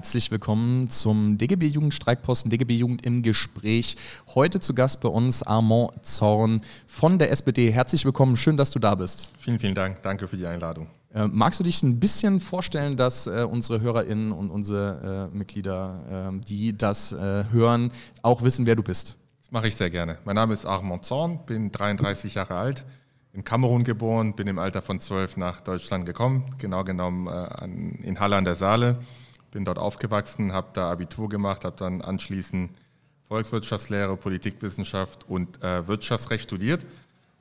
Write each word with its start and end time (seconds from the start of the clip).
Herzlich 0.00 0.30
willkommen 0.30 0.88
zum 0.88 1.36
DGB 1.36 1.66
Jugendstreikposten 1.66 2.50
DGB 2.50 2.72
Jugend 2.72 3.04
im 3.04 3.22
Gespräch. 3.22 3.98
Heute 4.34 4.58
zu 4.58 4.72
Gast 4.72 5.02
bei 5.02 5.10
uns 5.10 5.42
Armand 5.42 6.06
Zorn 6.06 6.62
von 6.86 7.18
der 7.18 7.30
SPD. 7.30 7.70
Herzlich 7.70 8.06
willkommen, 8.06 8.38
schön, 8.38 8.56
dass 8.56 8.70
du 8.70 8.78
da 8.78 8.94
bist. 8.94 9.30
Vielen, 9.36 9.58
vielen 9.58 9.74
Dank. 9.74 10.00
Danke 10.00 10.26
für 10.26 10.38
die 10.38 10.46
Einladung. 10.46 10.88
Äh, 11.12 11.26
magst 11.26 11.60
du 11.60 11.64
dich 11.64 11.82
ein 11.82 12.00
bisschen 12.00 12.40
vorstellen, 12.40 12.96
dass 12.96 13.26
äh, 13.26 13.46
unsere 13.46 13.82
HörerInnen 13.82 14.32
und 14.32 14.48
unsere 14.48 15.28
äh, 15.30 15.36
Mitglieder, 15.36 16.30
äh, 16.32 16.44
die 16.46 16.74
das 16.74 17.12
äh, 17.12 17.44
hören, 17.52 17.92
auch 18.22 18.40
wissen, 18.40 18.64
wer 18.64 18.76
du 18.76 18.82
bist? 18.82 19.18
Das 19.42 19.52
mache 19.52 19.68
ich 19.68 19.76
sehr 19.76 19.90
gerne. 19.90 20.16
Mein 20.24 20.36
Name 20.36 20.54
ist 20.54 20.64
Armand 20.64 21.04
Zorn, 21.04 21.40
bin 21.44 21.72
33 21.72 22.36
Jahre 22.36 22.54
alt, 22.54 22.86
in 23.34 23.44
Kamerun 23.44 23.84
geboren, 23.84 24.34
bin 24.34 24.46
im 24.46 24.58
Alter 24.58 24.80
von 24.80 24.98
12 24.98 25.36
nach 25.36 25.60
Deutschland 25.60 26.06
gekommen, 26.06 26.46
genau 26.56 26.84
genommen 26.84 27.26
äh, 27.26 28.08
in 28.08 28.18
Halle 28.18 28.36
an 28.36 28.46
der 28.46 28.54
Saale. 28.54 28.96
Bin 29.50 29.64
dort 29.64 29.78
aufgewachsen, 29.78 30.52
habe 30.52 30.68
da 30.72 30.90
Abitur 30.90 31.28
gemacht, 31.28 31.64
habe 31.64 31.76
dann 31.76 32.02
anschließend 32.02 32.70
Volkswirtschaftslehre, 33.28 34.16
Politikwissenschaft 34.16 35.28
und 35.28 35.62
äh, 35.62 35.86
Wirtschaftsrecht 35.86 36.44
studiert. 36.44 36.84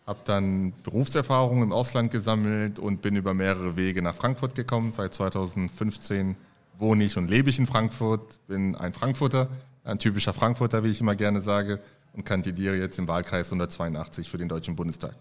Habe 0.05 0.19
dann 0.25 0.73
Berufserfahrung 0.83 1.61
im 1.63 1.71
Ausland 1.71 2.11
gesammelt 2.11 2.79
und 2.79 3.01
bin 3.01 3.15
über 3.15 3.33
mehrere 3.33 3.75
Wege 3.75 4.01
nach 4.01 4.15
Frankfurt 4.15 4.55
gekommen. 4.55 4.91
Seit 4.91 5.13
2015 5.13 6.35
wohne 6.77 7.03
ich 7.03 7.17
und 7.17 7.29
lebe 7.29 7.49
ich 7.49 7.59
in 7.59 7.67
Frankfurt, 7.67 8.39
bin 8.47 8.75
ein 8.75 8.93
Frankfurter, 8.93 9.49
ein 9.83 9.99
typischer 9.99 10.33
Frankfurter, 10.33 10.83
wie 10.83 10.89
ich 10.89 11.01
immer 11.01 11.15
gerne 11.15 11.41
sage, 11.41 11.79
und 12.13 12.25
kandidiere 12.25 12.75
jetzt 12.75 12.97
im 12.99 13.07
Wahlkreis 13.07 13.47
182 13.47 14.29
für 14.29 14.37
den 14.37 14.49
Deutschen 14.49 14.75
Bundestag. 14.75 15.15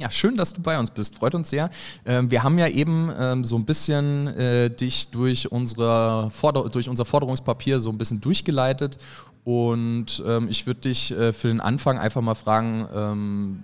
Ja, 0.00 0.10
schön, 0.10 0.34
dass 0.38 0.54
du 0.54 0.62
bei 0.62 0.78
uns 0.78 0.90
bist. 0.90 1.16
Freut 1.16 1.34
uns 1.34 1.50
sehr. 1.50 1.68
Ähm, 2.06 2.30
wir 2.30 2.42
haben 2.42 2.58
ja 2.58 2.68
eben 2.68 3.12
ähm, 3.18 3.44
so 3.44 3.54
ein 3.56 3.66
bisschen 3.66 4.28
äh, 4.28 4.70
dich 4.70 5.08
durch, 5.10 5.52
unsere 5.52 6.30
Forder 6.30 6.70
durch 6.70 6.88
unser 6.88 7.04
Forderungspapier 7.04 7.80
so 7.80 7.90
ein 7.90 7.98
bisschen 7.98 8.18
durchgeleitet. 8.18 8.96
Und 9.44 10.22
ähm, 10.26 10.48
ich 10.48 10.66
würde 10.66 10.80
dich 10.80 11.10
äh, 11.10 11.34
für 11.34 11.48
den 11.48 11.60
Anfang 11.60 11.98
einfach 11.98 12.22
mal 12.22 12.34
fragen, 12.34 13.62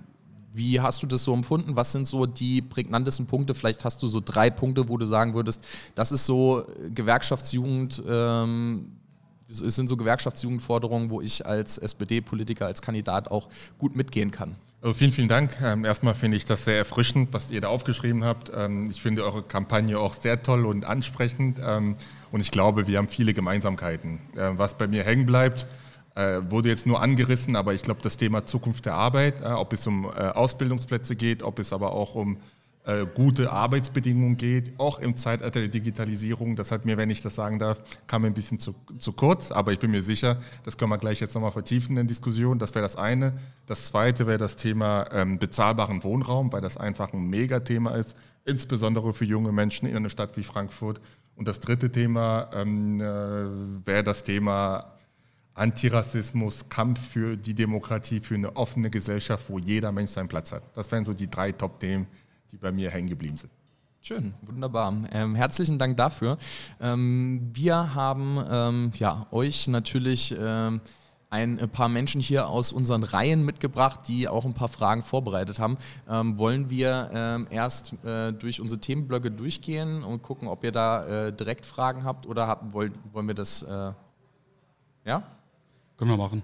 wie 0.53 0.81
hast 0.81 1.03
du 1.03 1.07
das 1.07 1.25
so 1.25 1.33
empfunden? 1.33 1.75
Was 1.75 1.93
sind 1.93 2.07
so 2.07 2.27
die 2.27 2.61
prägnantesten 2.61 3.27
Punkte? 3.27 3.55
Vielleicht 3.55 3.83
hast 3.85 4.03
du 4.03 4.07
so 4.07 4.21
drei 4.23 4.51
Punkte, 4.51 4.91
wo 4.91 4.99
du 4.99 5.07
sagen 5.07 5.33
würdest, 5.33 5.65
das 5.95 6.13
ist 6.13 6.27
so 6.27 6.67
Gewerkschaftsjugend, 6.95 8.03
ähm, 8.07 8.93
es 9.51 9.61
sind 9.61 9.89
so 9.89 9.97
Gewerkschaftsjugendforderungen, 9.97 11.09
wo 11.09 11.23
ich 11.23 11.47
als 11.47 11.79
SPD-Politiker, 11.79 12.67
als 12.67 12.83
Kandidat 12.83 13.31
auch 13.31 13.49
gut 13.79 13.97
mitgehen 13.97 14.31
kann. 14.31 14.57
Also 14.87 14.95
vielen, 14.95 15.11
vielen 15.11 15.27
Dank. 15.27 15.57
Ähm, 15.61 15.85
erstmal 15.85 16.15
finde 16.15 16.37
ich 16.37 16.45
das 16.45 16.65
sehr 16.65 16.77
erfrischend, 16.77 17.31
was 17.33 17.51
ihr 17.51 17.61
da 17.61 17.67
aufgeschrieben 17.67 18.23
habt. 18.23 18.53
Ähm, 18.55 18.89
ich 18.89 19.03
finde 19.03 19.25
eure 19.25 19.43
Kampagne 19.43 19.99
auch 19.99 20.15
sehr 20.15 20.45
toll 20.45 20.65
und 20.65 20.85
ansprechend. 20.85 21.59
Ähm, 21.61 21.97
und 22.31 22.41
ich 22.41 22.53
glaube, 22.53 22.87
wir 22.87 22.99
haben 22.99 23.09
viele 23.09 23.35
Gemeinsamkeiten. 23.35 24.21
Äh, 24.37 24.53
was 24.53 24.75
bei 24.75 24.87
mir 24.87 25.03
hängen 25.03 25.27
bleibt, 25.27 25.67
äh, 26.15 26.41
wurde 26.51 26.69
jetzt 26.69 26.87
nur 26.87 27.03
angerissen, 27.03 27.57
aber 27.57 27.75
ich 27.75 27.83
glaube, 27.83 27.99
das 28.01 28.17
Thema 28.17 28.47
Zukunft 28.47 28.87
der 28.87 28.95
Arbeit, 28.95 29.43
ob 29.43 29.73
es 29.73 29.85
um 29.89 30.09
Ausbildungsplätze 30.09 31.17
geht, 31.17 31.43
ob 31.43 31.59
es 31.59 31.73
aber 31.73 31.91
auch 31.91 32.15
um 32.15 32.37
gute 33.15 33.51
Arbeitsbedingungen 33.51 34.37
geht, 34.37 34.79
auch 34.79 35.01
im 35.01 35.17
Zeitalter 35.17 35.59
der 35.59 35.69
Digitalisierung. 35.69 36.55
Das 36.55 36.71
hat 36.71 36.85
mir, 36.85 36.97
wenn 36.97 37.11
ich 37.11 37.21
das 37.21 37.35
sagen 37.35 37.59
darf, 37.59 37.83
kam 38.07 38.23
mir 38.23 38.29
ein 38.29 38.35
bisschen 38.35 38.61
zu, 38.61 38.77
zu 38.99 39.13
kurz, 39.13 39.51
aber 39.51 39.73
ich 39.73 39.81
bin 39.81 39.91
mir 39.91 40.03
sicher, 40.03 40.41
das 40.63 40.79
können 40.79 40.93
wir 40.93 40.99
gleich 40.99 41.19
jetzt 41.19 41.35
nochmal 41.35 41.51
vertiefen 41.51 41.91
in 41.91 41.97
der 41.97 42.05
Diskussion. 42.05 42.61
Das 42.61 42.77
wäre 42.77 42.85
das 42.85 42.95
eine. 42.95 43.33
Das 43.67 43.87
zweite 43.87 44.29
wäre 44.29 44.39
das 44.39 44.55
Thema 44.55 45.09
ähm, 45.13 45.39
bezahlbaren 45.39 46.05
Wohnraum, 46.05 46.53
weil 46.53 46.61
das 46.61 46.77
einfach 46.77 47.13
ein 47.13 47.29
Megathema 47.29 47.91
ist, 47.97 48.15
insbesondere 48.45 49.13
für 49.13 49.25
junge 49.25 49.51
Menschen 49.51 49.89
in 49.89 49.97
einer 49.97 50.09
Stadt 50.09 50.37
wie 50.37 50.45
Frankfurt. 50.45 51.01
Und 51.35 51.49
das 51.49 51.59
dritte 51.59 51.91
Thema 51.91 52.51
ähm, 52.55 53.01
äh, 53.01 53.05
wäre 53.85 54.05
das 54.05 54.23
Thema 54.23 54.93
Antirassismus, 55.55 56.69
Kampf 56.69 57.01
für 57.01 57.37
die 57.37 57.55
Demokratie, 57.55 58.21
für 58.21 58.35
eine 58.35 58.55
offene 58.55 58.91
Gesellschaft, 58.91 59.47
wo 59.49 59.59
jeder 59.59 59.91
Mensch 59.91 60.13
seinen 60.13 60.29
Platz 60.29 60.53
hat. 60.53 60.63
Das 60.75 60.93
wären 60.93 61.05
so 61.05 61.15
die 61.15 61.29
drei 61.29 61.51
Top-Themen, 61.51 62.07
die 62.53 62.57
bei 62.57 62.73
mir 62.73 62.91
hängen 62.91 63.09
geblieben 63.09 63.39
sind. 63.39 63.51
Schön, 64.01 64.35
wunderbar. 64.43 64.95
Ähm, 65.11 65.35
herzlichen 65.35 65.79
Dank 65.79 65.97
dafür. 65.97 66.39
Ähm, 66.81 67.51
wir 67.53 67.95
haben 67.95 68.39
ähm, 68.49 68.91
ja, 68.99 69.27
euch 69.33 69.67
natürlich 69.67 70.33
ähm, 70.39 70.81
ein 71.29 71.59
paar 71.71 71.89
Menschen 71.89 72.21
hier 72.21 72.49
aus 72.49 72.73
unseren 72.73 73.03
Reihen 73.03 73.45
mitgebracht, 73.45 74.07
die 74.07 74.29
auch 74.29 74.45
ein 74.45 74.55
paar 74.55 74.69
Fragen 74.69 75.03
vorbereitet 75.03 75.59
haben. 75.59 75.77
Ähm, 76.09 76.39
wollen 76.39 76.71
wir 76.71 77.11
ähm, 77.13 77.47
erst 77.51 77.95
äh, 78.05 78.33
durch 78.33 78.61
unsere 78.61 78.81
Themenblöcke 78.81 79.31
durchgehen 79.31 80.05
und 80.05 80.23
gucken, 80.23 80.47
ob 80.47 80.63
ihr 80.63 80.73
da 80.73 81.27
äh, 81.27 81.33
direkt 81.33 81.67
Fragen 81.67 82.05
habt 82.05 82.27
oder 82.27 82.47
habt, 82.47 82.73
wollt, 82.73 82.93
wollen 83.13 83.27
wir 83.27 83.35
das, 83.35 83.63
äh, 83.63 83.93
ja? 85.05 85.23
Können 85.97 86.11
wir 86.11 86.17
machen. 86.17 86.43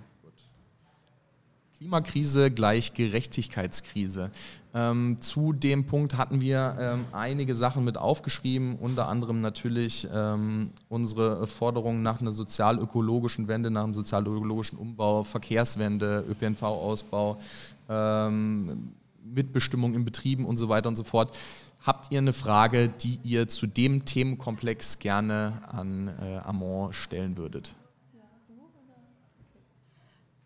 Klimakrise 1.76 2.50
gleich 2.50 2.94
Gerechtigkeitskrise. 2.94 4.30
Ähm, 4.74 5.20
zu 5.20 5.52
dem 5.52 5.84
Punkt 5.86 6.16
hatten 6.16 6.40
wir 6.40 6.76
ähm, 6.80 7.04
einige 7.12 7.54
Sachen 7.54 7.84
mit 7.84 7.98
aufgeschrieben, 7.98 8.76
unter 8.76 9.06
anderem 9.06 9.42
natürlich 9.42 10.08
ähm, 10.10 10.70
unsere 10.88 11.46
Forderungen 11.46 12.02
nach 12.02 12.22
einer 12.22 12.32
sozial-ökologischen 12.32 13.48
Wende, 13.48 13.70
nach 13.70 13.84
einem 13.84 13.92
sozial-ökologischen 13.92 14.78
Umbau, 14.78 15.24
Verkehrswende, 15.24 16.24
ÖPNV-Ausbau, 16.26 17.38
ähm, 17.90 18.94
Mitbestimmung 19.22 19.94
in 19.94 20.06
Betrieben 20.06 20.46
und 20.46 20.56
so 20.56 20.70
weiter 20.70 20.88
und 20.88 20.96
so 20.96 21.04
fort. 21.04 21.36
Habt 21.84 22.10
ihr 22.10 22.18
eine 22.18 22.32
Frage, 22.32 22.88
die 22.88 23.18
ihr 23.22 23.48
zu 23.48 23.66
dem 23.66 24.06
Themenkomplex 24.06 25.00
gerne 25.00 25.60
an 25.68 26.08
äh, 26.08 26.38
Amon 26.38 26.94
stellen 26.94 27.36
würdet? 27.36 27.74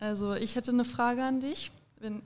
Also 0.01 0.35
ich 0.35 0.57
hätte 0.57 0.73
eine 0.73 0.85
Frage 0.85 1.25
an 1.25 1.41
dich. 1.41 1.71
Wenn 2.01 2.23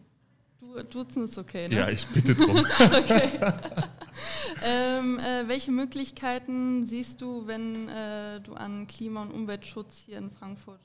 du 0.61 0.83
duzen 0.85 1.25
ist 1.25 1.39
okay, 1.39 1.69
ne? 1.69 1.77
Ja, 1.77 1.89
ich 1.89 2.07
bitte 2.09 2.35
drum. 2.35 2.57
okay. 2.79 3.29
ähm, 4.63 5.19
äh, 5.19 5.49
welche 5.49 5.71
Möglichkeiten 5.71 6.85
siehst 6.85 7.21
du, 7.21 7.47
wenn 7.47 7.89
äh, 7.89 8.41
du 8.41 8.55
an 8.55 8.87
Klima- 8.87 9.23
und 9.23 9.33
Umweltschutz 9.33 9.99
hier 10.07 10.19
in 10.19 10.31
Frankfurt 10.31 10.81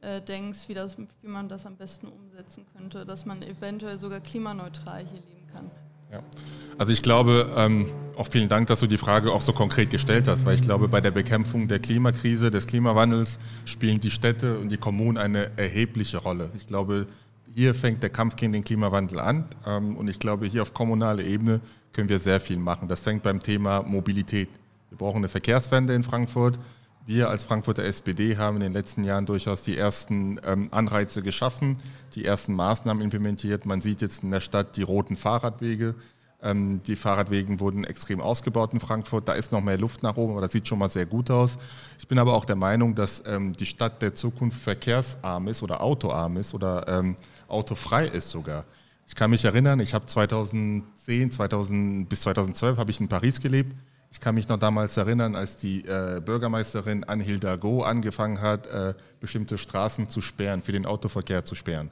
äh, 0.00 0.20
denkst, 0.20 0.68
wie, 0.68 0.74
das, 0.74 0.96
wie 0.98 1.28
man 1.28 1.48
das 1.48 1.66
am 1.66 1.76
besten 1.76 2.08
umsetzen 2.08 2.66
könnte, 2.76 3.06
dass 3.06 3.26
man 3.26 3.42
eventuell 3.42 3.98
sogar 3.98 4.20
klimaneutral 4.20 5.04
hier 5.06 5.22
leben 5.28 5.46
kann? 5.52 5.70
Ja. 6.12 6.20
Also 6.78 6.92
ich 6.92 7.02
glaube, 7.02 7.50
ähm, 7.56 7.88
auch 8.16 8.28
vielen 8.28 8.48
Dank, 8.48 8.68
dass 8.68 8.80
du 8.80 8.86
die 8.86 8.98
Frage 8.98 9.32
auch 9.32 9.40
so 9.40 9.52
konkret 9.52 9.90
gestellt 9.90 10.28
hast, 10.28 10.44
weil 10.44 10.54
ich 10.54 10.62
glaube, 10.62 10.88
bei 10.88 11.00
der 11.00 11.10
Bekämpfung 11.10 11.68
der 11.68 11.78
Klimakrise, 11.78 12.50
des 12.50 12.66
Klimawandels 12.66 13.38
spielen 13.64 14.00
die 14.00 14.10
Städte 14.10 14.58
und 14.58 14.68
die 14.68 14.76
Kommunen 14.76 15.18
eine 15.18 15.56
erhebliche 15.56 16.18
Rolle. 16.18 16.50
Ich 16.56 16.66
glaube, 16.66 17.06
hier 17.54 17.74
fängt 17.74 18.02
der 18.02 18.10
Kampf 18.10 18.36
gegen 18.36 18.52
den 18.52 18.64
Klimawandel 18.64 19.20
an 19.20 19.44
ähm, 19.66 19.96
und 19.96 20.08
ich 20.08 20.18
glaube, 20.18 20.46
hier 20.46 20.62
auf 20.62 20.74
kommunaler 20.74 21.22
Ebene 21.22 21.60
können 21.92 22.08
wir 22.08 22.18
sehr 22.18 22.40
viel 22.40 22.58
machen. 22.58 22.88
Das 22.88 23.00
fängt 23.00 23.22
beim 23.22 23.42
Thema 23.42 23.82
Mobilität. 23.82 24.48
Wir 24.90 24.98
brauchen 24.98 25.18
eine 25.18 25.28
Verkehrswende 25.28 25.94
in 25.94 26.02
Frankfurt. 26.02 26.58
Wir 27.06 27.28
als 27.28 27.44
Frankfurter 27.44 27.84
SPD 27.84 28.38
haben 28.38 28.56
in 28.56 28.62
den 28.62 28.72
letzten 28.72 29.04
Jahren 29.04 29.26
durchaus 29.26 29.62
die 29.62 29.76
ersten 29.76 30.40
ähm, 30.44 30.68
Anreize 30.72 31.22
geschaffen, 31.22 31.76
die 32.14 32.24
ersten 32.24 32.54
Maßnahmen 32.54 33.02
implementiert. 33.02 33.66
Man 33.66 33.82
sieht 33.82 34.00
jetzt 34.00 34.22
in 34.24 34.30
der 34.30 34.40
Stadt 34.40 34.76
die 34.76 34.82
roten 34.82 35.16
Fahrradwege. 35.16 35.94
Ähm, 36.44 36.82
die 36.82 36.94
Fahrradwegen 36.94 37.58
wurden 37.58 37.84
extrem 37.84 38.20
ausgebaut 38.20 38.74
in 38.74 38.80
Frankfurt. 38.80 39.26
Da 39.26 39.32
ist 39.32 39.50
noch 39.50 39.62
mehr 39.62 39.78
Luft 39.78 40.02
nach 40.02 40.16
oben, 40.16 40.32
aber 40.32 40.42
das 40.42 40.52
sieht 40.52 40.68
schon 40.68 40.78
mal 40.78 40.90
sehr 40.90 41.06
gut 41.06 41.30
aus. 41.30 41.56
Ich 41.98 42.06
bin 42.06 42.18
aber 42.18 42.34
auch 42.34 42.44
der 42.44 42.56
Meinung, 42.56 42.94
dass 42.94 43.22
ähm, 43.26 43.54
die 43.54 43.64
Stadt 43.64 44.02
der 44.02 44.14
Zukunft 44.14 44.60
verkehrsarm 44.60 45.48
ist 45.48 45.62
oder 45.62 45.80
autoarm 45.80 46.36
ist 46.36 46.52
oder 46.52 46.86
ähm, 46.86 47.16
autofrei 47.48 48.06
ist 48.06 48.28
sogar. 48.28 48.64
Ich 49.06 49.14
kann 49.14 49.30
mich 49.30 49.44
erinnern, 49.44 49.80
ich 49.80 49.94
habe 49.94 50.06
2010, 50.06 51.30
2000, 51.30 52.08
bis 52.08 52.20
2012 52.20 52.76
habe 52.76 52.90
ich 52.90 53.00
in 53.00 53.08
Paris 53.08 53.40
gelebt. 53.40 53.74
Ich 54.10 54.20
kann 54.20 54.34
mich 54.34 54.46
noch 54.46 54.58
damals 54.58 54.96
erinnern, 54.96 55.34
als 55.34 55.56
die 55.56 55.80
äh, 55.86 56.20
Bürgermeisterin 56.24 57.04
Anne 57.04 57.24
Hidalgo 57.24 57.82
angefangen 57.82 58.40
hat, 58.40 58.66
äh, 58.66 58.94
bestimmte 59.20 59.58
Straßen 59.58 60.08
zu 60.08 60.20
sperren, 60.20 60.62
für 60.62 60.72
den 60.72 60.86
Autoverkehr 60.86 61.44
zu 61.44 61.54
sperren. 61.54 61.90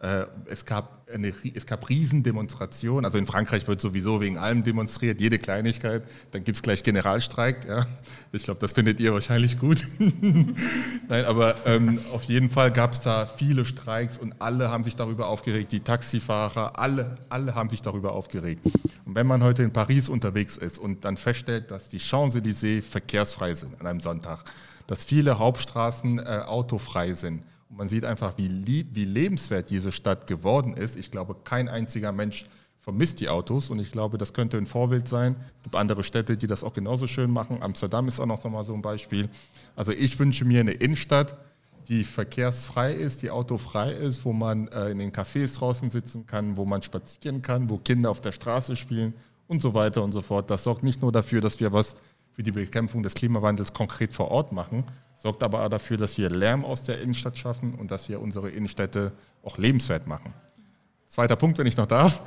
Äh, 0.00 0.24
es 0.46 0.64
gab, 0.64 1.06
eine, 1.12 1.34
es 1.54 1.66
gab 1.66 1.90
Riesendemonstrationen. 1.90 3.04
Also 3.04 3.18
in 3.18 3.26
Frankreich 3.26 3.68
wird 3.68 3.82
sowieso 3.82 4.22
wegen 4.22 4.38
allem 4.38 4.62
demonstriert, 4.62 5.20
jede 5.20 5.38
Kleinigkeit. 5.38 6.02
Dann 6.30 6.42
gibt 6.42 6.56
es 6.56 6.62
gleich 6.62 6.82
Generalstreik. 6.82 7.66
Ja. 7.68 7.86
Ich 8.32 8.44
glaube, 8.44 8.60
das 8.60 8.72
findet 8.72 8.98
ihr 8.98 9.12
wahrscheinlich 9.12 9.58
gut. 9.58 9.84
Nein, 9.98 11.24
aber 11.26 11.54
ähm, 11.66 11.98
auf 12.12 12.22
jeden 12.24 12.48
Fall 12.48 12.72
gab 12.72 12.94
es 12.94 13.00
da 13.02 13.26
viele 13.26 13.66
Streiks 13.66 14.16
und 14.16 14.40
alle 14.40 14.70
haben 14.70 14.84
sich 14.84 14.96
darüber 14.96 15.26
aufgeregt. 15.26 15.70
Die 15.72 15.80
Taxifahrer, 15.80 16.78
alle, 16.78 17.18
alle 17.28 17.54
haben 17.54 17.68
sich 17.68 17.82
darüber 17.82 18.12
aufgeregt. 18.12 18.64
Und 19.04 19.14
wenn 19.14 19.26
man 19.26 19.42
heute 19.42 19.62
in 19.62 19.72
Paris 19.72 20.08
unterwegs 20.08 20.56
ist 20.56 20.78
und 20.78 21.04
dann 21.04 21.18
feststellt, 21.18 21.70
dass 21.70 21.90
die 21.90 22.00
Champs-Élysées 22.00 22.82
verkehrsfrei 22.82 23.52
sind 23.52 23.78
an 23.78 23.86
einem 23.86 24.00
Sonntag, 24.00 24.44
dass 24.86 25.04
viele 25.04 25.38
Hauptstraßen 25.38 26.20
äh, 26.20 26.22
autofrei 26.46 27.12
sind, 27.12 27.42
und 27.70 27.76
man 27.76 27.88
sieht 27.88 28.04
einfach, 28.04 28.36
wie, 28.36 28.48
lieb, 28.48 28.88
wie 28.92 29.04
lebenswert 29.04 29.70
diese 29.70 29.92
Stadt 29.92 30.26
geworden 30.26 30.74
ist. 30.74 30.96
Ich 30.96 31.10
glaube, 31.10 31.36
kein 31.44 31.68
einziger 31.68 32.12
Mensch 32.12 32.44
vermisst 32.80 33.20
die 33.20 33.28
Autos 33.28 33.70
und 33.70 33.78
ich 33.78 33.92
glaube, 33.92 34.18
das 34.18 34.32
könnte 34.32 34.56
ein 34.56 34.66
Vorbild 34.66 35.06
sein. 35.06 35.36
Es 35.58 35.62
gibt 35.62 35.76
andere 35.76 36.02
Städte, 36.02 36.36
die 36.36 36.46
das 36.46 36.64
auch 36.64 36.72
genauso 36.72 37.06
schön 37.06 37.30
machen. 37.30 37.62
Amsterdam 37.62 38.08
ist 38.08 38.18
auch 38.18 38.26
noch 38.26 38.42
mal 38.44 38.64
so 38.64 38.74
ein 38.74 38.82
Beispiel. 38.82 39.28
Also 39.76 39.92
ich 39.92 40.18
wünsche 40.18 40.44
mir 40.44 40.60
eine 40.60 40.72
Innenstadt, 40.72 41.36
die 41.88 42.04
verkehrsfrei 42.04 42.92
ist, 42.92 43.22
die 43.22 43.30
autofrei 43.30 43.92
ist, 43.92 44.24
wo 44.24 44.32
man 44.32 44.68
äh, 44.68 44.90
in 44.90 44.98
den 44.98 45.12
Cafés 45.12 45.56
draußen 45.56 45.90
sitzen 45.90 46.26
kann, 46.26 46.56
wo 46.56 46.64
man 46.64 46.82
spazieren 46.82 47.42
kann, 47.42 47.70
wo 47.70 47.78
Kinder 47.78 48.10
auf 48.10 48.20
der 48.20 48.32
Straße 48.32 48.76
spielen 48.76 49.14
und 49.46 49.62
so 49.62 49.74
weiter 49.74 50.02
und 50.02 50.12
so 50.12 50.22
fort. 50.22 50.50
Das 50.50 50.64
sorgt 50.64 50.82
nicht 50.82 51.02
nur 51.02 51.12
dafür, 51.12 51.40
dass 51.40 51.60
wir 51.60 51.72
was 51.72 51.96
für 52.32 52.42
die 52.42 52.52
Bekämpfung 52.52 53.02
des 53.02 53.14
Klimawandels 53.14 53.72
konkret 53.72 54.12
vor 54.12 54.30
Ort 54.30 54.52
machen, 54.52 54.84
sorgt 55.16 55.42
aber 55.42 55.64
auch 55.64 55.68
dafür, 55.68 55.96
dass 55.96 56.16
wir 56.16 56.30
Lärm 56.30 56.64
aus 56.64 56.82
der 56.82 57.00
Innenstadt 57.00 57.36
schaffen 57.36 57.74
und 57.74 57.90
dass 57.90 58.08
wir 58.08 58.20
unsere 58.20 58.50
Innenstädte 58.50 59.12
auch 59.42 59.58
lebenswert 59.58 60.06
machen. 60.06 60.32
Zweiter 61.06 61.34
Punkt, 61.34 61.58
wenn 61.58 61.66
ich 61.66 61.76
noch 61.76 61.86
darf. 61.86 62.22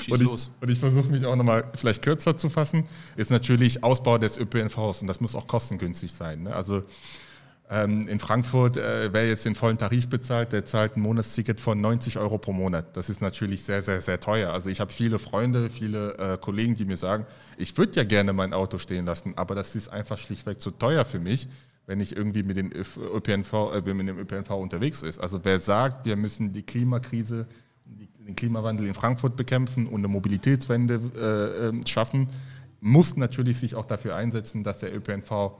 Schieß 0.00 0.14
und 0.14 0.20
ich, 0.20 0.26
los. 0.26 0.50
Und 0.60 0.68
ich 0.68 0.80
versuche 0.80 1.08
mich 1.10 1.24
auch 1.24 1.36
nochmal 1.36 1.70
vielleicht 1.74 2.02
kürzer 2.02 2.36
zu 2.36 2.50
fassen, 2.50 2.86
ist 3.16 3.30
natürlich 3.30 3.84
Ausbau 3.84 4.18
des 4.18 4.36
ÖPNVs 4.36 5.00
und 5.00 5.06
das 5.06 5.20
muss 5.20 5.34
auch 5.36 5.46
kostengünstig 5.46 6.12
sein. 6.12 6.42
Ne? 6.42 6.54
Also 6.54 6.82
ähm, 7.70 8.06
in 8.08 8.18
Frankfurt, 8.18 8.76
äh, 8.76 9.12
wer 9.12 9.26
jetzt 9.26 9.46
den 9.46 9.54
vollen 9.54 9.78
Tarif 9.78 10.08
bezahlt, 10.08 10.52
der 10.52 10.66
zahlt 10.66 10.96
ein 10.96 11.00
Monatsticket 11.00 11.60
von 11.60 11.80
90 11.80 12.18
Euro 12.18 12.38
pro 12.38 12.52
Monat. 12.52 12.96
Das 12.96 13.08
ist 13.08 13.20
natürlich 13.20 13.64
sehr, 13.64 13.82
sehr, 13.82 14.00
sehr 14.00 14.20
teuer. 14.20 14.52
Also 14.52 14.68
ich 14.68 14.80
habe 14.80 14.92
viele 14.92 15.18
Freunde, 15.18 15.70
viele 15.70 16.16
äh, 16.18 16.38
Kollegen, 16.38 16.74
die 16.74 16.84
mir 16.84 16.96
sagen, 16.96 17.26
ich 17.56 17.76
würde 17.78 17.96
ja 17.96 18.04
gerne 18.04 18.32
mein 18.32 18.52
Auto 18.52 18.78
stehen 18.78 19.06
lassen, 19.06 19.32
aber 19.36 19.54
das 19.54 19.74
ist 19.74 19.88
einfach 19.88 20.18
schlichtweg 20.18 20.60
zu 20.60 20.70
teuer 20.70 21.04
für 21.04 21.20
mich 21.20 21.48
wenn 21.86 22.00
ich 22.00 22.16
irgendwie 22.16 22.42
mit, 22.42 22.56
den 22.56 22.72
ÖPNV, 22.72 23.52
äh, 23.74 23.94
mit 23.94 24.08
dem 24.08 24.18
ÖPNV 24.18 24.50
unterwegs 24.50 25.02
ist. 25.02 25.18
Also 25.18 25.40
wer 25.42 25.58
sagt, 25.58 26.06
wir 26.06 26.16
müssen 26.16 26.52
die 26.52 26.62
Klimakrise, 26.62 27.46
den 28.26 28.34
Klimawandel 28.34 28.86
in 28.86 28.94
Frankfurt 28.94 29.36
bekämpfen 29.36 29.86
und 29.86 29.96
eine 29.96 30.08
Mobilitätswende 30.08 31.00
äh, 31.14 31.68
ähm, 31.68 31.86
schaffen, 31.86 32.28
muss 32.80 33.16
natürlich 33.16 33.58
sich 33.58 33.74
auch 33.74 33.84
dafür 33.84 34.16
einsetzen, 34.16 34.64
dass 34.64 34.78
der 34.78 34.94
ÖPNV 34.94 35.52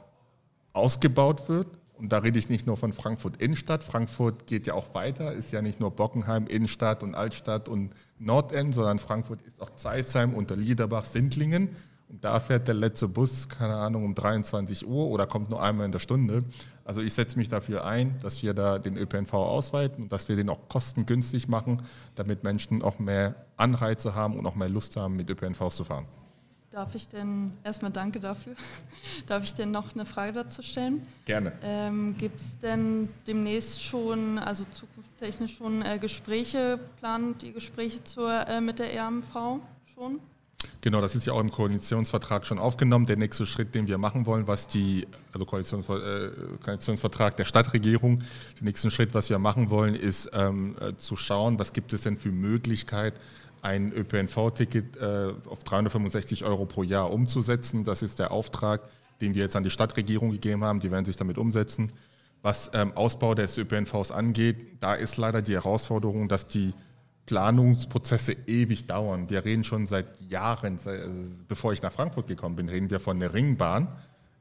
ausgebaut 0.72 1.48
wird. 1.48 1.66
Und 1.96 2.10
da 2.12 2.18
rede 2.18 2.38
ich 2.38 2.48
nicht 2.48 2.66
nur 2.66 2.76
von 2.76 2.92
Frankfurt 2.92 3.40
Innenstadt. 3.40 3.84
Frankfurt 3.84 4.46
geht 4.46 4.66
ja 4.66 4.74
auch 4.74 4.94
weiter, 4.94 5.32
ist 5.32 5.52
ja 5.52 5.62
nicht 5.62 5.78
nur 5.78 5.92
Bockenheim, 5.92 6.46
Innenstadt 6.46 7.02
und 7.02 7.14
Altstadt 7.14 7.68
und 7.68 7.90
Nordend, 8.18 8.74
sondern 8.74 8.98
Frankfurt 8.98 9.42
ist 9.42 9.60
auch 9.60 9.70
Zeisheim, 9.70 10.34
Unterliederbach, 10.34 11.04
Sindlingen. 11.04 11.68
Und 12.08 12.24
da 12.24 12.40
fährt 12.40 12.68
der 12.68 12.74
letzte 12.74 13.08
Bus, 13.08 13.48
keine 13.48 13.76
Ahnung, 13.76 14.04
um 14.04 14.14
23 14.14 14.86
Uhr 14.86 15.06
oder 15.06 15.26
kommt 15.26 15.50
nur 15.50 15.62
einmal 15.62 15.86
in 15.86 15.92
der 15.92 16.00
Stunde. 16.00 16.44
Also 16.84 17.00
ich 17.00 17.14
setze 17.14 17.38
mich 17.38 17.48
dafür 17.48 17.86
ein, 17.86 18.18
dass 18.20 18.42
wir 18.42 18.54
da 18.54 18.78
den 18.78 18.96
ÖPNV 18.96 19.32
ausweiten 19.32 20.04
und 20.04 20.12
dass 20.12 20.28
wir 20.28 20.36
den 20.36 20.50
auch 20.50 20.68
kostengünstig 20.68 21.48
machen, 21.48 21.82
damit 22.14 22.44
Menschen 22.44 22.82
auch 22.82 22.98
mehr 22.98 23.34
Anreize 23.56 24.14
haben 24.14 24.38
und 24.38 24.46
auch 24.46 24.54
mehr 24.54 24.68
Lust 24.68 24.96
haben, 24.96 25.16
mit 25.16 25.30
ÖPNVs 25.30 25.76
zu 25.76 25.84
fahren. 25.84 26.06
Darf 26.74 26.96
ich 26.96 27.06
denn, 27.06 27.52
erstmal 27.62 27.92
danke 27.92 28.18
dafür, 28.18 28.54
darf 29.28 29.44
ich 29.44 29.54
denn 29.54 29.70
noch 29.70 29.94
eine 29.94 30.04
Frage 30.04 30.32
dazu 30.32 30.60
stellen? 30.60 31.02
Gerne. 31.24 31.52
Ähm, 31.62 32.16
Gibt 32.18 32.40
es 32.40 32.58
denn 32.58 33.08
demnächst 33.28 33.80
schon, 33.80 34.40
also 34.40 34.64
zukunftstechnisch 34.72 35.56
schon 35.56 35.82
äh, 35.82 36.00
Gespräche, 36.00 36.80
planen 36.98 37.38
die 37.38 37.52
Gespräche 37.52 38.02
zur, 38.02 38.48
äh, 38.48 38.60
mit 38.60 38.80
der 38.80 38.92
RMV 38.92 39.60
schon? 39.94 40.18
Genau, 40.80 41.00
das 41.00 41.14
ist 41.14 41.26
ja 41.26 41.32
auch 41.32 41.40
im 41.40 41.52
Koalitionsvertrag 41.52 42.44
schon 42.44 42.58
aufgenommen. 42.58 43.06
Der 43.06 43.18
nächste 43.18 43.46
Schritt, 43.46 43.72
den 43.76 43.86
wir 43.86 43.98
machen 43.98 44.26
wollen, 44.26 44.48
was 44.48 44.66
die, 44.66 45.06
also 45.32 45.44
äh, 45.44 46.30
Koalitionsvertrag 46.64 47.36
der 47.36 47.44
Stadtregierung, 47.44 48.18
der 48.58 48.64
nächste 48.64 48.90
Schritt, 48.90 49.14
was 49.14 49.30
wir 49.30 49.38
machen 49.38 49.70
wollen, 49.70 49.94
ist 49.94 50.28
ähm, 50.32 50.74
äh, 50.80 50.96
zu 50.96 51.14
schauen, 51.14 51.56
was 51.60 51.72
gibt 51.72 51.92
es 51.92 52.00
denn 52.00 52.16
für 52.16 52.32
Möglichkeit, 52.32 53.14
ein 53.64 53.92
ÖPNV-Ticket 53.92 54.96
äh, 54.96 55.32
auf 55.48 55.64
365 55.64 56.44
Euro 56.44 56.66
pro 56.66 56.82
Jahr 56.82 57.12
umzusetzen. 57.12 57.84
Das 57.84 58.02
ist 58.02 58.18
der 58.18 58.30
Auftrag, 58.30 58.82
den 59.20 59.34
wir 59.34 59.42
jetzt 59.42 59.56
an 59.56 59.64
die 59.64 59.70
Stadtregierung 59.70 60.30
gegeben 60.30 60.64
haben. 60.64 60.80
Die 60.80 60.90
werden 60.90 61.04
sich 61.04 61.16
damit 61.16 61.38
umsetzen. 61.38 61.90
Was 62.42 62.70
ähm, 62.74 62.92
Ausbau 62.94 63.34
des 63.34 63.56
ÖPNVs 63.56 64.10
angeht, 64.10 64.76
da 64.80 64.94
ist 64.94 65.16
leider 65.16 65.40
die 65.40 65.54
Herausforderung, 65.54 66.28
dass 66.28 66.46
die 66.46 66.74
Planungsprozesse 67.24 68.36
ewig 68.46 68.86
dauern. 68.86 69.30
Wir 69.30 69.46
reden 69.46 69.64
schon 69.64 69.86
seit 69.86 70.20
Jahren, 70.20 70.78
äh, 70.84 71.06
bevor 71.48 71.72
ich 71.72 71.80
nach 71.80 71.92
Frankfurt 71.92 72.26
gekommen 72.26 72.56
bin, 72.56 72.68
reden 72.68 72.90
wir 72.90 73.00
von 73.00 73.16
einer 73.16 73.32
Ringbahn, 73.32 73.88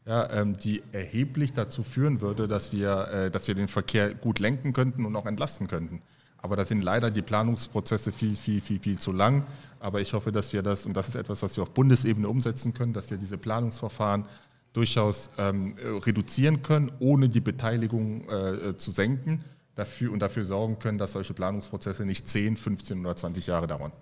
ja, 0.06 0.30
ähm, 0.32 0.58
die 0.58 0.84
erheblich 0.92 1.54
dazu 1.54 1.82
führen 1.82 2.20
würde, 2.20 2.50
dass 2.50 2.74
wir, 2.74 3.08
äh, 3.08 3.32
dass 3.32 3.48
wir 3.48 3.56
den 3.56 3.70
Verkehr 3.70 4.14
gut 4.14 4.40
lenken 4.40 4.74
könnten 4.74 5.06
und 5.06 5.16
auch 5.16 5.26
entlasten 5.26 5.68
könnten. 5.68 6.02
Aber 6.44 6.58
da 6.58 6.66
sind 6.66 6.84
leider 6.84 7.10
die 7.10 7.22
Planungsprozesse 7.22 8.12
viel, 8.12 8.36
viel, 8.36 8.60
viel, 8.60 8.80
viel 8.80 9.00
zu 9.00 9.14
lang. 9.14 9.46
Aber 9.80 10.02
ich 10.02 10.14
hoffe, 10.14 10.34
dass 10.34 10.52
wir 10.52 10.62
das, 10.62 10.86
und 10.86 10.94
das 10.94 11.08
ist 11.08 11.16
etwas, 11.16 11.42
was 11.42 11.56
wir 11.56 11.64
auf 11.64 11.72
Bundesebene 11.72 12.28
umsetzen 12.28 12.74
können, 12.74 12.92
dass 12.92 13.10
wir 13.10 13.18
diese 13.18 13.38
Planungsverfahren 13.38 14.26
durchaus 14.74 15.30
ähm, 15.38 15.74
reduzieren 16.06 16.62
können, 16.62 16.92
ohne 17.00 17.30
die 17.30 17.40
Beteiligung 17.40 18.28
äh, 18.30 18.78
zu 18.78 18.92
senken 18.92 19.46
dafür 19.76 20.12
und 20.12 20.20
dafür 20.20 20.44
sorgen 20.44 20.80
können, 20.80 20.98
dass 20.98 21.14
solche 21.14 21.34
Planungsprozesse 21.34 22.06
nicht 22.06 22.28
10, 22.28 22.58
15 22.58 23.00
oder 23.00 23.16
20 23.16 23.48
Jahre 23.48 23.66
dauern. 23.66 23.94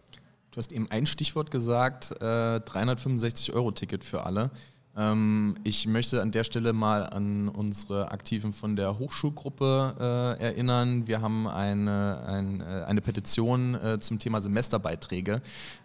Du 0.49 0.57
hast 0.57 0.71
eben 0.71 0.89
ein 0.89 1.05
Stichwort 1.05 1.51
gesagt, 1.51 2.11
äh, 2.21 2.59
365 2.59 3.53
Euro 3.53 3.71
Ticket 3.71 4.03
für 4.03 4.25
alle. 4.25 4.49
Ähm, 4.95 5.55
ich 5.63 5.87
möchte 5.87 6.21
an 6.21 6.31
der 6.31 6.43
Stelle 6.43 6.73
mal 6.73 7.05
an 7.05 7.47
unsere 7.47 8.11
Aktiven 8.11 8.53
von 8.53 8.75
der 8.75 8.99
Hochschulgruppe 8.99 9.95
äh, 10.39 10.43
erinnern. 10.43 11.07
Wir 11.07 11.21
haben 11.21 11.47
eine, 11.47 12.23
ein, 12.25 12.61
äh, 12.61 12.83
eine 12.85 13.01
Petition 13.01 13.75
äh, 13.75 13.99
zum 13.99 14.19
Thema 14.19 14.41
Semesterbeiträge, 14.41 15.41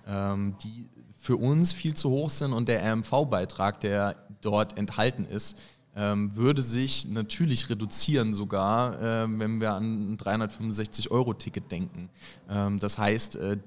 ähm, 0.06 0.56
die 0.62 0.88
für 1.18 1.36
uns 1.36 1.72
viel 1.72 1.94
zu 1.94 2.10
hoch 2.10 2.30
sind 2.30 2.52
und 2.52 2.68
der 2.68 2.82
RMV-Beitrag, 2.84 3.80
der 3.80 4.16
dort 4.42 4.78
enthalten 4.78 5.24
ist, 5.24 5.58
ähm, 5.96 6.36
würde 6.36 6.62
sich 6.62 7.08
natürlich 7.08 7.70
reduzieren 7.70 8.32
sogar, 8.32 9.00
äh, 9.00 9.26
wenn 9.28 9.60
wir 9.60 9.72
an 9.72 10.12
ein 10.12 10.18
365-Euro-Ticket 10.18 11.72
denken. 11.72 12.10
Ähm, 12.50 12.78
das 12.78 12.98
heißt, 12.98 13.36
äh, 13.36 13.58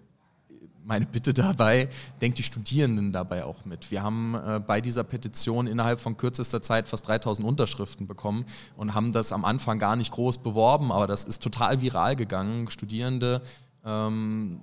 meine 0.90 1.06
Bitte 1.06 1.36
dabei, 1.36 1.88
denkt 2.20 2.40
die 2.40 2.44
Studierenden 2.44 3.14
dabei 3.14 3.46
auch 3.46 3.64
mit. 3.64 3.92
Wir 3.92 4.02
haben 4.02 4.34
äh, 4.34 4.60
bei 4.60 4.82
dieser 4.82 5.04
Petition 5.04 5.68
innerhalb 5.68 6.00
von 6.00 6.18
kürzester 6.18 6.64
Zeit 6.64 6.88
fast 6.88 7.08
3000 7.08 7.48
Unterschriften 7.48 8.08
bekommen 8.08 8.44
und 8.76 8.96
haben 8.96 9.12
das 9.12 9.32
am 9.32 9.46
Anfang 9.46 9.78
gar 9.78 9.96
nicht 9.96 10.12
groß 10.12 10.40
beworben, 10.40 10.92
aber 10.92 11.06
das 11.06 11.26
ist 11.26 11.44
total 11.44 11.82
viral 11.82 12.16
gegangen. 12.16 12.72
Studierende 12.72 13.44
ähm, 13.86 14.62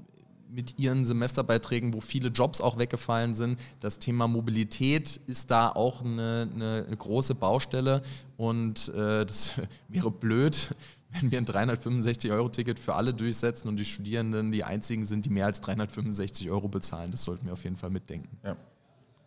mit 0.51 0.79
ihren 0.79 1.05
Semesterbeiträgen, 1.05 1.95
wo 1.95 2.01
viele 2.01 2.29
Jobs 2.29 2.61
auch 2.61 2.77
weggefallen 2.77 3.35
sind. 3.35 3.61
Das 3.81 3.99
Thema 4.01 4.27
Mobilität 4.27 5.21
ist 5.27 5.51
da 5.51 5.69
auch 5.69 6.03
eine, 6.05 6.49
eine, 6.55 6.97
große 6.97 7.35
Baustelle 7.37 8.03
und 8.37 8.89
äh, 8.89 9.25
das 9.25 9.55
wäre 9.89 10.11
blöd, 10.11 10.75
wenn 11.13 11.31
wir 11.31 11.39
ein 11.39 11.47
365-Euro-Ticket 11.47 12.79
für 12.79 12.95
alle 12.95 13.15
durchsetzen 13.15 13.69
und 13.69 13.77
die 13.77 13.85
Studierenden 13.85 14.53
die 14.53 14.65
einzigen 14.65 15.05
sind, 15.05 15.25
die 15.25 15.31
mehr 15.31 15.47
als 15.47 15.61
365 15.61 16.51
Euro 16.51 16.69
bezahlen. 16.69 17.11
Das 17.11 17.25
sollten 17.25 17.47
wir 17.47 17.53
auf 17.53 17.65
jeden 17.65 17.77
Fall 17.77 17.91
mitdenken. 17.91 18.37
Ja. 18.45 18.57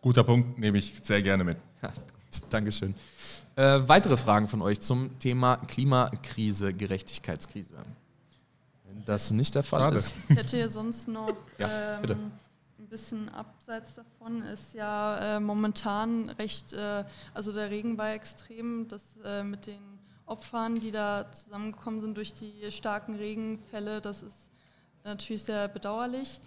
Guter 0.02 0.24
Punkt, 0.24 0.58
nehme 0.58 0.78
ich 0.78 0.94
sehr 1.02 1.22
gerne 1.22 1.44
mit. 1.44 1.58
Ja, 1.82 1.92
Dankeschön. 2.50 2.94
Äh, 3.56 3.80
weitere 3.86 4.16
Fragen 4.16 4.48
von 4.48 4.62
euch 4.62 4.80
zum 4.80 5.18
Thema 5.18 5.56
Klimakrise, 5.56 6.72
Gerechtigkeitskrise 6.72 7.76
das 9.04 9.30
nicht 9.30 9.54
der 9.54 9.62
Fall 9.62 9.80
Schade. 9.80 9.96
ist. 9.96 10.14
Ich 10.28 10.36
hätte 10.36 10.56
hier 10.56 10.68
sonst 10.68 11.08
noch 11.08 11.36
ja, 11.58 12.00
ähm, 12.02 12.32
ein 12.78 12.86
bisschen 12.88 13.28
abseits 13.30 13.94
davon 13.94 14.42
ist 14.42 14.74
ja 14.74 15.36
äh, 15.36 15.40
momentan 15.40 16.30
recht, 16.30 16.72
äh, 16.72 17.04
also 17.34 17.52
der 17.52 17.70
Regen 17.70 17.98
war 17.98 18.12
extrem, 18.12 18.88
das 18.88 19.16
äh, 19.24 19.42
mit 19.42 19.66
den 19.66 19.89
Opfern, 20.30 20.76
die 20.76 20.92
da 20.92 21.30
zusammengekommen 21.32 22.00
sind 22.00 22.16
durch 22.16 22.32
die 22.32 22.70
starken 22.70 23.14
Regenfälle, 23.14 24.00
das 24.00 24.22
ist 24.22 24.50
natürlich 25.04 25.42
sehr 25.42 25.68
bedauerlich. 25.68 26.40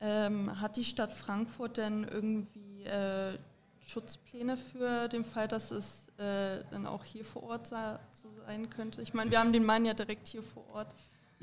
Ähm, 0.00 0.60
hat 0.60 0.76
die 0.76 0.84
Stadt 0.84 1.12
Frankfurt 1.12 1.76
denn 1.76 2.04
irgendwie 2.04 2.84
äh, 2.84 3.38
Schutzpläne 3.86 4.56
für 4.56 5.08
den 5.08 5.24
Fall, 5.24 5.48
dass 5.48 5.70
es 5.70 6.08
äh, 6.18 6.64
dann 6.70 6.86
auch 6.86 7.04
hier 7.04 7.24
vor 7.24 7.44
Ort 7.44 7.68
so 7.68 8.28
sein 8.46 8.68
könnte? 8.70 9.02
Ich 9.02 9.14
meine, 9.14 9.30
wir 9.30 9.38
haben 9.38 9.52
den 9.52 9.64
Main 9.64 9.84
ja 9.84 9.94
direkt 9.94 10.28
hier 10.28 10.42
vor 10.42 10.64
Ort. 10.72 10.94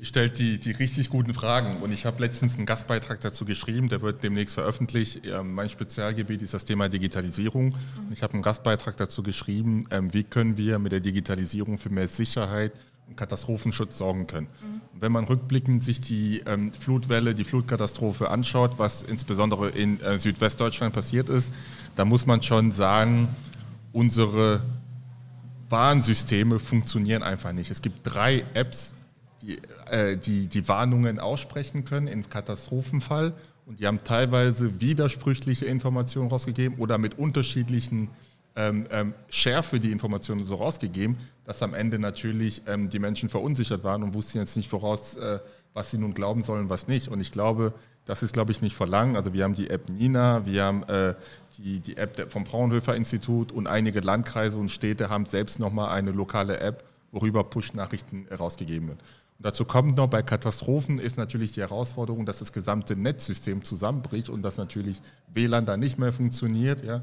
Ich 0.02 0.08
stellt 0.08 0.38
die, 0.38 0.58
die 0.58 0.70
richtig 0.70 1.10
guten 1.10 1.34
Fragen 1.34 1.76
und 1.76 1.92
ich 1.92 2.06
habe 2.06 2.22
letztens 2.22 2.56
einen 2.56 2.64
Gastbeitrag 2.64 3.20
dazu 3.20 3.44
geschrieben, 3.44 3.90
der 3.90 4.00
wird 4.00 4.22
demnächst 4.22 4.54
veröffentlicht. 4.54 5.26
Ähm, 5.26 5.52
mein 5.52 5.68
Spezialgebiet 5.68 6.40
ist 6.40 6.54
das 6.54 6.64
Thema 6.64 6.88
Digitalisierung. 6.88 7.66
Mhm. 7.66 7.74
Ich 8.10 8.22
habe 8.22 8.32
einen 8.32 8.42
Gastbeitrag 8.42 8.96
dazu 8.96 9.22
geschrieben, 9.22 9.84
ähm, 9.90 10.10
wie 10.14 10.24
können 10.24 10.56
wir 10.56 10.78
mit 10.78 10.92
der 10.92 11.00
Digitalisierung 11.00 11.76
für 11.76 11.90
mehr 11.90 12.08
Sicherheit 12.08 12.72
und 13.08 13.18
Katastrophenschutz 13.18 13.98
sorgen 13.98 14.26
können. 14.26 14.46
Mhm. 14.46 14.80
Wenn 14.98 15.12
man 15.12 15.24
rückblickend 15.24 15.84
sich 15.84 16.00
die 16.00 16.42
ähm, 16.46 16.72
Flutwelle, 16.72 17.34
die 17.34 17.44
Flutkatastrophe 17.44 18.30
anschaut, 18.30 18.78
was 18.78 19.02
insbesondere 19.02 19.68
in 19.68 20.00
äh, 20.00 20.18
Südwestdeutschland 20.18 20.94
passiert 20.94 21.28
ist, 21.28 21.52
da 21.96 22.06
muss 22.06 22.24
man 22.24 22.42
schon 22.42 22.72
sagen, 22.72 23.28
unsere 23.92 24.62
Warnsysteme 25.68 26.58
funktionieren 26.58 27.22
einfach 27.22 27.52
nicht. 27.52 27.70
Es 27.70 27.82
gibt 27.82 27.98
drei 28.02 28.46
Apps, 28.54 28.94
die, 29.42 29.58
äh, 29.90 30.16
die, 30.16 30.46
die 30.46 30.68
Warnungen 30.68 31.18
aussprechen 31.18 31.84
können 31.84 32.06
im 32.06 32.28
Katastrophenfall 32.28 33.32
und 33.66 33.80
die 33.80 33.86
haben 33.86 34.02
teilweise 34.04 34.80
widersprüchliche 34.80 35.66
Informationen 35.66 36.28
rausgegeben 36.28 36.78
oder 36.78 36.98
mit 36.98 37.18
unterschiedlichen 37.18 38.08
ähm, 38.56 38.86
ähm, 38.90 39.14
Schärfe 39.28 39.78
die 39.78 39.92
Informationen 39.92 40.44
so 40.44 40.56
rausgegeben, 40.56 41.16
dass 41.44 41.62
am 41.62 41.74
Ende 41.74 41.98
natürlich 41.98 42.62
ähm, 42.66 42.90
die 42.90 42.98
Menschen 42.98 43.28
verunsichert 43.28 43.84
waren 43.84 44.02
und 44.02 44.12
wussten 44.12 44.38
jetzt 44.38 44.56
nicht 44.56 44.68
voraus, 44.68 45.16
äh, 45.18 45.38
was 45.72 45.90
sie 45.92 45.98
nun 45.98 46.14
glauben 46.14 46.42
sollen, 46.42 46.68
was 46.68 46.88
nicht. 46.88 47.08
Und 47.08 47.20
ich 47.20 47.30
glaube, 47.30 47.72
das 48.06 48.24
ist, 48.24 48.32
glaube 48.32 48.50
ich, 48.50 48.60
nicht 48.60 48.74
verlangen. 48.74 49.14
Also 49.14 49.32
wir 49.32 49.44
haben 49.44 49.54
die 49.54 49.70
App 49.70 49.88
Nina, 49.88 50.44
wir 50.46 50.64
haben 50.64 50.82
äh, 50.84 51.14
die, 51.58 51.78
die 51.78 51.96
App 51.96 52.30
vom 52.30 52.44
Fraunhofer 52.44 52.96
Institut 52.96 53.52
und 53.52 53.68
einige 53.68 54.00
Landkreise 54.00 54.58
und 54.58 54.70
Städte 54.70 55.10
haben 55.10 55.26
selbst 55.26 55.60
nochmal 55.60 55.90
eine 55.90 56.10
lokale 56.10 56.58
App, 56.58 56.82
worüber 57.12 57.44
Push-Nachrichten 57.44 58.26
rausgegeben 58.28 58.88
wird. 58.88 59.00
Und 59.00 59.46
dazu 59.46 59.64
kommt 59.64 59.96
noch, 59.96 60.08
bei 60.08 60.22
Katastrophen 60.22 60.98
ist 60.98 61.16
natürlich 61.16 61.52
die 61.52 61.60
Herausforderung, 61.60 62.26
dass 62.26 62.40
das 62.40 62.52
gesamte 62.52 62.96
Netzsystem 62.96 63.64
zusammenbricht 63.64 64.28
und 64.28 64.42
dass 64.42 64.56
natürlich 64.56 65.00
WLAN 65.32 65.66
da 65.66 65.76
nicht 65.76 65.98
mehr 65.98 66.12
funktioniert. 66.12 66.84
Ja. 66.84 67.02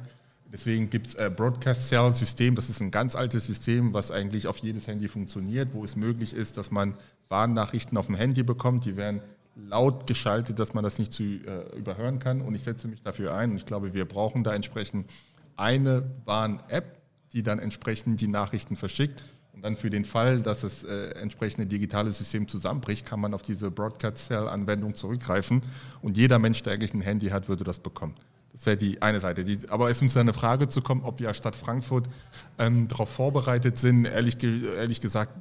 Deswegen 0.51 0.89
gibt 0.89 1.07
es 1.07 1.13
äh, 1.15 1.31
Broadcast 1.35 1.89
Cell 1.89 2.13
System, 2.13 2.55
das 2.55 2.69
ist 2.69 2.81
ein 2.81 2.91
ganz 2.91 3.15
altes 3.15 3.45
System, 3.45 3.93
was 3.93 4.11
eigentlich 4.11 4.47
auf 4.47 4.57
jedes 4.59 4.87
Handy 4.87 5.09
funktioniert, 5.09 5.69
wo 5.73 5.83
es 5.83 5.95
möglich 5.95 6.33
ist, 6.33 6.57
dass 6.57 6.71
man 6.71 6.93
Warnnachrichten 7.27 7.97
auf 7.97 8.05
dem 8.05 8.15
Handy 8.15 8.43
bekommt. 8.43 8.85
Die 8.85 8.95
werden 8.95 9.21
laut 9.55 10.07
geschaltet, 10.07 10.59
dass 10.59 10.73
man 10.73 10.83
das 10.83 10.99
nicht 10.99 11.11
zu 11.11 11.23
äh, 11.23 11.75
überhören 11.77 12.19
kann. 12.19 12.41
Und 12.41 12.55
ich 12.55 12.63
setze 12.63 12.87
mich 12.87 13.01
dafür 13.01 13.33
ein. 13.33 13.51
Und 13.51 13.57
ich 13.57 13.65
glaube, 13.65 13.93
wir 13.93 14.05
brauchen 14.05 14.43
da 14.43 14.53
entsprechend 14.53 15.09
eine 15.55 16.03
Warn-App, 16.25 17.01
die 17.33 17.43
dann 17.43 17.59
entsprechend 17.59 18.21
die 18.21 18.27
Nachrichten 18.27 18.75
verschickt. 18.75 19.23
Und 19.57 19.63
dann 19.63 19.75
für 19.75 19.89
den 19.89 20.05
Fall, 20.05 20.39
dass 20.41 20.61
das 20.61 20.83
äh, 20.83 21.09
entsprechende 21.19 21.65
digitale 21.65 22.11
System 22.11 22.47
zusammenbricht, 22.47 23.07
kann 23.07 23.19
man 23.19 23.33
auf 23.33 23.41
diese 23.41 23.71
Broadcast 23.71 24.27
Cell-Anwendung 24.27 24.93
zurückgreifen. 24.93 25.63
Und 26.03 26.15
jeder 26.15 26.37
Mensch, 26.37 26.61
der 26.61 26.73
eigentlich 26.73 26.93
ein 26.93 27.01
Handy 27.01 27.29
hat, 27.29 27.49
würde 27.49 27.63
das 27.63 27.79
bekommen. 27.79 28.13
Das 28.53 28.67
wäre 28.67 28.77
die 28.77 29.01
eine 29.01 29.19
Seite. 29.19 29.43
Die, 29.43 29.57
aber 29.69 29.89
es 29.89 29.99
ist 29.99 30.15
eine 30.15 30.33
Frage 30.33 30.67
zu 30.67 30.83
kommen, 30.83 31.01
ob 31.03 31.19
wir 31.19 31.29
als 31.29 31.37
Stadt 31.37 31.55
Frankfurt 31.55 32.07
ähm, 32.59 32.87
darauf 32.87 33.09
vorbereitet 33.09 33.79
sind. 33.79 34.05
Ehrlich, 34.05 34.37
ehrlich 34.43 35.01
gesagt, 35.01 35.31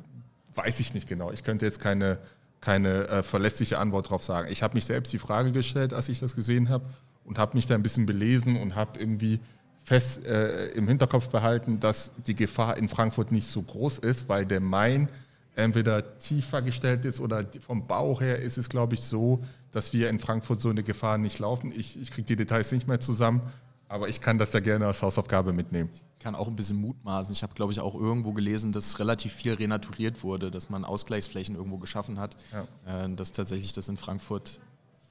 weiß 0.54 0.80
ich 0.80 0.94
nicht 0.94 1.06
genau. 1.06 1.30
Ich 1.30 1.44
könnte 1.44 1.66
jetzt 1.66 1.78
keine 1.78 2.18
keine 2.62 3.06
äh, 3.08 3.23
verlässliche 3.23 3.78
Antwort 3.78 4.06
darauf 4.06 4.25
sagen. 4.25 4.49
Ich 4.50 4.62
habe 4.62 4.75
mich 4.75 4.87
selbst 4.87 5.12
die 5.12 5.18
Frage 5.18 5.52
gestellt, 5.52 5.92
als 5.92 6.08
ich 6.08 6.20
das 6.20 6.35
gesehen 6.35 6.70
habe 6.70 6.87
und 7.25 7.38
habe 7.38 7.54
mich 7.56 7.66
da 7.66 7.75
ein 7.75 7.82
bisschen 7.82 8.06
belesen 8.06 8.56
und 8.56 8.75
habe 8.75 8.99
irgendwie 8.99 9.40
fest 9.87 10.26
äh, 10.26 10.66
im 10.71 10.88
Hinterkopf 10.88 11.28
behalten, 11.28 11.78
dass 11.78 12.11
die 12.26 12.35
Gefahr 12.35 12.76
in 12.76 12.88
Frankfurt 12.88 13.31
nicht 13.31 13.49
so 13.49 13.62
groß 13.62 13.99
ist, 13.99 14.28
weil 14.28 14.45
der 14.45 14.59
Main 14.59 15.09
entweder 15.55 16.19
tiefer 16.19 16.61
gestellt 16.61 17.05
ist 17.05 17.21
oder 17.21 17.45
vom 17.64 17.87
Bau 17.87 18.21
her 18.21 18.40
ist 18.40 18.59
es, 18.59 18.69
glaube 18.69 18.97
ich, 18.97 19.02
so, 19.02 19.45
dass 19.71 19.93
wir 19.93 20.11
in 20.11 20.19
Frankfurt 20.19 20.61
so 20.61 20.71
eine 20.71 20.83
Gefahr 20.83 21.19
nicht 21.19 21.38
laufen. 21.38 21.73
Ich, 21.75 22.00
ich 22.00 22.11
kriege 22.11 22.26
die 22.26 22.35
Details 22.35 22.73
nicht 22.73 22.88
mehr 22.88 22.99
zusammen, 22.99 23.40
aber 23.88 24.09
ich 24.09 24.21
kann 24.21 24.38
das 24.38 24.52
ja 24.52 24.59
gerne 24.59 24.87
als 24.87 25.02
Hausaufgabe 25.02 25.52
mitnehmen. 25.52 25.88
Ich 25.93 26.19
kann 26.19 26.35
auch 26.35 26.49
ein 26.49 26.57
bisschen 26.57 26.81
mutmaßen. 26.81 27.33
Ich 27.33 27.45
habe, 27.45 27.55
glaube 27.55 27.73
ich, 27.73 27.78
auch 27.78 27.95
irgendwo 27.95 28.33
gelesen, 28.33 28.73
dass 28.73 28.99
relativ 28.99 29.33
viel 29.33 29.55
renaturiert 29.55 30.25
wurde, 30.25 30.50
dass 30.50 30.69
man 30.69 30.85
Ausgleichsflächen 30.85 31.55
irgendwo 31.55 31.78
geschaffen 31.78 32.19
hat. 32.19 32.37
Ja. 32.52 33.05
Äh, 33.05 33.14
dass 33.14 33.31
tatsächlich 33.31 33.73
das 33.73 33.88
in 33.88 33.97
Frankfurt 33.97 34.59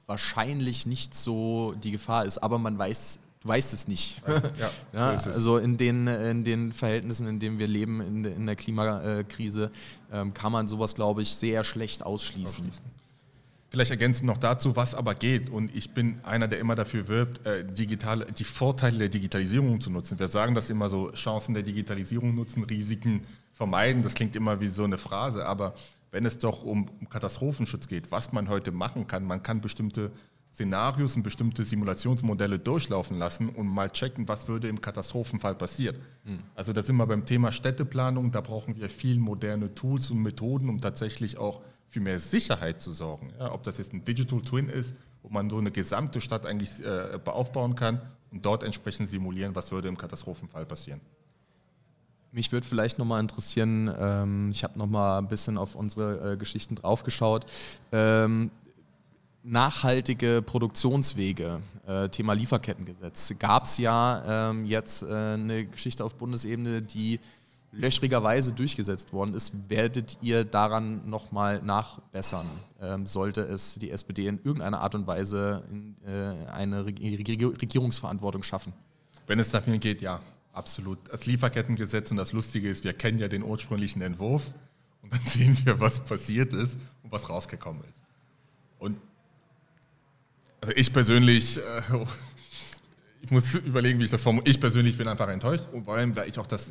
wahrscheinlich 0.06 0.84
nicht 0.84 1.14
so 1.14 1.74
die 1.82 1.92
Gefahr 1.92 2.26
ist, 2.26 2.38
aber 2.38 2.58
man 2.58 2.78
weiß, 2.78 3.20
du 3.46 3.52
weißt 3.52 3.72
es 3.72 3.88
nicht. 3.88 4.22
Ja, 4.58 4.70
ja, 4.92 5.18
so 5.18 5.30
also 5.30 5.58
in 5.58 5.76
den, 5.76 6.06
in 6.06 6.44
den 6.44 6.72
Verhältnissen, 6.72 7.26
in 7.26 7.38
denen 7.38 7.58
wir 7.58 7.66
leben, 7.66 8.00
in, 8.00 8.24
in 8.24 8.46
der 8.46 8.56
Klimakrise, 8.56 9.70
ähm, 10.12 10.32
kann 10.34 10.52
man 10.52 10.68
sowas, 10.68 10.94
glaube 10.94 11.22
ich, 11.22 11.34
sehr 11.34 11.64
schlecht 11.64 12.04
ausschließen. 12.04 12.64
ausschließen. 12.64 12.96
Vielleicht 13.68 13.90
ergänzend 13.90 14.26
noch 14.26 14.38
dazu, 14.38 14.76
was 14.76 14.94
aber 14.94 15.14
geht. 15.14 15.50
Und 15.50 15.74
ich 15.74 15.90
bin 15.90 16.20
einer, 16.24 16.48
der 16.48 16.58
immer 16.58 16.74
dafür 16.74 17.08
wirbt, 17.08 17.46
äh, 17.46 17.64
digitale, 17.64 18.26
die 18.32 18.44
Vorteile 18.44 18.98
der 18.98 19.08
Digitalisierung 19.08 19.80
zu 19.80 19.90
nutzen. 19.90 20.18
Wir 20.18 20.28
sagen 20.28 20.54
das 20.54 20.70
immer 20.70 20.88
so, 20.88 21.10
Chancen 21.12 21.54
der 21.54 21.62
Digitalisierung 21.62 22.34
nutzen, 22.34 22.64
Risiken 22.64 23.22
vermeiden. 23.52 24.02
Das 24.02 24.14
klingt 24.14 24.36
immer 24.36 24.60
wie 24.60 24.68
so 24.68 24.84
eine 24.84 24.98
Phrase. 24.98 25.44
Aber 25.44 25.74
wenn 26.12 26.24
es 26.24 26.38
doch 26.38 26.62
um 26.62 26.88
Katastrophenschutz 27.10 27.88
geht, 27.88 28.10
was 28.10 28.32
man 28.32 28.48
heute 28.48 28.72
machen 28.72 29.06
kann, 29.06 29.24
man 29.24 29.42
kann 29.42 29.60
bestimmte 29.60 30.10
Szenarios 30.56 31.14
und 31.16 31.22
bestimmte 31.22 31.64
Simulationsmodelle 31.64 32.58
durchlaufen 32.58 33.18
lassen 33.18 33.50
und 33.50 33.66
mal 33.68 33.90
checken, 33.90 34.26
was 34.26 34.48
würde 34.48 34.68
im 34.68 34.80
Katastrophenfall 34.80 35.54
passieren. 35.54 35.96
Mhm. 36.24 36.38
Also 36.54 36.72
da 36.72 36.82
sind 36.82 36.96
wir 36.96 37.06
beim 37.06 37.26
Thema 37.26 37.52
Städteplanung, 37.52 38.32
da 38.32 38.40
brauchen 38.40 38.74
wir 38.74 38.88
viel 38.88 39.18
moderne 39.18 39.74
Tools 39.74 40.10
und 40.10 40.22
Methoden, 40.22 40.70
um 40.70 40.80
tatsächlich 40.80 41.36
auch 41.36 41.60
für 41.90 42.00
mehr 42.00 42.18
Sicherheit 42.20 42.80
zu 42.80 42.92
sorgen. 42.92 43.34
Ja, 43.38 43.52
ob 43.52 43.64
das 43.64 43.76
jetzt 43.76 43.92
ein 43.92 44.02
Digital 44.06 44.40
Twin 44.40 44.70
ist, 44.70 44.94
wo 45.22 45.28
man 45.28 45.50
so 45.50 45.58
eine 45.58 45.70
gesamte 45.70 46.22
Stadt 46.22 46.46
eigentlich 46.46 46.70
äh, 46.82 47.18
aufbauen 47.26 47.74
kann 47.74 48.00
und 48.30 48.46
dort 48.46 48.62
entsprechend 48.62 49.10
simulieren, 49.10 49.54
was 49.54 49.70
würde 49.72 49.88
im 49.88 49.98
Katastrophenfall 49.98 50.64
passieren. 50.64 51.02
Mich 52.32 52.50
würde 52.50 52.66
vielleicht 52.66 52.98
nochmal 52.98 53.20
interessieren, 53.20 53.94
ähm, 53.98 54.50
ich 54.50 54.64
habe 54.64 54.78
nochmal 54.78 55.18
ein 55.18 55.28
bisschen 55.28 55.58
auf 55.58 55.74
unsere 55.74 56.32
äh, 56.32 56.36
Geschichten 56.38 56.76
draufgeschaut. 56.76 57.44
Ähm, 57.92 58.50
nachhaltige 59.46 60.42
Produktionswege, 60.42 61.62
äh, 61.86 62.08
Thema 62.08 62.32
Lieferkettengesetz. 62.32 63.32
Gab 63.38 63.64
es 63.64 63.78
ja 63.78 64.50
ähm, 64.50 64.66
jetzt 64.66 65.02
äh, 65.02 65.06
eine 65.06 65.66
Geschichte 65.66 66.04
auf 66.04 66.16
Bundesebene, 66.16 66.82
die 66.82 67.20
löchrigerweise 67.70 68.52
durchgesetzt 68.52 69.12
worden 69.12 69.34
ist, 69.34 69.52
werdet 69.68 70.18
ihr 70.20 70.44
daran 70.44 71.08
nochmal 71.08 71.62
nachbessern? 71.62 72.46
Ähm, 72.80 73.06
sollte 73.06 73.42
es 73.42 73.74
die 73.74 73.90
SPD 73.90 74.26
in 74.26 74.38
irgendeiner 74.42 74.80
Art 74.80 74.94
und 74.94 75.06
Weise 75.06 75.62
in, 75.70 75.96
äh, 76.06 76.48
eine 76.50 76.84
Regierungsverantwortung 76.86 78.42
schaffen? 78.42 78.72
Wenn 79.26 79.38
es 79.38 79.50
dafür 79.50 79.78
geht, 79.78 80.00
ja, 80.00 80.20
absolut. 80.52 80.98
Das 81.10 81.26
Lieferkettengesetz 81.26 82.10
und 82.10 82.16
das 82.16 82.32
Lustige 82.32 82.68
ist, 82.68 82.82
wir 82.82 82.94
kennen 82.94 83.18
ja 83.18 83.28
den 83.28 83.44
ursprünglichen 83.44 84.02
Entwurf 84.02 84.42
und 85.02 85.12
dann 85.12 85.22
sehen 85.26 85.56
wir, 85.64 85.78
was 85.78 86.00
passiert 86.00 86.52
ist 86.52 86.78
und 87.04 87.12
was 87.12 87.28
rausgekommen 87.28 87.82
ist. 87.82 88.02
Und 88.78 88.96
also 90.66 90.78
ich 90.80 90.92
persönlich, 90.92 91.58
äh, 91.58 91.60
ich 93.22 93.30
muss 93.30 93.54
überlegen, 93.54 94.00
wie 94.00 94.04
ich 94.04 94.10
das 94.10 94.22
formuliere. 94.22 94.50
Ich 94.50 94.60
persönlich 94.60 94.98
bin 94.98 95.06
einfach 95.06 95.28
enttäuscht 95.28 95.64
und 95.72 95.84
vor 95.84 95.94
allem, 95.94 96.16
weil 96.16 96.28
ich 96.28 96.38
auch 96.38 96.46
das 96.46 96.70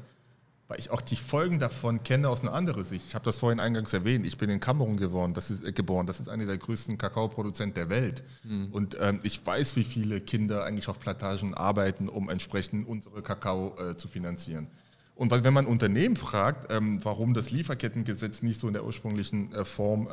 weil 0.68 0.80
ich 0.80 0.90
auch 0.90 1.02
die 1.02 1.16
Folgen 1.16 1.60
davon 1.60 2.02
kenne 2.02 2.28
aus 2.28 2.42
einer 2.42 2.54
anderen 2.54 2.84
Sicht. 2.84 3.06
Ich 3.08 3.14
habe 3.14 3.24
das 3.24 3.38
vorhin 3.38 3.60
eingangs 3.60 3.94
erwähnt. 3.94 4.26
Ich 4.26 4.40
bin 4.40 4.50
in 4.50 4.60
Kamerun 4.60 4.98
geboren. 4.98 5.36
Das 5.36 5.52
ist, 5.52 5.64
äh, 5.64 5.72
geboren. 5.72 6.08
Das 6.08 6.20
ist 6.20 6.28
einer 6.28 6.48
der 6.48 6.58
größten 6.58 6.98
Kakaoproduzenten 6.98 7.76
der 7.76 7.90
Welt. 7.92 8.24
Mhm. 8.44 8.70
Und 8.72 8.98
ähm, 9.00 9.20
ich 9.22 9.46
weiß, 9.46 9.76
wie 9.76 9.84
viele 9.84 10.22
Kinder 10.22 10.64
eigentlich 10.64 10.88
auf 10.88 11.00
Plantagen 11.00 11.54
arbeiten, 11.54 12.10
um 12.10 12.32
entsprechend 12.32 12.88
unsere 12.88 13.22
Kakao 13.22 13.76
äh, 13.78 13.96
zu 13.96 14.08
finanzieren. 14.08 14.66
Und 15.14 15.30
wenn 15.30 15.54
man 15.54 15.68
Unternehmen 15.68 16.16
fragt, 16.16 16.74
ähm, 16.74 17.00
warum 17.04 17.36
das 17.36 17.52
Lieferkettengesetz 17.52 18.42
nicht 18.42 18.60
so 18.60 18.68
in 18.68 18.74
der 18.74 18.86
ursprünglichen 18.86 19.54
äh, 19.54 19.66
Form 19.66 20.10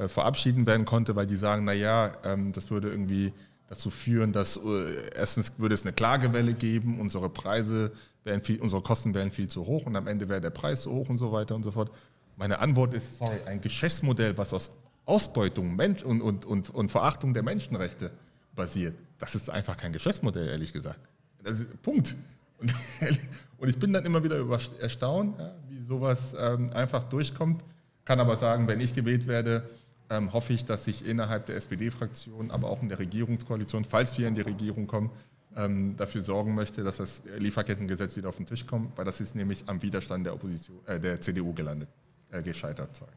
äh, 0.00 0.08
verabschieden 0.08 0.66
werden 0.66 0.86
konnte, 0.86 1.14
weil 1.14 1.26
die 1.26 1.36
sagen, 1.36 1.64
naja, 1.64 2.12
ähm, 2.24 2.52
das 2.52 2.70
würde 2.70 2.88
irgendwie 2.88 3.34
dazu 3.68 3.90
führen, 3.90 4.32
dass 4.32 4.56
äh, 4.56 5.10
erstens 5.14 5.52
würde 5.58 5.74
es 5.74 5.84
eine 5.84 5.92
Klagewelle 5.92 6.54
geben, 6.54 6.98
unsere 6.98 7.28
Preise 7.28 7.92
wären 8.24 8.42
viel, 8.42 8.60
unsere 8.60 8.80
Kosten 8.80 9.12
wären 9.12 9.30
viel 9.30 9.48
zu 9.48 9.66
hoch 9.66 9.84
und 9.84 9.94
am 9.96 10.06
Ende 10.06 10.28
wäre 10.28 10.40
der 10.40 10.50
Preis 10.50 10.82
zu 10.82 10.90
hoch 10.90 11.10
und 11.10 11.18
so 11.18 11.32
weiter 11.32 11.54
und 11.54 11.64
so 11.64 11.70
fort. 11.70 11.90
Meine 12.36 12.60
Antwort 12.60 12.94
ist, 12.94 13.18
sorry, 13.18 13.40
ein 13.44 13.60
Geschäftsmodell, 13.60 14.38
was 14.38 14.54
aus 14.54 14.70
Ausbeutung 15.04 15.76
Mensch 15.76 16.02
und, 16.02 16.22
und, 16.22 16.46
und, 16.46 16.70
und 16.70 16.90
Verachtung 16.90 17.34
der 17.34 17.42
Menschenrechte 17.42 18.10
basiert, 18.54 18.94
das 19.18 19.34
ist 19.34 19.50
einfach 19.50 19.76
kein 19.76 19.92
Geschäftsmodell, 19.92 20.48
ehrlich 20.48 20.72
gesagt. 20.72 21.00
Ist 21.44 21.82
Punkt. 21.82 22.14
Und, 22.58 22.74
und 23.58 23.68
ich 23.68 23.78
bin 23.78 23.92
dann 23.92 24.06
immer 24.06 24.24
wieder 24.24 24.42
erstaunt, 24.80 25.38
ja, 25.38 25.54
wie 25.68 25.84
sowas 25.84 26.34
ähm, 26.38 26.70
einfach 26.72 27.04
durchkommt. 27.04 27.62
Kann 28.06 28.18
aber 28.18 28.36
sagen, 28.36 28.66
wenn 28.66 28.80
ich 28.80 28.94
gewählt 28.94 29.26
werde, 29.26 29.68
ähm, 30.10 30.32
hoffe 30.32 30.52
ich, 30.52 30.66
dass 30.66 30.84
sich 30.84 31.06
innerhalb 31.06 31.46
der 31.46 31.56
SPD-Fraktion, 31.56 32.50
aber 32.50 32.68
auch 32.68 32.82
in 32.82 32.88
der 32.88 32.98
Regierungskoalition, 32.98 33.84
falls 33.84 34.18
wir 34.18 34.28
in 34.28 34.34
die 34.34 34.40
Regierung 34.40 34.86
kommen, 34.86 35.10
ähm, 35.56 35.96
dafür 35.96 36.22
sorgen 36.22 36.54
möchte, 36.54 36.82
dass 36.82 36.98
das 36.98 37.22
Lieferkettengesetz 37.38 38.16
wieder 38.16 38.28
auf 38.28 38.36
den 38.36 38.46
Tisch 38.46 38.66
kommt, 38.66 38.96
weil 38.98 39.04
das 39.04 39.20
ist 39.20 39.34
nämlich 39.34 39.64
am 39.66 39.80
Widerstand 39.82 40.26
der 40.26 40.34
Opposition, 40.34 40.78
äh, 40.86 41.00
der 41.00 41.20
CDU 41.20 41.54
gelandet, 41.54 41.88
äh, 42.30 42.42
gescheitert. 42.42 42.94
Sorry. 42.94 43.10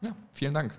Ja, 0.00 0.10
vielen 0.32 0.54
Dank. 0.54 0.78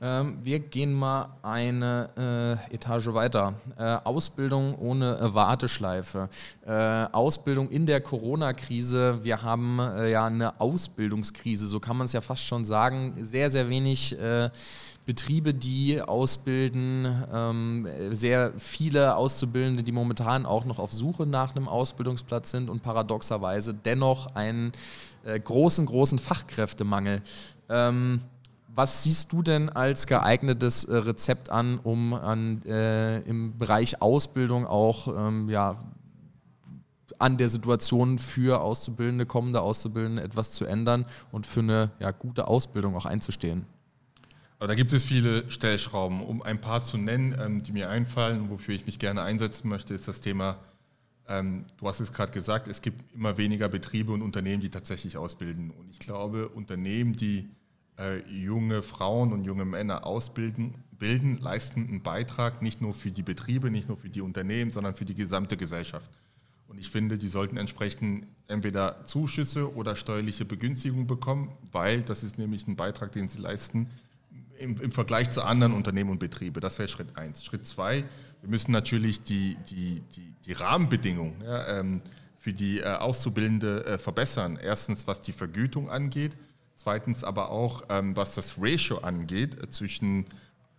Ähm, 0.00 0.38
wir 0.44 0.60
gehen 0.60 0.92
mal 0.92 1.36
eine 1.42 2.60
äh, 2.70 2.74
Etage 2.74 3.08
weiter. 3.08 3.54
Äh, 3.76 3.82
Ausbildung 4.04 4.76
ohne 4.76 5.18
äh, 5.18 5.34
Warteschleife. 5.34 6.28
Äh, 6.64 6.72
Ausbildung 7.10 7.68
in 7.68 7.84
der 7.84 8.00
Corona-Krise. 8.00 9.24
Wir 9.24 9.42
haben 9.42 9.80
äh, 9.80 10.12
ja 10.12 10.26
eine 10.26 10.60
Ausbildungskrise, 10.60 11.66
so 11.66 11.80
kann 11.80 11.96
man 11.96 12.04
es 12.04 12.12
ja 12.12 12.20
fast 12.20 12.44
schon 12.44 12.64
sagen. 12.64 13.14
Sehr, 13.20 13.50
sehr 13.50 13.68
wenig 13.68 14.16
äh, 14.20 14.50
Betriebe, 15.04 15.52
die 15.52 16.00
ausbilden, 16.00 17.24
ähm, 17.32 17.88
sehr 18.10 18.52
viele 18.56 19.16
Auszubildende, 19.16 19.82
die 19.82 19.90
momentan 19.90 20.46
auch 20.46 20.64
noch 20.64 20.78
auf 20.78 20.92
Suche 20.92 21.26
nach 21.26 21.56
einem 21.56 21.66
Ausbildungsplatz 21.66 22.52
sind 22.52 22.70
und 22.70 22.84
paradoxerweise 22.84 23.74
dennoch 23.74 24.36
einen 24.36 24.70
großen, 25.24 25.84
großen 25.84 26.18
Fachkräftemangel. 26.20 27.20
Ähm, 27.68 28.20
was 28.74 29.02
siehst 29.02 29.32
du 29.32 29.42
denn 29.42 29.68
als 29.68 30.06
geeignetes 30.06 30.84
äh, 30.84 30.96
Rezept 30.96 31.50
an, 31.50 31.78
um 31.78 32.14
an, 32.14 32.62
äh, 32.62 33.20
im 33.20 33.58
Bereich 33.58 34.00
Ausbildung 34.00 34.66
auch 34.66 35.08
ähm, 35.08 35.48
ja, 35.48 35.78
an 37.18 37.36
der 37.36 37.48
Situation 37.48 38.18
für 38.18 38.60
Auszubildende, 38.60 39.26
kommende 39.26 39.60
Auszubildende 39.60 40.22
etwas 40.22 40.52
zu 40.52 40.64
ändern 40.64 41.04
und 41.32 41.46
für 41.46 41.60
eine 41.60 41.90
ja, 41.98 42.10
gute 42.12 42.48
Ausbildung 42.48 42.96
auch 42.96 43.06
einzustehen? 43.06 43.66
Da 44.58 44.74
gibt 44.74 44.92
es 44.92 45.04
viele 45.04 45.50
Stellschrauben. 45.50 46.20
Um 46.20 46.42
ein 46.42 46.60
paar 46.60 46.84
zu 46.84 46.98
nennen, 46.98 47.34
ähm, 47.40 47.62
die 47.62 47.72
mir 47.72 47.88
einfallen, 47.88 48.50
wofür 48.50 48.74
ich 48.74 48.84
mich 48.86 48.98
gerne 48.98 49.22
einsetzen 49.22 49.68
möchte, 49.68 49.94
ist 49.94 50.06
das 50.06 50.20
Thema, 50.20 50.56
ähm, 51.28 51.64
du 51.78 51.88
hast 51.88 52.00
es 52.00 52.12
gerade 52.12 52.32
gesagt, 52.32 52.68
es 52.68 52.82
gibt 52.82 53.14
immer 53.14 53.38
weniger 53.38 53.68
Betriebe 53.68 54.12
und 54.12 54.20
Unternehmen, 54.20 54.60
die 54.60 54.68
tatsächlich 54.68 55.16
ausbilden. 55.16 55.70
Und 55.70 55.90
ich 55.90 55.98
glaube, 55.98 56.48
Unternehmen, 56.48 57.16
die 57.16 57.48
äh, 58.00 58.20
junge 58.28 58.82
Frauen 58.82 59.32
und 59.32 59.44
junge 59.44 59.64
Männer 59.64 60.06
ausbilden, 60.06 60.74
bilden, 60.98 61.38
leisten 61.38 61.86
einen 61.86 62.02
Beitrag 62.02 62.62
nicht 62.62 62.80
nur 62.80 62.94
für 62.94 63.10
die 63.10 63.22
Betriebe, 63.22 63.70
nicht 63.70 63.88
nur 63.88 63.96
für 63.96 64.08
die 64.08 64.20
Unternehmen, 64.20 64.70
sondern 64.70 64.94
für 64.94 65.04
die 65.04 65.14
gesamte 65.14 65.56
Gesellschaft. 65.56 66.10
Und 66.66 66.78
ich 66.78 66.90
finde, 66.90 67.18
die 67.18 67.28
sollten 67.28 67.56
entsprechend 67.56 68.26
entweder 68.46 69.04
Zuschüsse 69.04 69.74
oder 69.74 69.96
steuerliche 69.96 70.44
Begünstigungen 70.44 71.06
bekommen, 71.06 71.52
weil 71.72 72.02
das 72.02 72.22
ist 72.22 72.38
nämlich 72.38 72.66
ein 72.66 72.76
Beitrag, 72.76 73.12
den 73.12 73.28
sie 73.28 73.38
leisten 73.38 73.90
im, 74.58 74.80
im 74.80 74.92
Vergleich 74.92 75.30
zu 75.30 75.42
anderen 75.42 75.72
Unternehmen 75.72 76.10
und 76.10 76.20
Betrieben. 76.20 76.60
Das 76.60 76.78
wäre 76.78 76.88
Schritt 76.88 77.16
eins. 77.16 77.44
Schritt 77.44 77.66
zwei, 77.66 78.04
wir 78.40 78.50
müssen 78.50 78.72
natürlich 78.72 79.22
die, 79.22 79.56
die, 79.68 80.02
die, 80.14 80.32
die 80.46 80.52
Rahmenbedingungen 80.52 81.34
ja, 81.44 81.80
ähm, 81.80 82.00
für 82.38 82.52
die 82.52 82.78
äh, 82.78 82.84
Auszubildende 82.84 83.84
äh, 83.84 83.98
verbessern. 83.98 84.58
Erstens, 84.62 85.06
was 85.06 85.20
die 85.20 85.32
Vergütung 85.32 85.90
angeht 85.90 86.36
Zweitens 86.82 87.24
aber 87.24 87.50
auch, 87.50 87.82
ähm, 87.90 88.16
was 88.16 88.34
das 88.34 88.54
Ratio 88.58 89.00
angeht, 89.00 89.62
äh, 89.62 89.68
zwischen 89.68 90.24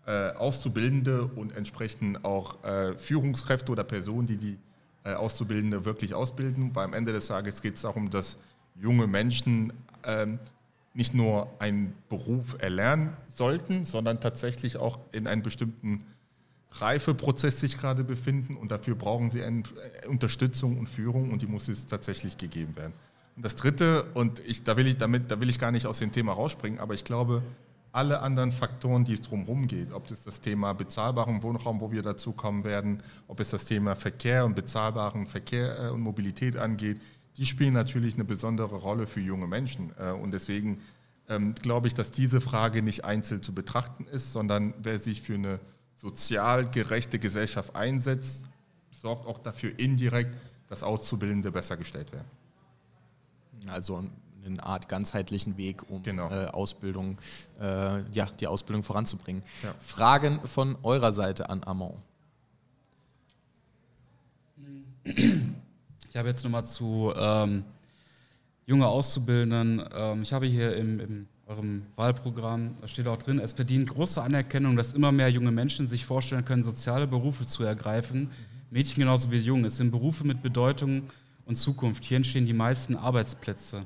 äh, 0.08 0.32
Auszubildende 0.32 1.26
und 1.26 1.56
entsprechend 1.56 2.26
auch 2.26 2.64
äh, 2.64 2.98
Führungskräfte 2.98 3.72
oder 3.72 3.84
Personen, 3.84 4.26
die 4.26 4.38
die 4.38 4.58
äh, 5.04 5.14
Auszubildende 5.14 5.86
wirklich 5.86 6.16
ausbilden. 6.16 6.74
Weil 6.74 6.86
am 6.86 6.96
Ende 6.96 7.14
des 7.14 7.28
Tages 7.28 7.62
geht 7.62 7.76
es 7.76 7.84
darum, 7.84 8.10
dass 8.10 8.40
junge 8.82 9.06
Menschen 9.06 9.74
ähm, 10.04 10.40
nicht 10.96 11.14
nur 11.14 11.48
einen 11.60 11.94
Beruf 12.10 12.56
erlernen 12.58 13.16
sollten, 13.28 13.86
sondern 13.86 14.20
tatsächlich 14.20 14.78
auch 14.78 14.98
in 15.12 15.28
einem 15.28 15.44
bestimmten 15.44 16.04
Reifeprozess 16.72 17.60
sich 17.60 17.78
gerade 17.78 18.04
befinden 18.04 18.58
und 18.58 18.72
dafür 18.72 18.96
brauchen 18.96 19.30
sie 19.30 19.42
äh, 19.42 19.52
Unterstützung 20.08 20.80
und 20.80 20.90
Führung 20.90 21.32
und 21.32 21.44
die 21.44 21.48
muss 21.48 21.68
es 21.68 21.86
tatsächlich 21.86 22.40
gegeben 22.40 22.76
werden. 22.76 22.94
Das 23.42 23.56
Dritte, 23.56 24.04
und 24.14 24.40
ich, 24.46 24.64
da, 24.64 24.78
will 24.78 24.88
ich 24.88 24.98
damit, 24.98 25.32
da 25.32 25.40
will 25.40 25.50
ich 25.50 25.58
gar 25.58 25.72
nicht 25.72 25.88
aus 25.88 26.00
dem 26.00 26.12
Thema 26.12 26.34
rausspringen, 26.34 26.80
aber 26.80 26.94
ich 26.94 27.06
glaube, 27.06 27.42
alle 27.92 28.22
anderen 28.22 28.52
Faktoren, 28.52 29.04
die 29.04 29.14
es 29.14 29.22
drumherum 29.22 29.68
geht, 29.68 29.92
ob 29.92 30.10
es 30.12 30.24
das 30.24 30.40
Thema 30.40 30.74
bezahlbaren 30.74 31.44
Wohnraum, 31.44 31.82
wo 31.82 31.92
wir 31.92 32.04
dazu 32.04 32.32
kommen 32.32 32.64
werden, 32.64 33.02
ob 33.28 33.40
es 33.40 33.50
das 33.50 33.66
Thema 33.66 33.96
Verkehr 33.96 34.46
und 34.46 34.56
bezahlbaren 34.56 35.28
Verkehr 35.28 35.78
äh, 35.80 35.90
und 35.90 36.02
Mobilität 36.02 36.56
angeht, 36.56 37.02
die 37.38 37.46
spielen 37.46 37.74
natürlich 37.74 38.16
eine 38.16 38.24
besondere 38.24 38.76
Rolle 38.76 39.08
für 39.08 39.20
junge 39.20 39.48
Menschen. 39.48 39.92
Äh, 39.98 40.12
und 40.12 40.32
deswegen 40.32 40.82
ähm, 41.28 41.56
glaube 41.56 41.88
ich, 41.88 41.94
dass 41.94 42.12
diese 42.12 42.42
Frage 42.42 42.82
nicht 42.82 43.04
einzeln 43.04 43.42
zu 43.42 43.54
betrachten 43.54 44.06
ist, 44.06 44.32
sondern 44.32 44.74
wer 44.82 45.00
sich 45.00 45.22
für 45.22 45.36
eine 45.36 45.60
sozial 45.96 46.70
gerechte 46.70 47.20
Gesellschaft 47.20 47.76
einsetzt, 47.76 48.44
sorgt 48.92 49.26
auch 49.26 49.40
dafür 49.40 49.78
indirekt, 49.78 50.36
dass 50.70 50.84
Auszubildende 50.84 51.52
besser 51.52 51.76
gestellt 51.76 52.12
werden. 52.12 52.28
Also 53.68 54.04
eine 54.46 54.64
Art 54.64 54.90
ganzheitlichen 54.90 55.58
Weg, 55.58 55.90
um 55.90 56.02
genau. 56.04 56.30
äh, 56.30 56.48
Ausbildung, 56.48 57.18
äh, 57.60 58.02
ja, 58.12 58.26
die 58.40 58.48
Ausbildung 58.48 58.84
voranzubringen. 58.84 59.44
Ja. 59.64 59.74
Fragen 59.80 60.40
von 60.46 60.78
eurer 60.84 61.12
Seite 61.12 61.50
an 61.50 61.64
Amon? 61.64 61.94
Ich 65.04 66.16
habe 66.16 66.28
jetzt 66.28 66.44
nochmal 66.44 66.66
zu 66.66 67.14
ähm, 67.16 67.64
junge 68.66 68.88
Auszubildenden. 68.88 69.84
Ähm, 69.94 70.22
ich 70.24 70.34
habe 70.34 70.46
hier 70.46 70.76
im, 70.76 71.00
in 71.00 71.28
eurem 71.48 71.84
Wahlprogramm, 71.96 72.76
da 72.82 72.88
steht 72.88 73.08
auch 73.08 73.18
drin, 73.18 73.40
es 73.40 73.54
verdient 73.54 73.90
große 73.90 74.22
Anerkennung, 74.22 74.76
dass 74.76 74.94
immer 74.94 75.12
mehr 75.12 75.30
junge 75.30 75.52
Menschen 75.52 75.88
sich 75.88 76.06
vorstellen 76.06 76.46
können, 76.46 76.64
soziale 76.64 77.08
Berufe 77.08 77.46
zu 77.46 77.64
ergreifen. 77.64 78.22
Mhm. 78.22 78.30
Mädchen 78.70 79.02
genauso 79.02 79.32
wie 79.32 79.38
Jungen. 79.38 79.66
Es 79.66 79.78
sind 79.78 79.92
Berufe 79.92 80.26
mit 80.26 80.42
Bedeutung 80.42 81.04
und 81.46 81.56
Zukunft. 81.56 82.06
Hier 82.06 82.18
entstehen 82.18 82.46
die 82.46 82.54
meisten 82.54 82.96
Arbeitsplätze. 82.96 83.86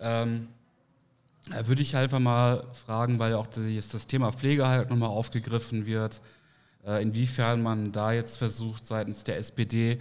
Ähm, 0.00 0.48
da 1.50 1.66
würde 1.66 1.82
ich 1.82 1.96
einfach 1.96 2.20
mal 2.20 2.66
fragen, 2.86 3.18
weil 3.18 3.34
auch 3.34 3.46
das 3.46 4.06
Thema 4.06 4.32
Pflege 4.32 4.66
halt 4.66 4.90
nochmal 4.90 5.10
aufgegriffen 5.10 5.84
wird, 5.84 6.20
äh, 6.86 7.02
inwiefern 7.02 7.62
man 7.62 7.92
da 7.92 8.12
jetzt 8.12 8.38
versucht, 8.38 8.86
seitens 8.86 9.24
der 9.24 9.36
SPD 9.36 9.98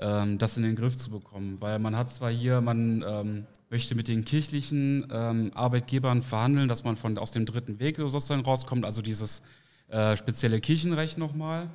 ähm, 0.00 0.38
das 0.38 0.56
in 0.56 0.64
den 0.64 0.74
Griff 0.74 0.96
zu 0.96 1.10
bekommen. 1.10 1.58
Weil 1.60 1.78
man 1.78 1.96
hat 1.96 2.10
zwar 2.10 2.30
hier, 2.30 2.60
man 2.60 3.04
ähm, 3.06 3.46
möchte 3.70 3.94
mit 3.94 4.08
den 4.08 4.24
kirchlichen 4.24 5.06
ähm, 5.12 5.52
Arbeitgebern 5.54 6.22
verhandeln, 6.22 6.68
dass 6.68 6.82
man 6.82 6.96
von, 6.96 7.16
aus 7.18 7.30
dem 7.30 7.46
dritten 7.46 7.78
Weg 7.78 7.96
sozusagen 7.96 8.42
rauskommt, 8.42 8.84
also 8.84 9.00
dieses 9.00 9.42
äh, 9.88 10.16
spezielle 10.16 10.60
Kirchenrecht 10.60 11.18
nochmal. 11.18 11.68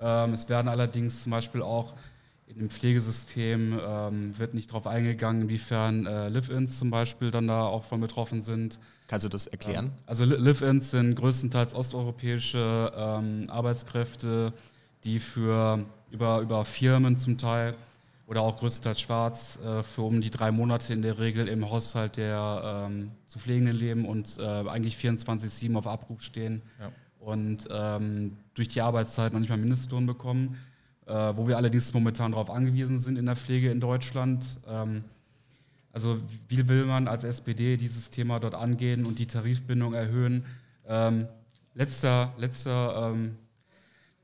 Ähm, 0.00 0.32
es 0.32 0.48
werden 0.48 0.68
allerdings 0.68 1.22
zum 1.24 1.32
Beispiel 1.32 1.62
auch 1.62 1.94
in 2.46 2.58
dem 2.58 2.70
Pflegesystem 2.70 3.80
ähm, 3.84 4.38
wird 4.38 4.54
nicht 4.54 4.70
darauf 4.70 4.86
eingegangen, 4.86 5.42
inwiefern 5.42 6.06
äh, 6.06 6.28
Live-Ins 6.28 6.78
zum 6.78 6.90
Beispiel 6.90 7.30
dann 7.30 7.48
da 7.48 7.64
auch 7.64 7.84
von 7.84 8.00
betroffen 8.00 8.40
sind. 8.40 8.78
Kannst 9.08 9.24
du 9.24 9.28
das 9.28 9.48
erklären? 9.48 9.86
Ähm, 9.86 9.92
also 10.06 10.24
Live-Ins 10.24 10.92
sind 10.92 11.16
größtenteils 11.16 11.74
osteuropäische 11.74 12.92
ähm, 12.96 13.46
Arbeitskräfte, 13.48 14.52
die 15.04 15.18
für 15.18 15.84
über, 16.10 16.40
über 16.40 16.64
Firmen 16.64 17.16
zum 17.16 17.36
Teil 17.36 17.74
oder 18.28 18.42
auch 18.42 18.58
größtenteils 18.58 19.00
schwarz 19.00 19.58
äh, 19.64 19.82
für 19.82 20.02
um 20.02 20.20
die 20.20 20.30
drei 20.30 20.52
Monate 20.52 20.92
in 20.92 21.02
der 21.02 21.18
Regel 21.18 21.48
im 21.48 21.68
Haushalt 21.68 22.16
der 22.16 22.86
ähm, 22.88 23.10
zu 23.26 23.40
Pflegenden 23.40 23.76
leben 23.76 24.04
und 24.04 24.38
äh, 24.38 24.44
eigentlich 24.44 24.96
24-7 24.96 25.76
auf 25.76 25.86
Abruf 25.88 26.22
stehen 26.22 26.62
ja. 26.78 26.90
und 27.18 27.68
ähm, 27.70 28.36
durch 28.54 28.68
die 28.68 28.82
Arbeitszeit 28.82 29.32
noch 29.32 29.40
nicht 29.40 29.50
mal 29.50 29.58
Mindestlohn 29.58 30.06
bekommen 30.06 30.56
wo 31.06 31.46
wir 31.46 31.56
allerdings 31.56 31.94
momentan 31.94 32.32
darauf 32.32 32.50
angewiesen 32.50 32.98
sind 32.98 33.16
in 33.16 33.26
der 33.26 33.36
Pflege 33.36 33.70
in 33.70 33.78
Deutschland. 33.78 34.44
Ähm, 34.66 35.04
also 35.92 36.18
wie 36.48 36.66
will 36.68 36.84
man 36.84 37.06
als 37.06 37.22
SPD 37.24 37.76
dieses 37.76 38.10
Thema 38.10 38.40
dort 38.40 38.54
angehen 38.54 39.06
und 39.06 39.20
die 39.20 39.26
Tarifbindung 39.26 39.94
erhöhen? 39.94 40.44
Ähm, 40.86 41.28
letzter 41.74 42.34
letzter 42.38 43.12
ähm, 43.12 43.36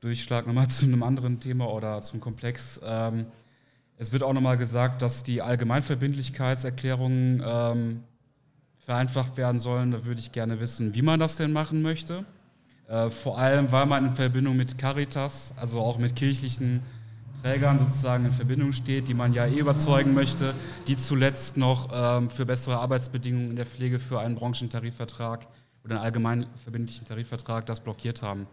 Durchschlag 0.01 0.45
nochmal 0.45 0.67
zu 0.69 0.83
einem 0.85 1.03
anderen 1.03 1.39
Thema 1.39 1.69
oder 1.69 2.01
zum 2.01 2.19
Komplex. 2.19 2.81
Es 3.97 4.11
wird 4.11 4.23
auch 4.23 4.33
nochmal 4.33 4.57
gesagt, 4.57 5.01
dass 5.01 5.23
die 5.23 5.41
Allgemeinverbindlichkeitserklärungen 5.41 8.03
vereinfacht 8.79 9.37
werden 9.37 9.61
sollen. 9.61 9.91
Da 9.91 10.03
würde 10.03 10.19
ich 10.19 10.33
gerne 10.33 10.59
wissen, 10.59 10.93
wie 10.93 11.01
man 11.01 11.21
das 11.21 11.37
denn 11.37 11.53
machen 11.53 11.81
möchte. 11.81 12.25
Äh, 12.87 13.09
vor 13.09 13.37
allem, 13.37 13.71
weil 13.71 13.85
man 13.85 14.07
in 14.07 14.15
Verbindung 14.15 14.57
mit 14.57 14.77
Caritas, 14.77 15.53
also 15.57 15.79
auch 15.79 15.97
mit 15.97 16.15
kirchlichen 16.15 16.81
Trägern 17.41 17.79
sozusagen 17.79 18.25
in 18.25 18.31
Verbindung 18.31 18.71
steht, 18.71 19.07
die 19.07 19.13
man 19.13 19.33
ja 19.33 19.45
eh 19.45 19.59
überzeugen 19.59 20.13
möchte, 20.13 20.53
die 20.87 20.95
zuletzt 20.95 21.57
noch 21.57 21.89
ähm, 21.93 22.29
für 22.29 22.45
bessere 22.45 22.77
Arbeitsbedingungen 22.77 23.51
in 23.51 23.55
der 23.55 23.65
Pflege 23.65 23.99
für 23.99 24.19
einen 24.19 24.35
Branchentarifvertrag 24.35 25.47
oder 25.83 25.95
einen 25.95 26.03
allgemein 26.03 26.45
verbindlichen 26.63 27.05
Tarifvertrag 27.05 27.65
das 27.65 27.81
blockiert 27.81 28.21
haben. 28.21 28.47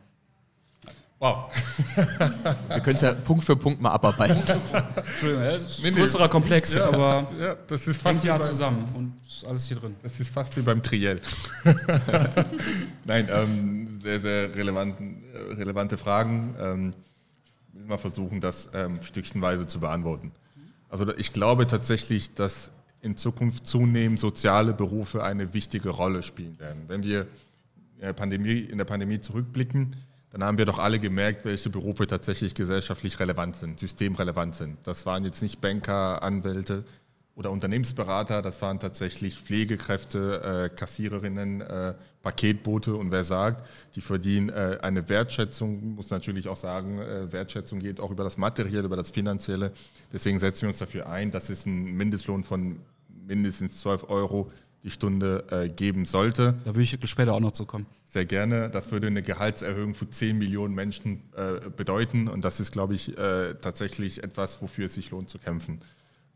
Wow. 1.21 1.53
Wir 2.69 2.81
können 2.81 2.97
es 2.97 3.03
ja 3.03 3.13
Punkt 3.13 3.45
für 3.45 3.55
Punkt 3.55 3.79
mal 3.83 3.91
abarbeiten. 3.91 4.39
Entschuldigung, 4.39 5.45
das 5.45 5.79
ist 5.79 5.85
ein 5.85 5.95
größerer 5.95 6.31
Komplex, 6.31 6.75
ja, 6.79 6.89
aber 6.89 7.29
ja, 7.39 7.57
das 7.67 7.87
ist 7.87 8.01
fast 8.01 8.25
ja 8.25 8.41
zusammen 8.41 8.87
und 8.97 9.13
ist 9.29 9.45
alles 9.45 9.67
hier 9.67 9.77
drin. 9.77 9.97
Das 10.03 10.19
ist 10.19 10.33
fast 10.33 10.57
wie 10.57 10.63
beim 10.63 10.83
Triell. 10.83 11.21
Nein, 13.05 13.29
ähm, 13.31 14.01
sehr, 14.03 14.19
sehr 14.19 14.57
relevanten, 14.57 15.23
relevante 15.59 15.99
Fragen. 15.99 16.55
Ähm, 16.59 16.95
ich 17.75 17.81
will 17.81 17.87
mal 17.87 17.99
versuchen, 17.99 18.41
das 18.41 18.71
ähm, 18.73 19.03
stückchenweise 19.03 19.67
zu 19.67 19.79
beantworten. 19.79 20.33
Also 20.89 21.15
ich 21.19 21.35
glaube 21.35 21.67
tatsächlich, 21.67 22.33
dass 22.33 22.71
in 23.03 23.19
Zukunft 23.19 23.67
zunehmend 23.67 24.21
soziale 24.21 24.73
Berufe 24.73 25.23
eine 25.23 25.53
wichtige 25.53 25.91
Rolle 25.91 26.23
spielen 26.23 26.59
werden. 26.59 26.85
Wenn 26.89 27.03
wir 27.03 27.27
in 27.97 28.07
der 28.07 28.15
Pandemie, 28.15 28.61
in 28.61 28.79
der 28.79 28.87
Pandemie 28.87 29.21
zurückblicken, 29.21 29.95
dann 30.31 30.45
haben 30.45 30.59
wir 30.59 30.65
doch 30.65 30.79
alle 30.79 30.99
gemerkt, 30.99 31.45
welche 31.45 31.71
Berufe 31.71 32.07
tatsächlich 32.07 32.55
gesellschaftlich 32.55 33.19
relevant 33.19 33.57
sind, 33.57 33.81
systemrelevant 33.81 34.55
sind. 34.55 34.79
Das 34.85 35.05
waren 35.07 35.25
jetzt 35.25 35.43
nicht 35.43 35.61
Banker, 35.61 36.23
Anwälte 36.23 36.85
oder 37.35 37.51
Unternehmensberater, 37.51 38.43
das 38.43 38.61
waren 38.63 38.79
tatsächlich 38.79 39.37
Pflegekräfte, 39.37 40.69
äh, 40.73 40.77
Kassiererinnen, 40.77 41.63
äh, 41.63 41.95
Paketboote 42.23 42.95
und 42.95 43.11
wer 43.11 43.25
sagt, 43.25 43.67
die 43.95 44.03
verdienen 44.03 44.51
äh, 44.51 44.79
eine 44.83 45.09
Wertschätzung, 45.09 45.95
muss 45.95 46.11
natürlich 46.11 46.49
auch 46.49 46.57
sagen, 46.57 46.99
äh, 47.01 47.33
Wertschätzung 47.33 47.81
geht 47.81 47.99
auch 47.99 48.11
über 48.11 48.25
das 48.25 48.37
Materielle, 48.37 48.85
über 48.85 48.97
das 48.97 49.11
Finanzielle. 49.11 49.73
Deswegen 50.13 50.39
setzen 50.39 50.63
wir 50.63 50.69
uns 50.69 50.79
dafür 50.79 51.09
ein, 51.09 51.31
dass 51.31 51.49
es 51.49 51.67
einen 51.67 51.97
Mindestlohn 51.97 52.45
von 52.45 52.81
mindestens 53.27 53.81
12 53.81 54.11
Euro 54.11 54.51
die 54.83 54.91
Stunde 54.91 55.45
äh, 55.51 55.69
geben 55.69 56.05
sollte. 56.07 56.55
Da 56.65 56.75
würde 56.75 56.83
ich 56.83 56.99
später 57.05 57.35
auch 57.35 57.41
noch 57.41 57.53
zu 57.53 57.67
kommen. 57.67 57.87
Sehr 58.09 58.25
gerne. 58.25 58.71
Das 58.71 58.91
würde 58.91 59.07
eine 59.07 59.23
Gehaltserhöhung 59.23 59.95
für 59.95 60.09
10 60.09 60.39
Millionen 60.39 60.75
Menschen 60.75 61.23
äh, 61.37 61.69
bedeuten. 61.71 62.29
Und 62.29 62.45
das 62.45 62.61
ist, 62.61 62.73
glaube 62.73 62.95
ich, 62.95 63.17
äh, 63.17 63.55
tatsächlich 63.55 64.23
etwas, 64.23 64.61
wofür 64.63 64.87
es 64.87 64.95
sich 64.95 65.11
lohnt 65.11 65.29
zu 65.29 65.39
kämpfen. 65.39 65.81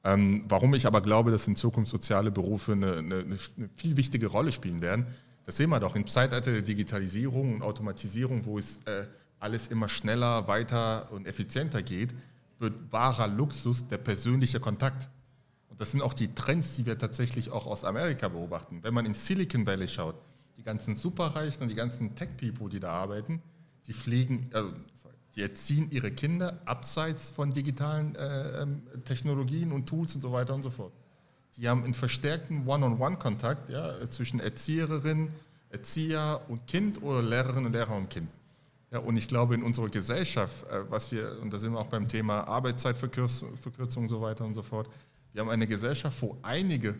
Ähm, 0.04 0.44
warum 0.48 0.74
ich 0.74 0.86
aber 0.86 1.00
glaube, 1.00 1.30
dass 1.30 1.48
in 1.48 1.56
Zukunft 1.56 1.90
soziale 1.90 2.30
Berufe 2.30 2.72
eine, 2.72 2.98
eine, 2.98 3.18
eine, 3.20 3.38
viel 3.74 3.96
wichtige 3.96 4.26
Rolle 4.26 4.52
spielen 4.52 4.82
werden, 4.82 5.06
das 5.46 5.56
sehen 5.56 5.70
wir 5.70 5.80
doch 5.80 5.96
im 5.96 6.06
Zeitalter 6.06 6.52
der 6.52 6.62
Digitalisierung 6.62 7.54
und 7.54 7.62
Automatisierung, 7.62 8.44
wo 8.44 8.58
es 8.58 8.80
äh, 8.84 9.04
alles 9.40 9.68
immer 9.68 9.88
schneller, 9.88 10.46
weiter 10.46 11.10
und 11.10 11.26
effizienter 11.26 11.82
geht, 11.82 12.14
wird 12.58 12.74
wahrer 12.90 13.28
Luxus 13.28 13.86
der 13.88 13.98
persönliche 13.98 14.60
Kontakt. 14.60 15.08
Und 15.74 15.80
das 15.80 15.90
sind 15.90 16.02
auch 16.02 16.14
die 16.14 16.32
Trends, 16.32 16.76
die 16.76 16.86
wir 16.86 16.96
tatsächlich 16.96 17.50
auch 17.50 17.66
aus 17.66 17.82
Amerika 17.82 18.28
beobachten. 18.28 18.78
Wenn 18.82 18.94
man 18.94 19.06
in 19.06 19.14
Silicon 19.14 19.66
Valley 19.66 19.88
schaut, 19.88 20.14
die 20.56 20.62
ganzen 20.62 20.94
Superreichen 20.94 21.64
und 21.64 21.68
die 21.68 21.74
ganzen 21.74 22.14
Tech-People, 22.14 22.68
die 22.68 22.78
da 22.78 22.92
arbeiten, 22.92 23.42
die 23.88 23.92
pflegen, 23.92 24.48
also, 24.52 24.70
die 25.34 25.42
erziehen 25.42 25.90
ihre 25.90 26.12
Kinder 26.12 26.60
abseits 26.64 27.32
von 27.32 27.52
digitalen 27.52 28.14
äh, 28.14 28.62
ähm, 28.62 28.82
Technologien 29.04 29.72
und 29.72 29.88
Tools 29.88 30.14
und 30.14 30.20
so 30.20 30.30
weiter 30.30 30.54
und 30.54 30.62
so 30.62 30.70
fort. 30.70 30.92
Die 31.56 31.68
haben 31.68 31.82
einen 31.82 31.94
verstärkten 31.94 32.68
One-on-One-Kontakt 32.68 33.68
ja, 33.68 34.08
zwischen 34.10 34.38
Erzieherin, 34.38 35.28
Erzieher 35.70 36.40
und 36.46 36.68
Kind 36.68 37.02
oder 37.02 37.20
Lehrerin 37.20 37.66
und 37.66 37.72
Lehrer 37.72 37.96
und 37.96 38.10
Kind. 38.10 38.28
Ja, 38.92 39.00
und 39.00 39.16
ich 39.16 39.26
glaube, 39.26 39.56
in 39.56 39.64
unserer 39.64 39.88
Gesellschaft, 39.88 40.54
äh, 40.70 40.88
was 40.88 41.10
wir, 41.10 41.36
und 41.42 41.52
da 41.52 41.58
sind 41.58 41.72
wir 41.72 41.80
auch 41.80 41.88
beim 41.88 42.06
Thema 42.06 42.46
Arbeitszeitverkürzung 42.46 43.50
und 43.96 44.08
so 44.08 44.20
weiter 44.20 44.44
und 44.44 44.54
so 44.54 44.62
fort, 44.62 44.88
wir 45.34 45.42
haben 45.42 45.50
eine 45.50 45.66
Gesellschaft, 45.66 46.22
wo 46.22 46.38
einige 46.42 46.94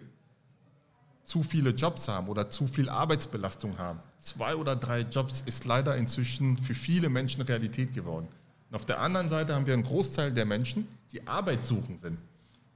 zu 1.24 1.42
viele 1.42 1.70
Jobs 1.70 2.08
haben 2.08 2.28
oder 2.28 2.50
zu 2.50 2.66
viel 2.66 2.88
Arbeitsbelastung 2.88 3.78
haben. 3.78 4.00
Zwei 4.18 4.56
oder 4.56 4.76
drei 4.76 5.00
Jobs 5.02 5.42
ist 5.46 5.64
leider 5.64 5.96
inzwischen 5.96 6.58
für 6.58 6.74
viele 6.74 7.08
Menschen 7.08 7.42
Realität 7.42 7.94
geworden. 7.94 8.28
Und 8.68 8.76
auf 8.76 8.84
der 8.84 9.00
anderen 9.00 9.28
Seite 9.28 9.54
haben 9.54 9.66
wir 9.66 9.72
einen 9.72 9.84
Großteil 9.84 10.32
der 10.32 10.44
Menschen, 10.44 10.86
die 11.12 11.26
Arbeit 11.26 11.64
suchen 11.64 11.98
sind. 12.02 12.18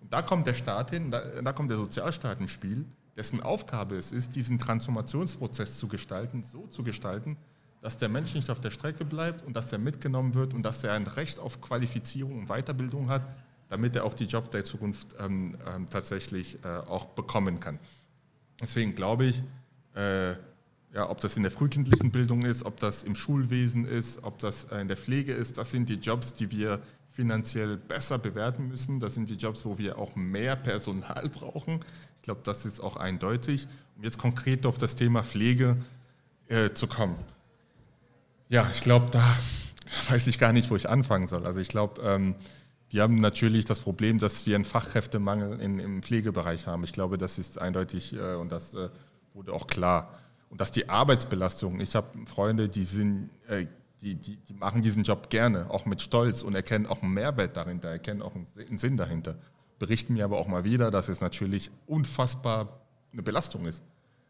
Und 0.01 0.13
da 0.13 0.23
kommt 0.23 0.47
der 0.47 0.55
Staat 0.55 0.91
hin, 0.91 1.11
da, 1.11 1.21
da 1.43 1.53
kommt 1.53 1.71
der 1.71 1.77
Sozialstaat 1.77 2.41
ins 2.41 2.53
Spiel, 2.53 2.85
dessen 3.17 3.43
Aufgabe 3.43 3.97
es 3.97 4.13
ist, 4.13 4.37
diesen 4.37 4.61
Transformationsprozess 4.61 5.77
zu 5.77 5.89
gestalten, 5.89 6.45
so 6.45 6.69
zu 6.69 6.85
gestalten, 6.85 7.37
dass 7.83 7.99
der 7.99 8.09
Mensch 8.09 8.33
nicht 8.35 8.49
auf 8.49 8.61
der 8.61 8.71
Strecke 8.71 9.05
bleibt 9.05 9.45
und 9.45 9.57
dass 9.57 9.73
er 9.73 9.79
mitgenommen 9.79 10.35
wird 10.35 10.55
und 10.55 10.63
dass 10.63 10.85
er 10.85 10.93
ein 10.93 11.09
Recht 11.09 11.41
auf 11.41 11.61
Qualifizierung 11.61 12.39
und 12.39 12.47
Weiterbildung 12.47 13.09
hat, 13.09 13.23
damit 13.69 13.97
er 13.97 14.05
auch 14.05 14.15
die 14.15 14.25
Jobs 14.25 14.51
der 14.51 14.65
Zukunft 14.65 15.15
ähm, 15.21 15.57
ähm, 15.67 15.87
tatsächlich 15.89 16.59
äh, 16.65 16.69
auch 16.69 17.07
bekommen 17.07 17.61
kann. 17.61 17.79
Deswegen 18.61 18.95
glaube 18.95 19.27
ich, 19.27 19.43
äh, 19.95 20.33
ja, 20.95 21.09
ob 21.09 21.21
das 21.21 21.37
in 21.37 21.43
der 21.43 21.53
frühkindlichen 21.53 22.11
Bildung 22.11 22.45
ist, 22.45 22.65
ob 22.65 22.81
das 22.81 23.03
im 23.03 23.15
Schulwesen 23.15 23.85
ist, 23.85 24.25
ob 24.25 24.39
das 24.39 24.65
äh, 24.65 24.81
in 24.81 24.89
der 24.89 24.97
Pflege 24.97 25.33
ist, 25.33 25.59
das 25.59 25.71
sind 25.71 25.89
die 25.89 25.97
Jobs, 25.97 26.33
die 26.33 26.51
wir 26.51 26.81
finanziell 27.13 27.77
besser 27.77 28.17
bewerten 28.17 28.69
müssen. 28.69 29.01
Das 29.01 29.15
sind 29.15 29.29
die 29.29 29.35
Jobs, 29.35 29.65
wo 29.65 29.77
wir 29.77 29.99
auch 29.99 30.15
mehr 30.15 30.55
Personal 30.55 31.29
brauchen. 31.35 31.81
Ich 32.17 32.23
glaube, 32.23 32.41
das 32.45 32.65
ist 32.65 32.81
auch 32.81 32.97
eindeutig. 32.97 33.67
Um 33.97 34.05
jetzt 34.05 34.19
konkret 34.19 34.65
auf 34.67 34.79
das 34.79 34.95
Thema 34.95 35.25
Pflege 35.25 35.77
äh, 36.47 36.71
zu 36.73 36.87
kommen. 36.87 37.17
Ja, 38.49 38.71
ich 38.73 38.81
glaube, 38.83 39.09
da 39.11 39.25
weiß 40.09 40.29
ich 40.29 40.39
gar 40.39 40.53
nicht, 40.53 40.71
wo 40.71 40.77
ich 40.77 40.89
anfangen 40.89 41.27
soll. 41.27 41.45
Also 41.45 41.59
ich 41.59 41.69
glaube, 41.69 42.01
ähm, 42.03 42.37
wir 42.91 43.03
haben 43.03 43.17
natürlich 43.17 43.65
das 43.67 43.81
Problem, 43.81 44.19
dass 44.19 44.47
wir 44.47 44.55
einen 44.55 44.65
Fachkräftemangel 44.65 45.61
in, 45.61 45.79
im 45.79 46.03
Pflegebereich 46.03 46.67
haben. 46.67 46.85
Ich 46.85 46.93
glaube, 46.93 47.19
das 47.19 47.39
ist 47.39 47.59
eindeutig 47.59 48.15
äh, 48.15 48.35
und 48.35 48.51
das 48.51 48.75
äh, 48.75 48.89
wurde 49.35 49.53
auch 49.53 49.67
klar. 49.67 50.19
Und 50.49 50.61
dass 50.61 50.73
die 50.73 50.89
Arbeitsbelastung, 50.89 51.81
ich 51.81 51.95
habe 51.95 52.09
Freunde, 52.27 52.71
die, 52.71 52.85
sind, 52.85 53.29
äh, 53.49 53.67
die, 54.01 54.15
die, 54.15 54.37
die, 54.37 54.55
machen 54.55 54.81
diesen 54.81 55.03
Job 55.03 55.29
gerne, 55.29 55.71
auch 55.71 55.85
mit 55.85 56.01
Stolz 56.01 56.43
und 56.43 56.55
erkennen 56.55 56.87
auch 56.87 57.03
einen 57.03 57.13
Mehrwert 57.13 57.57
dahinter, 57.57 57.89
erkennen 57.91 58.23
auch 58.23 58.35
einen 58.35 58.79
Sinn 58.79 58.97
dahinter. 58.97 59.37
Berichten 59.79 60.15
mir 60.15 60.25
aber 60.25 60.39
auch 60.39 60.49
mal 60.49 60.65
wieder, 60.65 60.91
dass 60.91 61.09
es 61.09 61.21
natürlich 61.21 61.71
unfassbar 61.87 62.81
eine 63.13 63.23
Belastung 63.23 63.67
ist. 63.67 63.83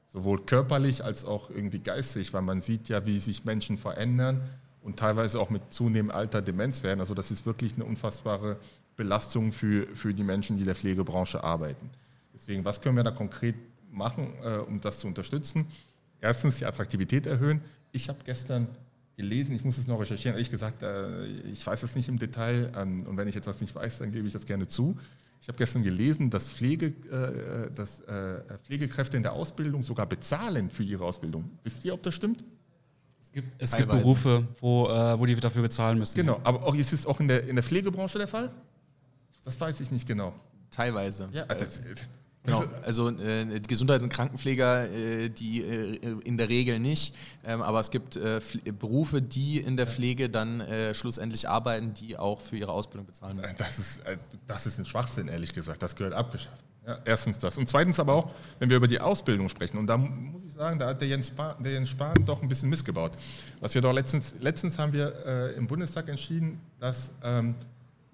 Sowohl 0.08 0.44
körperlich 0.44 1.04
als 1.04 1.24
auch 1.24 1.50
irgendwie 1.50 1.78
geistig, 1.78 2.32
weil 2.32 2.42
man 2.42 2.60
sieht 2.60 2.88
ja, 2.88 3.06
wie 3.06 3.18
sich 3.18 3.44
Menschen 3.44 3.78
verändern 3.78 4.40
und 4.88 4.98
teilweise 4.98 5.38
auch 5.38 5.50
mit 5.50 5.70
zunehmendem 5.70 6.10
Alter 6.10 6.40
Demenz 6.40 6.82
werden. 6.82 7.00
Also 7.00 7.12
das 7.12 7.30
ist 7.30 7.44
wirklich 7.44 7.74
eine 7.74 7.84
unfassbare 7.84 8.56
Belastung 8.96 9.52
für, 9.52 9.86
für 9.94 10.14
die 10.14 10.22
Menschen, 10.22 10.56
die 10.56 10.62
in 10.62 10.66
der 10.66 10.76
Pflegebranche 10.76 11.44
arbeiten. 11.44 11.90
Deswegen, 12.34 12.64
was 12.64 12.80
können 12.80 12.96
wir 12.96 13.04
da 13.04 13.10
konkret 13.10 13.54
machen, 13.92 14.32
äh, 14.42 14.56
um 14.56 14.80
das 14.80 15.00
zu 15.00 15.06
unterstützen? 15.06 15.66
Erstens 16.22 16.56
die 16.56 16.64
Attraktivität 16.64 17.26
erhöhen. 17.26 17.60
Ich 17.92 18.08
habe 18.08 18.20
gestern 18.24 18.66
gelesen, 19.18 19.54
ich 19.54 19.62
muss 19.62 19.76
es 19.76 19.86
noch 19.88 20.00
recherchieren, 20.00 20.36
ehrlich 20.36 20.50
gesagt, 20.50 20.82
äh, 20.82 21.26
ich 21.52 21.66
weiß 21.66 21.82
es 21.82 21.94
nicht 21.94 22.08
im 22.08 22.18
Detail 22.18 22.72
ähm, 22.74 23.02
und 23.06 23.18
wenn 23.18 23.28
ich 23.28 23.36
etwas 23.36 23.60
nicht 23.60 23.74
weiß, 23.74 23.98
dann 23.98 24.10
gebe 24.10 24.26
ich 24.26 24.32
das 24.32 24.46
gerne 24.46 24.68
zu. 24.68 24.96
Ich 25.42 25.48
habe 25.48 25.58
gestern 25.58 25.82
gelesen, 25.82 26.30
dass, 26.30 26.48
Pflege, 26.48 26.86
äh, 26.86 27.70
dass 27.74 28.00
äh, 28.00 28.40
Pflegekräfte 28.64 29.18
in 29.18 29.22
der 29.22 29.34
Ausbildung 29.34 29.82
sogar 29.82 30.06
bezahlen 30.06 30.70
für 30.70 30.82
ihre 30.82 31.04
Ausbildung. 31.04 31.50
Wisst 31.62 31.84
ihr, 31.84 31.92
ob 31.92 32.02
das 32.02 32.14
stimmt? 32.14 32.42
Es 33.28 33.32
gibt, 33.32 33.62
es 33.62 33.76
gibt 33.76 33.90
Berufe, 33.90 34.46
wo, 34.60 34.88
äh, 34.88 35.18
wo 35.18 35.26
die 35.26 35.36
dafür 35.36 35.62
bezahlen 35.62 35.98
müssen. 35.98 36.16
Genau, 36.16 36.40
aber 36.44 36.66
auch, 36.66 36.74
ist 36.74 36.94
es 36.94 37.04
auch 37.04 37.20
in 37.20 37.28
der, 37.28 37.46
in 37.46 37.56
der 37.56 37.62
Pflegebranche 37.62 38.16
der 38.16 38.28
Fall? 38.28 38.50
Das 39.44 39.60
weiß 39.60 39.80
ich 39.80 39.90
nicht 39.90 40.06
genau. 40.06 40.32
Teilweise. 40.70 41.28
Ja, 41.32 41.44
das, 41.44 41.80
Genau, 42.44 42.64
also 42.82 43.10
äh, 43.10 43.60
Gesundheits- 43.60 44.04
und 44.04 44.10
Krankenpfleger, 44.10 44.90
äh, 44.90 45.28
die 45.28 45.60
äh, 45.62 45.98
in 46.24 46.38
der 46.38 46.48
Regel 46.48 46.78
nicht, 46.78 47.14
ähm, 47.44 47.60
aber 47.60 47.80
es 47.80 47.90
gibt 47.90 48.16
äh, 48.16 48.40
Berufe, 48.78 49.20
die 49.20 49.58
in 49.58 49.76
der 49.76 49.86
Pflege 49.86 50.30
dann 50.30 50.60
äh, 50.60 50.94
schlussendlich 50.94 51.48
arbeiten, 51.48 51.92
die 51.92 52.16
auch 52.16 52.40
für 52.40 52.56
ihre 52.56 52.72
Ausbildung 52.72 53.06
bezahlen 53.06 53.36
müssen. 53.36 53.56
Das 53.58 53.78
ist, 53.78 53.98
äh, 54.06 54.16
das 54.46 54.66
ist 54.66 54.78
ein 54.78 54.86
Schwachsinn, 54.86 55.28
ehrlich 55.28 55.52
gesagt. 55.52 55.82
Das 55.82 55.94
gehört 55.94 56.14
abgeschafft. 56.14 56.64
Ja, 56.88 56.98
erstens 57.04 57.38
das. 57.38 57.58
Und 57.58 57.68
zweitens 57.68 58.00
aber 58.00 58.14
auch, 58.14 58.32
wenn 58.60 58.70
wir 58.70 58.78
über 58.78 58.88
die 58.88 58.98
Ausbildung 58.98 59.50
sprechen, 59.50 59.76
und 59.76 59.86
da 59.88 59.98
muss 59.98 60.42
ich 60.42 60.54
sagen, 60.54 60.78
da 60.78 60.86
hat 60.86 61.02
der 61.02 61.08
Jens, 61.08 61.28
Spahn, 61.28 61.62
der 61.62 61.72
Jens 61.72 61.90
Spahn 61.90 62.24
doch 62.24 62.40
ein 62.40 62.48
bisschen 62.48 62.70
missgebaut. 62.70 63.12
Was 63.60 63.74
wir 63.74 63.82
doch 63.82 63.92
letztens, 63.92 64.34
letztens 64.40 64.78
haben 64.78 64.94
wir 64.94 65.12
äh, 65.26 65.52
im 65.56 65.66
Bundestag 65.66 66.08
entschieden, 66.08 66.58
dass 66.80 67.10
ähm, 67.22 67.56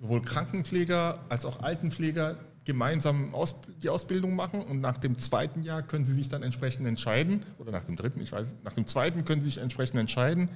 sowohl 0.01 0.23
Krankenpfleger 0.23 1.21
als 1.29 1.45
auch 1.45 1.61
Altenpfleger 1.61 2.37
gemeinsam 2.65 3.33
aus, 3.33 3.55
die 3.81 3.91
Ausbildung 3.91 4.35
machen 4.35 4.61
und 4.63 4.81
nach 4.81 4.99
dem 4.99 5.19
zweiten 5.19 5.63
Jahr 5.63 5.83
können 5.83 6.05
sie 6.05 6.15
sich 6.15 6.29
dann 6.29 6.43
entsprechend 6.43 6.89
entscheiden, 6.89 7.45
oder 7.59 7.71
nach 7.71 7.85
dem 7.85 7.95
dritten, 7.95 8.21
ich 8.21 8.33
weiß, 8.33 8.57
nach 8.65 8.73
dem 8.73 8.89
zweiten 8.89 9.25
können 9.25 9.41
sie 9.41 9.51
sich 9.51 9.59
entsprechend 9.59 10.01
entscheiden, 10.01 10.49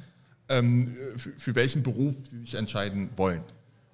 ähm, 0.48 0.96
für, 1.16 1.30
für 1.36 1.54
welchen 1.54 1.84
Beruf 1.84 2.16
sie 2.28 2.38
sich 2.38 2.56
entscheiden 2.56 3.10
wollen. 3.16 3.44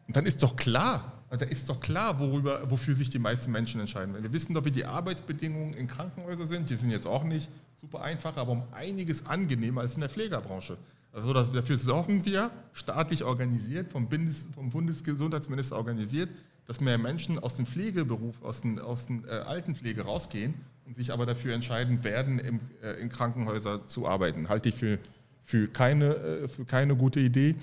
Und 0.07 0.17
dann 0.17 0.25
ist 0.25 0.43
doch 0.43 0.57
klar, 0.57 1.13
da 1.37 1.47
ist 1.47 1.69
doch 1.69 1.81
klar, 1.81 2.19
worüber, 2.19 2.71
wofür 2.71 2.95
sich 2.95 3.11
die 3.11 3.19
meisten 3.19 3.51
Menschen 3.53 3.81
entscheiden. 3.81 4.15
Wir 4.21 4.33
wissen 4.33 4.55
doch, 4.55 4.65
wie 4.65 4.71
die 4.71 4.85
Arbeitsbedingungen 4.85 5.75
in 5.75 5.87
Krankenhäusern 5.87 6.47
sind. 6.47 6.71
Die 6.71 6.75
sind 6.75 6.91
jetzt 6.91 7.07
auch 7.07 7.25
nicht 7.25 7.49
super 7.81 8.03
einfach, 8.03 8.37
aber 8.37 8.53
um 8.53 8.63
einiges 8.73 9.27
angenehmer 9.27 9.83
als 9.83 9.95
in 9.95 10.01
der 10.01 10.11
Pflegerbranche. 10.11 10.77
Also 11.13 11.33
dafür 11.33 11.79
sorgen 11.79 12.25
wir, 12.25 12.51
staatlich 12.73 13.23
organisiert, 13.23 13.93
vom, 13.93 14.09
Bundes, 14.09 14.49
vom 14.55 14.71
Bundesgesundheitsminister 14.71 15.77
organisiert, 15.77 16.29
dass 16.67 16.81
mehr 16.81 16.99
Menschen 16.99 17.39
aus 17.39 17.55
dem 17.55 17.67
Pflegeberuf, 17.67 18.43
aus 18.43 18.63
der 18.63 18.85
aus 18.85 19.07
den, 19.07 19.25
äh, 19.25 19.31
Altenpflege 19.31 20.03
rausgehen 20.03 20.55
und 20.87 20.97
sich 20.97 21.13
aber 21.13 21.25
dafür 21.25 21.55
entscheiden 21.55 22.03
werden, 22.03 22.39
im, 22.39 22.61
äh, 22.83 23.01
in 23.01 23.11
Krankenhäusern 23.11 23.87
zu 23.87 24.09
arbeiten. 24.09 24.49
Halte 24.49 24.71
ich 24.71 24.75
für, 24.75 24.99
für, 25.45 25.69
keine, 25.69 26.17
äh, 26.17 26.49
für 26.49 26.65
keine 26.65 26.97
gute 26.97 27.21
Idee. 27.21 27.55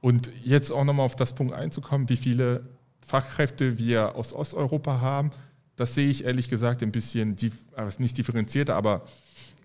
Und 0.00 0.28
jetzt 0.42 0.70
auch 0.70 0.84
nochmal 0.84 1.06
auf 1.06 1.16
das 1.16 1.34
Punkt 1.34 1.54
einzukommen, 1.54 2.08
wie 2.10 2.18
viele 2.18 2.62
Fachkräfte 3.04 3.78
wir 3.78 4.14
aus 4.14 4.32
Osteuropa 4.32 5.00
haben, 5.00 5.30
das 5.76 5.94
sehe 5.94 6.08
ich 6.08 6.24
ehrlich 6.24 6.48
gesagt 6.48 6.82
ein 6.82 6.92
bisschen, 6.92 7.36
also 7.74 8.00
nicht 8.00 8.16
differenzierter, 8.16 8.76
aber 8.76 9.02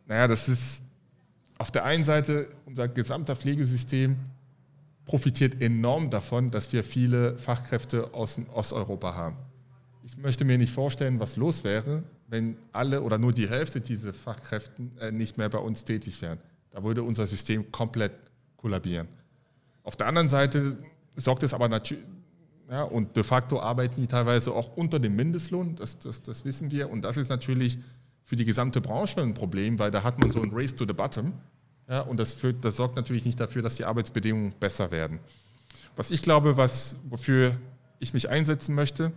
naja, 0.08 0.28
das 0.28 0.49
ist 0.49 0.84
auf 1.58 1.71
der 1.71 1.86
einen 1.86 2.04
Seite 2.04 2.47
unser 2.65 2.88
gesamter 2.88 3.36
Pflegesystem 3.36 4.17
profitiert 5.06 5.62
enorm 5.62 6.10
davon, 6.10 6.52
dass 6.52 6.71
wir 6.71 6.84
viele 6.84 7.38
Fachkräfte 7.38 8.13
aus 8.13 8.38
Osteuropa 8.54 9.13
haben. 9.13 9.38
Ich 10.04 10.17
möchte 10.17 10.45
mir 10.45 10.58
nicht 10.58 10.73
vorstellen, 10.73 11.19
was 11.19 11.36
los 11.36 11.63
wäre, 11.63 12.04
wenn 12.28 12.58
alle 12.71 13.02
oder 13.02 13.17
nur 13.17 13.34
die 13.34 13.49
Hälfte 13.49 13.82
dieser 13.82 14.13
Fachkräfte 14.13 14.84
äh, 14.99 15.12
nicht 15.12 15.38
mehr 15.38 15.49
bei 15.49 15.58
uns 15.58 15.84
tätig 15.84 16.21
wären. 16.21 16.39
Da 16.71 16.84
würde 16.84 17.04
unser 17.04 17.28
System 17.28 17.71
komplett 17.71 18.13
kollabieren. 18.56 19.08
Auf 19.84 19.95
der 19.95 20.08
anderen 20.08 20.30
Seite 20.30 20.78
sorgt 21.15 21.43
es 21.43 21.54
aber 21.54 21.67
natürlich, 21.67 22.04
ja, 22.70 22.84
und 22.84 23.16
de 23.16 23.24
facto 23.24 23.60
arbeiten 23.60 24.00
die 24.00 24.08
teilweise 24.08 24.54
auch 24.54 24.78
unter 24.78 25.00
dem 25.00 25.16
Mindestlohn, 25.16 25.76
das, 25.76 25.98
das, 25.98 26.22
das 26.22 26.46
wissen 26.46 26.70
wir. 26.70 26.90
Und 26.90 27.02
das 27.02 27.18
ist 27.18 27.30
natürlich 27.30 27.80
für 28.26 28.36
die 28.36 28.46
gesamte 28.46 28.80
Branche 28.80 29.22
ein 29.22 29.34
Problem, 29.34 29.80
weil 29.80 29.90
da 29.90 30.04
hat 30.04 30.20
man 30.20 30.30
so 30.30 30.42
ein 30.42 30.52
Race 30.54 30.76
to 30.76 30.86
the 30.88 30.94
Bottom. 30.94 31.34
Ja, 31.90 32.02
und 32.02 32.18
das, 32.18 32.34
führt, 32.34 32.64
das 32.64 32.76
sorgt 32.76 32.96
natürlich 32.96 33.26
nicht 33.26 33.40
dafür, 33.40 33.64
dass 33.64 33.76
die 33.76 33.86
Arbeitsbedingungen 33.86 34.54
besser 34.60 34.92
werden. 34.92 35.20
Was 35.96 36.12
ich 36.12 36.22
glaube, 36.22 36.58
was, 36.58 36.98
wofür 37.10 37.58
ich 37.98 38.14
mich 38.14 38.30
einsetzen 38.30 38.76
möchte, 38.76 39.12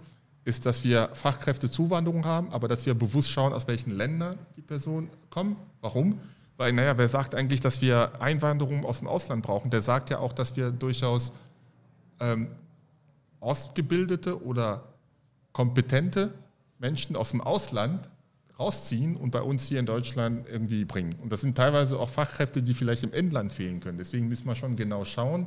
ist, 0.45 0.65
dass 0.65 0.83
wir 0.83 1.11
Fachkräftezuwanderung 1.13 2.25
haben, 2.25 2.51
aber 2.53 2.69
dass 2.69 2.87
wir 2.87 2.95
bewusst 2.95 3.29
schauen, 3.29 3.53
aus 3.53 3.69
welchen 3.69 3.95
Ländern 3.95 4.39
die 4.57 4.63
Personen 4.63 5.11
kommen. 5.29 5.57
Warum? 5.83 6.19
Weil, 6.57 6.73
naja, 6.73 6.97
wer 6.97 7.09
sagt 7.09 7.35
eigentlich, 7.35 7.61
dass 7.61 7.83
wir 7.83 8.13
Einwanderung 8.21 8.87
aus 8.87 9.01
dem 9.01 9.09
Ausland 9.09 9.43
brauchen? 9.43 9.71
Der 9.71 9.83
sagt 9.83 10.09
ja 10.09 10.19
auch, 10.19 10.33
dass 10.33 10.57
wir 10.57 10.71
durchaus 10.71 11.33
ähm, 12.19 12.49
ausgebildete 13.43 14.43
oder 14.45 14.85
kompetente 15.53 16.33
Menschen 16.79 17.17
aus 17.17 17.31
dem 17.31 17.41
Ausland 17.41 18.09
rausziehen 18.59 19.17
und 19.17 19.31
bei 19.31 19.43
uns 19.43 19.67
hier 19.67 19.81
in 19.81 19.87
Deutschland 19.87 20.47
irgendwie 20.49 20.85
bringen. 20.85 21.17
Und 21.23 21.33
das 21.33 21.41
sind 21.41 21.57
teilweise 21.57 21.99
auch 21.99 22.09
Fachkräfte, 22.09 22.63
die 22.63 22.75
vielleicht 22.75 23.03
im 23.03 23.13
Inland 23.13 23.53
fehlen 23.53 23.81
können. 23.81 23.99
Deswegen 23.99 24.29
müssen 24.29 24.47
wir 24.47 24.57
schon 24.57 24.77
genau 24.77 25.05
schauen, 25.05 25.47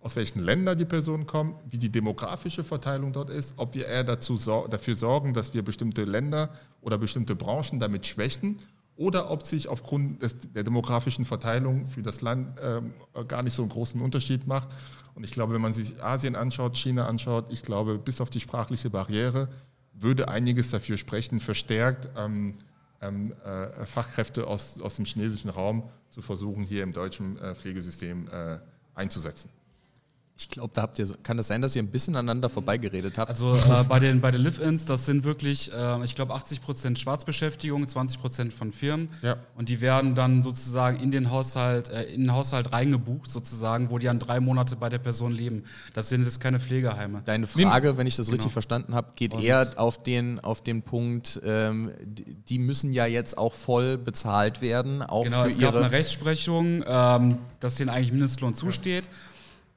aus 0.00 0.16
welchen 0.16 0.40
Ländern 0.40 0.76
die 0.76 0.84
Personen 0.84 1.26
kommen, 1.26 1.56
wie 1.66 1.78
die 1.78 1.90
demografische 1.90 2.62
Verteilung 2.62 3.12
dort 3.12 3.30
ist, 3.30 3.54
ob 3.56 3.74
wir 3.74 3.86
eher 3.86 4.04
dazu, 4.04 4.38
dafür 4.68 4.94
sorgen, 4.94 5.32
dass 5.32 5.54
wir 5.54 5.62
bestimmte 5.62 6.04
Länder 6.04 6.50
oder 6.82 6.98
bestimmte 6.98 7.34
Branchen 7.34 7.80
damit 7.80 8.06
schwächen 8.06 8.58
oder 8.96 9.30
ob 9.30 9.44
sich 9.44 9.68
aufgrund 9.68 10.22
des, 10.22 10.36
der 10.54 10.62
demografischen 10.62 11.24
Verteilung 11.24 11.84
für 11.84 12.02
das 12.02 12.20
Land 12.20 12.58
ähm, 12.62 12.92
gar 13.28 13.42
nicht 13.42 13.54
so 13.54 13.62
einen 13.62 13.70
großen 13.70 14.00
Unterschied 14.00 14.46
macht. 14.46 14.68
Und 15.14 15.24
ich 15.24 15.32
glaube, 15.32 15.54
wenn 15.54 15.60
man 15.60 15.72
sich 15.72 16.02
Asien 16.02 16.36
anschaut, 16.36 16.76
China 16.76 17.06
anschaut, 17.06 17.46
ich 17.50 17.62
glaube, 17.62 17.98
bis 17.98 18.20
auf 18.20 18.30
die 18.30 18.40
sprachliche 18.40 18.90
Barriere 18.90 19.48
würde 19.92 20.28
einiges 20.28 20.70
dafür 20.70 20.96
sprechen, 20.96 21.40
verstärkt 21.40 22.08
ähm, 22.16 22.54
ähm, 23.00 23.32
äh, 23.44 23.86
Fachkräfte 23.86 24.46
aus, 24.46 24.80
aus 24.80 24.96
dem 24.96 25.04
chinesischen 25.04 25.50
Raum 25.50 25.88
zu 26.10 26.22
versuchen, 26.22 26.64
hier 26.64 26.82
im 26.82 26.92
deutschen 26.92 27.38
äh, 27.38 27.54
Pflegesystem 27.54 28.28
äh, 28.28 28.58
einzusetzen. 28.94 29.50
Ich 30.36 30.48
glaube, 30.48 30.70
da 30.74 30.82
habt 30.82 30.98
ihr, 30.98 31.06
kann 31.22 31.36
das 31.36 31.46
sein, 31.46 31.62
dass 31.62 31.76
ihr 31.76 31.82
ein 31.82 31.92
bisschen 31.92 32.16
aneinander 32.16 32.48
vorbeigeredet 32.48 33.18
habt? 33.18 33.30
Also 33.30 33.54
äh, 33.54 33.84
bei 33.88 34.00
den, 34.00 34.20
bei 34.20 34.32
den 34.32 34.42
Live-Ins, 34.42 34.84
das 34.84 35.06
sind 35.06 35.22
wirklich, 35.22 35.72
äh, 35.72 36.04
ich 36.04 36.16
glaube, 36.16 36.34
80 36.34 36.60
Prozent 36.60 36.98
Schwarzbeschäftigung, 36.98 37.86
20 37.86 38.20
Prozent 38.20 38.52
von 38.52 38.72
Firmen. 38.72 39.10
Ja. 39.22 39.36
Und 39.54 39.68
die 39.68 39.80
werden 39.80 40.16
dann 40.16 40.42
sozusagen 40.42 40.98
in 40.98 41.12
den 41.12 41.30
Haushalt, 41.30 41.88
äh, 41.88 42.02
in 42.06 42.22
den 42.22 42.32
Haushalt 42.32 42.72
reingebucht, 42.72 43.30
sozusagen, 43.30 43.90
wo 43.90 43.98
die 43.98 44.06
dann 44.06 44.18
drei 44.18 44.40
Monate 44.40 44.74
bei 44.74 44.88
der 44.88 44.98
Person 44.98 45.30
leben. 45.30 45.62
Das 45.92 46.08
sind 46.08 46.24
jetzt 46.24 46.40
keine 46.40 46.58
Pflegeheime. 46.58 47.22
Deine 47.24 47.46
Frage, 47.46 47.96
wenn 47.96 48.08
ich 48.08 48.16
das 48.16 48.26
genau. 48.26 48.34
richtig 48.34 48.52
verstanden 48.52 48.92
habe, 48.92 49.12
geht 49.14 49.34
Und 49.34 49.42
eher 49.42 49.74
auf 49.76 50.02
den, 50.02 50.40
auf 50.40 50.62
den 50.62 50.82
Punkt, 50.82 51.40
ähm, 51.44 51.92
die 52.48 52.58
müssen 52.58 52.92
ja 52.92 53.06
jetzt 53.06 53.38
auch 53.38 53.54
voll 53.54 53.98
bezahlt 53.98 54.60
werden. 54.62 55.00
Auch 55.00 55.22
genau, 55.22 55.44
für 55.44 55.50
es 55.50 55.58
gab 55.60 55.76
eine 55.76 55.92
Rechtsprechung, 55.92 56.82
ähm, 56.84 57.38
dass 57.60 57.76
denen 57.76 57.90
eigentlich 57.90 58.10
Mindestlohn 58.10 58.54
zusteht. 58.54 59.06
Ja. 59.06 59.12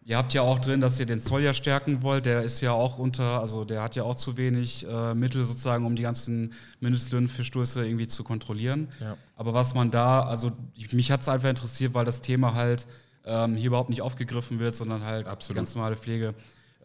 Ihr 0.07 0.15
habt 0.15 0.33
ja 0.33 0.41
auch 0.41 0.59
drin, 0.59 0.79
dass 0.79 0.97
ihr 1.01 1.05
den 1.05 1.19
Zoll 1.19 1.41
ja 1.41 1.53
stärken 1.53 2.01
wollt. 2.01 2.25
Der 2.25 2.41
ist 2.43 2.61
ja 2.61 2.71
auch 2.71 2.97
unter, 2.97 3.41
also 3.41 3.65
der 3.65 3.81
hat 3.81 3.97
ja 3.97 4.03
auch 4.03 4.15
zu 4.15 4.37
wenig 4.37 4.87
äh, 4.87 5.13
Mittel 5.13 5.43
sozusagen, 5.43 5.85
um 5.85 5.97
die 5.97 6.01
ganzen 6.01 6.53
Mindestlöhnverstöße 6.79 7.85
irgendwie 7.85 8.07
zu 8.07 8.23
kontrollieren. 8.23 8.87
Ja. 9.01 9.17
Aber 9.35 9.53
was 9.53 9.75
man 9.75 9.91
da, 9.91 10.21
also 10.21 10.53
mich 10.93 11.11
hat 11.11 11.19
es 11.19 11.27
einfach 11.27 11.49
interessiert, 11.49 11.93
weil 11.93 12.05
das 12.05 12.21
Thema 12.21 12.53
halt 12.53 12.87
ähm, 13.25 13.55
hier 13.55 13.67
überhaupt 13.67 13.89
nicht 13.89 14.01
aufgegriffen 14.01 14.59
wird, 14.59 14.75
sondern 14.75 15.03
halt 15.03 15.27
Absolut. 15.27 15.57
ganz 15.57 15.75
normale 15.75 15.97
Pflege. 15.97 16.33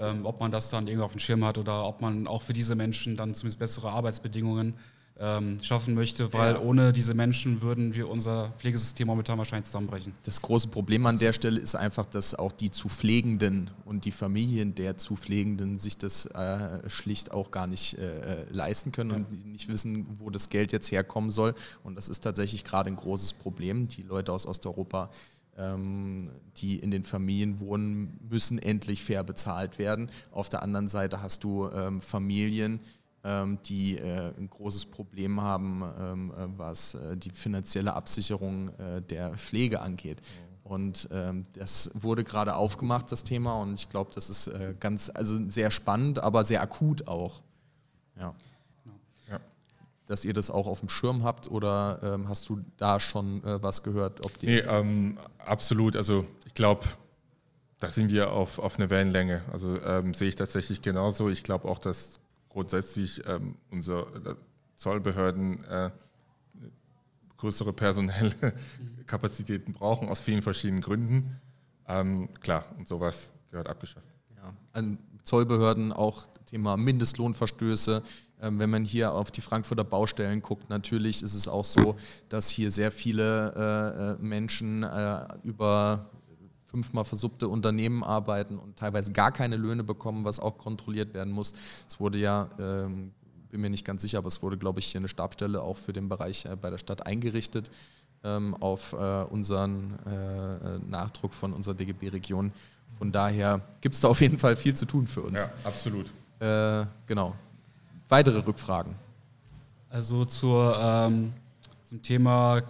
Ähm, 0.00 0.26
ob 0.26 0.40
man 0.40 0.50
das 0.50 0.70
dann 0.70 0.88
irgendwie 0.88 1.04
auf 1.04 1.12
dem 1.12 1.20
Schirm 1.20 1.44
hat 1.44 1.58
oder 1.58 1.84
ob 1.84 2.00
man 2.00 2.26
auch 2.26 2.42
für 2.42 2.54
diese 2.54 2.74
Menschen 2.74 3.16
dann 3.16 3.34
zumindest 3.34 3.60
bessere 3.60 3.90
Arbeitsbedingungen 3.90 4.74
schaffen 5.62 5.94
möchte, 5.94 6.32
weil 6.32 6.54
ja. 6.54 6.60
ohne 6.60 6.92
diese 6.92 7.14
Menschen 7.14 7.62
würden 7.62 7.94
wir 7.94 8.08
unser 8.08 8.50
Pflegesystem 8.58 9.06
momentan 9.06 9.38
wahrscheinlich 9.38 9.66
zusammenbrechen. 9.66 10.14
Das 10.24 10.42
große 10.42 10.68
Problem 10.68 11.06
an 11.06 11.18
der 11.18 11.32
Stelle 11.32 11.60
ist 11.60 11.76
einfach, 11.76 12.06
dass 12.06 12.34
auch 12.34 12.50
die 12.50 12.70
zu 12.70 12.88
Pflegenden 12.88 13.70
und 13.84 14.04
die 14.04 14.10
Familien 14.10 14.74
der 14.74 14.98
zu 14.98 15.14
Pflegenden 15.14 15.78
sich 15.78 15.96
das 15.96 16.26
äh, 16.26 16.88
schlicht 16.90 17.30
auch 17.30 17.52
gar 17.52 17.68
nicht 17.68 17.98
äh, 17.98 18.46
leisten 18.50 18.90
können 18.90 19.10
ja. 19.10 19.16
und 19.16 19.46
nicht 19.46 19.68
wissen, 19.68 20.06
wo 20.18 20.30
das 20.30 20.48
Geld 20.48 20.72
jetzt 20.72 20.90
herkommen 20.90 21.30
soll. 21.30 21.54
Und 21.84 21.94
das 21.94 22.08
ist 22.08 22.20
tatsächlich 22.20 22.64
gerade 22.64 22.90
ein 22.90 22.96
großes 22.96 23.34
Problem. 23.34 23.86
Die 23.86 24.02
Leute 24.02 24.32
aus 24.32 24.46
Osteuropa 24.46 25.10
ähm, 25.58 26.30
die 26.56 26.78
in 26.78 26.90
den 26.90 27.04
Familien 27.04 27.60
wohnen, 27.60 28.18
müssen 28.28 28.58
endlich 28.58 29.02
fair 29.02 29.22
bezahlt 29.22 29.78
werden. 29.78 30.10
Auf 30.30 30.48
der 30.48 30.62
anderen 30.62 30.88
Seite 30.88 31.22
hast 31.22 31.44
du 31.44 31.68
ähm, 31.68 32.00
Familien, 32.00 32.74
ähm, 32.74 32.80
die 33.24 33.98
äh, 33.98 34.32
ein 34.36 34.50
großes 34.50 34.86
Problem 34.86 35.40
haben, 35.40 35.84
ähm, 36.00 36.32
äh, 36.32 36.58
was 36.58 36.94
äh, 36.94 37.16
die 37.16 37.30
finanzielle 37.30 37.94
Absicherung 37.94 38.70
der 39.08 39.34
Pflege 39.34 39.80
angeht. 39.80 40.20
Und 40.64 41.08
ähm, 41.12 41.44
das 41.52 41.90
wurde 41.94 42.24
gerade 42.24 42.56
aufgemacht, 42.56 43.12
das 43.12 43.24
Thema, 43.24 43.54
und 43.60 43.74
ich 43.74 43.88
glaube, 43.90 44.10
das 44.14 44.30
ist 44.30 44.50
ganz, 44.80 45.10
also 45.12 45.38
sehr 45.48 45.70
spannend, 45.70 46.20
aber 46.20 46.44
sehr 46.44 46.62
akut 46.62 47.08
auch. 47.08 47.42
Ja. 48.18 48.34
ja. 49.28 49.38
Dass 50.06 50.24
ihr 50.24 50.32
das 50.32 50.50
auch 50.50 50.66
auf 50.66 50.80
dem 50.80 50.88
Schirm 50.88 51.24
habt 51.24 51.50
oder 51.50 52.00
ähm, 52.02 52.28
hast 52.28 52.48
du 52.48 52.60
da 52.76 53.00
schon 53.00 53.42
was 53.42 53.82
gehört? 53.82 54.24
Ob 54.24 54.38
die 54.38 54.46
nee, 54.46 54.58
ähm, 54.60 55.18
absolut. 55.38 55.96
Also 55.96 56.24
ich 56.46 56.54
glaube, 56.54 56.86
da 57.80 57.90
sind 57.90 58.12
wir 58.12 58.32
auf, 58.32 58.58
auf 58.60 58.78
eine 58.78 58.88
Wellenlänge. 58.88 59.42
Also 59.52 59.80
ähm, 59.82 60.14
sehe 60.14 60.28
ich 60.28 60.36
tatsächlich 60.36 60.80
genauso. 60.80 61.28
Ich 61.28 61.42
glaube 61.42 61.68
auch, 61.68 61.78
dass 61.78 62.20
grundsätzlich 62.52 63.22
ähm, 63.26 63.56
unsere 63.70 64.02
äh, 64.30 64.34
Zollbehörden 64.76 65.64
äh, 65.64 65.90
größere 67.38 67.72
personelle 67.72 68.54
Kapazitäten 69.06 69.72
brauchen, 69.72 70.08
aus 70.08 70.20
vielen 70.20 70.42
verschiedenen 70.42 70.82
Gründen. 70.82 71.40
Ähm, 71.88 72.28
klar, 72.40 72.64
und 72.78 72.86
sowas 72.86 73.32
gehört 73.50 73.68
abgeschafft. 73.68 74.06
Ja, 74.36 74.54
also 74.72 74.96
Zollbehörden 75.24 75.92
auch 75.92 76.26
Thema 76.46 76.76
Mindestlohnverstöße. 76.76 78.02
Ähm, 78.40 78.58
wenn 78.58 78.70
man 78.70 78.84
hier 78.84 79.12
auf 79.12 79.30
die 79.30 79.40
Frankfurter 79.40 79.84
Baustellen 79.84 80.42
guckt, 80.42 80.68
natürlich 80.68 81.22
ist 81.22 81.34
es 81.34 81.48
auch 81.48 81.64
so, 81.64 81.96
dass 82.28 82.48
hier 82.48 82.70
sehr 82.70 82.92
viele 82.92 83.54
äh, 83.56 84.12
äh 84.12 84.22
Menschen 84.22 84.82
äh, 84.82 85.26
über 85.42 86.10
fünfmal 86.72 87.04
versuppte 87.04 87.48
Unternehmen 87.48 88.02
arbeiten 88.02 88.58
und 88.58 88.76
teilweise 88.76 89.12
gar 89.12 89.30
keine 89.30 89.56
Löhne 89.56 89.84
bekommen, 89.84 90.24
was 90.24 90.40
auch 90.40 90.58
kontrolliert 90.58 91.14
werden 91.14 91.32
muss. 91.32 91.52
Es 91.86 92.00
wurde 92.00 92.18
ja, 92.18 92.48
ähm, 92.58 93.12
bin 93.50 93.60
mir 93.60 93.70
nicht 93.70 93.84
ganz 93.84 94.02
sicher, 94.02 94.18
aber 94.18 94.28
es 94.28 94.42
wurde, 94.42 94.56
glaube 94.56 94.80
ich, 94.80 94.86
hier 94.86 95.00
eine 95.00 95.08
Stabstelle 95.08 95.60
auch 95.60 95.76
für 95.76 95.92
den 95.92 96.08
Bereich 96.08 96.46
äh, 96.46 96.56
bei 96.56 96.70
der 96.70 96.78
Stadt 96.78 97.06
eingerichtet 97.06 97.70
ähm, 98.24 98.56
auf 98.60 98.94
äh, 98.94 99.24
unseren 99.24 99.98
äh, 100.06 100.78
Nachdruck 100.88 101.34
von 101.34 101.52
unserer 101.52 101.74
DGB-Region. 101.74 102.52
Von 102.98 103.12
daher 103.12 103.60
gibt 103.80 103.94
es 103.94 104.00
da 104.00 104.08
auf 104.08 104.20
jeden 104.20 104.38
Fall 104.38 104.56
viel 104.56 104.74
zu 104.74 104.86
tun 104.86 105.06
für 105.06 105.22
uns. 105.22 105.40
Ja, 105.40 105.52
absolut. 105.64 106.10
Äh, 106.40 106.86
genau. 107.06 107.34
Weitere 108.08 108.38
Rückfragen? 108.38 108.94
Also 109.90 110.24
zur, 110.24 110.78
ähm, 110.80 111.32
zum 111.84 112.00
Thema 112.00 112.62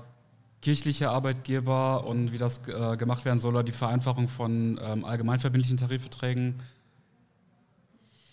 kirchliche 0.62 1.11
Arbeitgeber 1.11 2.07
und 2.07 2.33
wie 2.33 2.38
das 2.38 2.66
äh, 2.68 2.96
gemacht 2.96 3.25
werden 3.25 3.40
soll, 3.40 3.55
oder 3.55 3.64
die 3.64 3.72
Vereinfachung 3.72 4.29
von 4.29 4.81
ähm, 4.83 5.05
allgemeinverbindlichen 5.05 5.77
Tarifverträgen. 5.77 6.55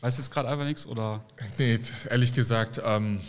Weißt 0.02 0.18
du 0.18 0.22
jetzt 0.22 0.32
gerade 0.32 0.48
einfach 0.48 0.64
nichts? 0.64 0.88
Oder? 0.88 1.26
Nee, 1.58 1.80
ehrlich 2.10 2.34
gesagt, 2.34 2.80
ähm, 2.86 3.20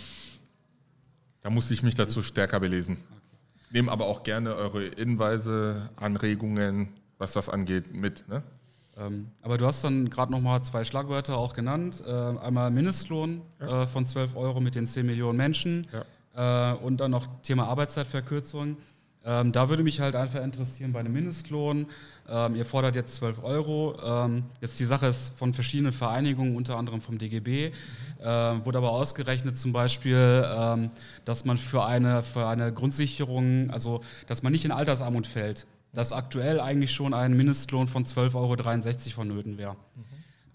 da 1.41 1.51
muss 1.51 1.71
ich 1.71 1.83
mich 1.83 1.95
dazu 1.95 2.23
stärker 2.23 2.61
belesen. 2.61 2.99
Okay. 2.99 3.21
Nehme 3.73 3.91
aber 3.91 4.07
auch 4.07 4.23
gerne 4.23 4.55
eure 4.55 4.83
Hinweise, 4.83 5.91
Anregungen, 5.97 6.91
was 7.19 7.33
das 7.33 7.49
angeht, 7.49 7.95
mit. 7.95 8.29
Ne? 8.29 8.43
Ähm, 8.99 9.31
aber 9.41 9.57
du 9.57 9.67
hast 9.67 9.83
dann 9.83 10.11
gerade 10.11 10.31
nochmal 10.31 10.63
zwei 10.63 10.85
Schlagwörter 10.85 11.39
auch 11.39 11.55
genannt. 11.55 12.03
Äh, 12.07 12.11
einmal 12.11 12.71
Mindestlohn 12.71 13.41
ja. 13.61 13.83
äh, 13.83 13.87
von 13.87 14.05
12 14.05 14.37
Euro 14.37 14.61
mit 14.61 14.75
den 14.75 14.87
10 14.87 15.07
Millionen 15.07 15.39
Menschen. 15.39 15.87
Ja. 15.93 16.05
Äh, 16.35 16.73
und 16.75 16.99
dann 16.99 17.11
noch 17.11 17.27
Thema 17.43 17.67
Arbeitszeitverkürzung. 17.69 18.77
Ähm, 19.23 19.53
da 19.53 19.69
würde 19.69 19.83
mich 19.83 20.01
halt 20.01 20.17
einfach 20.17 20.43
interessieren 20.43 20.93
bei 20.93 21.01
einem 21.01 21.13
Mindestlohn. 21.13 21.87
Ähm, 22.27 22.55
ihr 22.55 22.65
fordert 22.65 22.95
jetzt 22.95 23.17
12 23.17 23.43
Euro. 23.43 23.99
Ähm, 24.03 24.45
jetzt 24.63 24.81
die 24.81 24.87
Sache 24.87 25.07
ist 25.09 25.37
von 25.37 25.53
verschiedenen 25.53 25.93
Vereinigungen, 25.93 26.57
unter 26.57 26.79
anderem 26.79 27.03
vom 27.03 27.19
DGB, 27.19 27.71
mhm. 27.71 28.25
äh, 28.25 28.65
wurde 28.65 28.79
aber 28.79 28.91
ausgerechnet 28.91 29.59
zum 29.59 29.73
Beispiel, 29.73 30.47
ähm, 30.57 30.91
dass 31.27 31.45
man 31.45 31.59
für 31.59 31.85
eine, 31.85 32.23
für 32.23 32.47
eine 32.47 32.73
Grundsicherung, 32.73 33.71
also 33.71 34.01
dass 34.27 34.43
man 34.43 34.53
nicht 34.53 34.65
in 34.65 34.73
Altersarmut 34.73 35.27
fällt, 35.27 35.67
dass 35.93 36.13
aktuell 36.13 36.59
eigentlich 36.59 36.93
schon 36.93 37.13
ein 37.13 37.37
Mindestlohn 37.37 37.89
von 37.89 38.05
12,63 38.05 38.35
Euro 38.35 39.17
vonnöten 39.17 39.59
wäre. 39.59 39.73
Mhm. 39.73 40.05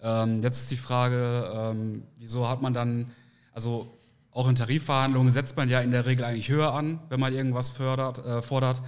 Ähm, 0.02 0.42
jetzt 0.42 0.62
ist 0.62 0.70
die 0.72 0.76
Frage, 0.76 1.50
ähm, 1.54 2.02
wieso 2.18 2.48
hat 2.48 2.62
man 2.62 2.74
dann, 2.74 3.12
also 3.52 3.95
auch 4.36 4.48
in 4.48 4.54
Tarifverhandlungen 4.54 5.32
setzt 5.32 5.56
man 5.56 5.70
ja 5.70 5.80
in 5.80 5.92
der 5.92 6.04
Regel 6.04 6.22
eigentlich 6.22 6.50
höher 6.50 6.74
an, 6.74 7.00
wenn 7.08 7.18
man 7.18 7.32
irgendwas 7.32 7.70
fördert, 7.70 8.18
äh, 8.18 8.42
fordert. 8.42 8.82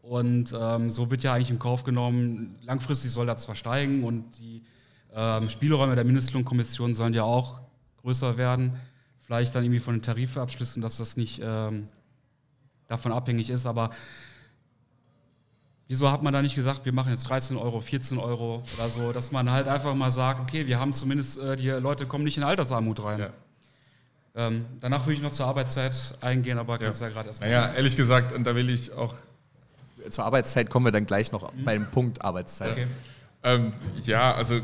Und 0.00 0.54
ähm, 0.58 0.88
so 0.88 1.10
wird 1.10 1.22
ja 1.22 1.34
eigentlich 1.34 1.50
in 1.50 1.58
Kauf 1.58 1.84
genommen, 1.84 2.56
langfristig 2.62 3.10
soll 3.10 3.26
das 3.26 3.42
zwar 3.42 3.54
steigen 3.54 4.02
und 4.04 4.38
die 4.38 4.62
ähm, 5.14 5.50
Spielräume 5.50 5.94
der 5.94 6.06
Mindestlohnkommission 6.06 6.94
sollen 6.94 7.12
ja 7.12 7.22
auch 7.22 7.60
größer 8.00 8.38
werden. 8.38 8.72
Vielleicht 9.20 9.54
dann 9.54 9.62
irgendwie 9.62 9.80
von 9.80 9.94
den 9.94 10.02
Tarifabschlüssen, 10.02 10.80
dass 10.80 10.96
das 10.96 11.18
nicht 11.18 11.38
ähm, 11.44 11.88
davon 12.88 13.12
abhängig 13.12 13.50
ist. 13.50 13.66
Aber 13.66 13.90
wieso 15.86 16.10
hat 16.10 16.22
man 16.22 16.32
da 16.32 16.40
nicht 16.40 16.54
gesagt, 16.54 16.86
wir 16.86 16.94
machen 16.94 17.10
jetzt 17.10 17.28
13 17.28 17.58
Euro, 17.58 17.80
14 17.80 18.18
Euro 18.18 18.62
oder 18.74 18.88
so, 18.88 19.12
dass 19.12 19.32
man 19.32 19.50
halt 19.50 19.68
einfach 19.68 19.94
mal 19.94 20.10
sagt, 20.10 20.40
okay, 20.40 20.66
wir 20.66 20.80
haben 20.80 20.94
zumindest, 20.94 21.38
äh, 21.38 21.56
die 21.56 21.68
Leute 21.68 22.06
kommen 22.06 22.24
nicht 22.24 22.38
in 22.38 22.42
Altersarmut 22.42 23.04
rein. 23.04 23.20
Ja. 23.20 23.30
Ähm, 24.36 24.64
danach 24.80 25.06
würde 25.06 25.14
ich 25.14 25.22
noch 25.22 25.30
zur 25.30 25.46
Arbeitszeit 25.46 25.94
eingehen, 26.20 26.58
aber 26.58 26.78
kannst 26.78 27.00
ja, 27.00 27.06
ja 27.06 27.12
gerade 27.12 27.28
erstmal. 27.28 27.48
Naja, 27.48 27.72
ehrlich 27.74 27.96
gesagt, 27.96 28.34
und 28.34 28.44
da 28.44 28.54
will 28.54 28.68
ich 28.68 28.92
auch. 28.92 29.14
Zur 30.08 30.24
Arbeitszeit 30.24 30.68
kommen 30.68 30.86
wir 30.86 30.92
dann 30.92 31.06
gleich 31.06 31.32
noch 31.32 31.52
mhm. 31.52 31.64
beim 31.64 31.90
Punkt 31.90 32.22
Arbeitszeit. 32.22 32.72
Okay. 32.72 32.86
Ähm, 33.44 33.72
ja, 34.04 34.34
also 34.34 34.60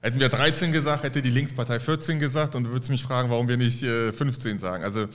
hätten 0.00 0.18
wir 0.18 0.28
13 0.28 0.72
gesagt, 0.72 1.04
hätte 1.04 1.22
die 1.22 1.30
Linkspartei 1.30 1.78
14 1.78 2.18
gesagt 2.18 2.54
und 2.54 2.64
du 2.64 2.70
würdest 2.70 2.90
mich 2.90 3.04
fragen, 3.04 3.30
warum 3.30 3.48
wir 3.48 3.56
nicht 3.56 3.82
äh, 3.82 4.12
15 4.12 4.58
sagen. 4.58 4.82
Also, 4.82 5.08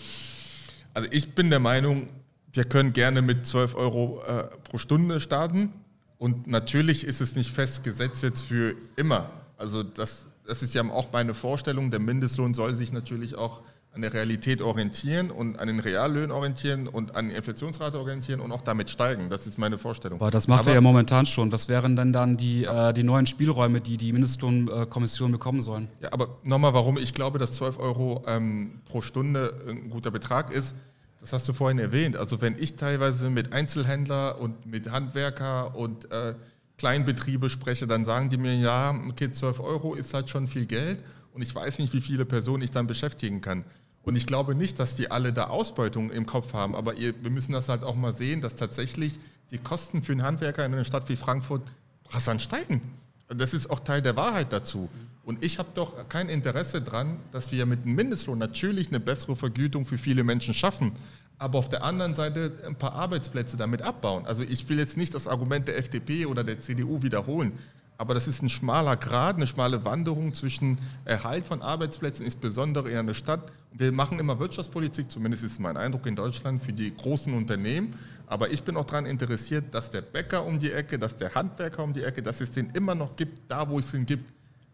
also 0.94 1.10
ich 1.12 1.34
bin 1.34 1.50
der 1.50 1.60
Meinung, 1.60 2.08
wir 2.54 2.64
können 2.64 2.94
gerne 2.94 3.22
mit 3.22 3.46
12 3.46 3.76
Euro 3.76 4.24
äh, 4.26 4.44
pro 4.64 4.78
Stunde 4.78 5.20
starten. 5.20 5.74
Und 6.18 6.48
natürlich 6.48 7.04
ist 7.04 7.20
es 7.20 7.36
nicht 7.36 7.52
festgesetzt 7.52 8.24
jetzt 8.24 8.42
für 8.42 8.76
immer. 8.96 9.30
Also 9.58 9.84
das 9.84 10.26
das 10.48 10.62
ist 10.62 10.74
ja 10.74 10.84
auch 10.84 11.12
meine 11.12 11.34
Vorstellung, 11.34 11.92
der 11.92 12.00
Mindestlohn 12.00 12.54
soll 12.54 12.76
sich 12.76 12.92
natürlich 12.92 13.36
auch 13.36 13.62
an 13.96 14.02
der 14.02 14.14
Realität 14.14 14.62
orientieren 14.62 15.32
und 15.32 15.58
an 15.58 15.68
den 15.68 15.80
Reallöhnen 15.80 16.32
orientieren 16.32 16.88
und 16.88 17.16
an 17.16 17.30
der 17.30 17.38
Inflationsrate 17.38 17.98
orientieren 17.98 18.42
und 18.42 18.52
auch 18.52 18.62
damit 18.62 18.90
steigen. 18.90 19.30
Das 19.30 19.48
ist 19.48 19.58
meine 19.58 19.78
Vorstellung. 19.78 20.20
Aber 20.20 20.32
das 20.32 20.50
macht 20.50 20.62
Aber, 20.62 20.72
er 20.72 20.76
ja 20.76 20.82
momentan 20.82 21.26
schon. 21.26 21.50
Was 21.54 21.70
wären 21.70 21.96
denn 21.96 22.12
dann 22.12 22.36
die, 22.36 22.66
äh, 22.66 22.92
die 22.92 23.04
neuen 23.04 23.26
Spielräume, 23.26 23.80
die 23.80 23.96
die 23.96 24.12
Mindestlohnkommission 24.12 25.32
bekommen 25.32 25.62
sollen? 25.62 25.88
Ja, 26.02 26.12
aber 26.12 26.38
nochmal, 26.44 26.74
warum 26.74 26.98
ich 26.98 27.14
glaube, 27.14 27.40
dass 27.40 27.54
12 27.54 27.80
Euro 27.80 28.24
ähm, 28.28 28.82
pro 28.84 29.00
Stunde 29.00 29.56
ein 29.66 29.90
guter 29.90 30.12
Betrag 30.12 30.52
ist, 30.52 30.76
das 31.22 31.32
hast 31.32 31.48
du 31.48 31.54
vorhin 31.54 31.80
erwähnt. 31.80 32.18
Also 32.18 32.42
wenn 32.42 32.58
ich 32.60 32.76
teilweise 32.76 33.30
mit 33.30 33.54
Einzelhändler 33.54 34.40
und 34.40 34.66
mit 34.66 34.92
Handwerker 34.92 35.76
und 35.76 36.12
äh, 36.12 36.36
Kleinbetriebe 36.78 37.50
spreche, 37.50 37.88
dann 37.88 38.06
sagen 38.06 38.30
die 38.30 38.38
mir, 38.38 38.56
ja, 38.56 38.94
okay, 39.08 39.32
12 39.32 39.60
Euro 39.60 39.94
ist 39.94 40.14
halt 40.14 40.30
schon 40.30 40.48
viel 40.48 40.66
Geld 40.66 41.04
und 41.34 41.42
ich 41.42 41.54
weiß 41.54 41.80
nicht, 41.80 41.94
wie 41.94 42.02
viele 42.02 42.26
Personen 42.26 42.64
ich 42.64 42.72
dann 42.72 42.88
beschäftigen 42.88 43.42
kann. 43.42 43.64
Und 44.04 44.16
ich 44.16 44.28
glaube 44.28 44.56
nicht, 44.56 44.78
dass 44.78 44.96
die 44.96 45.10
alle 45.10 45.34
da 45.34 45.46
Ausbeutung 45.46 46.12
im 46.12 46.26
Kopf 46.26 46.54
haben, 46.54 46.76
aber 46.76 46.96
ihr, 46.98 47.14
wir 47.22 47.32
müssen 47.32 47.54
das 47.54 47.70
halt 47.70 47.84
auch 47.84 47.96
mal 47.96 48.14
sehen, 48.14 48.42
dass 48.42 48.56
tatsächlich 48.56 49.20
die 49.52 49.58
Kosten 49.58 50.04
für 50.04 50.12
einen 50.12 50.24
Handwerker 50.24 50.66
in 50.66 50.74
einer 50.74 50.86
Stadt 50.86 51.10
wie 51.10 51.16
Frankfurt 51.16 51.64
rasant 52.10 52.42
steigen. 52.42 52.82
Das 53.28 53.54
ist 53.54 53.70
auch 53.70 53.80
Teil 53.80 54.02
der 54.02 54.16
Wahrheit 54.16 54.54
dazu. 54.54 54.90
Und 55.24 55.44
ich 55.44 55.58
habe 55.58 55.70
doch 55.74 56.08
kein 56.08 56.30
Interesse 56.30 56.82
daran, 56.82 57.18
dass 57.32 57.52
wir 57.52 57.66
mit 57.66 57.84
einem 57.84 57.96
Mindestlohn 57.96 58.38
natürlich 58.38 58.90
eine 58.90 59.00
bessere 59.00 59.36
Vergütung 59.36 59.86
für 59.86 59.98
viele 59.98 60.24
Menschen 60.24 60.54
schaffen 60.54 60.92
aber 61.38 61.60
auf 61.60 61.70
der 61.70 61.84
anderen 61.84 62.16
Seite 62.16 62.54
ein 62.66 62.76
paar 62.76 62.94
Arbeitsplätze 62.94 63.58
damit 63.58 63.82
abbauen. 63.82 64.26
Also 64.26 64.44
ich 64.44 64.68
will 64.70 64.80
jetzt 64.80 64.98
nicht 64.98 65.14
das 65.14 65.28
Argument 65.28 65.68
der 65.68 65.78
FDP 65.78 66.26
oder 66.26 66.44
der 66.44 66.62
CDU 66.62 67.02
wiederholen, 67.02 67.54
aber 67.98 68.14
das 68.14 68.28
ist 68.28 68.42
ein 68.42 68.50
schmaler 68.50 68.98
Grad, 68.98 69.38
eine 69.38 69.48
schmale 69.48 69.86
Wanderung 69.86 70.34
zwischen 70.34 70.78
Erhalt 71.06 71.46
von 71.46 71.62
Arbeitsplätzen, 71.62 72.26
insbesondere 72.26 72.90
in 72.90 72.98
einer 72.98 73.14
Stadt. 73.14 73.52
Wir 73.72 73.92
machen 73.92 74.20
immer 74.20 74.38
Wirtschaftspolitik, 74.40 75.10
zumindest 75.10 75.46
ist 75.46 75.60
mein 75.60 75.78
Eindruck 75.78 76.06
in 76.06 76.16
Deutschland, 76.16 76.62
für 76.62 76.74
die 76.74 76.94
großen 76.94 77.34
Unternehmen. 77.34 77.96
Aber 78.28 78.50
ich 78.50 78.64
bin 78.64 78.76
auch 78.76 78.86
daran 78.86 79.06
interessiert, 79.06 79.66
dass 79.74 79.92
der 79.92 80.02
Bäcker 80.02 80.46
um 80.46 80.60
die 80.60 80.72
Ecke, 80.72 81.00
dass 81.00 81.16
der 81.16 81.36
Handwerker 81.36 81.84
um 81.84 81.94
die 81.94 82.04
Ecke, 82.04 82.22
dass 82.22 82.42
es 82.42 82.52
den 82.52 82.70
immer 82.72 82.96
noch 82.96 83.16
gibt, 83.16 83.40
da 83.50 83.70
wo 83.70 83.80
es 83.80 83.94
ihn 83.94 84.06
gibt, 84.06 84.26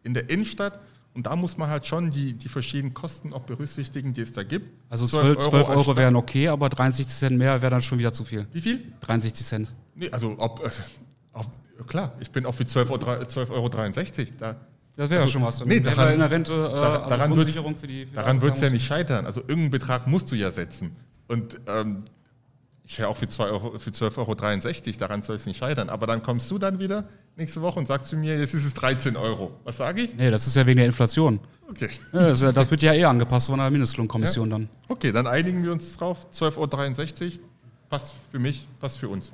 in 0.03 0.13
der 0.13 0.29
Innenstadt 0.29 0.79
und 1.13 1.25
da 1.25 1.35
muss 1.35 1.57
man 1.57 1.69
halt 1.69 1.85
schon 1.85 2.11
die, 2.11 2.33
die 2.33 2.47
verschiedenen 2.47 2.93
Kosten 2.93 3.33
auch 3.33 3.41
berücksichtigen, 3.41 4.13
die 4.13 4.21
es 4.21 4.31
da 4.31 4.43
gibt. 4.43 4.67
Also 4.89 5.05
12, 5.05 5.39
12 5.39 5.53
Euro, 5.53 5.79
Euro 5.79 5.97
wären 5.97 6.15
okay, 6.15 6.47
aber 6.47 6.69
63 6.69 7.07
Cent 7.07 7.37
mehr 7.37 7.61
wäre 7.61 7.71
dann 7.71 7.81
schon 7.81 7.99
wieder 7.99 8.13
zu 8.13 8.23
viel. 8.23 8.47
Wie 8.53 8.61
viel? 8.61 8.93
63 9.01 9.45
Cent. 9.45 9.73
Nee, 9.95 10.09
also 10.11 10.35
ob, 10.37 10.63
äh, 10.63 10.69
ob 11.33 11.87
klar, 11.87 12.13
ich 12.19 12.31
bin 12.31 12.45
auch 12.45 12.55
für 12.55 12.63
12,63 12.63 12.91
Euro. 12.91 13.25
12 13.25 13.49
Euro 13.49 13.69
da, 13.69 14.55
das 14.95 15.09
wäre 15.09 15.21
also, 15.21 15.27
ja 15.27 15.27
schon 15.27 15.43
was. 15.43 15.65
Nee, 15.65 15.79
daran, 15.79 16.13
in 16.13 16.19
der 16.19 16.31
Rente, 16.31 16.53
äh, 16.53 16.57
also 16.57 17.09
daran 17.09 17.33
die. 17.33 18.05
Für 18.05 18.15
daran 18.15 18.41
wird 18.41 18.55
es 18.55 18.61
ja 18.61 18.69
nicht 18.69 18.85
scheitern. 18.85 19.25
Also 19.25 19.41
irgendeinen 19.41 19.71
Betrag 19.71 20.07
musst 20.07 20.31
du 20.31 20.35
ja 20.35 20.51
setzen. 20.51 20.95
Und 21.27 21.59
ähm, 21.67 22.03
ich 22.83 22.97
wäre 22.99 23.07
auch 23.09 23.17
für, 23.17 23.27
Euro, 23.43 23.79
für 23.79 23.91
12,63 23.91 24.17
Euro, 24.87 24.97
daran 24.99 25.21
soll 25.21 25.35
es 25.35 25.45
nicht 25.45 25.57
scheitern. 25.57 25.89
Aber 25.89 26.07
dann 26.07 26.23
kommst 26.23 26.49
du 26.51 26.57
dann 26.57 26.79
wieder 26.79 27.05
nächste 27.37 27.61
Woche 27.61 27.79
und 27.79 27.87
sagst 27.87 28.07
zu 28.07 28.15
mir, 28.15 28.37
jetzt 28.37 28.53
ist 28.53 28.65
es 28.65 28.73
13 28.73 29.15
Euro. 29.15 29.51
Was 29.63 29.77
sage 29.77 30.01
ich? 30.01 30.15
Nee, 30.15 30.29
das 30.29 30.47
ist 30.47 30.55
ja 30.55 30.65
wegen 30.65 30.77
der 30.77 30.87
Inflation. 30.87 31.39
Okay. 31.69 31.89
Ja, 32.11 32.29
das, 32.29 32.39
das, 32.39 32.71
wird 32.71 32.81
ja 32.81 32.93
eher 32.93 33.09
angepasst 33.09 33.47
von 33.47 33.59
der 33.59 33.69
Mindestlohnkommission 33.69 34.49
ja? 34.49 34.57
dann. 34.57 34.69
Okay, 34.87 35.11
dann 35.11 35.27
einigen 35.27 35.63
wir 35.63 35.71
uns 35.71 35.95
drauf. 35.95 36.27
12,63 36.33 37.23
Euro 37.23 37.39
passt 37.89 38.15
für 38.31 38.39
mich, 38.39 38.67
passt 38.79 38.97
für 38.97 39.09
uns. 39.09 39.31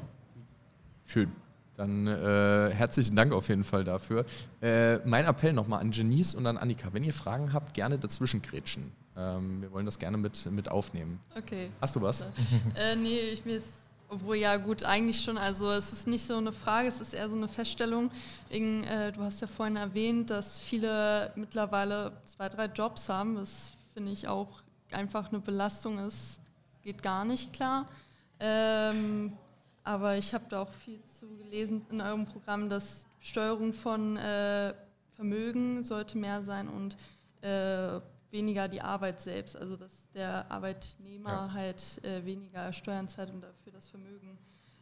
Schön. 1.05 1.31
Dann 1.77 2.07
äh, 2.07 2.73
herzlichen 2.73 3.15
Dank 3.15 3.33
auf 3.33 3.49
jeden 3.49 3.63
Fall 3.63 3.83
dafür. 3.83 4.25
Äh, 4.61 4.97
mein 5.07 5.25
Appell 5.25 5.53
nochmal 5.53 5.79
an 5.79 5.91
Janice 5.91 6.33
und 6.33 6.45
an 6.47 6.57
Annika. 6.57 6.89
Wenn 6.91 7.03
ihr 7.03 7.13
Fragen 7.13 7.53
habt, 7.53 7.75
gerne 7.75 7.99
dazwischen 7.99 8.41
grätschen. 8.41 8.91
Ähm, 9.17 9.61
wir 9.61 9.71
wollen 9.71 9.85
das 9.85 9.97
gerne 9.97 10.17
mit, 10.17 10.45
mit 10.51 10.69
aufnehmen. 10.69 11.19
Okay. 11.35 11.69
Hast 11.81 11.95
du 11.95 12.01
was? 12.01 12.21
äh, 12.75 12.95
nee, 12.95 13.19
ich, 13.19 13.45
mir 13.45 13.55
ist 13.55 13.87
obwohl 14.09 14.37
ja 14.37 14.55
gut, 14.55 14.83
eigentlich 14.83 15.21
schon. 15.21 15.37
Also 15.37 15.69
es 15.71 15.91
ist 15.91 16.07
nicht 16.07 16.25
so 16.25 16.37
eine 16.37 16.53
Frage, 16.53 16.87
es 16.87 17.01
ist 17.01 17.13
eher 17.13 17.29
so 17.29 17.35
eine 17.35 17.47
Feststellung. 17.47 18.09
In, 18.49 18.83
äh, 18.85 19.11
du 19.11 19.21
hast 19.21 19.41
ja 19.41 19.47
vorhin 19.47 19.75
erwähnt, 19.75 20.29
dass 20.29 20.59
viele 20.59 21.33
mittlerweile 21.35 22.13
zwei, 22.25 22.47
drei 22.47 22.65
Jobs 22.65 23.09
haben. 23.09 23.35
Das 23.35 23.73
finde 23.93 24.11
ich 24.11 24.27
auch 24.27 24.47
einfach 24.91 25.29
eine 25.29 25.39
Belastung 25.39 25.99
ist, 25.99 26.39
geht 26.83 27.03
gar 27.03 27.25
nicht 27.25 27.51
klar. 27.51 27.87
Ähm, 28.39 29.33
aber 29.83 30.17
ich 30.17 30.33
habe 30.33 30.45
da 30.49 30.61
auch 30.61 30.71
viel 30.71 31.03
zu 31.03 31.27
gelesen 31.37 31.85
in 31.89 31.99
eurem 32.01 32.25
Programm, 32.25 32.69
dass 32.69 33.05
Steuerung 33.19 33.73
von 33.73 34.15
äh, 34.17 34.73
Vermögen 35.15 35.83
sollte 35.83 36.17
mehr 36.17 36.43
sein 36.43 36.69
und 36.69 36.95
äh, 37.41 37.99
weniger 38.31 38.67
die 38.67 38.81
Arbeit 38.81 39.21
selbst, 39.21 39.55
also 39.55 39.77
dass 39.77 40.09
der 40.13 40.49
Arbeitnehmer 40.51 41.29
ja. 41.29 41.53
halt 41.53 42.03
äh, 42.03 42.25
weniger 42.25 42.73
Steuern 42.73 43.07
zahlt 43.07 43.29
und 43.29 43.41
dafür 43.41 43.71
das 43.71 43.87
Vermögen 43.87 44.37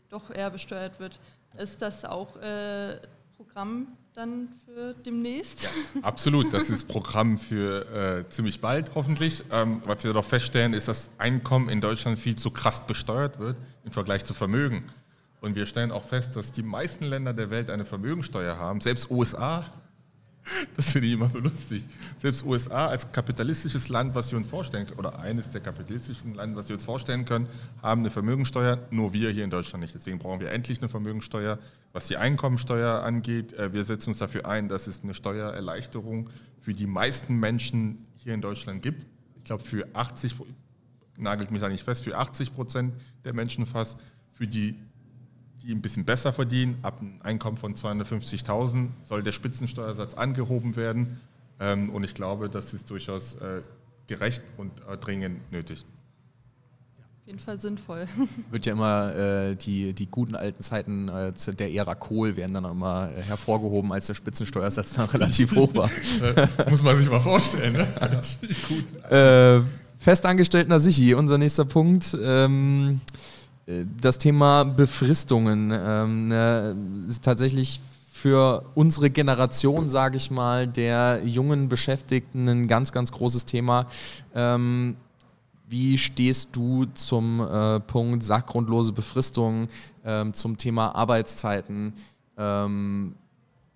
doch 0.10 0.30
eher 0.30 0.50
besteuert 0.50 1.00
wird. 1.00 1.20
Ist 1.58 1.82
das 1.82 2.06
auch 2.06 2.36
äh, 2.38 3.00
Programm 3.38 3.88
dann 4.14 4.50
für 4.66 4.94
demnächst? 4.94 5.64
Ja, 5.64 5.70
absolut, 6.02 6.54
das 6.54 6.70
ist 6.70 6.88
Programm 6.88 7.38
für 7.38 8.26
äh, 8.26 8.30
ziemlich 8.30 8.62
bald 8.62 8.92
hoffentlich. 8.96 9.44
Ähm, 9.52 9.82
was 9.86 10.04
wir 10.04 10.14
doch 10.14 10.26
feststellen, 10.26 10.74
ist, 10.74 10.88
dass 10.88 11.10
Einkommen 11.18 11.70
in 11.70 11.82
Deutschland 11.82 12.18
viel 12.18 12.36
zu 12.36 12.50
krass 12.52 12.86
besteuert 12.86 13.40
wird 13.40 13.58
im 13.84 13.92
Vergleich 13.92 14.26
zu 14.26 14.34
Vermögen. 14.34 14.86
Und 15.42 15.56
wir 15.56 15.68
stellen 15.68 15.92
auch 15.92 16.06
fest, 16.06 16.36
dass 16.36 16.52
die 16.52 16.64
meisten 16.64 17.06
Länder 17.06 17.34
der 17.34 17.50
Welt 17.50 17.70
eine 17.70 17.86
Vermögensteuer 17.86 18.58
haben. 18.58 18.82
Selbst 18.82 19.12
USA 19.12 19.66
das 20.76 20.92
finde 20.92 21.08
ich 21.08 21.14
immer 21.14 21.30
so 21.30 21.40
lustig. 21.40 21.84
Selbst 22.22 22.46
USA 22.46 22.88
als 22.88 23.12
kapitalistisches 23.12 23.90
Land, 23.90 24.14
was 24.14 24.32
wir 24.32 24.38
uns 24.38 24.48
vorstellen, 24.48 24.88
oder 24.98 25.20
eines 25.20 25.50
der 25.50 25.62
kapitalistischen 25.62 26.36
Länder, 26.36 26.58
was 26.58 26.70
wir 26.70 26.76
uns 26.76 26.86
vorstellen 26.86 27.26
können, 27.26 27.48
haben 27.82 28.02
eine 28.02 28.12
Vermögensteuer, 28.12 28.80
nur 28.92 29.14
wir 29.14 29.32
hier 29.32 29.44
in 29.44 29.50
Deutschland 29.50 29.82
nicht. 29.82 29.96
Deswegen 29.96 30.20
brauchen 30.20 30.40
wir 30.40 30.52
endlich 30.52 30.80
eine 30.80 30.90
Vermögensteuer. 30.90 31.60
Was 31.94 32.08
die 32.08 32.18
Einkommensteuer 32.18 33.04
angeht, 33.04 33.54
äh, 33.54 33.74
wir 33.74 33.86
setzen 33.86 34.12
uns 34.12 34.20
dafür 34.20 34.46
ein, 34.46 34.70
dass 34.70 34.88
es 34.88 35.04
eine 35.04 35.14
Steuererleichterung 35.14 36.30
für 36.62 36.74
die 36.74 36.88
meisten 36.88 37.40
Menschen 37.40 38.06
hier 38.16 38.34
in 38.34 38.42
Deutschland 38.42 38.82
gibt. 38.82 39.06
Ich 39.38 39.46
glaube, 39.46 39.64
für 39.64 39.88
80, 39.94 40.36
nagelt 41.18 41.52
mich 41.52 41.62
da 41.62 41.70
nicht 41.70 41.84
fest, 41.84 42.04
für 42.04 42.18
80 42.18 42.54
Prozent 42.54 42.94
der 43.24 43.34
Menschen 43.34 43.66
fast, 43.66 43.98
für 44.34 44.48
die 44.48 44.76
die 45.66 45.74
ein 45.74 45.82
bisschen 45.82 46.06
besser 46.06 46.32
verdienen. 46.32 46.78
Ab 46.84 47.00
einem 47.02 47.20
Einkommen 47.24 47.58
von 47.58 47.76
250.000 47.76 48.90
soll 49.04 49.24
der 49.24 49.32
Spitzensteuersatz 49.32 50.14
angehoben 50.14 50.76
werden. 50.76 51.20
Ähm, 51.60 51.90
und 51.90 52.04
ich 52.04 52.14
glaube, 52.14 52.50
das 52.50 52.74
ist 52.74 52.90
durchaus 52.90 53.36
äh, 53.36 53.62
gerecht 54.08 54.44
und 54.58 54.72
äh, 54.88 54.98
dringend 54.98 55.52
nötig. 55.52 55.86
Auf 57.22 57.28
jeden 57.28 57.40
Fall 57.40 57.58
sinnvoll. 57.58 58.08
Wird 58.52 58.68
ja 58.68 58.74
immer 58.74 59.16
äh, 59.16 59.56
die, 59.56 59.94
die 59.94 60.06
guten 60.06 60.36
alten 60.36 60.62
Zeiten 60.62 61.10
äh, 61.10 61.34
der 61.34 61.74
Ära 61.74 61.96
Kohl 61.96 62.36
werden 62.36 62.54
dann 62.54 62.66
immer 62.66 63.10
äh, 63.12 63.22
hervorgehoben, 63.24 63.92
als 63.92 64.06
der 64.06 64.14
Spitzensteuersatz 64.14 64.94
dann 64.94 65.10
relativ 65.10 65.56
hoch 65.56 65.74
war. 65.74 65.90
Äh, 66.22 66.70
muss 66.70 66.84
man 66.84 66.96
sich 66.98 67.10
mal 67.10 67.22
vorstellen. 67.22 67.74
Ne? 67.74 67.88
Ja. 69.12 69.64
Festangestellter 69.98 70.80
Sichi, 70.80 71.16
unser 71.16 71.40
nächster 71.40 71.66
Punkt. 71.66 72.16
Ähm, 72.22 73.02
das 73.68 74.18
Thema 74.18 74.64
Befristungen 74.64 75.72
ähm, 75.74 76.28
ne, 76.28 76.76
ist 77.10 77.24
tatsächlich 77.24 77.82
für 78.12 78.64
unsere 78.76 79.10
Generation, 79.10 79.90
sage 79.90 80.18
ich 80.18 80.32
mal, 80.32 80.68
der 80.68 81.22
jungen 81.26 81.68
Beschäftigten 81.68 82.48
ein 82.48 82.68
ganz, 82.68 82.92
ganz 82.92 83.12
großes 83.12 83.46
Thema. 83.46 83.88
Ähm, 84.34 84.96
wie 85.68 85.98
stehst 85.98 86.56
du 86.56 86.86
zum 86.94 87.42
äh, 87.42 87.80
Punkt 87.80 88.24
sachgrundlose 88.24 88.94
Befristung, 88.94 89.68
ähm, 90.06 90.34
zum 90.34 90.58
Thema 90.58 90.94
Arbeitszeiten? 90.94 91.94
Ähm, 92.38 93.16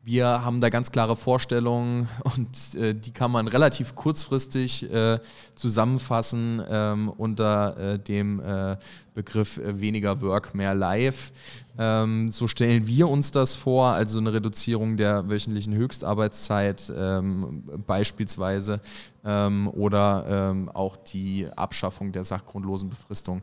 wir 0.04 0.43
haben 0.43 0.62
da 0.62 0.70
ganz 0.70 0.91
klare 0.91 1.16
Vorstellungen 1.16 2.08
und 2.36 2.76
äh, 2.76 2.93
die 2.93 3.12
kann 3.12 3.32
man 3.32 3.47
relativ 3.47 3.95
kurzfristig 3.95 4.91
äh, 4.91 5.20
zusammenfassen 5.56 6.64
ähm, 6.70 7.10
unter 7.10 7.78
äh, 7.78 8.00
dem 8.00 8.39
äh, 8.39 8.78
Begriff 9.14 9.58
äh, 9.58 9.80
weniger 9.80 10.22
Work, 10.22 10.56
mehr 10.56 10.74
Life. 10.74 11.32
Ähm, 11.78 12.30
so 12.30 12.47
stellen 12.47 12.88
wir 12.88 13.10
uns 13.10 13.32
das 13.32 13.56
vor, 13.56 13.89
also 13.89 14.20
eine 14.20 14.34
Reduzierung 14.34 14.97
der 14.97 15.30
wöchentlichen 15.30 15.74
Höchstarbeitszeit 15.74 16.91
ähm, 16.95 17.64
beispielsweise 17.86 18.82
ähm, 19.24 19.68
oder 19.68 20.26
ähm, 20.28 20.70
auch 20.70 20.95
die 20.95 21.47
Abschaffung 21.56 22.12
der 22.12 22.24
sachgrundlosen 22.24 22.89
Befristung. 22.89 23.41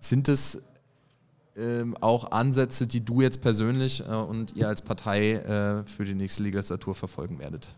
Sind 0.00 0.28
es 0.28 0.62
ähm, 1.58 1.96
auch 2.00 2.30
Ansätze, 2.30 2.86
die 2.86 3.04
du 3.04 3.20
jetzt 3.20 3.42
persönlich 3.42 4.00
äh, 4.00 4.12
und 4.12 4.54
ihr 4.56 4.68
als 4.68 4.82
Partei 4.82 5.32
äh, 5.34 5.86
für 5.86 6.04
die 6.04 6.14
nächste 6.14 6.42
Legislatur 6.42 6.94
verfolgen 6.94 7.38
werdet? 7.38 7.68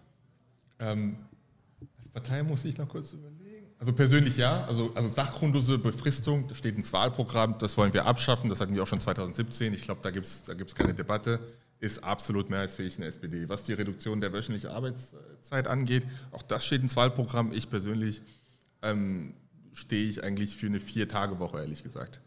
Ähm, 0.79 1.17
als 1.99 2.09
Partei 2.11 2.43
muss 2.43 2.65
ich 2.65 2.77
noch 2.79 2.89
kurz 2.89 3.13
überlegen. 3.13 3.67
Also 3.79 3.95
persönlich 3.95 4.37
ja, 4.37 4.65
also, 4.65 4.93
also 4.95 5.09
sachgrundlose 5.09 5.79
Befristung, 5.79 6.47
da 6.49 6.55
steht 6.55 6.77
ins 6.77 6.93
Wahlprogramm, 6.93 7.57
das 7.59 7.79
wollen 7.79 7.95
wir 7.95 8.05
abschaffen, 8.05 8.51
das 8.51 8.61
hatten 8.61 8.75
wir 8.75 8.83
auch 8.83 8.87
schon 8.87 9.01
2017, 9.01 9.73
ich 9.73 9.83
glaube, 9.83 10.01
da 10.03 10.11
gibt 10.11 10.27
es 10.27 10.45
da 10.45 10.53
gibt's 10.53 10.75
keine 10.75 10.93
Debatte, 10.93 11.41
ist 11.79 12.05
absolut 12.05 12.51
mehrheitsfähig 12.51 12.97
in 12.97 13.01
der 13.01 13.09
SPD. 13.09 13.49
Was 13.49 13.65
die 13.65 13.73
Reduktion 13.73 14.21
der 14.21 14.35
wöchentlichen 14.35 14.69
Arbeitszeit 14.69 15.67
angeht, 15.67 16.07
auch 16.31 16.43
das 16.43 16.67
steht 16.67 16.83
ins 16.83 16.95
Wahlprogramm. 16.95 17.53
Ich 17.53 17.71
persönlich 17.71 18.21
ähm, 18.83 19.33
stehe 19.73 20.11
ich 20.11 20.23
eigentlich 20.23 20.57
für 20.57 20.67
eine 20.67 20.81
Vier-Tage-Woche, 20.81 21.59
ehrlich 21.59 21.83
gesagt. 21.83 22.21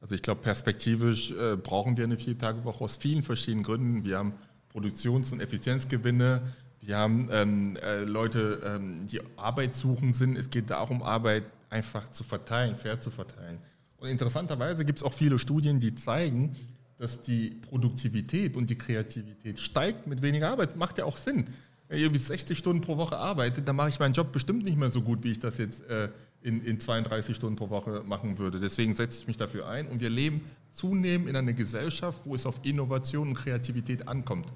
Also 0.00 0.14
ich 0.14 0.22
glaube, 0.22 0.40
perspektivisch 0.42 1.32
äh, 1.32 1.56
brauchen 1.56 1.96
wir 1.96 2.04
eine 2.04 2.16
Vier-Tage-Woche 2.16 2.84
aus 2.84 2.96
vielen 2.96 3.22
verschiedenen 3.22 3.64
Gründen. 3.64 4.04
Wir 4.04 4.18
haben 4.18 4.32
Produktions- 4.70 5.32
und 5.32 5.40
Effizienzgewinne, 5.40 6.42
wir 6.80 6.96
haben 6.96 7.28
ähm, 7.32 7.76
äh, 7.76 8.04
Leute, 8.04 8.60
ähm, 8.64 9.06
die 9.08 9.20
arbeitssuchend 9.36 10.14
sind. 10.14 10.38
Es 10.38 10.50
geht 10.50 10.70
darum, 10.70 11.02
Arbeit 11.02 11.44
einfach 11.70 12.10
zu 12.10 12.24
verteilen, 12.24 12.76
fair 12.76 13.00
zu 13.00 13.10
verteilen. 13.10 13.58
Und 13.98 14.08
interessanterweise 14.08 14.84
gibt 14.84 14.98
es 14.98 15.04
auch 15.04 15.12
viele 15.12 15.38
Studien, 15.38 15.80
die 15.80 15.94
zeigen, 15.94 16.56
dass 16.98 17.20
die 17.20 17.50
Produktivität 17.50 18.56
und 18.56 18.70
die 18.70 18.78
Kreativität 18.78 19.58
steigt 19.58 20.06
mit 20.06 20.22
weniger 20.22 20.50
Arbeit. 20.50 20.76
Macht 20.76 20.98
ja 20.98 21.04
auch 21.04 21.16
Sinn. 21.16 21.46
Wenn 21.88 21.98
ich 21.98 22.04
irgendwie 22.04 22.22
60 22.22 22.56
Stunden 22.56 22.80
pro 22.80 22.96
Woche 22.96 23.16
arbeite, 23.16 23.62
dann 23.62 23.76
mache 23.76 23.88
ich 23.88 23.98
meinen 23.98 24.14
Job 24.14 24.32
bestimmt 24.32 24.64
nicht 24.64 24.76
mehr 24.76 24.90
so 24.90 25.02
gut, 25.02 25.24
wie 25.24 25.32
ich 25.32 25.40
das 25.40 25.58
jetzt 25.58 25.84
äh, 25.88 26.08
in, 26.42 26.62
in 26.62 26.80
32 26.80 27.36
Stunden 27.36 27.56
pro 27.56 27.70
Woche 27.70 28.02
machen 28.06 28.38
würde. 28.38 28.60
Deswegen 28.60 28.94
setze 28.94 29.20
ich 29.20 29.26
mich 29.26 29.36
dafür 29.36 29.68
ein 29.68 29.88
und 29.88 30.00
wir 30.00 30.10
leben 30.10 30.42
zunehmend 30.70 31.28
in 31.28 31.36
einer 31.36 31.52
Gesellschaft, 31.52 32.20
wo 32.24 32.34
es 32.34 32.46
auf 32.46 32.60
Innovation 32.62 33.28
und 33.28 33.34
Kreativität 33.34 34.08
ankommt. 34.08 34.52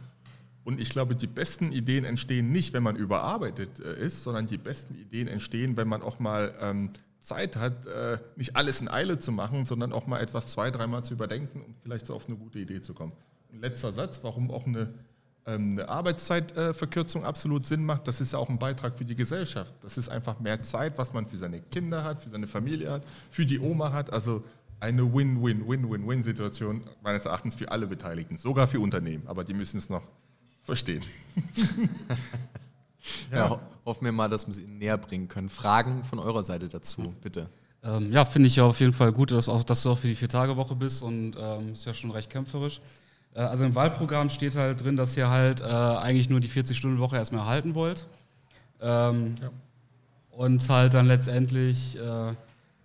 Und 0.64 0.80
ich 0.80 0.90
glaube, 0.90 1.16
die 1.16 1.26
besten 1.26 1.72
Ideen 1.72 2.04
entstehen 2.04 2.52
nicht, 2.52 2.72
wenn 2.72 2.84
man 2.84 2.96
überarbeitet 2.96 3.80
äh, 3.80 4.06
ist, 4.06 4.22
sondern 4.22 4.46
die 4.46 4.58
besten 4.58 4.94
Ideen 4.94 5.26
entstehen, 5.26 5.76
wenn 5.76 5.88
man 5.88 6.02
auch 6.02 6.20
mal 6.20 6.54
ähm, 6.60 6.90
Zeit 7.20 7.56
hat, 7.56 7.86
äh, 7.86 8.18
nicht 8.36 8.56
alles 8.56 8.80
in 8.80 8.88
Eile 8.88 9.18
zu 9.18 9.32
machen, 9.32 9.64
sondern 9.64 9.92
auch 9.92 10.06
mal 10.06 10.20
etwas 10.20 10.48
zwei, 10.48 10.70
dreimal 10.70 11.04
zu 11.04 11.14
überdenken 11.14 11.62
und 11.62 11.74
vielleicht 11.82 12.06
so 12.06 12.14
auf 12.14 12.28
eine 12.28 12.36
gute 12.36 12.60
Idee 12.60 12.80
zu 12.80 12.94
kommen. 12.94 13.12
Und 13.50 13.60
letzter 13.60 13.92
Satz, 13.92 14.20
warum 14.22 14.50
auch 14.50 14.66
eine 14.66 14.92
eine 15.44 15.88
Arbeitszeitverkürzung 15.88 17.24
absolut 17.24 17.66
Sinn 17.66 17.84
macht, 17.84 18.06
das 18.06 18.20
ist 18.20 18.32
ja 18.32 18.38
auch 18.38 18.48
ein 18.48 18.58
Beitrag 18.58 18.94
für 18.96 19.04
die 19.04 19.14
Gesellschaft. 19.14 19.74
Das 19.82 19.98
ist 19.98 20.08
einfach 20.08 20.38
mehr 20.38 20.62
Zeit, 20.62 20.98
was 20.98 21.12
man 21.12 21.26
für 21.26 21.36
seine 21.36 21.60
Kinder 21.60 22.04
hat, 22.04 22.20
für 22.20 22.30
seine 22.30 22.46
Familie 22.46 22.90
hat, 22.90 23.04
für 23.30 23.44
die 23.44 23.58
Oma 23.58 23.92
hat. 23.92 24.12
Also 24.12 24.44
eine 24.78 25.02
Win-Win-Win-Win-Win-Situation 25.12 26.82
meines 27.02 27.24
Erachtens 27.24 27.54
für 27.54 27.70
alle 27.70 27.86
Beteiligten, 27.86 28.38
sogar 28.38 28.68
für 28.68 28.80
Unternehmen. 28.80 29.26
Aber 29.26 29.44
die 29.44 29.54
müssen 29.54 29.78
es 29.78 29.88
noch 29.88 30.02
verstehen. 30.62 31.02
ja. 33.30 33.48
ja, 33.48 33.60
hoffen 33.84 34.04
wir 34.04 34.12
mal, 34.12 34.28
dass 34.28 34.46
wir 34.46 34.52
es 34.52 34.60
Ihnen 34.60 34.78
näher 34.78 34.98
bringen 34.98 35.28
können. 35.28 35.48
Fragen 35.48 36.04
von 36.04 36.18
eurer 36.18 36.42
Seite 36.42 36.68
dazu, 36.68 37.02
bitte. 37.20 37.48
Ähm, 37.84 38.12
ja, 38.12 38.24
finde 38.24 38.46
ich 38.46 38.56
ja 38.56 38.64
auf 38.64 38.78
jeden 38.78 38.92
Fall 38.92 39.12
gut, 39.12 39.32
dass, 39.32 39.48
auch, 39.48 39.64
dass 39.64 39.82
du 39.82 39.90
auch 39.90 39.98
für 39.98 40.06
die 40.06 40.14
Vier-Tage-Woche 40.14 40.76
bist 40.76 41.02
und 41.02 41.36
ähm, 41.36 41.72
ist 41.72 41.84
ja 41.84 41.94
schon 41.94 42.12
recht 42.12 42.30
kämpferisch. 42.30 42.80
Äh, 43.34 43.40
also 43.40 43.64
im 43.64 43.74
Wahlprogramm 43.74 44.28
steht 44.28 44.56
halt 44.56 44.82
drin, 44.82 44.96
dass 44.96 45.16
ihr 45.16 45.30
halt 45.30 45.60
äh, 45.60 45.64
eigentlich 45.64 46.28
nur 46.28 46.40
die 46.40 46.48
40-Stunden-Woche 46.48 47.16
erstmal 47.16 47.42
erhalten 47.42 47.74
wollt. 47.74 48.06
Ähm, 48.80 49.36
ja. 49.40 49.50
Und 50.30 50.68
halt 50.68 50.94
dann 50.94 51.06
letztendlich, 51.06 51.98
äh, 51.98 52.34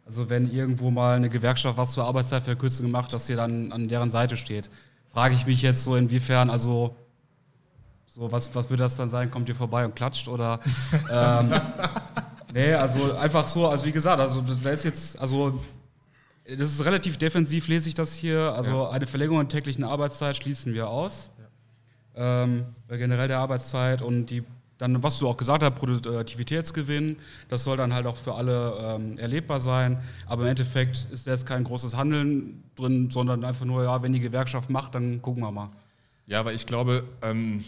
also 0.05 0.29
wenn 0.29 0.51
irgendwo 0.51 0.91
mal 0.91 1.15
eine 1.15 1.29
Gewerkschaft 1.29 1.77
was 1.77 1.93
zur 1.93 2.05
Arbeitszeitverkürzung 2.05 2.91
macht, 2.91 3.13
dass 3.13 3.29
ihr 3.29 3.35
dann 3.35 3.71
an 3.71 3.87
deren 3.87 4.09
Seite 4.09 4.37
steht. 4.37 4.69
Frage 5.11 5.33
ich 5.33 5.45
mich 5.45 5.61
jetzt 5.61 5.83
so, 5.83 5.95
inwiefern, 5.95 6.49
also 6.49 6.95
so, 8.05 8.31
was, 8.31 8.53
was 8.55 8.69
würde 8.69 8.83
das 8.83 8.97
dann 8.97 9.09
sein? 9.09 9.31
Kommt 9.31 9.47
ihr 9.47 9.55
vorbei 9.55 9.85
und 9.85 9.95
klatscht 9.95 10.27
oder? 10.27 10.59
ähm, 11.11 11.53
nee, 12.53 12.73
also 12.73 13.15
einfach 13.15 13.47
so, 13.47 13.67
also 13.67 13.85
wie 13.85 13.91
gesagt, 13.91 14.19
also 14.19 14.41
da 14.41 14.69
ist 14.69 14.83
jetzt, 14.85 15.19
also 15.19 15.61
das 16.55 16.71
ist 16.71 16.85
relativ 16.85 17.17
defensiv, 17.17 17.67
lese 17.67 17.89
ich 17.89 17.95
das 17.95 18.13
hier. 18.13 18.53
Also 18.53 18.71
ja. 18.71 18.89
eine 18.89 19.05
Verlängerung 19.05 19.39
der 19.39 19.49
täglichen 19.49 19.83
Arbeitszeit 19.83 20.37
schließen 20.37 20.73
wir 20.73 20.89
aus. 20.89 21.31
Ja. 22.15 22.43
Ähm, 22.43 22.65
generell 22.89 23.27
der 23.27 23.39
Arbeitszeit 23.39 24.01
und 24.01 24.27
die 24.27 24.43
dann, 24.77 25.01
was 25.01 25.17
du 25.17 25.27
auch 25.27 25.37
gesagt 25.37 25.63
hast, 25.63 25.75
Produktivitätsgewinn, 25.75 27.17
das 27.49 27.63
soll 27.63 27.77
dann 27.77 27.93
halt 27.93 28.05
auch 28.05 28.17
für 28.17 28.35
alle 28.35 28.77
ähm, 28.79 29.17
erlebbar 29.17 29.59
sein. 29.59 29.99
Aber 30.27 30.43
im 30.43 30.49
Endeffekt 30.49 31.07
ist 31.11 31.25
da 31.25 31.31
jetzt 31.31 31.45
kein 31.45 31.63
großes 31.63 31.95
Handeln 31.95 32.63
drin, 32.75 33.09
sondern 33.09 33.43
einfach 33.43 33.65
nur, 33.65 33.83
ja, 33.83 34.01
wenn 34.03 34.13
die 34.13 34.19
Gewerkschaft 34.19 34.69
macht, 34.69 34.95
dann 34.95 35.21
gucken 35.21 35.41
wir 35.41 35.51
mal. 35.51 35.69
Ja, 36.27 36.39
aber 36.39 36.53
ich 36.53 36.65
glaube, 36.65 37.03
ähm, 37.23 37.63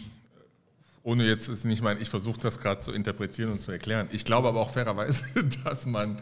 ohne 1.02 1.24
jetzt 1.24 1.48
ist 1.48 1.64
nicht 1.64 1.82
mein, 1.82 2.00
ich 2.00 2.10
versuche 2.10 2.38
das 2.40 2.60
gerade 2.60 2.80
zu 2.80 2.92
interpretieren 2.92 3.52
und 3.52 3.60
zu 3.60 3.72
erklären. 3.72 4.08
Ich 4.12 4.24
glaube 4.24 4.48
aber 4.48 4.60
auch 4.60 4.70
fairerweise, 4.70 5.24
dass 5.64 5.86
man 5.86 6.20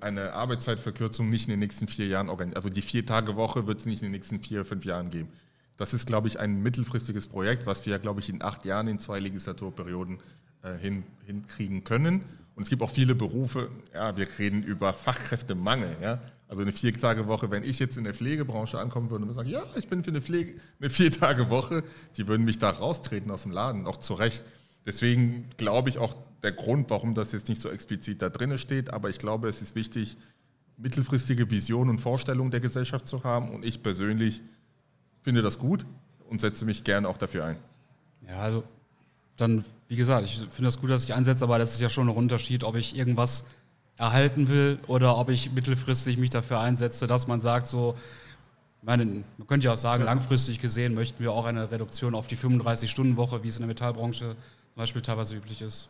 eine 0.00 0.32
Arbeitszeitverkürzung 0.32 1.28
nicht 1.28 1.44
in 1.44 1.50
den 1.50 1.60
nächsten 1.60 1.86
vier 1.86 2.06
Jahren 2.06 2.28
organisieren. 2.28 2.56
Also 2.56 2.70
die 2.70 2.82
Vier-Tage-Woche 2.82 3.66
wird 3.66 3.80
es 3.80 3.86
nicht 3.86 4.00
in 4.00 4.06
den 4.06 4.12
nächsten 4.12 4.40
vier, 4.40 4.64
fünf 4.64 4.84
Jahren 4.84 5.10
geben. 5.10 5.28
Das 5.76 5.94
ist, 5.94 6.06
glaube 6.06 6.28
ich, 6.28 6.38
ein 6.38 6.62
mittelfristiges 6.62 7.28
Projekt, 7.28 7.66
was 7.66 7.84
wir, 7.86 7.98
glaube 7.98 8.20
ich, 8.20 8.28
in 8.28 8.42
acht 8.42 8.64
Jahren, 8.64 8.88
in 8.88 8.98
zwei 8.98 9.20
Legislaturperioden 9.20 10.18
äh, 10.62 10.76
hin, 10.76 11.04
hinkriegen 11.26 11.84
können. 11.84 12.22
Und 12.54 12.64
es 12.64 12.68
gibt 12.70 12.82
auch 12.82 12.90
viele 12.90 13.14
Berufe, 13.14 13.70
ja, 13.94 14.16
wir 14.16 14.26
reden 14.38 14.62
über 14.62 14.92
Fachkräftemangel. 14.92 15.96
Ja? 16.02 16.20
Also 16.48 16.62
eine 16.62 16.72
Vier-Tage-Woche, 16.72 17.50
wenn 17.50 17.64
ich 17.64 17.78
jetzt 17.78 17.96
in 17.96 18.04
der 18.04 18.12
Pflegebranche 18.12 18.78
ankommen 18.78 19.08
würde 19.08 19.24
und 19.24 19.34
sagen, 19.34 19.48
ja, 19.48 19.62
ich 19.76 19.88
bin 19.88 20.04
für 20.04 20.10
eine, 20.10 20.20
Pflege, 20.20 20.60
eine 20.80 20.90
Vier-Tage-Woche, 20.90 21.84
die 22.16 22.26
würden 22.26 22.44
mich 22.44 22.58
da 22.58 22.70
raustreten 22.70 23.30
aus 23.30 23.44
dem 23.44 23.52
Laden, 23.52 23.86
auch 23.86 23.98
zu 23.98 24.14
Recht. 24.14 24.44
Deswegen 24.84 25.48
glaube 25.56 25.90
ich 25.90 25.98
auch, 25.98 26.16
der 26.42 26.52
Grund, 26.52 26.90
warum 26.90 27.14
das 27.14 27.32
jetzt 27.32 27.48
nicht 27.48 27.60
so 27.60 27.68
explizit 27.70 28.22
da 28.22 28.30
drin 28.30 28.56
steht, 28.58 28.92
aber 28.92 29.10
ich 29.10 29.18
glaube, 29.18 29.48
es 29.48 29.60
ist 29.60 29.74
wichtig, 29.74 30.16
mittelfristige 30.76 31.50
Vision 31.50 31.88
und 31.88 32.00
Vorstellung 32.00 32.50
der 32.50 32.60
Gesellschaft 32.60 33.06
zu 33.06 33.24
haben 33.24 33.50
und 33.50 33.64
ich 33.64 33.82
persönlich 33.82 34.42
finde 35.22 35.42
das 35.42 35.58
gut 35.58 35.84
und 36.28 36.40
setze 36.40 36.64
mich 36.64 36.84
gerne 36.84 37.08
auch 37.08 37.18
dafür 37.18 37.44
ein. 37.44 37.56
Ja, 38.28 38.38
also 38.38 38.64
dann, 39.36 39.64
wie 39.88 39.96
gesagt, 39.96 40.24
ich 40.24 40.38
finde 40.38 40.64
das 40.64 40.80
gut, 40.80 40.90
dass 40.90 41.04
ich 41.04 41.14
einsetze, 41.14 41.44
aber 41.44 41.58
das 41.58 41.72
ist 41.72 41.80
ja 41.80 41.88
schon 41.88 42.08
ein 42.08 42.16
Unterschied, 42.16 42.64
ob 42.64 42.76
ich 42.76 42.96
irgendwas 42.96 43.44
erhalten 43.96 44.48
will 44.48 44.78
oder 44.86 45.18
ob 45.18 45.28
ich 45.28 45.52
mittelfristig 45.52 46.16
mich 46.16 46.30
dafür 46.30 46.60
einsetze, 46.60 47.06
dass 47.06 47.26
man 47.26 47.40
sagt, 47.40 47.66
so, 47.66 47.96
meine, 48.82 49.04
man 49.04 49.46
könnte 49.46 49.66
ja 49.66 49.72
auch 49.72 49.78
sagen, 49.78 50.04
langfristig 50.04 50.60
gesehen 50.60 50.94
möchten 50.94 51.22
wir 51.22 51.32
auch 51.32 51.44
eine 51.44 51.70
Reduktion 51.70 52.14
auf 52.14 52.26
die 52.26 52.36
35-Stunden-Woche, 52.36 53.42
wie 53.42 53.48
es 53.48 53.56
in 53.56 53.62
der 53.62 53.68
Metallbranche 53.68 54.36
zum 54.36 54.76
Beispiel 54.76 55.02
teilweise 55.02 55.36
üblich 55.36 55.60
ist. 55.60 55.88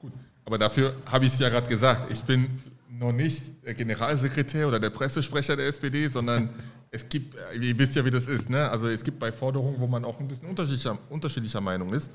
Gut, 0.00 0.12
aber 0.44 0.58
dafür 0.58 0.96
habe 1.06 1.26
ich 1.26 1.32
es 1.32 1.38
ja 1.38 1.48
gerade 1.48 1.68
gesagt. 1.68 2.10
Ich 2.10 2.22
bin 2.22 2.60
noch 2.88 3.12
nicht 3.12 3.64
der 3.64 3.74
Generalsekretär 3.74 4.66
oder 4.68 4.80
der 4.80 4.90
Pressesprecher 4.90 5.56
der 5.56 5.66
SPD, 5.68 6.08
sondern 6.08 6.50
es 6.90 7.08
gibt, 7.08 7.36
ihr 7.60 7.78
wisst 7.78 7.94
ja, 7.94 8.04
wie 8.04 8.10
das 8.10 8.26
ist, 8.26 8.50
ne? 8.50 8.68
also 8.68 8.88
es 8.88 9.04
gibt 9.04 9.18
bei 9.18 9.30
Forderungen, 9.32 9.78
wo 9.78 9.86
man 9.86 10.04
auch 10.04 10.18
ein 10.20 10.28
bisschen 10.28 10.48
unterschiedlicher, 10.48 10.98
unterschiedlicher 11.08 11.60
Meinung 11.60 11.92
ist. 11.92 12.10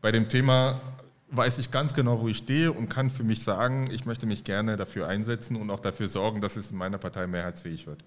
Bei 0.00 0.12
dem 0.12 0.28
Thema 0.28 0.80
weiß 1.32 1.58
ich 1.58 1.70
ganz 1.70 1.94
genau, 1.94 2.20
wo 2.20 2.28
ich 2.28 2.38
stehe 2.38 2.72
und 2.72 2.88
kann 2.88 3.10
für 3.10 3.24
mich 3.24 3.42
sagen, 3.42 3.90
ich 3.90 4.04
möchte 4.04 4.26
mich 4.26 4.44
gerne 4.44 4.76
dafür 4.76 5.08
einsetzen 5.08 5.56
und 5.56 5.70
auch 5.70 5.80
dafür 5.80 6.08
sorgen, 6.08 6.40
dass 6.40 6.56
es 6.56 6.70
in 6.70 6.76
meiner 6.76 6.98
Partei 6.98 7.26
mehrheitsfähig 7.26 7.86
wird. 7.86 8.04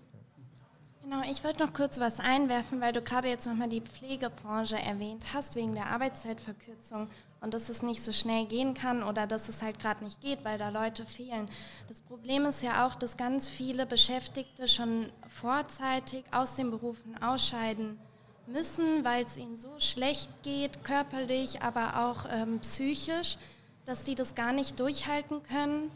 Genau, 1.03 1.21
ich 1.29 1.43
wollte 1.43 1.63
noch 1.63 1.73
kurz 1.73 1.99
was 1.99 2.19
einwerfen, 2.19 2.81
weil 2.81 2.93
du 2.93 3.01
gerade 3.01 3.27
jetzt 3.27 3.45
nochmal 3.45 3.69
die 3.69 3.81
Pflegebranche 3.81 4.77
erwähnt 4.77 5.25
hast, 5.33 5.55
wegen 5.55 5.75
der 5.75 5.87
Arbeitszeitverkürzung 5.87 7.07
und 7.45 7.53
dass 7.53 7.69
es 7.69 7.83
nicht 7.83 8.03
so 8.03 8.11
schnell 8.11 8.45
gehen 8.45 8.73
kann 8.73 9.03
oder 9.03 9.27
dass 9.27 9.47
es 9.47 9.61
halt 9.61 9.79
gerade 9.79 10.03
nicht 10.03 10.19
geht, 10.19 10.43
weil 10.43 10.57
da 10.57 10.69
Leute 10.69 11.05
fehlen. 11.05 11.47
Das 11.87 12.01
Problem 12.01 12.45
ist 12.45 12.63
ja 12.63 12.85
auch, 12.85 12.95
dass 12.95 13.15
ganz 13.15 13.47
viele 13.47 13.85
Beschäftigte 13.85 14.67
schon 14.67 15.11
vorzeitig 15.29 16.25
aus 16.31 16.55
den 16.55 16.71
Berufen 16.71 17.21
ausscheiden 17.21 17.99
müssen, 18.47 19.05
weil 19.05 19.23
es 19.23 19.37
ihnen 19.37 19.57
so 19.57 19.79
schlecht 19.79 20.29
geht, 20.43 20.83
körperlich, 20.83 21.61
aber 21.61 22.05
auch 22.07 22.25
ähm, 22.31 22.59
psychisch, 22.61 23.37
dass 23.85 24.05
sie 24.05 24.15
das 24.15 24.35
gar 24.35 24.51
nicht 24.51 24.79
durchhalten 24.79 25.43
können 25.43 25.91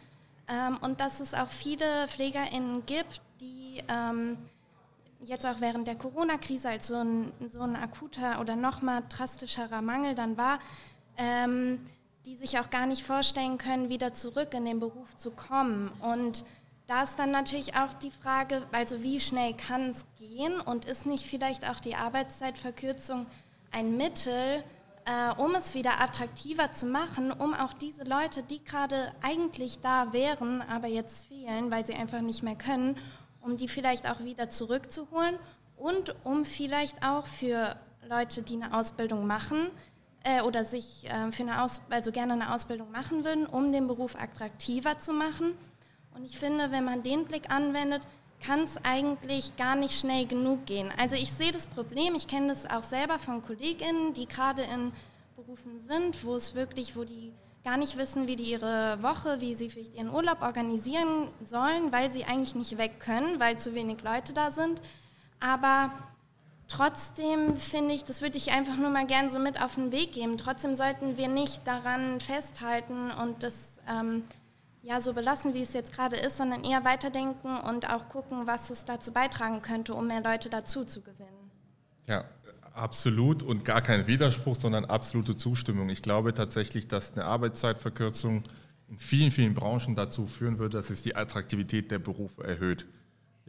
Ähm, 0.49 0.77
und 0.81 0.99
dass 0.99 1.19
es 1.19 1.33
auch 1.33 1.47
viele 1.47 2.07
PflegerInnen 2.07 2.85
gibt, 2.87 3.21
die 3.39 3.83
ähm, 3.87 4.37
jetzt 5.23 5.45
auch 5.45 5.61
während 5.61 5.87
der 5.87 5.95
Corona-Krise 5.95 6.69
als 6.69 6.87
so 6.87 6.95
ein, 6.95 7.31
so 7.49 7.61
ein 7.61 7.75
akuter 7.75 8.39
oder 8.41 8.55
nochmal 8.55 9.03
drastischerer 9.09 9.81
Mangel 9.81 10.15
dann 10.15 10.37
war, 10.37 10.59
ähm, 11.19 11.79
die 12.25 12.35
sich 12.35 12.57
auch 12.59 12.69
gar 12.69 12.85
nicht 12.85 13.03
vorstellen 13.03 13.57
können, 13.57 13.89
wieder 13.89 14.13
zurück 14.13 14.53
in 14.53 14.65
den 14.65 14.79
Beruf 14.79 15.15
zu 15.17 15.31
kommen. 15.31 15.91
Und 16.01 16.45
da 16.87 17.03
ist 17.03 17.19
dann 17.19 17.29
natürlich 17.29 17.75
auch 17.75 17.93
die 17.93 18.09
Frage, 18.09 18.63
also 18.71 19.03
wie 19.03 19.19
schnell 19.19 19.53
kann 19.53 19.89
es 19.89 20.05
gehen 20.17 20.59
und 20.59 20.85
ist 20.85 21.05
nicht 21.05 21.25
vielleicht 21.25 21.69
auch 21.69 21.79
die 21.79 21.95
Arbeitszeitverkürzung 21.95 23.27
ein 23.71 23.97
Mittel, 23.97 24.63
äh, 25.05 25.31
um 25.37 25.53
es 25.55 25.75
wieder 25.75 26.01
attraktiver 26.01 26.71
zu 26.71 26.87
machen, 26.87 27.31
um 27.31 27.53
auch 27.53 27.73
diese 27.73 28.05
Leute, 28.05 28.41
die 28.41 28.63
gerade 28.63 29.11
eigentlich 29.21 29.81
da 29.81 30.13
wären, 30.13 30.61
aber 30.61 30.87
jetzt 30.87 31.27
fehlen, 31.27 31.69
weil 31.69 31.85
sie 31.85 31.93
einfach 31.93 32.21
nicht 32.21 32.43
mehr 32.43 32.55
können, 32.55 32.97
um 33.41 33.57
die 33.57 33.67
vielleicht 33.67 34.09
auch 34.09 34.21
wieder 34.21 34.49
zurückzuholen 34.49 35.35
und 35.77 36.15
um 36.23 36.45
vielleicht 36.45 37.05
auch 37.05 37.27
für 37.27 37.75
Leute, 38.07 38.41
die 38.41 38.55
eine 38.55 38.73
Ausbildung 38.73 39.27
machen 39.27 39.69
äh, 40.23 40.41
oder 40.41 40.65
sich 40.65 41.05
äh, 41.09 41.31
für 41.31 41.43
eine 41.43 41.63
Aus 41.63 41.81
also 41.89 42.11
gerne 42.11 42.33
eine 42.33 42.53
Ausbildung 42.53 42.91
machen 42.91 43.23
würden, 43.23 43.45
um 43.45 43.71
den 43.71 43.87
Beruf 43.87 44.15
attraktiver 44.15 44.99
zu 44.99 45.13
machen. 45.13 45.57
Und 46.15 46.25
ich 46.25 46.37
finde, 46.37 46.71
wenn 46.71 46.83
man 46.83 47.03
den 47.03 47.25
Blick 47.25 47.49
anwendet, 47.49 48.01
kann 48.45 48.61
es 48.61 48.77
eigentlich 48.83 49.55
gar 49.57 49.75
nicht 49.75 49.99
schnell 49.99 50.25
genug 50.25 50.65
gehen. 50.65 50.91
Also 50.97 51.15
ich 51.15 51.31
sehe 51.31 51.51
das 51.51 51.67
Problem, 51.67 52.15
ich 52.15 52.27
kenne 52.27 52.47
das 52.47 52.69
auch 52.69 52.83
selber 52.83 53.19
von 53.19 53.41
KollegInnen, 53.41 54.13
die 54.13 54.27
gerade 54.27 54.63
in 54.63 54.91
Berufen 55.35 55.79
sind, 55.81 56.23
wo 56.25 56.35
es 56.35 56.55
wirklich, 56.55 56.95
wo 56.95 57.03
die 57.03 57.33
gar 57.63 57.77
nicht 57.77 57.97
wissen, 57.97 58.27
wie 58.27 58.35
die 58.35 58.51
ihre 58.51 59.01
Woche, 59.01 59.41
wie 59.41 59.55
sie 59.55 59.69
vielleicht 59.69 59.95
ihren 59.95 60.09
Urlaub 60.09 60.41
organisieren 60.41 61.27
sollen, 61.43 61.91
weil 61.91 62.09
sie 62.09 62.23
eigentlich 62.23 62.55
nicht 62.55 62.77
weg 62.77 62.99
können, 62.99 63.39
weil 63.39 63.59
zu 63.59 63.73
wenig 63.73 64.01
Leute 64.01 64.33
da 64.33 64.51
sind. 64.51 64.81
Aber 65.39 65.91
trotzdem 66.69 67.57
finde 67.57 67.93
ich, 67.93 68.05
das 68.05 68.21
würde 68.21 68.37
ich 68.37 68.51
einfach 68.51 68.77
nur 68.77 68.89
mal 68.89 69.05
gern 69.05 69.29
so 69.29 69.39
mit 69.39 69.61
auf 69.61 69.75
den 69.75 69.91
Weg 69.91 70.13
geben. 70.13 70.37
Trotzdem 70.37 70.75
sollten 70.75 71.17
wir 71.17 71.27
nicht 71.27 71.67
daran 71.67 72.21
festhalten 72.21 73.11
und 73.11 73.43
das 73.43 73.55
ähm, 73.89 74.23
ja 74.81 75.01
so 75.01 75.13
belassen, 75.13 75.53
wie 75.53 75.61
es 75.61 75.73
jetzt 75.73 75.91
gerade 75.91 76.15
ist, 76.15 76.37
sondern 76.37 76.63
eher 76.63 76.85
weiterdenken 76.85 77.57
und 77.57 77.89
auch 77.89 78.07
gucken, 78.07 78.47
was 78.47 78.69
es 78.69 78.85
dazu 78.85 79.11
beitragen 79.11 79.61
könnte, 79.61 79.93
um 79.93 80.07
mehr 80.07 80.21
Leute 80.21 80.49
dazu 80.49 80.85
zu 80.85 81.01
gewinnen. 81.01 81.51
Ja, 82.07 82.23
absolut 82.73 83.43
und 83.43 83.65
gar 83.65 83.81
kein 83.81 84.07
Widerspruch, 84.07 84.55
sondern 84.55 84.85
absolute 84.85 85.35
Zustimmung. 85.35 85.89
Ich 85.89 86.01
glaube 86.01 86.33
tatsächlich, 86.33 86.87
dass 86.87 87.13
eine 87.13 87.25
Arbeitszeitverkürzung 87.25 88.43
in 88.89 88.97
vielen, 88.97 89.31
vielen 89.31 89.53
Branchen 89.53 89.95
dazu 89.95 90.27
führen 90.27 90.57
würde, 90.57 90.77
dass 90.77 90.89
es 90.89 91.03
die 91.03 91.15
Attraktivität 91.15 91.91
der 91.91 91.99
Berufe 91.99 92.43
erhöht. 92.43 92.85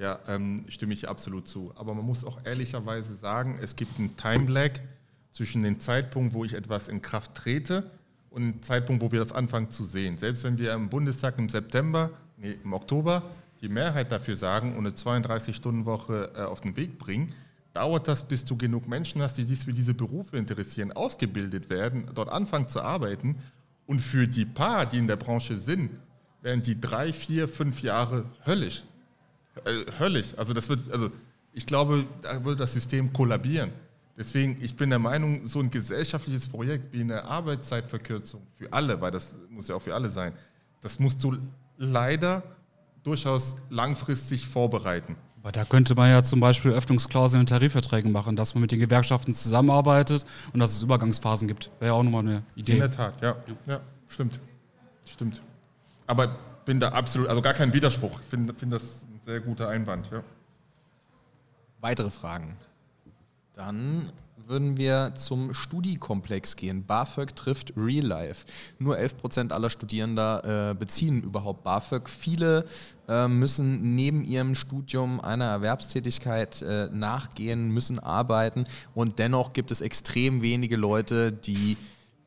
Ja, 0.00 0.18
ähm, 0.28 0.64
stimme 0.70 0.94
ich 0.94 1.10
absolut 1.10 1.46
zu. 1.46 1.74
Aber 1.76 1.92
man 1.92 2.06
muss 2.06 2.24
auch 2.24 2.38
ehrlicherweise 2.46 3.14
sagen, 3.14 3.58
es 3.60 3.76
gibt 3.76 3.98
einen 3.98 4.16
Time-Lag 4.16 4.80
zwischen 5.30 5.62
dem 5.62 5.78
Zeitpunkt, 5.78 6.32
wo 6.32 6.42
ich 6.42 6.54
etwas 6.54 6.88
in 6.88 7.02
Kraft 7.02 7.34
trete 7.34 7.90
und 8.30 8.42
dem 8.42 8.62
Zeitpunkt, 8.62 9.02
wo 9.02 9.12
wir 9.12 9.20
das 9.20 9.32
anfangen 9.32 9.70
zu 9.70 9.84
sehen. 9.84 10.16
Selbst 10.16 10.42
wenn 10.42 10.56
wir 10.56 10.72
im 10.72 10.88
Bundestag 10.88 11.38
im 11.38 11.50
September, 11.50 12.12
nee, 12.38 12.56
im 12.64 12.72
Oktober 12.72 13.24
die 13.60 13.68
Mehrheit 13.68 14.10
dafür 14.10 14.36
sagen 14.36 14.74
und 14.74 14.86
eine 14.86 14.96
32-Stunden-Woche 14.96 16.32
äh, 16.34 16.42
auf 16.44 16.62
den 16.62 16.78
Weg 16.78 16.98
bringen, 16.98 17.30
dauert 17.74 18.08
das, 18.08 18.26
bis 18.26 18.46
du 18.46 18.56
genug 18.56 18.88
Menschen 18.88 19.20
hast, 19.20 19.36
die 19.36 19.44
sich 19.44 19.58
für 19.58 19.74
diese 19.74 19.92
Berufe 19.92 20.38
interessieren, 20.38 20.92
ausgebildet 20.92 21.68
werden, 21.68 22.06
dort 22.14 22.30
anfangen 22.30 22.68
zu 22.68 22.80
arbeiten. 22.80 23.36
Und 23.84 24.00
für 24.00 24.26
die 24.26 24.46
paar, 24.46 24.86
die 24.86 24.96
in 24.96 25.08
der 25.08 25.16
Branche 25.16 25.56
sind, 25.56 25.90
werden 26.40 26.62
die 26.62 26.80
drei, 26.80 27.12
vier, 27.12 27.48
fünf 27.48 27.82
Jahre 27.82 28.24
höllisch. 28.46 28.84
Äh, 29.64 29.84
höllisch. 29.98 30.34
Also 30.36 30.52
das 30.52 30.68
wird, 30.68 30.80
also 30.92 31.10
ich 31.52 31.66
glaube, 31.66 32.04
da 32.22 32.44
würde 32.44 32.56
das 32.56 32.72
System 32.72 33.12
kollabieren. 33.12 33.70
Deswegen, 34.16 34.58
ich 34.60 34.76
bin 34.76 34.90
der 34.90 34.98
Meinung, 34.98 35.46
so 35.46 35.60
ein 35.60 35.70
gesellschaftliches 35.70 36.48
Projekt 36.48 36.92
wie 36.92 37.00
eine 37.00 37.24
Arbeitszeitverkürzung 37.24 38.42
für 38.58 38.72
alle, 38.72 39.00
weil 39.00 39.10
das 39.10 39.34
muss 39.48 39.68
ja 39.68 39.76
auch 39.76 39.82
für 39.82 39.94
alle 39.94 40.10
sein, 40.10 40.32
das 40.82 40.98
musst 40.98 41.24
du 41.24 41.36
leider 41.78 42.42
durchaus 43.02 43.56
langfristig 43.70 44.46
vorbereiten. 44.46 45.16
Aber 45.42 45.52
da 45.52 45.64
könnte 45.64 45.94
man 45.94 46.10
ja 46.10 46.22
zum 46.22 46.38
Beispiel 46.38 46.70
Öffnungsklauseln 46.72 47.40
in 47.40 47.46
Tarifverträgen 47.46 48.12
machen, 48.12 48.36
dass 48.36 48.54
man 48.54 48.60
mit 48.60 48.72
den 48.72 48.80
Gewerkschaften 48.80 49.32
zusammenarbeitet 49.32 50.26
und 50.52 50.60
dass 50.60 50.72
es 50.72 50.82
Übergangsphasen 50.82 51.48
gibt. 51.48 51.70
Wäre 51.78 51.92
ja 51.92 51.98
auch 51.98 52.02
nochmal 52.02 52.20
eine 52.20 52.42
Idee. 52.56 52.72
In 52.72 52.78
der 52.80 52.90
Tat, 52.90 53.14
ja. 53.22 53.36
Ja, 53.66 53.80
stimmt. 54.06 54.38
Stimmt. 55.06 55.40
Aber 56.06 56.36
bin 56.66 56.78
da 56.78 56.90
absolut, 56.90 57.28
also 57.28 57.40
gar 57.40 57.54
kein 57.54 57.72
Widerspruch. 57.72 58.20
Ich 58.20 58.26
finde 58.26 58.52
find 58.52 58.72
das 58.72 59.06
sehr 59.30 59.40
guter 59.40 59.68
Einwand, 59.68 60.10
ja. 60.10 60.24
Weitere 61.80 62.10
Fragen? 62.10 62.56
Dann 63.52 64.10
würden 64.36 64.76
wir 64.76 65.12
zum 65.14 65.54
Studiekomplex 65.54 66.56
gehen. 66.56 66.84
BAföG 66.84 67.36
trifft 67.36 67.72
Real 67.76 68.04
Life. 68.04 68.44
Nur 68.80 68.96
11% 68.96 69.52
aller 69.52 69.70
Studierender 69.70 70.70
äh, 70.70 70.74
beziehen 70.74 71.22
überhaupt 71.22 71.62
BAföG. 71.62 72.08
Viele 72.08 72.64
äh, 73.06 73.28
müssen 73.28 73.94
neben 73.94 74.24
ihrem 74.24 74.56
Studium 74.56 75.20
einer 75.20 75.44
Erwerbstätigkeit 75.44 76.62
äh, 76.62 76.88
nachgehen, 76.90 77.70
müssen 77.70 78.00
arbeiten 78.00 78.66
und 78.96 79.20
dennoch 79.20 79.52
gibt 79.52 79.70
es 79.70 79.80
extrem 79.80 80.42
wenige 80.42 80.76
Leute, 80.76 81.30
die 81.30 81.76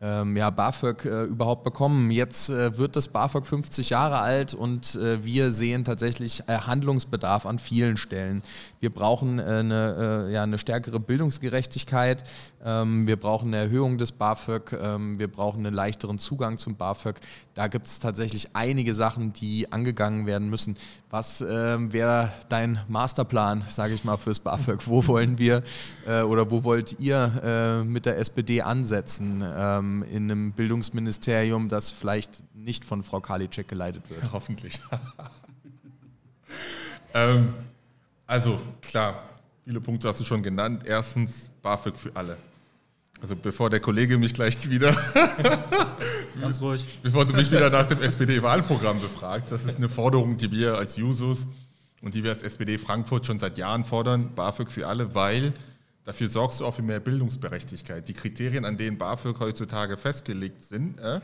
ähm, 0.04 0.36
ja, 0.36 0.49
BAföG 0.49 1.06
äh, 1.06 1.24
überhaupt 1.24 1.64
bekommen. 1.64 2.12
Jetzt 2.12 2.49
äh, 2.49 2.78
wird 2.78 2.97
das 2.97 3.08
BAföG 3.08 3.45
50 3.45 3.91
Jahre 3.91 4.20
alt 4.20 4.54
und 4.54 4.95
äh, 4.95 5.24
wir 5.24 5.51
sehen 5.51 5.86
tatsächlich 5.86 6.43
äh, 6.47 6.58
Handlungsbedarf 6.58 7.45
an 7.45 7.58
vielen 7.58 7.95
Stellen. 7.95 8.43
Wir 8.82 8.89
brauchen 8.89 9.39
äh, 9.39 9.43
eine, 9.43 10.28
äh, 10.28 10.34
ja, 10.34 10.43
eine 10.43 10.58
stärkere 10.58 10.99
Bildungsgerechtigkeit, 10.99 12.26
ähm, 12.66 13.08
wir 13.08 13.16
brauchen 13.16 13.47
eine 13.47 13.58
Erhöhung 13.58 13.97
des 13.97 14.12
BAföG, 14.12 14.74
ähm, 14.74 15.18
wir 15.20 15.30
brauchen 15.30 15.66
einen 15.66 15.74
leichteren 15.74 16.20
Zugang 16.20 16.58
zum 16.58 16.76
BAföG. 16.76 17.16
Da 17.54 17.68
gibt 17.68 17.88
es 17.88 18.01
tatsächlich 18.01 18.56
einige 18.58 18.93
Sachen, 18.93 19.32
die 19.32 19.72
angegangen 19.72 20.26
werden 20.26 20.49
müssen. 20.49 20.76
Was 21.14 21.41
ähm, 21.47 21.93
wäre 21.93 22.34
dein 22.49 22.80
Masterplan, 22.88 23.64
sage 23.70 23.93
ich 23.93 24.03
mal, 24.03 24.18
fürs 24.18 24.39
BAföG? 24.39 24.88
Wo 24.88 25.05
wollen 25.05 25.38
wir 25.38 25.61
oder 26.07 26.49
wo 26.49 26.64
wollt 26.64 26.99
ihr 26.99 27.84
mit 27.86 28.07
der 28.07 28.18
SPD 28.18 28.64
ansetzen? 28.64 29.43
Ähm, 29.45 30.03
in 30.11 30.32
einem 30.32 30.53
Bildungsministerium, 30.53 31.70
das 31.70 31.91
vielleicht 31.91 32.41
nicht 32.55 32.84
von 32.84 33.03
Frau 33.03 33.20
Karliczek 33.20 33.68
geleitet 33.68 34.09
wird. 34.09 34.24
Hoffentlich. 34.32 34.80
ähm, 37.14 37.53
also 38.26 38.59
klar, 38.82 39.30
viele 39.66 39.82
Punkte 39.82 40.07
hast 40.07 40.20
du 40.20 40.24
schon 40.24 40.41
genannt. 40.41 40.82
Erstens 40.84 41.51
BAföG 41.61 41.95
für 41.95 42.16
alle. 42.16 42.38
Also 43.22 43.36
bevor 43.36 43.70
der 43.70 43.80
Kollege 43.80 44.18
mich 44.18 44.34
gleich 44.34 44.68
wieder, 44.68 44.89
ganz 46.39 46.61
ruhig, 46.61 46.84
bevor 47.01 47.25
du 47.25 47.34
mich 47.34 47.51
wieder 47.51 47.69
nach 47.69 47.88
dem 47.88 48.01
SPD-Wahlprogramm 48.01 48.99
befragst, 48.99 49.51
das 49.51 49.65
ist 49.65 49.77
eine 49.77 49.89
Forderung, 49.89 50.38
die 50.38 50.51
wir 50.51 50.77
als 50.77 50.97
Jusos 50.97 51.47
und 52.01 52.15
die 52.15 52.23
wir 52.23 52.31
als 52.31 52.43
SPD 52.43 52.77
Frankfurt 52.77 53.25
schon 53.25 53.39
seit 53.39 53.57
Jahren 53.57 53.86
fordern, 53.86 54.34
BAföG 54.36 54.71
für 54.71 54.88
alle, 54.88 55.13
weil 55.15 55.53
Dafür 56.05 56.27
sorgst 56.27 56.59
du 56.59 56.65
auch 56.65 56.75
für 56.75 56.81
mehr 56.81 56.99
Bildungsberechtigkeit. 56.99 58.07
Die 58.07 58.13
Kriterien, 58.13 58.65
an 58.65 58.77
denen 58.77 58.97
BAföG 58.97 59.39
heutzutage 59.39 59.95
festgelegt 59.95 60.63
sind, 60.63 60.99
äh, 60.99 61.21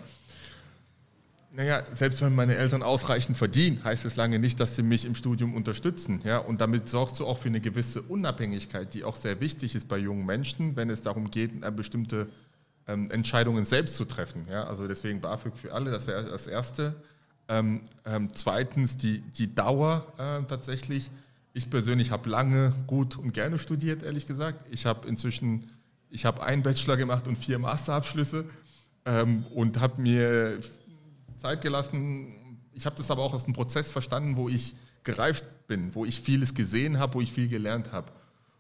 naja, 1.51 1.81
selbst 1.95 2.21
wenn 2.21 2.35
meine 2.35 2.55
Eltern 2.55 2.83
ausreichend 2.83 3.35
verdienen, 3.35 3.83
heißt 3.83 4.05
es 4.05 4.15
lange 4.15 4.37
nicht, 4.37 4.59
dass 4.59 4.75
sie 4.75 4.83
mich 4.83 5.03
im 5.05 5.15
Studium 5.15 5.55
unterstützen. 5.55 6.21
Ja? 6.23 6.37
Und 6.37 6.61
damit 6.61 6.87
sorgst 6.87 7.19
du 7.19 7.25
auch 7.25 7.39
für 7.39 7.47
eine 7.47 7.59
gewisse 7.59 8.03
Unabhängigkeit, 8.03 8.93
die 8.93 9.03
auch 9.03 9.15
sehr 9.15 9.41
wichtig 9.41 9.73
ist 9.73 9.87
bei 9.87 9.97
jungen 9.97 10.25
Menschen, 10.25 10.75
wenn 10.75 10.91
es 10.91 11.01
darum 11.01 11.31
geht, 11.31 11.51
bestimmte 11.75 12.27
ähm, 12.89 13.09
Entscheidungen 13.11 13.65
selbst 13.65 13.95
zu 13.95 14.05
treffen. 14.05 14.45
Ja? 14.49 14.65
Also 14.65 14.87
deswegen 14.87 15.21
BAföG 15.21 15.57
für 15.57 15.73
alle, 15.73 15.91
das 15.91 16.07
wäre 16.07 16.25
das 16.25 16.47
Erste. 16.47 16.95
Ähm, 17.47 17.81
ähm, 18.05 18.29
zweitens 18.33 18.97
die, 18.97 19.21
die 19.21 19.53
Dauer 19.55 20.05
äh, 20.17 20.43
tatsächlich 20.47 21.09
ich 21.53 21.69
persönlich 21.69 22.11
habe 22.11 22.29
lange, 22.29 22.73
gut 22.87 23.17
und 23.17 23.33
gerne 23.33 23.57
studiert, 23.57 24.03
ehrlich 24.03 24.27
gesagt. 24.27 24.65
Ich 24.71 24.85
habe 24.85 25.07
inzwischen, 25.07 25.69
ich 26.09 26.25
habe 26.25 26.43
einen 26.43 26.63
Bachelor 26.63 26.95
gemacht 26.95 27.27
und 27.27 27.37
vier 27.37 27.59
Masterabschlüsse 27.59 28.45
ähm, 29.05 29.45
und 29.53 29.79
habe 29.79 30.01
mir 30.01 30.59
Zeit 31.37 31.61
gelassen. 31.61 32.27
Ich 32.73 32.85
habe 32.85 32.95
das 32.95 33.09
aber 33.09 33.23
auch 33.23 33.33
aus 33.33 33.45
einem 33.45 33.53
Prozess 33.53 33.91
verstanden, 33.91 34.37
wo 34.37 34.47
ich 34.47 34.75
gereift 35.03 35.45
bin, 35.67 35.95
wo 35.95 36.05
ich 36.05 36.21
vieles 36.21 36.53
gesehen 36.53 36.99
habe, 36.99 37.15
wo 37.15 37.21
ich 37.21 37.33
viel 37.33 37.47
gelernt 37.47 37.91
habe. 37.91 38.11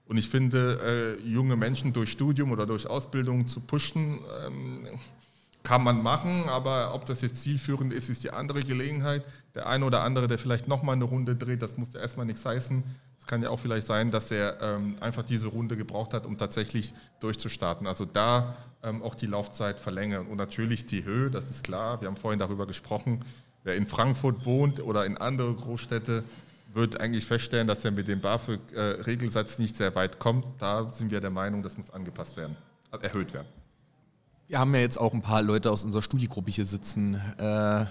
Und 0.09 0.17
ich 0.17 0.27
finde, 0.27 1.17
äh, 1.23 1.27
junge 1.27 1.55
Menschen 1.55 1.93
durch 1.93 2.11
Studium 2.11 2.51
oder 2.51 2.65
durch 2.65 2.87
Ausbildung 2.87 3.47
zu 3.47 3.59
pushen, 3.59 4.19
ähm, 4.43 4.87
kann 5.61 5.83
man 5.83 6.01
machen, 6.01 6.49
aber 6.49 6.95
ob 6.95 7.05
das 7.05 7.21
jetzt 7.21 7.41
zielführend 7.43 7.93
ist, 7.93 8.09
ist 8.09 8.23
die 8.23 8.31
andere 8.31 8.63
Gelegenheit. 8.63 9.23
Der 9.53 9.67
eine 9.67 9.85
oder 9.85 10.01
andere, 10.01 10.27
der 10.27 10.39
vielleicht 10.39 10.67
nochmal 10.67 10.95
eine 10.95 11.03
Runde 11.03 11.35
dreht, 11.35 11.61
das 11.61 11.77
muss 11.77 11.93
ja 11.93 11.99
erstmal 11.99 12.25
nichts 12.25 12.43
heißen. 12.43 12.83
Es 13.19 13.27
kann 13.27 13.43
ja 13.43 13.51
auch 13.51 13.59
vielleicht 13.59 13.85
sein, 13.85 14.09
dass 14.09 14.31
er 14.31 14.59
ähm, 14.61 14.95
einfach 14.99 15.21
diese 15.21 15.45
Runde 15.47 15.77
gebraucht 15.77 16.15
hat, 16.15 16.25
um 16.25 16.39
tatsächlich 16.39 16.91
durchzustarten. 17.19 17.85
Also 17.85 18.05
da 18.05 18.57
ähm, 18.81 19.03
auch 19.03 19.13
die 19.13 19.27
Laufzeit 19.27 19.79
verlängern. 19.79 20.25
Und 20.25 20.37
natürlich 20.37 20.87
die 20.87 21.03
Höhe, 21.03 21.29
das 21.29 21.51
ist 21.51 21.63
klar. 21.63 22.01
Wir 22.01 22.07
haben 22.07 22.17
vorhin 22.17 22.39
darüber 22.39 22.65
gesprochen. 22.65 23.23
Wer 23.63 23.75
in 23.75 23.85
Frankfurt 23.85 24.45
wohnt 24.45 24.79
oder 24.79 25.05
in 25.05 25.17
andere 25.17 25.53
Großstädte, 25.53 26.23
wird 26.73 26.99
eigentlich 26.99 27.25
feststellen, 27.25 27.67
dass 27.67 27.83
er 27.83 27.91
mit 27.91 28.07
dem 28.07 28.21
BAföG-Regelsatz 28.21 29.59
nicht 29.59 29.75
sehr 29.75 29.95
weit 29.95 30.19
kommt. 30.19 30.45
Da 30.59 30.91
sind 30.93 31.11
wir 31.11 31.19
der 31.19 31.31
Meinung, 31.31 31.63
das 31.63 31.77
muss 31.77 31.89
angepasst 31.89 32.37
werden, 32.37 32.55
erhöht 33.01 33.33
werden. 33.33 33.47
Wir 34.47 34.59
haben 34.59 34.73
ja 34.73 34.81
jetzt 34.81 34.97
auch 34.97 35.13
ein 35.13 35.21
paar 35.21 35.41
Leute 35.41 35.71
aus 35.71 35.83
unserer 35.83 36.01
Studiegruppe 36.01 36.49
hier 36.49 36.65
sitzen. 36.65 37.21
Äh, 37.37 37.85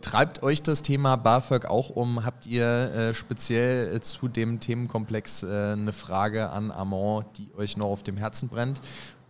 treibt 0.00 0.42
euch 0.42 0.62
das 0.62 0.80
Thema 0.80 1.16
BAföG 1.16 1.66
auch 1.66 1.90
um? 1.90 2.24
Habt 2.24 2.46
ihr 2.46 2.64
äh, 2.64 3.14
speziell 3.14 3.94
äh, 3.94 4.00
zu 4.00 4.28
dem 4.28 4.60
Themenkomplex 4.60 5.42
äh, 5.42 5.72
eine 5.72 5.92
Frage 5.92 6.50
an 6.50 6.70
Amon, 6.70 7.24
die 7.36 7.50
euch 7.56 7.76
noch 7.76 7.88
auf 7.88 8.02
dem 8.02 8.16
Herzen 8.16 8.48
brennt? 8.48 8.80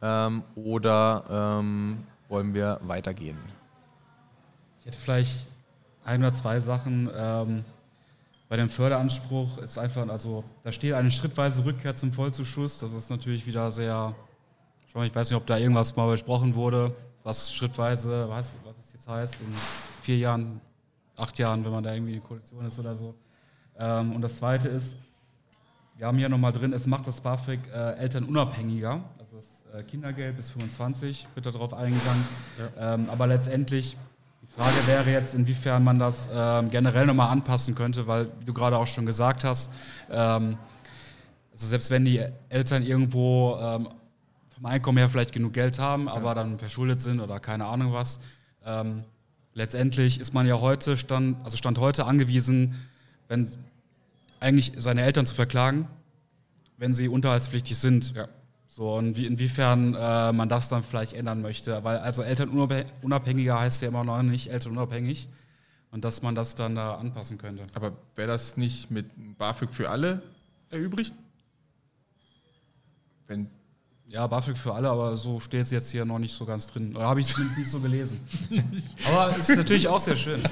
Ähm, 0.02 0.44
oder 0.54 1.58
ähm, 1.60 2.04
wollen 2.28 2.54
wir 2.54 2.80
weitergehen? 2.84 3.38
Ich 4.80 4.86
hätte 4.86 4.98
vielleicht 4.98 5.46
ein 6.04 6.20
oder 6.20 6.34
zwei 6.34 6.60
Sachen. 6.60 7.10
Ähm, 7.12 7.64
bei 8.54 8.58
dem 8.58 8.68
Förderanspruch 8.68 9.58
ist 9.58 9.78
einfach, 9.78 10.08
also 10.08 10.44
da 10.62 10.70
steht 10.70 10.92
eine 10.92 11.10
schrittweise 11.10 11.64
Rückkehr 11.64 11.96
zum 11.96 12.12
Vollzuschuss. 12.12 12.78
Das 12.78 12.92
ist 12.92 13.10
natürlich 13.10 13.46
wieder 13.46 13.72
sehr, 13.72 14.14
ich 14.86 14.94
weiß 14.94 15.28
nicht, 15.28 15.36
ob 15.36 15.44
da 15.44 15.58
irgendwas 15.58 15.96
mal 15.96 16.08
besprochen 16.08 16.54
wurde, 16.54 16.94
was 17.24 17.52
schrittweise, 17.52 18.28
was, 18.28 18.54
was 18.64 18.76
es 18.78 18.92
jetzt 18.92 19.08
heißt, 19.08 19.38
in 19.40 19.52
vier 20.02 20.18
Jahren, 20.18 20.60
acht 21.16 21.36
Jahren, 21.36 21.64
wenn 21.64 21.72
man 21.72 21.82
da 21.82 21.94
irgendwie 21.94 22.14
in 22.14 22.22
Koalition 22.22 22.64
ist 22.64 22.78
oder 22.78 22.94
so. 22.94 23.16
Ähm, 23.76 24.14
und 24.14 24.22
das 24.22 24.36
zweite 24.36 24.68
ist, 24.68 24.94
wir 25.96 26.06
haben 26.06 26.18
hier 26.18 26.28
nochmal 26.28 26.52
drin, 26.52 26.72
es 26.72 26.86
macht 26.86 27.08
das 27.08 27.20
BAföG 27.22 27.58
äh, 27.74 27.96
Eltern 27.96 28.22
unabhängiger. 28.22 29.02
Also 29.18 29.38
das 29.38 29.64
äh, 29.74 29.82
Kindergeld 29.82 30.36
bis 30.36 30.50
25 30.50 31.26
wird 31.34 31.46
darauf 31.46 31.74
eingegangen. 31.74 32.24
Ja. 32.76 32.94
Ähm, 32.94 33.10
aber 33.10 33.26
letztendlich 33.26 33.96
Frage 34.56 34.86
wäre 34.86 35.10
jetzt, 35.10 35.34
inwiefern 35.34 35.82
man 35.82 35.98
das 35.98 36.28
ähm, 36.32 36.70
generell 36.70 37.06
nochmal 37.06 37.30
anpassen 37.30 37.74
könnte, 37.74 38.06
weil, 38.06 38.30
wie 38.38 38.44
du 38.44 38.52
gerade 38.54 38.78
auch 38.78 38.86
schon 38.86 39.04
gesagt 39.04 39.42
hast, 39.42 39.72
ähm, 40.10 40.56
also 41.50 41.66
selbst 41.66 41.90
wenn 41.90 42.04
die 42.04 42.20
Eltern 42.50 42.84
irgendwo 42.84 43.58
ähm, 43.60 43.88
vom 44.50 44.66
Einkommen 44.66 44.98
her 44.98 45.08
vielleicht 45.08 45.32
genug 45.32 45.54
Geld 45.54 45.80
haben, 45.80 46.08
aber 46.08 46.28
ja. 46.28 46.34
dann 46.34 46.58
verschuldet 46.60 47.00
sind 47.00 47.20
oder 47.20 47.40
keine 47.40 47.66
Ahnung 47.66 47.92
was, 47.92 48.20
ähm, 48.64 49.02
letztendlich 49.54 50.20
ist 50.20 50.34
man 50.34 50.46
ja 50.46 50.60
heute, 50.60 50.96
stand, 50.96 51.44
also 51.44 51.56
Stand 51.56 51.78
heute 51.78 52.06
angewiesen, 52.06 52.76
wenn 53.26 53.48
eigentlich 54.38 54.72
seine 54.76 55.02
Eltern 55.02 55.26
zu 55.26 55.34
verklagen, 55.34 55.88
wenn 56.76 56.92
sie 56.92 57.08
unterhaltspflichtig 57.08 57.76
sind. 57.76 58.14
Ja. 58.14 58.28
So, 58.76 58.96
und 58.96 59.16
wie, 59.16 59.26
inwiefern 59.26 59.94
äh, 59.94 60.32
man 60.32 60.48
das 60.48 60.68
dann 60.68 60.82
vielleicht 60.82 61.12
ändern 61.12 61.42
möchte. 61.42 61.84
Weil 61.84 61.98
also 61.98 62.22
Elternunabhängiger 62.22 63.60
heißt 63.60 63.82
ja 63.82 63.88
immer 63.88 64.02
noch 64.02 64.20
nicht 64.22 64.50
elternunabhängig. 64.50 65.28
Und 65.92 66.04
dass 66.04 66.22
man 66.22 66.34
das 66.34 66.56
dann 66.56 66.74
da 66.74 66.96
anpassen 66.96 67.38
könnte. 67.38 67.66
Aber 67.74 67.92
wäre 68.16 68.26
das 68.26 68.56
nicht 68.56 68.90
mit 68.90 69.06
BAföG 69.38 69.72
für 69.72 69.90
alle 69.90 70.22
erübrigt? 70.70 71.14
Wenn 73.28 73.48
ja, 74.08 74.26
BAföG 74.26 74.58
für 74.58 74.74
alle, 74.74 74.90
aber 74.90 75.16
so 75.16 75.38
steht 75.38 75.62
es 75.62 75.70
jetzt 75.70 75.90
hier 75.92 76.04
noch 76.04 76.18
nicht 76.18 76.34
so 76.34 76.44
ganz 76.44 76.66
drin. 76.66 76.96
Oder 76.96 77.06
habe 77.06 77.20
ich 77.20 77.30
es 77.30 77.38
nicht 77.56 77.70
so 77.70 77.78
gelesen. 77.78 78.20
aber 79.08 79.36
ist 79.36 79.50
natürlich 79.50 79.86
auch 79.86 80.00
sehr 80.00 80.16
schön. 80.16 80.42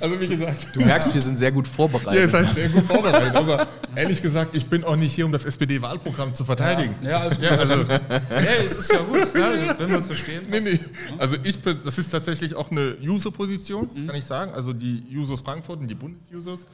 Also 0.00 0.20
wie 0.20 0.28
gesagt. 0.28 0.68
Du 0.72 0.80
merkst, 0.80 1.12
wir 1.14 1.20
sind 1.20 1.38
sehr 1.38 1.50
gut 1.50 1.66
vorbereitet. 1.66 2.14
Ihr 2.14 2.28
seid 2.28 2.54
sehr 2.54 2.68
gut 2.68 2.84
vorbereitet. 2.84 3.34
Aber 3.34 3.66
ehrlich 3.94 4.22
gesagt, 4.22 4.56
ich 4.56 4.66
bin 4.66 4.84
auch 4.84 4.96
nicht 4.96 5.12
hier, 5.12 5.26
um 5.26 5.32
das 5.32 5.44
SPD-Wahlprogramm 5.44 6.34
zu 6.34 6.44
verteidigen. 6.44 6.94
Ja, 7.02 7.10
ja 7.10 7.18
alles 7.18 7.34
gut. 7.34 7.44
Ja, 7.44 7.56
also, 7.56 7.74
nee, 7.74 8.64
es 8.64 8.76
ist 8.76 8.90
ja 8.90 8.98
gut, 8.98 9.34
ja, 9.34 9.78
wenn 9.78 9.90
wir 9.90 9.96
uns 9.96 10.06
verstehen. 10.06 10.46
Nee, 10.48 10.60
nee. 10.60 10.80
Also 11.18 11.36
ich 11.42 11.60
bin, 11.60 11.78
das 11.84 11.98
ist 11.98 12.10
tatsächlich 12.10 12.54
auch 12.54 12.70
eine 12.70 12.96
User-Position, 13.02 13.90
mhm. 13.94 14.06
kann 14.06 14.16
ich 14.16 14.24
sagen. 14.24 14.52
Also 14.52 14.72
die 14.72 15.02
Jusos 15.10 15.40
Frankfurt 15.40 15.80
und 15.80 15.88
die 15.88 15.96
Bundesjusos. 15.96 16.68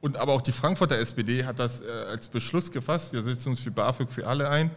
Und 0.00 0.16
aber 0.16 0.32
auch 0.32 0.42
die 0.42 0.52
Frankfurter 0.52 0.98
SPD 0.98 1.44
hat 1.44 1.58
das 1.58 1.80
äh, 1.80 1.86
als 2.10 2.28
Beschluss 2.28 2.70
gefasst. 2.70 3.12
Wir 3.12 3.22
setzen 3.22 3.50
uns 3.50 3.60
für 3.60 3.70
BAföG 3.70 4.10
für 4.10 4.26
alle 4.26 4.48
ein. 4.48 4.70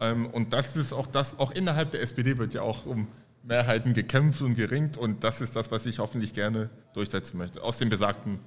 Ähm, 0.00 0.26
und 0.26 0.52
das 0.52 0.76
ist 0.76 0.92
auch 0.92 1.06
das, 1.06 1.38
auch 1.38 1.50
innerhalb 1.50 1.90
der 1.90 2.02
SPD 2.02 2.38
wird 2.38 2.54
ja 2.54 2.62
auch 2.62 2.86
um 2.86 3.06
Mehrheiten 3.44 3.92
gekämpft 3.92 4.42
und 4.42 4.54
geringt 4.54 4.96
und 4.96 5.24
das 5.24 5.40
ist 5.40 5.56
das, 5.56 5.70
was 5.70 5.86
ich 5.86 5.98
hoffentlich 5.98 6.32
gerne 6.32 6.70
durchsetzen 6.94 7.38
möchte, 7.38 7.62
aus 7.62 7.78
den 7.78 7.88
besagten 7.88 8.38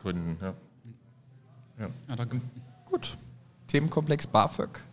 Gründen. 0.00 0.36
Ja. 0.40 0.54
Ja. 1.78 1.88
ja 2.08 2.16
danke. 2.16 2.40
Gut. 2.86 3.16
Themenkomplex 3.68 4.26
BAföG 4.26 4.84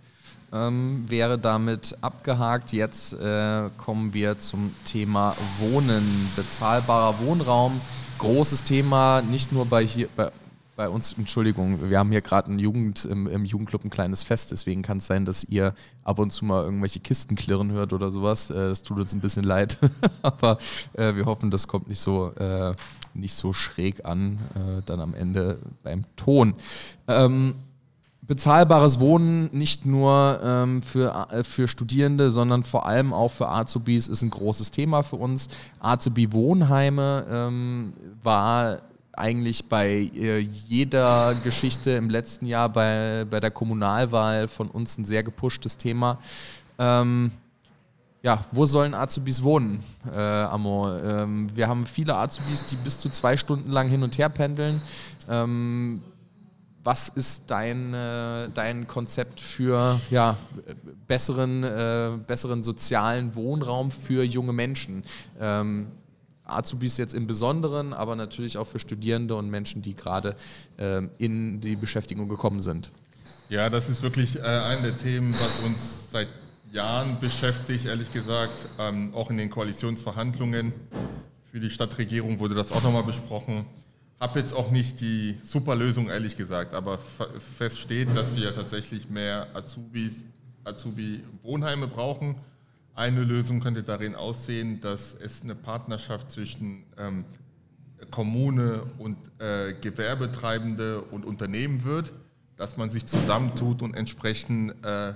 ähm, 0.53 1.05
wäre 1.07 1.37
damit 1.37 1.97
abgehakt. 2.01 2.71
Jetzt 2.71 3.13
äh, 3.13 3.69
kommen 3.77 4.13
wir 4.13 4.39
zum 4.39 4.73
Thema 4.85 5.35
Wohnen, 5.59 6.29
bezahlbarer 6.35 7.19
Wohnraum. 7.19 7.81
Großes 8.17 8.63
Thema, 8.63 9.21
nicht 9.21 9.51
nur 9.51 9.65
bei, 9.65 9.85
hier, 9.85 10.07
bei 10.15 10.31
bei 10.79 10.87
uns, 10.87 11.11
Entschuldigung, 11.11 11.89
wir 11.89 11.99
haben 11.99 12.09
hier 12.09 12.21
gerade 12.21 12.49
Jugend, 12.53 13.03
im, 13.03 13.27
im, 13.27 13.43
Jugendclub 13.43 13.83
ein 13.83 13.89
kleines 13.89 14.23
Fest, 14.23 14.51
deswegen 14.51 14.81
kann 14.81 14.99
es 14.99 15.07
sein, 15.07 15.25
dass 15.25 15.43
ihr 15.43 15.73
ab 16.05 16.19
und 16.19 16.31
zu 16.31 16.45
mal 16.45 16.63
irgendwelche 16.63 17.01
Kisten 17.01 17.35
klirren 17.35 17.73
hört 17.73 17.91
oder 17.91 18.11
sowas. 18.11 18.49
Äh, 18.49 18.69
das 18.69 18.81
tut 18.81 18.97
uns 18.97 19.13
ein 19.13 19.19
bisschen 19.19 19.43
leid, 19.43 19.77
aber 20.21 20.57
äh, 20.93 21.15
wir 21.15 21.25
hoffen, 21.25 21.51
das 21.51 21.67
kommt 21.67 21.89
nicht 21.89 21.99
so, 21.99 22.31
äh, 22.31 22.73
nicht 23.13 23.33
so 23.33 23.51
schräg 23.51 24.05
an, 24.05 24.39
äh, 24.55 24.81
dann 24.85 25.01
am 25.01 25.13
Ende 25.13 25.59
beim 25.83 26.05
Ton. 26.15 26.53
Ähm, 27.09 27.55
bezahlbares 28.21 29.01
Wohnen 29.01 29.49
nicht 29.51 29.85
nur 29.85 30.39
ähm, 30.41 30.81
für, 30.81 31.27
äh, 31.29 31.43
für 31.43 31.67
Studierende, 31.67 32.29
sondern 32.31 32.63
vor 32.63 32.85
allem 32.85 33.11
auch 33.11 33.33
für 33.33 33.49
Azubis 33.49 34.07
ist 34.07 34.21
ein 34.21 34.29
großes 34.29 34.71
Thema 34.71 35.03
für 35.03 35.17
uns. 35.17 35.49
Azubi 35.81 36.31
Wohnheime 36.31 37.25
ähm, 37.29 37.93
war 38.23 38.79
eigentlich 39.19 39.65
bei 39.65 40.09
äh, 40.15 40.39
jeder 40.39 41.35
Geschichte 41.43 41.91
im 41.91 42.09
letzten 42.09 42.45
Jahr 42.45 42.69
bei, 42.69 43.25
bei 43.29 43.39
der 43.39 43.51
Kommunalwahl 43.51 44.47
von 44.47 44.69
uns 44.69 44.97
ein 44.97 45.05
sehr 45.05 45.23
gepushtes 45.23 45.77
Thema. 45.77 46.19
Ähm, 46.77 47.31
ja, 48.21 48.43
wo 48.51 48.65
sollen 48.65 48.93
Azubis 48.93 49.43
wohnen, 49.43 49.81
äh, 50.05 50.19
Amor? 50.19 51.01
Ähm, 51.01 51.49
wir 51.55 51.67
haben 51.67 51.85
viele 51.85 52.15
Azubis, 52.15 52.65
die 52.65 52.75
bis 52.75 52.99
zu 52.99 53.09
zwei 53.09 53.37
Stunden 53.37 53.71
lang 53.71 53.87
hin 53.87 54.03
und 54.03 54.17
her 54.17 54.29
pendeln. 54.29 54.81
Ähm, 55.29 56.01
was 56.83 57.09
ist 57.09 57.43
dein, 57.47 57.93
äh, 57.93 58.49
dein 58.53 58.87
Konzept 58.87 59.39
für 59.39 59.99
ja, 60.09 60.37
besseren, 61.07 61.63
äh, 61.63 62.11
besseren 62.25 62.63
sozialen 62.63 63.35
Wohnraum 63.35 63.91
für 63.91 64.23
junge 64.23 64.53
Menschen? 64.53 65.03
Ähm, 65.39 65.87
Azubis 66.51 66.97
jetzt 66.97 67.13
im 67.13 67.27
Besonderen, 67.27 67.93
aber 67.93 68.15
natürlich 68.15 68.57
auch 68.57 68.67
für 68.67 68.79
Studierende 68.79 69.35
und 69.35 69.49
Menschen, 69.49 69.81
die 69.81 69.95
gerade 69.95 70.35
äh, 70.77 71.01
in 71.17 71.61
die 71.61 71.75
Beschäftigung 71.75 72.29
gekommen 72.29 72.61
sind. 72.61 72.91
Ja, 73.49 73.69
das 73.69 73.89
ist 73.89 74.01
wirklich 74.03 74.37
äh, 74.37 74.41
ein 74.41 74.83
der 74.83 74.97
Themen, 74.97 75.33
was 75.39 75.59
uns 75.65 76.11
seit 76.11 76.27
Jahren 76.71 77.19
beschäftigt, 77.19 77.85
ehrlich 77.85 78.11
gesagt, 78.11 78.67
ähm, 78.77 79.13
auch 79.15 79.29
in 79.31 79.37
den 79.37 79.49
Koalitionsverhandlungen. 79.49 80.73
Für 81.51 81.59
die 81.59 81.71
Stadtregierung 81.71 82.37
wurde 82.39 82.53
das 82.53 82.71
auch 82.71 82.83
nochmal 82.83 83.03
besprochen. 83.03 83.65
Habe 84.19 84.39
jetzt 84.39 84.53
auch 84.53 84.69
nicht 84.69 85.01
die 85.01 85.37
super 85.41 85.75
Lösung, 85.75 86.09
ehrlich 86.09 86.37
gesagt, 86.37 86.75
aber 86.75 86.99
fest 87.57 87.79
steht, 87.79 88.15
dass 88.15 88.35
wir 88.35 88.53
tatsächlich 88.53 89.09
mehr 89.09 89.47
Azubis, 89.55 90.25
Azubi-Wohnheime 90.63 91.87
brauchen 91.87 92.35
eine 92.99 93.23
Lösung 93.23 93.61
könnte 93.61 93.81
darin 93.81 94.13
aussehen, 94.13 94.81
dass 94.81 95.15
es 95.15 95.41
eine 95.41 95.55
Partnerschaft 95.55 96.31
zwischen 96.31 96.83
ähm, 96.97 97.23
Kommune 98.11 98.83
und 98.97 99.15
äh, 99.39 99.73
Gewerbetreibende 99.73 101.01
und 101.03 101.25
Unternehmen 101.25 101.85
wird, 101.85 102.11
dass 102.57 102.75
man 102.75 102.89
sich 102.89 103.05
zusammentut 103.05 103.81
und 103.81 103.95
entsprechend 103.95 104.73
äh, 104.83 105.13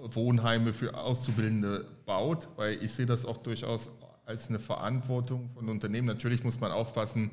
Wohnheime 0.00 0.72
für 0.72 0.96
Auszubildende 0.96 1.84
baut, 2.06 2.48
weil 2.56 2.82
ich 2.82 2.94
sehe 2.94 3.06
das 3.06 3.26
auch 3.26 3.36
durchaus 3.36 3.90
als 4.24 4.48
eine 4.48 4.58
Verantwortung 4.58 5.50
von 5.54 5.68
Unternehmen. 5.68 6.06
Natürlich 6.06 6.42
muss 6.44 6.60
man 6.60 6.72
aufpassen, 6.72 7.30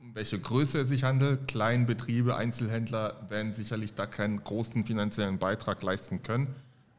um 0.00 0.16
welche 0.16 0.40
Größe 0.40 0.80
es 0.80 0.88
sich 0.88 1.04
handelt. 1.04 1.46
Kleinbetriebe, 1.46 2.34
Einzelhändler 2.34 3.14
werden 3.28 3.54
sicherlich 3.54 3.94
da 3.94 4.06
keinen 4.06 4.42
großen 4.42 4.84
finanziellen 4.84 5.38
Beitrag 5.38 5.80
leisten 5.84 6.24
können 6.24 6.56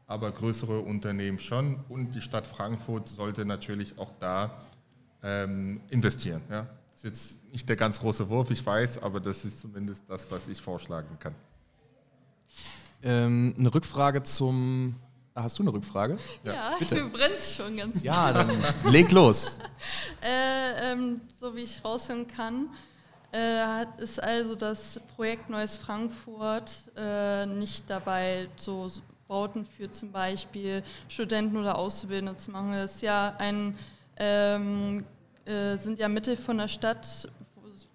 aber 0.08 0.32
größere 0.32 0.80
Unternehmen 0.80 1.38
schon. 1.38 1.78
Und 1.88 2.14
die 2.14 2.22
Stadt 2.22 2.46
Frankfurt 2.46 3.08
sollte 3.08 3.44
natürlich 3.44 3.96
auch 3.98 4.10
da 4.18 4.50
ähm, 5.22 5.80
investieren. 5.90 6.42
Ja. 6.50 6.66
Das 6.94 7.04
ist 7.04 7.04
jetzt 7.04 7.52
nicht 7.52 7.68
der 7.68 7.76
ganz 7.76 8.00
große 8.00 8.28
Wurf, 8.28 8.50
ich 8.50 8.64
weiß, 8.64 9.02
aber 9.02 9.20
das 9.20 9.44
ist 9.44 9.60
zumindest 9.60 10.02
das, 10.08 10.28
was 10.30 10.48
ich 10.48 10.60
vorschlagen 10.60 11.16
kann. 11.20 11.34
Ähm, 13.02 13.54
eine 13.56 13.72
Rückfrage 13.72 14.22
zum. 14.24 14.96
Ah, 15.34 15.44
hast 15.44 15.58
du 15.58 15.62
eine 15.62 15.72
Rückfrage? 15.72 16.18
Ja, 16.42 16.52
ja 16.52 16.72
ich 16.80 16.88
brennt 16.88 17.40
schon 17.40 17.76
ganz 17.76 18.02
Ja, 18.02 18.32
dann 18.32 18.50
leg 18.90 19.12
los. 19.12 19.60
äh, 20.22 20.92
ähm, 20.92 21.20
so 21.28 21.54
wie 21.54 21.62
ich 21.62 21.84
raushören 21.84 22.26
kann, 22.26 22.70
äh, 23.32 23.84
ist 23.98 24.20
also 24.20 24.56
das 24.56 25.00
Projekt 25.14 25.48
Neues 25.48 25.76
Frankfurt 25.76 26.90
äh, 26.96 27.46
nicht 27.46 27.88
dabei, 27.88 28.48
so 28.56 28.90
Bauten 29.28 29.66
für 29.66 29.90
zum 29.90 30.10
Beispiel 30.10 30.82
Studenten 31.08 31.56
oder 31.56 31.78
Auszubildende 31.78 32.36
zu 32.36 32.50
machen. 32.50 32.72
Das 32.72 32.96
ist 32.96 33.02
ja 33.02 33.36
ein 33.38 33.78
ähm, 34.16 35.04
äh, 35.44 35.76
sind 35.76 35.98
ja 35.98 36.08
Mittel 36.08 36.36
von 36.36 36.58
der 36.58 36.68
Stadt, 36.68 37.28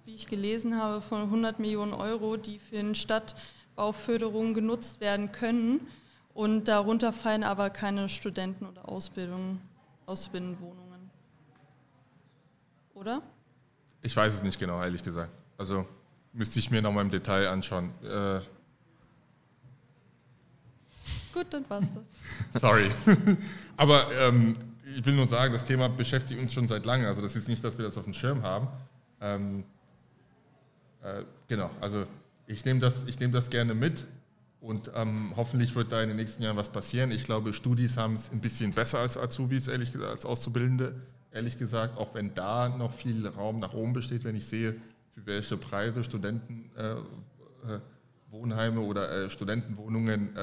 wie 0.06 0.16
ich 0.16 0.28
gelesen 0.28 0.78
habe, 0.80 1.02
von 1.02 1.24
100 1.24 1.60
Millionen 1.60 1.94
Euro, 1.94 2.38
die 2.38 2.60
für 2.60 2.78
den 2.78 2.96
Stadtbauförderung 2.96 4.54
genutzt 4.54 5.02
werden 5.02 5.32
können. 5.32 5.86
Und 6.34 6.68
darunter 6.68 7.14
fallen 7.14 7.44
aber 7.44 7.70
keine 7.70 8.10
Studenten- 8.10 8.66
oder 8.66 8.90
Ausbildung, 8.90 9.62
Ausbildungswohnungen. 10.08 11.12
Oder? 12.96 13.22
Ich 14.02 14.16
weiß 14.16 14.34
es 14.34 14.44
nicht 14.44 14.60
genau, 14.60 14.82
ehrlich 14.82 15.04
gesagt. 15.04 15.32
Also 15.58 15.86
müsste 16.32 16.58
ich 16.58 16.72
mir 16.72 16.82
nochmal 16.82 17.04
im 17.04 17.12
Detail 17.12 17.50
anschauen. 17.50 17.92
Äh, 18.04 18.40
Gut, 21.34 21.48
dann 21.50 21.66
war's 21.70 21.86
das. 21.94 22.62
sorry. 22.62 22.90
Aber 23.78 24.08
ähm, 24.22 24.56
ich 24.96 25.06
will 25.06 25.16
nur 25.16 25.28
sagen, 25.28 25.54
das 25.54 25.66
Thema 25.66 25.90
beschäftigt 25.90 26.40
uns 26.40 26.54
schon 26.54 26.68
seit 26.68 26.86
langem. 26.86 27.08
Also 27.08 27.22
das 27.22 27.36
ist 27.36 27.48
nicht, 27.48 27.64
dass 27.64 27.78
wir 27.78 27.86
das 27.86 27.98
auf 27.98 28.04
dem 28.04 28.14
Schirm 28.14 28.44
haben. 28.44 28.68
Ähm, 29.20 29.64
äh, 31.02 31.24
genau, 31.48 31.70
also 31.82 32.06
ich 32.48 32.64
nehme 32.66 32.80
das, 32.80 33.06
nehm 33.20 33.32
das 33.32 33.50
gerne 33.50 33.74
mit 33.74 34.06
und 34.62 34.92
ähm, 34.96 35.34
hoffentlich 35.36 35.76
wird 35.76 35.92
da 35.92 36.02
in 36.02 36.10
den 36.10 36.18
nächsten 36.18 36.44
Jahren 36.44 36.58
was 36.58 36.70
passieren. 36.70 37.12
Ich 37.12 37.26
glaube, 37.26 37.54
Studis 37.54 37.98
haben 37.98 38.16
es 38.16 38.32
ein 38.32 38.40
bisschen 38.40 38.72
besser 38.72 39.00
als 39.00 39.18
Azubis, 39.18 39.68
ehrlich 39.68 39.92
gesagt, 39.92 40.12
als 40.12 40.26
Auszubildende, 40.26 40.96
ehrlich 41.32 41.58
gesagt, 41.58 41.98
auch 41.98 42.14
wenn 42.14 42.34
da 42.34 42.70
noch 42.70 42.94
viel 42.94 43.28
Raum 43.28 43.60
nach 43.60 43.74
oben 43.74 43.94
besteht, 43.94 44.24
wenn 44.24 44.36
ich 44.36 44.46
sehe, 44.46 44.76
für 45.14 45.26
welche 45.26 45.58
Preise 45.58 46.04
Studenten 46.04 46.70
äh, 46.78 46.94
äh, 47.74 48.78
oder 48.78 49.26
äh, 49.26 49.30
Studentenwohnungen 49.30 50.36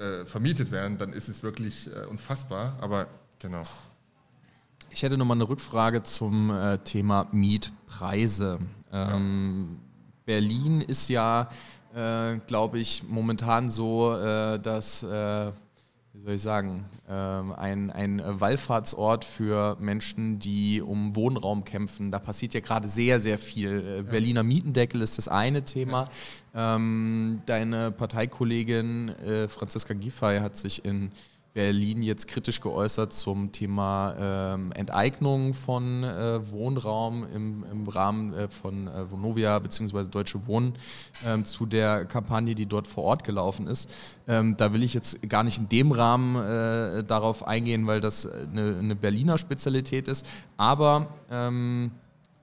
äh, 0.00 0.24
vermietet 0.24 0.70
werden, 0.70 0.98
dann 0.98 1.12
ist 1.12 1.28
es 1.28 1.42
wirklich 1.42 1.88
äh, 1.88 2.06
unfassbar. 2.06 2.76
Aber 2.80 3.06
genau. 3.38 3.62
Ich 4.90 5.02
hätte 5.02 5.18
nochmal 5.18 5.36
eine 5.36 5.48
Rückfrage 5.48 6.02
zum 6.02 6.50
äh, 6.50 6.78
Thema 6.78 7.28
Mietpreise. 7.32 8.58
Ähm, 8.92 9.78
Berlin 10.24 10.80
ist 10.80 11.08
ja, 11.08 11.48
äh, 11.94 12.38
glaube 12.46 12.78
ich, 12.78 13.04
momentan 13.08 13.68
so, 13.68 14.16
äh, 14.16 14.58
dass, 14.58 15.04
wie 16.20 16.24
soll 16.24 16.34
ich 16.34 16.42
sagen, 16.42 16.84
ähm, 17.08 17.54
ein, 17.54 17.90
ein 17.90 18.20
Wallfahrtsort 18.22 19.24
für 19.24 19.78
Menschen, 19.80 20.38
die 20.38 20.82
um 20.82 21.16
Wohnraum 21.16 21.64
kämpfen. 21.64 22.10
Da 22.10 22.18
passiert 22.18 22.52
ja 22.52 22.60
gerade 22.60 22.88
sehr, 22.88 23.20
sehr 23.20 23.38
viel. 23.38 24.00
Äh, 24.00 24.02
Berliner 24.02 24.42
Mietendeckel 24.42 25.00
ist 25.00 25.16
das 25.16 25.28
eine 25.28 25.64
Thema. 25.64 26.10
Ähm, 26.54 27.40
deine 27.46 27.90
Parteikollegin 27.90 29.08
äh, 29.08 29.48
Franziska 29.48 29.94
Giffey 29.94 30.40
hat 30.40 30.58
sich 30.58 30.84
in 30.84 31.10
Berlin 31.52 32.02
jetzt 32.02 32.28
kritisch 32.28 32.60
geäußert 32.60 33.12
zum 33.12 33.50
Thema 33.50 34.14
ähm, 34.18 34.72
Enteignung 34.72 35.52
von 35.52 36.04
äh, 36.04 36.50
Wohnraum 36.50 37.26
im, 37.34 37.64
im 37.70 37.88
Rahmen 37.88 38.32
äh, 38.34 38.48
von 38.48 38.86
äh, 38.86 39.10
Vonovia 39.10 39.58
bzw. 39.58 40.04
Deutsche 40.08 40.46
Wohnen 40.46 40.74
ähm, 41.26 41.44
zu 41.44 41.66
der 41.66 42.04
Kampagne, 42.04 42.54
die 42.54 42.66
dort 42.66 42.86
vor 42.86 43.04
Ort 43.04 43.24
gelaufen 43.24 43.66
ist. 43.66 43.90
Ähm, 44.28 44.56
da 44.56 44.72
will 44.72 44.84
ich 44.84 44.94
jetzt 44.94 45.28
gar 45.28 45.42
nicht 45.42 45.58
in 45.58 45.68
dem 45.68 45.90
Rahmen 45.90 46.36
äh, 46.36 47.02
darauf 47.02 47.46
eingehen, 47.46 47.86
weil 47.86 48.00
das 48.00 48.30
eine, 48.30 48.76
eine 48.78 48.94
Berliner 48.94 49.36
Spezialität 49.36 50.06
ist. 50.06 50.26
Aber 50.56 51.08
ähm, 51.30 51.90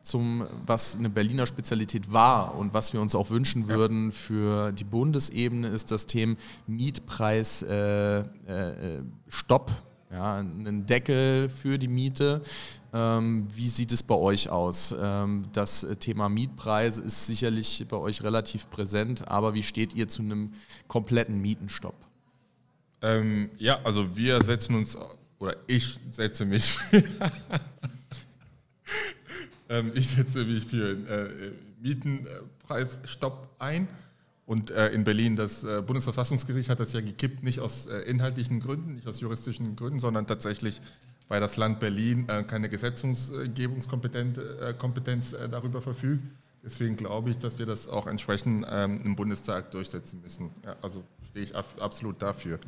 zum, 0.08 0.48
was 0.66 0.96
eine 0.96 1.10
Berliner 1.10 1.46
Spezialität 1.46 2.12
war 2.12 2.56
und 2.56 2.74
was 2.74 2.94
wir 2.94 3.02
uns 3.02 3.14
auch 3.14 3.30
wünschen 3.30 3.68
würden 3.68 4.12
für 4.12 4.72
die 4.72 4.84
Bundesebene, 4.84 5.68
ist 5.68 5.92
das 5.92 6.08
Thema 6.08 6.36
Mietpreis 6.66 7.62
äh, 7.64 8.20
äh, 8.20 9.04
Stopp, 9.28 9.72
ja, 10.10 10.38
einen 10.38 10.86
Deckel 10.86 11.50
für 11.50 11.78
die 11.78 11.90
Miete. 11.90 12.42
Ähm, 12.94 13.48
wie 13.54 13.68
sieht 13.68 13.92
es 13.92 14.02
bei 14.02 14.16
euch 14.16 14.50
aus? 14.50 14.96
Ähm, 14.98 15.46
das 15.52 15.86
Thema 16.00 16.30
Mietpreise 16.30 17.02
ist 17.04 17.26
sicherlich 17.26 17.86
bei 17.90 17.98
euch 17.98 18.24
relativ 18.24 18.70
präsent, 18.70 19.28
aber 19.28 19.54
wie 19.54 19.64
steht 19.64 19.94
ihr 19.94 20.08
zu 20.08 20.22
einem 20.22 20.54
kompletten 20.88 21.42
Mietenstopp? 21.42 21.96
Ähm, 23.02 23.50
ja, 23.58 23.80
also 23.84 24.16
wir 24.16 24.42
setzen 24.44 24.76
uns, 24.76 24.98
oder 25.40 25.56
ich 25.68 26.00
setze 26.12 26.46
mich 26.46 26.78
Ähm, 29.70 29.92
ich 29.96 30.10
setze 30.10 30.46
mich 30.46 30.66
für 30.66 30.92
äh, 30.92 31.52
Mietenpreisstopp 31.82 33.50
ein. 33.60 33.88
Und 34.46 34.72
äh, 34.72 34.90
in 34.92 35.04
Berlin, 35.04 35.36
das 35.36 35.66
äh, 35.66 35.82
Bundesverfassungsgericht 35.82 36.70
hat 36.70 36.80
das 36.80 36.94
ja 36.94 37.02
gekippt, 37.02 37.44
nicht 37.44 37.60
aus 37.60 37.88
äh, 37.88 38.00
inhaltlichen 38.10 38.62
Gründen, 38.62 38.96
nicht 38.96 39.08
aus 39.08 39.20
juristischen 39.20 39.76
Gründen, 39.76 40.00
sondern 40.00 40.26
tatsächlich, 40.26 40.80
weil 41.28 41.42
das 41.42 41.58
Land 41.58 41.82
Berlin 41.82 42.30
äh, 42.30 42.44
keine 42.44 42.70
Gesetzgebungskompetenz 42.70 44.38
äh, 44.38 44.74
Kompetenz, 44.78 45.36
darüber 45.52 45.82
verfügt. 45.82 46.24
Deswegen 46.64 46.96
glaube 46.96 47.30
ich, 47.30 47.38
dass 47.38 47.60
wir 47.60 47.66
das 47.66 47.90
auch 47.90 48.08
entsprechend 48.08 48.66
ähm, 48.70 49.02
im 49.04 49.16
Bundestag 49.16 49.72
durchsetzen 49.72 50.22
müssen. 50.22 50.50
Ja, 50.66 50.78
also 50.82 51.04
stehe 51.30 51.46
ich 51.46 51.56
absolut 51.56 52.22
dafür. 52.22 52.60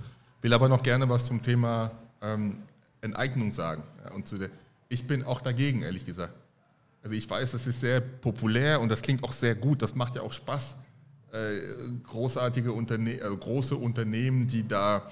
Will 0.42 0.54
aber 0.54 0.70
noch 0.70 0.84
gerne 0.84 1.08
was 1.10 1.26
zum 1.26 1.42
Thema 1.42 1.92
ähm, 2.22 2.58
Enteignung 3.02 3.52
sagen. 3.54 3.84
Ja, 4.04 4.12
und 4.12 4.28
zu 4.28 4.38
der, 4.38 4.50
ich 4.90 5.08
bin 5.08 5.24
auch 5.24 5.42
dagegen, 5.42 5.82
ehrlich 5.82 6.06
gesagt. 6.06 6.34
Also 7.02 7.16
ich 7.16 7.30
weiß, 7.30 7.52
das 7.52 7.66
ist 7.66 7.80
sehr 7.80 8.02
populär 8.02 8.82
und 8.82 8.90
das 8.90 9.02
klingt 9.02 9.24
auch 9.24 9.32
sehr 9.32 9.56
gut, 9.56 9.82
das 9.82 9.96
macht 9.96 10.16
ja 10.16 10.22
auch 10.22 10.34
Spaß. 10.34 10.76
Äh, 11.32 11.60
großartige 12.04 12.74
Unterne 12.74 13.14
äh, 13.14 13.20
große 13.20 13.76
Unternehmen, 13.76 14.48
die 14.48 14.68
da, 14.68 15.08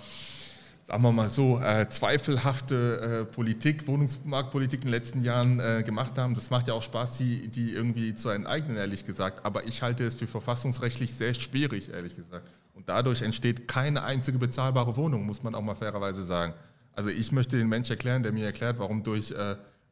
sagen 0.88 1.03
wir 1.03 1.11
mal 1.11 1.29
so, 1.29 1.59
äh, 1.59 1.88
zweifelhafte 1.89 3.27
Politik, 3.31 3.88
Wohnungsmarktpolitik 3.88 4.79
in 4.79 4.88
den 4.88 4.91
letzten 4.91 5.23
Jahren 5.23 5.83
gemacht 5.83 6.17
haben. 6.17 6.33
Das 6.33 6.49
macht 6.49 6.67
ja 6.67 6.73
auch 6.73 6.81
Spaß, 6.81 7.17
die, 7.17 7.49
die 7.49 7.71
irgendwie 7.71 8.15
zu 8.15 8.29
enteignen, 8.29 8.77
ehrlich 8.77 9.05
gesagt. 9.05 9.45
Aber 9.45 9.67
ich 9.67 9.81
halte 9.83 10.05
es 10.05 10.15
für 10.15 10.27
verfassungsrechtlich 10.27 11.13
sehr 11.13 11.33
schwierig, 11.33 11.89
ehrlich 11.89 12.15
gesagt. 12.15 12.47
Und 12.73 12.89
dadurch 12.89 13.21
entsteht 13.21 13.67
keine 13.67 14.03
einzige 14.03 14.39
bezahlbare 14.39 14.95
Wohnung, 14.97 15.25
muss 15.25 15.43
man 15.43 15.53
auch 15.55 15.61
mal 15.61 15.75
fairerweise 15.75 16.25
sagen. 16.25 16.53
Also 16.93 17.09
ich 17.09 17.31
möchte 17.31 17.57
den 17.57 17.69
Mensch 17.69 17.91
erklären, 17.91 18.23
der 18.23 18.31
mir 18.31 18.45
erklärt, 18.45 18.79
warum 18.79 19.03
durch 19.03 19.33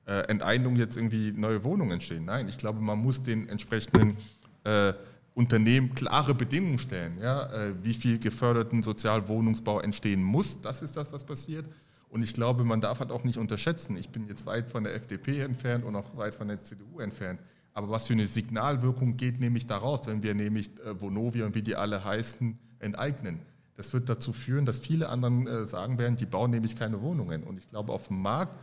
äh, 0.05 0.27
Enteignung 0.27 0.75
jetzt 0.75 0.97
irgendwie 0.97 1.31
neue 1.31 1.63
Wohnungen 1.63 1.91
entstehen. 1.91 2.25
Nein, 2.25 2.47
ich 2.47 2.57
glaube, 2.57 2.79
man 2.79 2.99
muss 2.99 3.21
den 3.21 3.49
entsprechenden 3.49 4.17
äh, 4.63 4.93
Unternehmen 5.33 5.93
klare 5.95 6.33
Bedingungen 6.33 6.79
stellen. 6.79 7.17
Ja? 7.19 7.47
Äh, 7.51 7.75
wie 7.83 7.93
viel 7.93 8.19
geförderten 8.19 8.83
Sozialwohnungsbau 8.83 9.81
entstehen 9.81 10.23
muss, 10.23 10.61
das 10.61 10.81
ist 10.81 10.95
das, 10.95 11.11
was 11.11 11.23
passiert. 11.23 11.67
Und 12.09 12.23
ich 12.23 12.33
glaube, 12.33 12.63
man 12.63 12.79
darf 12.79 12.99
halt 12.99 13.11
auch 13.11 13.23
nicht 13.23 13.37
unterschätzen. 13.37 13.97
Ich 13.97 14.09
bin 14.09 14.27
jetzt 14.27 14.45
weit 14.45 14.69
von 14.69 14.85
der 14.85 14.95
FDP 14.95 15.41
entfernt 15.41 15.83
und 15.83 15.95
auch 15.95 16.15
weit 16.15 16.35
von 16.35 16.47
der 16.47 16.63
CDU 16.63 16.99
entfernt. 16.99 17.41
Aber 17.73 17.89
was 17.89 18.07
für 18.07 18.13
eine 18.13 18.25
Signalwirkung 18.25 19.17
geht 19.17 19.41
nämlich 19.41 19.65
daraus, 19.65 20.07
wenn 20.07 20.23
wir 20.23 20.33
nämlich 20.33 20.71
äh, 20.85 20.99
Vonovia 20.99 21.45
und 21.45 21.55
wie 21.55 21.61
die 21.61 21.75
alle 21.75 22.05
heißen, 22.05 22.57
enteignen? 22.79 23.39
Das 23.75 23.91
wird 23.91 24.07
dazu 24.07 24.31
führen, 24.31 24.65
dass 24.65 24.79
viele 24.79 25.09
anderen 25.09 25.45
äh, 25.45 25.65
sagen 25.65 25.97
werden, 25.97 26.15
die 26.15 26.25
bauen 26.25 26.51
nämlich 26.51 26.77
keine 26.77 27.01
Wohnungen. 27.01 27.43
Und 27.43 27.57
ich 27.57 27.67
glaube, 27.67 27.91
auf 27.91 28.07
dem 28.07 28.21
Markt 28.21 28.57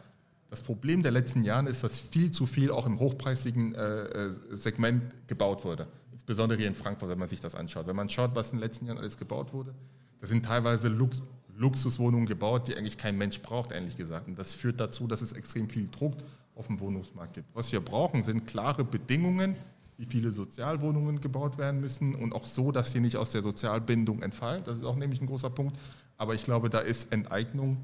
das 0.52 0.60
Problem 0.60 1.02
der 1.02 1.12
letzten 1.12 1.44
Jahre 1.44 1.70
ist, 1.70 1.82
dass 1.82 1.98
viel 1.98 2.30
zu 2.30 2.46
viel 2.46 2.70
auch 2.70 2.84
im 2.84 3.00
hochpreisigen 3.00 3.74
äh, 3.74 4.02
äh, 4.02 4.30
Segment 4.50 5.02
gebaut 5.26 5.64
wurde. 5.64 5.86
Insbesondere 6.12 6.58
hier 6.58 6.68
in 6.68 6.74
Frankfurt, 6.74 7.08
wenn 7.08 7.18
man 7.18 7.28
sich 7.28 7.40
das 7.40 7.54
anschaut. 7.54 7.86
Wenn 7.86 7.96
man 7.96 8.10
schaut, 8.10 8.34
was 8.34 8.52
in 8.52 8.58
den 8.58 8.64
letzten 8.64 8.84
Jahren 8.84 8.98
alles 8.98 9.16
gebaut 9.16 9.54
wurde, 9.54 9.74
da 10.20 10.26
sind 10.26 10.44
teilweise 10.44 10.88
Lux 10.88 11.22
Luxuswohnungen 11.56 12.26
gebaut, 12.26 12.68
die 12.68 12.76
eigentlich 12.76 12.98
kein 12.98 13.16
Mensch 13.16 13.40
braucht, 13.40 13.72
ehrlich 13.72 13.96
gesagt. 13.96 14.28
Und 14.28 14.38
das 14.38 14.52
führt 14.52 14.78
dazu, 14.78 15.06
dass 15.06 15.22
es 15.22 15.32
extrem 15.32 15.70
viel 15.70 15.88
Druck 15.88 16.16
auf 16.54 16.66
dem 16.66 16.80
Wohnungsmarkt 16.80 17.32
gibt. 17.32 17.48
Was 17.54 17.72
wir 17.72 17.80
brauchen, 17.80 18.22
sind 18.22 18.46
klare 18.46 18.84
Bedingungen, 18.84 19.56
wie 19.96 20.04
viele 20.04 20.32
Sozialwohnungen 20.32 21.22
gebaut 21.22 21.56
werden 21.56 21.80
müssen 21.80 22.14
und 22.14 22.34
auch 22.34 22.46
so, 22.46 22.72
dass 22.72 22.92
sie 22.92 23.00
nicht 23.00 23.16
aus 23.16 23.30
der 23.30 23.40
Sozialbindung 23.40 24.20
entfallen. 24.22 24.64
Das 24.64 24.76
ist 24.76 24.84
auch 24.84 24.96
nämlich 24.96 25.22
ein 25.22 25.26
großer 25.26 25.50
Punkt. 25.50 25.78
Aber 26.18 26.34
ich 26.34 26.44
glaube, 26.44 26.68
da 26.68 26.80
ist 26.80 27.10
Enteignung 27.10 27.78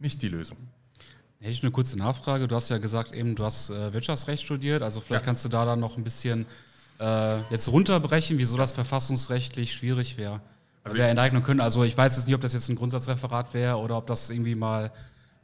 nicht 0.00 0.20
die 0.22 0.28
Lösung. 0.28 0.56
Hätte 1.42 1.50
ich 1.50 1.62
eine 1.64 1.72
kurze 1.72 1.98
Nachfrage. 1.98 2.46
Du 2.46 2.54
hast 2.54 2.68
ja 2.68 2.78
gesagt, 2.78 3.16
eben, 3.16 3.34
du 3.34 3.42
hast 3.42 3.68
äh, 3.70 3.92
Wirtschaftsrecht 3.92 4.44
studiert, 4.44 4.80
also 4.80 5.00
vielleicht 5.00 5.22
ja. 5.22 5.26
kannst 5.26 5.44
du 5.44 5.48
da 5.48 5.64
dann 5.64 5.80
noch 5.80 5.96
ein 5.96 6.04
bisschen 6.04 6.46
äh, 7.00 7.38
jetzt 7.50 7.66
runterbrechen, 7.66 8.38
wieso 8.38 8.56
das 8.56 8.70
verfassungsrechtlich 8.70 9.72
schwierig 9.72 10.16
wäre. 10.18 10.40
Also 10.84 10.96
wir 10.96 11.06
enteignen 11.06 11.42
können. 11.42 11.60
Also 11.60 11.82
ich 11.82 11.96
weiß 11.96 12.14
jetzt 12.14 12.26
nicht, 12.26 12.36
ob 12.36 12.42
das 12.42 12.52
jetzt 12.52 12.68
ein 12.68 12.76
Grundsatzreferat 12.76 13.54
wäre 13.54 13.78
oder 13.78 13.96
ob 13.96 14.06
das 14.06 14.30
irgendwie 14.30 14.54
mal, 14.54 14.92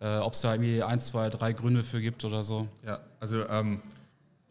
äh, 0.00 0.18
ob 0.18 0.34
es 0.34 0.40
da 0.40 0.54
irgendwie 0.54 0.84
ein, 0.84 1.00
zwei, 1.00 1.30
drei 1.30 1.52
Gründe 1.52 1.82
für 1.82 2.00
gibt 2.00 2.24
oder 2.24 2.44
so. 2.44 2.68
Ja, 2.86 3.00
also 3.18 3.48
ähm, 3.48 3.80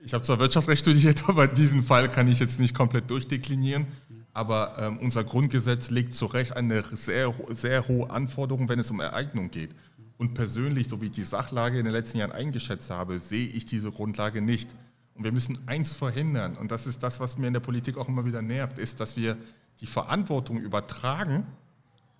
ich 0.03 0.13
habe 0.13 0.25
zwar 0.25 0.39
Wirtschaftsrecht 0.39 0.81
studiert, 0.81 1.23
aber 1.29 1.47
diesen 1.47 1.85
Fall 1.85 2.11
kann 2.11 2.27
ich 2.27 2.39
jetzt 2.39 2.59
nicht 2.59 2.75
komplett 2.75 3.09
durchdeklinieren. 3.09 3.87
Aber 4.33 4.75
ähm, 4.79 4.97
unser 4.97 5.23
Grundgesetz 5.23 5.91
legt 5.91 6.13
zu 6.13 6.25
Recht 6.25 6.57
eine 6.57 6.83
sehr, 6.91 7.33
sehr 7.51 7.87
hohe 7.87 8.09
Anforderung, 8.09 8.67
wenn 8.67 8.79
es 8.79 8.91
um 8.91 8.99
Ereignung 8.99 9.49
geht. 9.49 9.71
Und 10.17 10.33
persönlich, 10.33 10.87
so 10.87 10.99
wie 11.01 11.05
ich 11.05 11.11
die 11.11 11.23
Sachlage 11.23 11.77
in 11.77 11.85
den 11.85 11.93
letzten 11.93 12.17
Jahren 12.17 12.31
eingeschätzt 12.31 12.89
habe, 12.89 13.19
sehe 13.19 13.47
ich 13.47 13.65
diese 13.65 13.91
Grundlage 13.91 14.41
nicht. 14.41 14.69
Und 15.13 15.23
wir 15.23 15.31
müssen 15.31 15.57
eins 15.67 15.93
verhindern, 15.93 16.55
und 16.57 16.71
das 16.71 16.87
ist 16.87 17.03
das, 17.03 17.19
was 17.19 17.37
mir 17.37 17.47
in 17.47 17.53
der 17.53 17.59
Politik 17.59 17.97
auch 17.97 18.07
immer 18.07 18.25
wieder 18.25 18.41
nervt, 18.41 18.77
ist, 18.77 18.99
dass 18.99 19.17
wir 19.17 19.37
die 19.79 19.85
Verantwortung 19.85 20.59
übertragen 20.59 21.45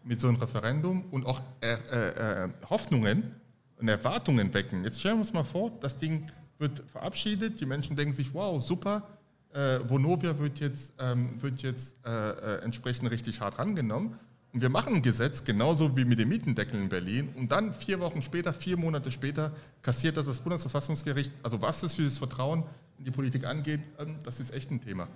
mit 0.04 0.22
so 0.22 0.28
einem 0.28 0.38
Referendum 0.38 1.06
und 1.12 1.26
auch 1.26 1.42
äh, 1.62 1.74
äh, 1.74 2.50
Hoffnungen 2.70 3.36
und 3.80 3.88
Erwartungen 3.88 4.54
wecken. 4.54 4.84
Jetzt 4.84 5.00
stellen 5.00 5.16
wir 5.16 5.22
uns 5.22 5.34
mal 5.34 5.44
vor, 5.44 5.72
das 5.82 5.98
Ding 5.98 6.26
wird 6.60 6.84
verabschiedet, 6.92 7.60
die 7.60 7.66
Menschen 7.66 7.96
denken 7.96 8.14
sich, 8.14 8.34
wow, 8.34 8.64
super, 8.64 9.08
äh, 9.54 9.80
Vonovia 9.88 10.38
wird 10.40 10.60
jetzt, 10.60 10.94
ähm, 11.00 11.42
wird 11.42 11.62
jetzt 11.62 11.96
äh, 12.06 12.10
äh, 12.10 12.64
entsprechend 12.64 13.12
richtig 13.12 13.42
hart 13.42 13.60
rangenommen. 13.60 14.18
Und 14.54 14.62
wir 14.62 14.70
machen 14.70 14.96
ein 14.96 15.02
Gesetz, 15.02 15.44
genauso 15.44 15.96
wie 15.96 16.06
mit 16.06 16.20
dem 16.20 16.30
Mietendeckel 16.30 16.80
in 16.80 16.90
Berlin. 16.90 17.30
Und 17.36 17.52
dann 17.52 17.74
vier 17.74 18.00
Wochen 18.00 18.22
später, 18.22 18.54
vier 18.54 18.78
Monate 18.78 19.12
später, 19.12 19.52
kassiert 19.82 20.18
das 20.18 20.26
das 20.26 20.40
Bundesverfassungsgericht. 20.40 21.32
Also 21.44 21.62
was 21.62 21.82
das 21.82 21.96
für 21.96 22.04
das 22.04 22.18
Vertrauen 22.18 22.64
in 22.98 23.06
die 23.06 23.12
Politik 23.12 23.46
angeht, 23.46 23.82
ähm, 24.00 24.16
das 24.24 24.40
ist 24.40 24.54
echt 24.54 24.72
ein 24.72 24.82
Thema. 24.82 25.08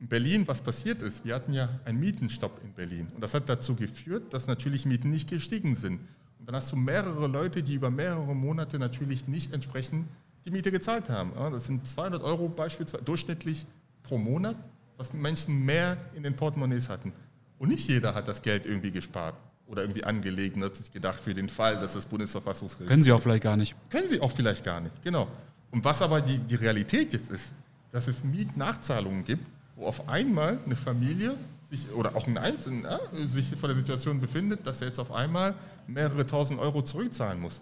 In 0.00 0.08
Berlin, 0.08 0.48
was 0.48 0.60
passiert 0.60 1.02
ist, 1.02 1.24
wir 1.24 1.34
hatten 1.34 1.52
ja 1.52 1.68
einen 1.84 2.00
Mietenstopp 2.00 2.60
in 2.64 2.72
Berlin. 2.72 3.08
Und 3.14 3.20
das 3.20 3.34
hat 3.34 3.48
dazu 3.48 3.76
geführt, 3.76 4.32
dass 4.34 4.46
natürlich 4.46 4.86
Mieten 4.86 5.10
nicht 5.10 5.28
gestiegen 5.28 5.76
sind. 5.76 6.00
Und 6.40 6.48
dann 6.48 6.56
hast 6.56 6.72
du 6.72 6.76
mehrere 6.76 7.26
Leute, 7.26 7.62
die 7.62 7.74
über 7.74 7.90
mehrere 7.90 8.34
Monate 8.34 8.78
natürlich 8.78 9.28
nicht 9.28 9.52
entsprechend 9.52 10.06
die 10.44 10.50
Miete 10.50 10.70
gezahlt 10.70 11.08
haben. 11.08 11.32
Das 11.52 11.66
sind 11.66 11.86
200 11.86 12.22
Euro 12.22 12.48
beispielsweise 12.48 13.02
durchschnittlich 13.02 13.66
pro 14.02 14.18
Monat, 14.18 14.56
was 14.96 15.12
Menschen 15.12 15.64
mehr 15.64 15.96
in 16.14 16.22
den 16.22 16.36
Portemonnaies 16.36 16.88
hatten. 16.88 17.12
Und 17.58 17.68
nicht 17.68 17.88
jeder 17.88 18.14
hat 18.14 18.28
das 18.28 18.42
Geld 18.42 18.66
irgendwie 18.66 18.90
gespart 18.90 19.34
oder 19.66 19.82
irgendwie 19.82 20.04
angelegt 20.04 20.56
und 20.56 20.64
hat 20.64 20.76
sich 20.76 20.90
gedacht, 20.90 21.18
für 21.18 21.34
den 21.34 21.48
Fall, 21.48 21.78
dass 21.78 21.94
das 21.94 22.06
Bundesverfassungsgericht. 22.06 22.90
Können 22.90 23.02
Sie 23.02 23.12
auch 23.12 23.22
vielleicht 23.22 23.42
gar 23.42 23.56
nicht. 23.56 23.74
Können 23.90 24.08
Sie 24.08 24.20
auch 24.20 24.32
vielleicht 24.32 24.64
gar 24.64 24.80
nicht, 24.80 25.02
genau. 25.02 25.28
Und 25.70 25.84
was 25.84 26.02
aber 26.02 26.20
die, 26.20 26.38
die 26.38 26.54
Realität 26.56 27.12
jetzt 27.12 27.30
ist, 27.30 27.52
dass 27.90 28.06
es 28.08 28.24
Mietnachzahlungen 28.24 29.24
gibt, 29.24 29.46
wo 29.76 29.86
auf 29.86 30.08
einmal 30.08 30.58
eine 30.64 30.76
Familie 30.76 31.36
sich, 31.70 31.90
oder 31.92 32.14
auch 32.14 32.26
ein 32.26 32.38
Einzelner 32.38 33.00
ja, 33.12 33.26
sich 33.26 33.54
vor 33.56 33.68
der 33.68 33.76
Situation 33.76 34.20
befindet, 34.20 34.66
dass 34.66 34.80
er 34.80 34.88
jetzt 34.88 34.98
auf 34.98 35.12
einmal 35.12 35.54
mehrere 35.86 36.26
tausend 36.26 36.60
Euro 36.60 36.82
zurückzahlen 36.82 37.40
muss. 37.40 37.60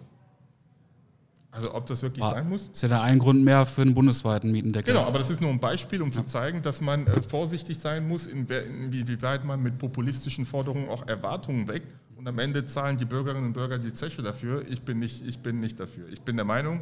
Also 1.55 1.73
ob 1.75 1.85
das 1.85 2.01
wirklich 2.01 2.23
Ah, 2.25 2.31
sein 2.31 2.49
muss? 2.49 2.69
Ist 2.73 2.81
ja 2.81 2.89
da 2.89 3.01
ein 3.03 3.19
Grund 3.19 3.43
mehr 3.43 3.65
für 3.67 3.83
einen 3.83 3.93
bundesweiten 3.93 4.51
Mietendeckel. 4.51 4.91
Genau, 4.93 5.05
aber 5.05 5.19
das 5.19 5.29
ist 5.29 5.39
nur 5.39 5.51
ein 5.51 5.59
Beispiel, 5.59 6.01
um 6.01 6.11
zu 6.11 6.23
zeigen, 6.23 6.61
dass 6.63 6.81
man 6.81 7.05
äh, 7.05 7.21
vorsichtig 7.21 7.77
sein 7.77 8.07
muss, 8.07 8.25
inwieweit 8.25 9.45
man 9.45 9.61
mit 9.61 9.77
populistischen 9.77 10.45
Forderungen 10.45 10.89
auch 10.89 11.07
Erwartungen 11.07 11.67
weckt. 11.67 11.93
Und 12.15 12.27
am 12.27 12.39
Ende 12.39 12.65
zahlen 12.65 12.97
die 12.97 13.05
Bürgerinnen 13.05 13.45
und 13.47 13.53
Bürger 13.53 13.77
die 13.77 13.93
Zeche 13.93 14.23
dafür. 14.23 14.63
Ich 14.67 14.81
bin 14.81 14.99
nicht, 14.99 15.25
ich 15.27 15.39
bin 15.39 15.59
nicht 15.59 15.79
dafür. 15.79 16.07
Ich 16.09 16.21
bin 16.21 16.35
der 16.37 16.45
Meinung, 16.45 16.81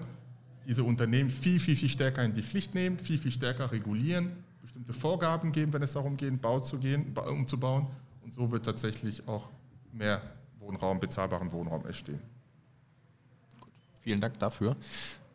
diese 0.67 0.83
Unternehmen 0.83 1.29
viel, 1.29 1.59
viel, 1.59 1.75
viel 1.75 1.89
stärker 1.89 2.23
in 2.23 2.33
die 2.33 2.43
Pflicht 2.43 2.73
nehmen, 2.73 2.97
viel, 2.99 3.17
viel 3.17 3.31
stärker 3.31 3.71
regulieren, 3.71 4.31
bestimmte 4.61 4.93
Vorgaben 4.93 5.51
geben, 5.51 5.73
wenn 5.73 5.81
es 5.81 5.93
darum 5.93 6.15
geht, 6.15 6.41
Bau 6.41 6.59
zu 6.59 6.77
gehen, 6.77 7.13
ba- 7.13 7.27
umzubauen. 7.29 7.87
Und 8.23 8.33
so 8.33 8.51
wird 8.51 8.63
tatsächlich 8.65 9.27
auch 9.27 9.49
mehr 9.91 10.21
Wohnraum, 10.59 10.99
bezahlbaren 10.99 11.51
Wohnraum 11.51 11.85
entstehen. 11.85 12.19
Vielen 14.01 14.21
Dank 14.21 14.39
dafür. 14.39 14.75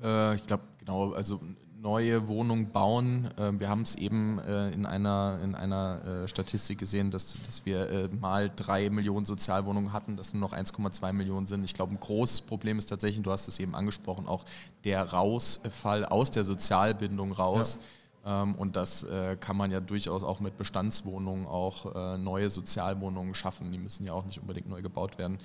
Äh, 0.03 0.35
ich 0.35 0.47
glaube, 0.47 0.65
genau, 0.79 1.13
also 1.13 1.41
neue 1.81 2.27
Wohnungen 2.27 2.73
bauen. 2.73 3.29
Äh, 3.39 3.53
wir 3.61 3.69
haben 3.69 3.83
es 3.83 3.95
eben 3.95 4.39
äh, 4.41 4.71
in 4.71 4.87
einer, 4.87 5.39
in 5.43 5.55
einer 5.55 6.25
äh, 6.25 6.29
Statistik 6.29 6.79
gesehen, 6.79 7.11
dass, 7.11 7.39
dass 7.47 7.65
wir 7.65 8.09
mal 8.21 8.51
drei 8.55 8.91
Millionen 8.91 9.25
Sozialwohnungen 9.25 9.93
hatten, 9.93 10.17
dass 10.17 10.35
nur 10.35 10.41
noch 10.41 10.53
1,2 10.53 11.13
Millionen 11.13 11.47
sind. 11.47 11.65
Ich 11.65 11.75
glaube, 11.75 11.95
ein 11.95 12.01
großes 12.01 12.43
Problem 12.43 12.79
ist 12.79 12.87
tatsächlich, 12.87 13.23
du 13.23 13.31
hast 13.31 13.47
es 13.47 13.59
eben 13.61 13.75
angesprochen, 13.75 14.27
auch 14.27 14.45
der 14.85 15.05
Rausfall 15.05 16.05
aus 16.05 16.31
der 16.31 16.45
Sozialbindung 16.45 17.33
raus. 17.33 17.79
Ähm, 18.25 18.57
Und 18.57 18.75
das 18.75 19.07
kann 19.39 19.57
man 19.57 19.71
ja 19.71 19.79
durchaus 19.79 20.25
auch 20.25 20.41
mit 20.41 20.57
Bestandswohnungen 20.57 21.47
auch 21.47 22.19
neue 22.19 22.51
Sozialwohnungen 22.51 23.35
schaffen. 23.35 23.71
Die 23.71 23.79
müssen 23.79 24.05
ja 24.05 24.13
auch 24.13 24.25
nicht 24.25 24.41
unbedingt 24.41 24.69
neu 24.69 24.83
gebaut 24.83 25.19
werden. 25.19 25.39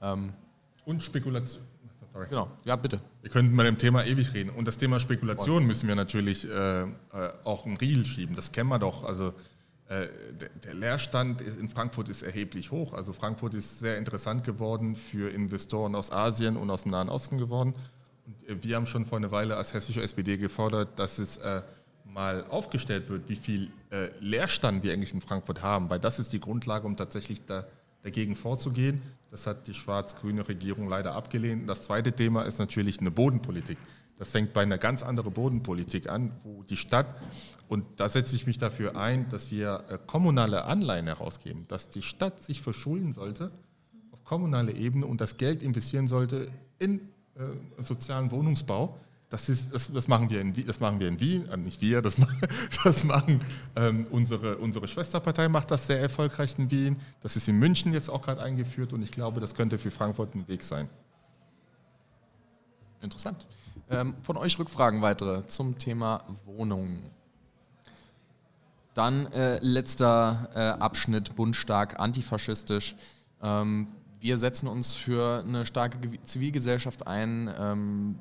Ähm, 0.00 0.32
Und 0.86 1.02
Spekulation. 1.02 1.64
Sorry. 2.12 2.26
Genau, 2.28 2.50
ja, 2.64 2.76
bitte. 2.76 3.00
Wir 3.22 3.30
könnten 3.30 3.56
bei 3.56 3.64
dem 3.64 3.78
Thema 3.78 4.04
ewig 4.04 4.34
reden. 4.34 4.50
Und 4.50 4.68
das 4.68 4.76
Thema 4.76 5.00
Spekulation 5.00 5.66
müssen 5.66 5.88
wir 5.88 5.94
natürlich 5.94 6.46
äh, 6.48 6.82
äh, 6.82 6.86
auch 7.44 7.64
einen 7.64 7.76
Riegel 7.78 8.04
schieben. 8.04 8.36
Das 8.36 8.52
kennen 8.52 8.68
wir 8.68 8.78
doch. 8.78 9.04
Also 9.04 9.28
äh, 9.88 10.08
der, 10.38 10.50
der 10.64 10.74
Leerstand 10.74 11.40
ist 11.40 11.58
in 11.58 11.68
Frankfurt 11.68 12.08
ist 12.10 12.22
erheblich 12.22 12.70
hoch. 12.70 12.92
Also 12.92 13.12
Frankfurt 13.12 13.54
ist 13.54 13.78
sehr 13.78 13.96
interessant 13.96 14.44
geworden 14.44 14.94
für 14.94 15.30
Investoren 15.30 15.94
aus 15.94 16.12
Asien 16.12 16.56
und 16.56 16.70
aus 16.70 16.82
dem 16.82 16.92
Nahen 16.92 17.08
Osten 17.08 17.38
geworden. 17.38 17.74
Und 18.26 18.48
äh, 18.48 18.62
wir 18.62 18.76
haben 18.76 18.86
schon 18.86 19.06
vor 19.06 19.18
einer 19.18 19.30
Weile 19.30 19.56
als 19.56 19.72
hessische 19.72 20.02
SPD 20.02 20.36
gefordert, 20.36 20.98
dass 20.98 21.18
es 21.18 21.38
äh, 21.38 21.62
mal 22.04 22.44
aufgestellt 22.48 23.08
wird, 23.08 23.28
wie 23.28 23.36
viel 23.36 23.70
äh, 23.90 24.10
Leerstand 24.20 24.82
wir 24.82 24.92
eigentlich 24.92 25.14
in 25.14 25.22
Frankfurt 25.22 25.62
haben, 25.62 25.88
weil 25.88 25.98
das 25.98 26.18
ist 26.18 26.32
die 26.32 26.40
Grundlage, 26.40 26.86
um 26.86 26.96
tatsächlich 26.96 27.44
da, 27.46 27.66
dagegen 28.02 28.36
vorzugehen. 28.36 29.00
Das 29.32 29.46
hat 29.46 29.66
die 29.66 29.72
schwarz-grüne 29.72 30.46
Regierung 30.46 30.90
leider 30.90 31.14
abgelehnt. 31.14 31.66
Das 31.66 31.80
zweite 31.80 32.12
Thema 32.12 32.42
ist 32.42 32.58
natürlich 32.58 33.00
eine 33.00 33.10
Bodenpolitik. 33.10 33.78
Das 34.18 34.30
fängt 34.30 34.52
bei 34.52 34.60
einer 34.60 34.76
ganz 34.76 35.02
anderen 35.02 35.32
Bodenpolitik 35.32 36.10
an, 36.10 36.32
wo 36.44 36.62
die 36.64 36.76
Stadt, 36.76 37.06
und 37.66 37.86
da 37.96 38.10
setze 38.10 38.36
ich 38.36 38.46
mich 38.46 38.58
dafür 38.58 38.94
ein, 38.94 39.30
dass 39.30 39.50
wir 39.50 39.84
äh, 39.88 39.98
kommunale 40.06 40.66
Anleihen 40.66 41.06
herausgeben, 41.06 41.64
dass 41.68 41.88
die 41.88 42.02
Stadt 42.02 42.42
sich 42.42 42.60
verschulden 42.60 43.12
sollte 43.12 43.50
auf 44.10 44.22
kommunaler 44.22 44.74
Ebene 44.74 45.06
und 45.06 45.22
das 45.22 45.38
Geld 45.38 45.62
investieren 45.62 46.08
sollte 46.08 46.48
in 46.78 47.00
äh, 47.34 47.82
sozialen 47.82 48.30
Wohnungsbau. 48.30 49.00
Das, 49.32 49.48
ist, 49.48 49.72
das, 49.72 49.90
das, 49.90 50.08
machen 50.08 50.28
wir 50.28 50.42
in, 50.42 50.54
Wien- 50.54 50.66
das 50.66 50.78
machen 50.78 51.00
wir 51.00 51.08
in 51.08 51.18
Wien, 51.18 51.48
äh, 51.48 51.56
nicht 51.56 51.80
wir, 51.80 52.02
das, 52.02 52.16
das 52.84 53.02
machen 53.02 53.40
ähm, 53.74 54.06
unsere, 54.10 54.58
unsere 54.58 54.86
Schwesterpartei 54.86 55.48
macht 55.48 55.70
das 55.70 55.86
sehr 55.86 55.98
erfolgreich 55.98 56.58
in 56.58 56.70
Wien. 56.70 57.00
Das 57.22 57.34
ist 57.34 57.48
in 57.48 57.58
München 57.58 57.94
jetzt 57.94 58.10
auch 58.10 58.20
gerade 58.20 58.42
eingeführt 58.42 58.92
und 58.92 59.00
ich 59.02 59.10
glaube, 59.10 59.40
das 59.40 59.54
könnte 59.54 59.78
für 59.78 59.90
Frankfurt 59.90 60.34
ein 60.34 60.46
Weg 60.48 60.62
sein. 60.62 60.86
Interessant. 63.00 63.46
Ähm, 63.88 64.14
von 64.20 64.36
euch 64.36 64.58
Rückfragen 64.58 65.00
weitere 65.00 65.46
zum 65.46 65.78
Thema 65.78 66.24
Wohnungen. 66.44 67.02
Dann 68.92 69.32
äh, 69.32 69.58
letzter 69.60 70.50
äh, 70.54 70.58
Abschnitt, 70.78 71.34
bundstark, 71.36 71.98
antifaschistisch. 71.98 72.96
Ähm, 73.42 73.88
wir 74.20 74.36
setzen 74.36 74.68
uns 74.68 74.94
für 74.94 75.42
eine 75.42 75.64
starke 75.64 75.96
Zivilgesellschaft 76.22 77.06
ein. 77.06 78.18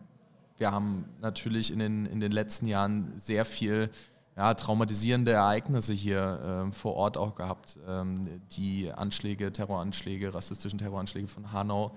Wir 0.61 0.71
haben 0.71 1.05
natürlich 1.21 1.73
in 1.73 1.79
den, 1.79 2.05
in 2.05 2.19
den 2.19 2.31
letzten 2.31 2.67
Jahren 2.67 3.13
sehr 3.15 3.45
viel 3.45 3.89
ja, 4.37 4.53
traumatisierende 4.53 5.31
Ereignisse 5.31 5.91
hier 5.91 6.39
ähm, 6.45 6.71
vor 6.71 6.93
Ort 6.93 7.17
auch 7.17 7.33
gehabt. 7.33 7.79
Ähm, 7.87 8.43
die 8.51 8.91
Anschläge, 8.91 9.51
Terroranschläge, 9.51 10.35
rassistischen 10.35 10.77
Terroranschläge 10.77 11.27
von 11.27 11.51
Hanau, 11.51 11.95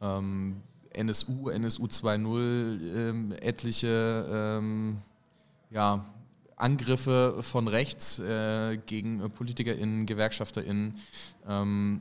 ähm, 0.00 0.62
NSU, 0.94 1.50
NSU 1.50 1.84
2.0, 1.84 2.96
ähm, 2.96 3.32
etliche 3.32 4.26
ähm, 4.32 5.02
ja, 5.68 6.06
Angriffe 6.56 7.42
von 7.42 7.68
rechts 7.68 8.18
äh, 8.18 8.78
gegen 8.78 9.20
äh, 9.20 9.28
PolitikerInnen, 9.28 10.06
GewerkschafterInnen. 10.06 10.94
Ähm, 11.46 12.00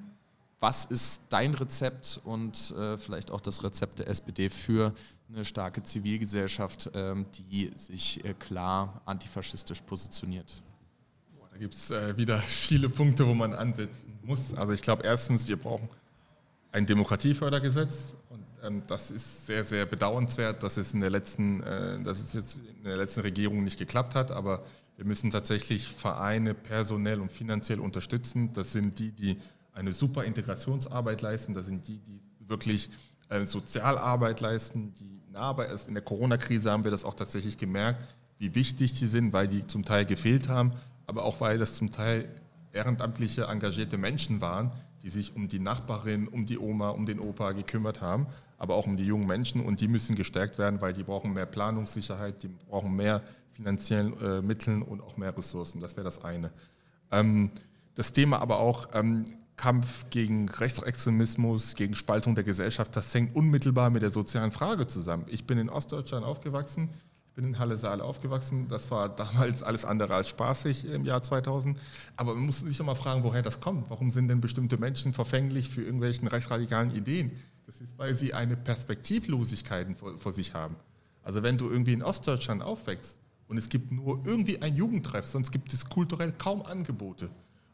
was 0.61 0.85
ist 0.85 1.23
dein 1.29 1.53
Rezept 1.55 2.21
und 2.23 2.71
äh, 2.71 2.97
vielleicht 2.97 3.31
auch 3.31 3.41
das 3.41 3.65
Rezept 3.65 3.99
der 3.99 4.07
SPD 4.07 4.49
für 4.49 4.93
eine 5.29 5.45
starke 5.45 5.83
Zivilgesellschaft, 5.83 6.91
ähm, 6.93 7.25
die 7.49 7.71
sich 7.75 8.23
äh, 8.23 8.33
klar 8.33 9.01
antifaschistisch 9.05 9.81
positioniert? 9.81 10.61
Da 11.51 11.57
gibt 11.57 11.73
es 11.73 11.89
äh, 11.91 12.17
wieder 12.17 12.39
viele 12.39 12.89
Punkte, 12.89 13.25
wo 13.25 13.33
man 13.33 13.53
ansetzen 13.53 14.19
muss. 14.23 14.53
Also 14.53 14.73
ich 14.73 14.81
glaube 14.81 15.03
erstens, 15.03 15.47
wir 15.47 15.57
brauchen 15.57 15.87
ein 16.71 16.85
Demokratiefördergesetz 16.85 18.15
und 18.29 18.43
ähm, 18.63 18.83
das 18.87 19.09
ist 19.09 19.45
sehr, 19.45 19.63
sehr 19.63 19.85
bedauernswert, 19.85 20.61
dass 20.61 20.77
es 20.77 20.93
in 20.93 20.99
der 20.99 21.09
letzten, 21.09 21.63
äh, 21.63 22.03
dass 22.03 22.19
es 22.19 22.33
jetzt 22.33 22.59
in 22.77 22.83
der 22.83 22.97
letzten 22.97 23.21
Regierung 23.21 23.63
nicht 23.63 23.79
geklappt 23.79 24.15
hat, 24.15 24.31
aber 24.31 24.63
wir 24.97 25.05
müssen 25.05 25.31
tatsächlich 25.31 25.87
Vereine 25.87 26.53
personell 26.53 27.19
und 27.19 27.31
finanziell 27.31 27.79
unterstützen. 27.79 28.53
Das 28.53 28.71
sind 28.71 28.99
die, 28.99 29.11
die 29.11 29.37
eine 29.73 29.93
super 29.93 30.23
Integrationsarbeit 30.23 31.21
leisten, 31.21 31.53
das 31.53 31.65
sind 31.65 31.87
die, 31.87 31.99
die 31.99 32.21
wirklich 32.47 32.89
Sozialarbeit 33.45 34.41
leisten, 34.41 34.93
die 34.95 35.21
nah 35.31 35.53
bei 35.53 35.67
in 35.87 35.93
der 35.93 36.03
Corona-Krise 36.03 36.71
haben 36.71 36.83
wir 36.83 36.91
das 36.91 37.03
auch 37.03 37.15
tatsächlich 37.15 37.57
gemerkt, 37.57 37.99
wie 38.37 38.53
wichtig 38.55 38.93
die 38.93 39.07
sind, 39.07 39.33
weil 39.33 39.47
die 39.47 39.65
zum 39.67 39.83
Teil 39.83 40.05
gefehlt 40.05 40.47
haben, 40.47 40.73
aber 41.07 41.23
auch 41.23 41.41
weil 41.41 41.57
das 41.57 41.73
zum 41.73 41.89
Teil 41.89 42.29
ehrenamtliche, 42.73 43.45
engagierte 43.45 43.97
Menschen 43.97 44.41
waren, 44.41 44.71
die 45.03 45.09
sich 45.09 45.35
um 45.35 45.47
die 45.47 45.59
Nachbarin, 45.59 46.27
um 46.27 46.45
die 46.45 46.57
Oma, 46.57 46.89
um 46.89 47.05
den 47.05 47.19
Opa 47.19 47.51
gekümmert 47.53 48.01
haben, 48.01 48.27
aber 48.57 48.75
auch 48.75 48.87
um 48.87 48.97
die 48.97 49.05
jungen 49.05 49.27
Menschen 49.27 49.61
und 49.61 49.81
die 49.81 49.87
müssen 49.87 50.15
gestärkt 50.15 50.57
werden, 50.57 50.81
weil 50.81 50.93
die 50.93 51.03
brauchen 51.03 51.33
mehr 51.33 51.45
Planungssicherheit, 51.45 52.43
die 52.43 52.49
brauchen 52.69 52.95
mehr 52.95 53.21
finanziellen 53.53 54.19
äh, 54.21 54.41
Mitteln 54.41 54.81
und 54.81 55.01
auch 55.01 55.17
mehr 55.17 55.35
Ressourcen. 55.37 55.79
Das 55.79 55.95
wäre 55.95 56.03
das 56.03 56.23
eine. 56.23 56.51
Ähm, 57.11 57.51
das 57.95 58.11
Thema 58.11 58.39
aber 58.39 58.59
auch 58.59 58.89
ähm, 58.93 59.25
Kampf 59.57 60.05
gegen 60.09 60.49
Rechtsextremismus, 60.49 61.75
gegen 61.75 61.95
Spaltung 61.95 62.35
der 62.35 62.43
Gesellschaft, 62.43 62.95
das 62.95 63.13
hängt 63.13 63.35
unmittelbar 63.35 63.89
mit 63.89 64.01
der 64.01 64.11
sozialen 64.11 64.51
Frage 64.51 64.87
zusammen. 64.87 65.25
Ich 65.27 65.45
bin 65.45 65.57
in 65.57 65.69
Ostdeutschland 65.69 66.25
aufgewachsen, 66.25 66.89
ich 67.27 67.33
bin 67.35 67.45
in 67.45 67.59
Halle 67.59 67.77
Saale 67.77 68.03
aufgewachsen. 68.03 68.69
Das 68.69 68.91
war 68.91 69.09
damals 69.09 69.61
alles 69.61 69.83
andere 69.83 70.15
als 70.15 70.29
spaßig 70.29 70.85
im 70.85 71.03
Jahr 71.03 71.21
2000. 71.21 71.77
Aber 72.15 72.33
man 72.33 72.45
muss 72.45 72.61
sich 72.61 72.81
mal 72.81 72.95
fragen, 72.95 73.23
woher 73.23 73.41
das 73.41 73.59
kommt. 73.59 73.89
Warum 73.89 74.09
sind 74.09 74.29
denn 74.29 74.39
bestimmte 74.39 74.77
Menschen 74.77 75.11
verfänglich 75.11 75.69
für 75.69 75.81
irgendwelchen 75.81 76.29
rechtsradikalen 76.29 76.95
Ideen? 76.95 77.31
Das 77.65 77.81
ist, 77.81 77.97
weil 77.97 78.15
sie 78.15 78.33
eine 78.33 78.55
Perspektivlosigkeit 78.55 79.97
vor, 79.97 80.17
vor 80.17 80.31
sich 80.31 80.53
haben. 80.53 80.77
Also 81.23 81.43
wenn 81.43 81.57
du 81.57 81.69
irgendwie 81.69 81.93
in 81.93 82.03
Ostdeutschland 82.03 82.61
aufwächst 82.61 83.19
und 83.47 83.57
es 83.57 83.67
gibt 83.67 83.91
nur 83.91 84.21
irgendwie 84.25 84.61
ein 84.61 84.73
Jugendtreff, 84.75 85.25
sonst 85.25 85.51
gibt 85.51 85.73
es 85.73 85.89
kulturell 85.89 86.31
kaum 86.31 86.61
Angebote 86.61 87.29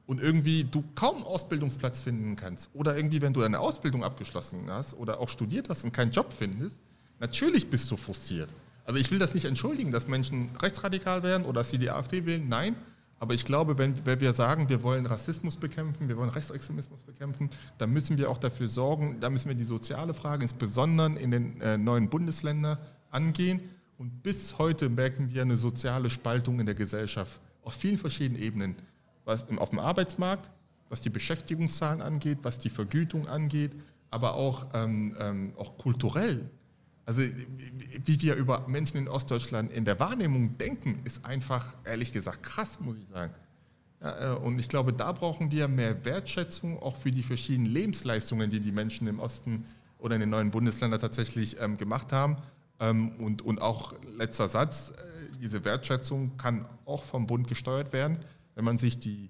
und 0.05 0.21
irgendwie 0.21 0.63
du 0.63 0.83
kaum 0.95 1.23
Ausbildungsplatz 1.23 2.01
finden 2.01 2.35
kannst 2.35 2.69
oder 2.73 2.95
irgendwie 2.95 3.21
wenn 3.21 3.33
du 3.33 3.43
eine 3.43 3.59
Ausbildung 3.59 4.03
abgeschlossen 4.03 4.69
hast 4.69 4.95
oder 4.95 5.19
auch 5.19 5.29
studiert 5.29 5.69
hast 5.69 5.83
und 5.83 5.93
keinen 5.93 6.11
Job 6.11 6.33
findest, 6.37 6.77
natürlich 7.19 7.69
bist 7.69 7.89
du 7.91 7.97
frustriert. 7.97 8.49
Also 8.85 8.99
ich 8.99 9.11
will 9.11 9.19
das 9.19 9.33
nicht 9.33 9.45
entschuldigen, 9.45 9.91
dass 9.91 10.07
Menschen 10.07 10.49
rechtsradikal 10.61 11.23
werden 11.23 11.45
oder 11.45 11.61
dass 11.61 11.71
sie 11.71 11.77
die 11.77 11.89
AfD 11.89 12.25
wählen, 12.25 12.49
nein, 12.49 12.75
aber 13.21 13.35
ich 13.35 13.45
glaube, 13.45 13.77
wenn, 13.77 14.03
wenn, 14.03 14.19
wir 14.19 14.33
sagen, 14.33 14.67
wir 14.67 14.81
wollen 14.81 15.05
Rassismus 15.05 15.55
bekämpfen, 15.55 16.09
wir 16.09 16.17
wollen 16.17 16.31
Rechtsextremismus 16.31 17.03
bekämpfen, 17.03 17.51
dann 17.77 17.91
müssen 17.91 18.17
wir 18.17 18.31
auch 18.31 18.39
dafür 18.39 18.67
sorgen, 18.67 19.19
da 19.19 19.29
müssen 19.29 19.47
wir 19.47 19.55
die 19.55 19.63
soziale 19.63 20.15
Frage 20.15 20.41
insbesondere 20.41 21.19
in 21.19 21.29
den 21.29 21.61
äh, 21.61 21.77
neuen 21.77 22.09
Bundesländern 22.09 22.79
angehen. 23.11 23.61
Und 23.99 24.23
bis 24.23 24.57
heute 24.57 24.89
merken 24.89 25.31
wir 25.31 25.43
eine 25.43 25.55
soziale 25.55 26.09
Spaltung 26.09 26.59
in 26.59 26.65
der 26.65 26.73
Gesellschaft 26.73 27.39
auf 27.61 27.75
vielen 27.75 27.99
verschiedenen 27.99 28.41
Ebenen. 28.41 28.75
Was, 29.25 29.45
auf 29.57 29.69
dem 29.69 29.79
Arbeitsmarkt, 29.79 30.49
was 30.89 31.01
die 31.01 31.09
Beschäftigungszahlen 31.09 32.01
angeht, 32.01 32.39
was 32.41 32.59
die 32.59 32.69
Vergütung 32.69 33.27
angeht, 33.27 33.71
aber 34.09 34.33
auch, 34.33 34.67
ähm, 34.73 35.15
ähm, 35.19 35.53
auch 35.57 35.77
kulturell. 35.77 36.49
Also 37.05 37.21
wie 37.21 38.21
wir 38.21 38.35
über 38.35 38.67
Menschen 38.67 38.97
in 38.97 39.07
Ostdeutschland 39.07 39.71
in 39.71 39.85
der 39.85 39.99
Wahrnehmung 39.99 40.57
denken, 40.57 41.01
ist 41.03 41.25
einfach, 41.25 41.75
ehrlich 41.83 42.13
gesagt, 42.13 42.43
krass, 42.43 42.79
muss 42.79 42.97
ich 42.97 43.07
sagen. 43.09 43.33
Ja, 44.01 44.33
äh, 44.33 44.37
und 44.37 44.59
ich 44.59 44.69
glaube, 44.69 44.93
da 44.93 45.11
brauchen 45.11 45.51
wir 45.51 45.67
mehr 45.67 46.03
Wertschätzung 46.05 46.81
auch 46.81 46.95
für 46.95 47.11
die 47.11 47.23
verschiedenen 47.23 47.71
Lebensleistungen, 47.71 48.49
die 48.49 48.59
die 48.59 48.71
Menschen 48.71 49.07
im 49.07 49.19
Osten 49.19 49.65
oder 49.99 50.15
in 50.15 50.21
den 50.21 50.29
neuen 50.29 50.51
Bundesländern 50.51 50.99
tatsächlich 50.99 51.59
ähm, 51.59 51.77
gemacht 51.77 52.11
haben. 52.11 52.37
Ähm, 52.79 53.11
und, 53.19 53.41
und 53.43 53.61
auch 53.61 53.93
letzter 54.17 54.49
Satz, 54.49 54.91
äh, 54.91 55.37
diese 55.41 55.63
Wertschätzung 55.63 56.37
kann 56.37 56.67
auch 56.85 57.03
vom 57.03 57.27
Bund 57.27 57.47
gesteuert 57.47 57.93
werden. 57.93 58.17
Wenn 58.55 58.65
man 58.65 58.77
sich 58.77 58.99
die 58.99 59.29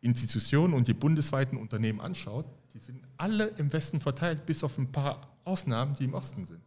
Institutionen 0.00 0.74
und 0.74 0.88
die 0.88 0.94
bundesweiten 0.94 1.56
Unternehmen 1.58 2.00
anschaut, 2.00 2.46
die 2.74 2.78
sind 2.78 3.00
alle 3.16 3.48
im 3.58 3.72
Westen 3.72 4.00
verteilt, 4.00 4.46
bis 4.46 4.64
auf 4.64 4.76
ein 4.78 4.90
paar 4.90 5.28
Ausnahmen, 5.44 5.94
die 5.94 6.04
im 6.04 6.14
Osten 6.14 6.44
sind. 6.44 6.60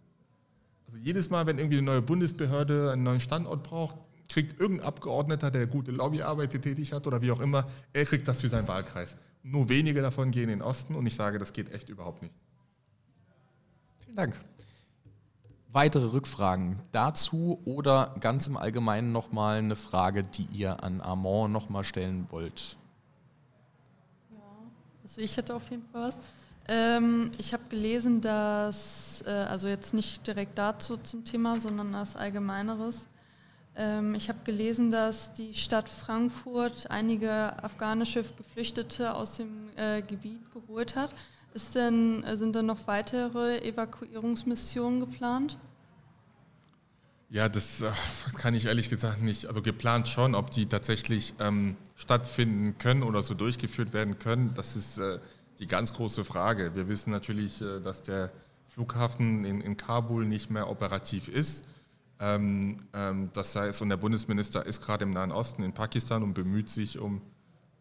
Also 0.87 0.97
jedes 0.97 1.29
Mal, 1.29 1.45
wenn 1.45 1.57
irgendwie 1.57 1.77
eine 1.77 1.85
neue 1.85 2.01
Bundesbehörde 2.01 2.91
einen 2.91 3.03
neuen 3.03 3.19
Standort 3.19 3.63
braucht, 3.63 3.97
kriegt 4.29 4.59
irgendein 4.59 4.87
Abgeordneter, 4.87 5.51
der 5.51 5.67
gute 5.67 5.91
Lobbyarbeit 5.91 6.51
tätig 6.61 6.93
hat 6.93 7.07
oder 7.07 7.21
wie 7.21 7.31
auch 7.31 7.39
immer, 7.39 7.67
er 7.93 8.05
kriegt 8.05 8.27
das 8.27 8.41
für 8.41 8.47
seinen 8.47 8.67
Wahlkreis. 8.67 9.17
Nur 9.43 9.69
wenige 9.69 10.01
davon 10.01 10.31
gehen 10.31 10.43
in 10.43 10.59
den 10.59 10.61
Osten 10.61 10.95
und 10.95 11.05
ich 11.05 11.15
sage, 11.15 11.37
das 11.37 11.53
geht 11.53 11.71
echt 11.71 11.89
überhaupt 11.89 12.21
nicht. 12.21 12.33
Vielen 13.99 14.15
Dank. 14.15 14.39
Weitere 15.75 16.05
Rückfragen 16.05 16.79
dazu 16.93 17.59
oder 17.65 18.15
ganz 18.21 18.47
im 18.47 18.55
Allgemeinen 18.55 19.11
nochmal 19.11 19.57
eine 19.57 19.75
Frage, 19.75 20.23
die 20.23 20.45
ihr 20.45 20.81
an 20.85 21.01
Armand 21.01 21.51
nochmal 21.51 21.83
stellen 21.83 22.27
wollt? 22.29 22.77
Ja, 24.31 24.37
also 25.03 25.19
ich 25.19 25.35
hätte 25.35 25.53
auf 25.53 25.69
jeden 25.69 25.83
Fall 25.87 26.03
was. 26.03 26.19
Ähm, 26.69 27.29
ich 27.37 27.51
habe 27.51 27.63
gelesen, 27.67 28.21
dass, 28.21 29.21
äh, 29.27 29.31
also 29.31 29.67
jetzt 29.67 29.93
nicht 29.93 30.25
direkt 30.25 30.57
dazu 30.57 30.95
zum 30.95 31.25
Thema, 31.25 31.59
sondern 31.59 31.93
als 31.93 32.15
Allgemeineres. 32.15 33.09
Ähm, 33.75 34.15
ich 34.15 34.29
habe 34.29 34.39
gelesen, 34.45 34.91
dass 34.91 35.33
die 35.33 35.53
Stadt 35.55 35.89
Frankfurt 35.89 36.89
einige 36.89 37.61
afghanische 37.61 38.23
Geflüchtete 38.23 39.13
aus 39.13 39.35
dem 39.35 39.67
äh, 39.75 40.01
Gebiet 40.01 40.49
geholt 40.53 40.95
hat. 40.95 41.11
Ist 41.55 41.73
denn, 41.73 42.21
äh, 42.25 42.35
sind 42.35 42.53
denn 42.53 42.65
noch 42.65 42.85
weitere 42.85 43.65
Evakuierungsmissionen 43.65 44.99
geplant? 44.99 45.57
Ja, 47.29 47.47
das 47.47 47.79
äh, 47.79 47.91
kann 48.35 48.53
ich 48.53 48.65
ehrlich 48.65 48.89
gesagt 48.89 49.21
nicht. 49.21 49.45
Also 49.45 49.61
geplant 49.61 50.09
schon, 50.09 50.35
ob 50.35 50.51
die 50.51 50.65
tatsächlich 50.65 51.33
ähm, 51.39 51.77
stattfinden 51.95 52.77
können 52.77 53.03
oder 53.03 53.23
so 53.23 53.35
durchgeführt 53.35 53.93
werden 53.93 54.19
können, 54.19 54.53
das 54.53 54.75
ist 54.75 54.97
äh, 54.97 55.19
die 55.59 55.65
ganz 55.65 55.93
große 55.93 56.25
Frage. 56.25 56.75
Wir 56.75 56.89
wissen 56.89 57.11
natürlich, 57.11 57.61
äh, 57.61 57.79
dass 57.79 58.03
der 58.03 58.33
Flughafen 58.67 59.45
in, 59.45 59.61
in 59.61 59.77
Kabul 59.77 60.25
nicht 60.25 60.51
mehr 60.51 60.69
operativ 60.69 61.29
ist. 61.29 61.63
Ähm, 62.19 62.75
ähm, 62.93 63.29
das 63.33 63.55
heißt, 63.55 63.81
und 63.81 63.87
der 63.87 63.97
Bundesminister 63.97 64.65
ist 64.65 64.81
gerade 64.81 65.05
im 65.05 65.11
Nahen 65.11 65.31
Osten 65.31 65.63
in 65.63 65.71
Pakistan 65.71 66.21
und 66.21 66.33
bemüht 66.33 66.67
sich 66.67 66.99
um 66.99 67.21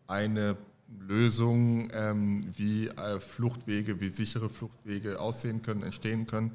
eine 0.07 0.57
Lösung, 0.89 1.89
ähm, 1.93 2.47
wie 2.57 2.89
äh, 2.89 3.21
Fluchtwege, 3.21 4.01
wie 4.01 4.09
sichere 4.09 4.49
Fluchtwege 4.49 5.21
aussehen 5.21 5.63
können, 5.63 5.83
entstehen 5.83 6.27
können. 6.27 6.53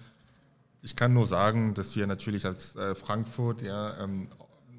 Ich 0.81 0.95
kann 0.95 1.13
nur 1.13 1.25
sagen, 1.25 1.73
dass 1.73 1.95
wir 1.95 2.07
natürlich 2.07 2.45
als 2.45 2.75
äh, 2.75 2.95
Frankfurt 2.95 3.61
ja, 3.61 4.07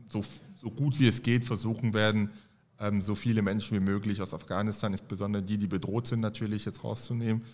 so, 0.09 0.25
so 0.61 0.71
gut 0.71 0.99
wie 0.99 1.09
es 1.09 1.23
geht 1.23 1.45
versuchen 1.45 1.93
werden, 1.93 2.31
ähm, 2.79 3.03
so 3.03 3.15
viele 3.15 3.43
Menschen 3.43 3.77
wie 3.77 3.85
möglich 3.85 4.23
aus 4.23 4.33
Afghanistan, 4.33 4.93
insbesondere 4.93 5.43
die, 5.43 5.59
die 5.59 5.67
bedroht 5.67 6.07
sind, 6.07 6.21
natürlich 6.21 6.65
jetzt 6.65 6.83
rauszunehmen. 6.83 7.45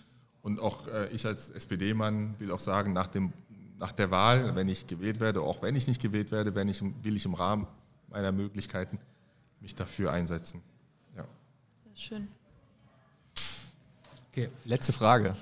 Und 0.41 0.61
auch 0.61 0.87
äh, 0.87 1.09
ich 1.09 1.25
als 1.25 1.49
SPD-Mann 1.49 2.35
will 2.39 2.51
auch 2.51 2.61
sagen, 2.61 2.93
nach, 2.93 3.07
dem, 3.07 3.33
nach 3.77 3.91
der 3.91 4.11
Wahl, 4.11 4.55
wenn 4.55 4.69
ich 4.69 4.87
gewählt 4.87 5.19
werde, 5.19 5.41
auch 5.41 5.61
wenn 5.61 5.75
ich 5.75 5.87
nicht 5.87 6.01
gewählt 6.01 6.31
werde, 6.31 6.55
wenn 6.55 6.69
ich, 6.69 6.81
will 6.81 7.17
ich 7.17 7.25
im 7.25 7.33
Rahmen 7.33 7.67
meiner 8.09 8.31
Möglichkeiten 8.31 8.99
mich 9.59 9.75
dafür 9.75 10.13
einsetzen. 10.13 10.61
Schön. 11.97 12.27
Okay, 14.31 14.49
letzte 14.65 14.93
Frage. 14.93 15.35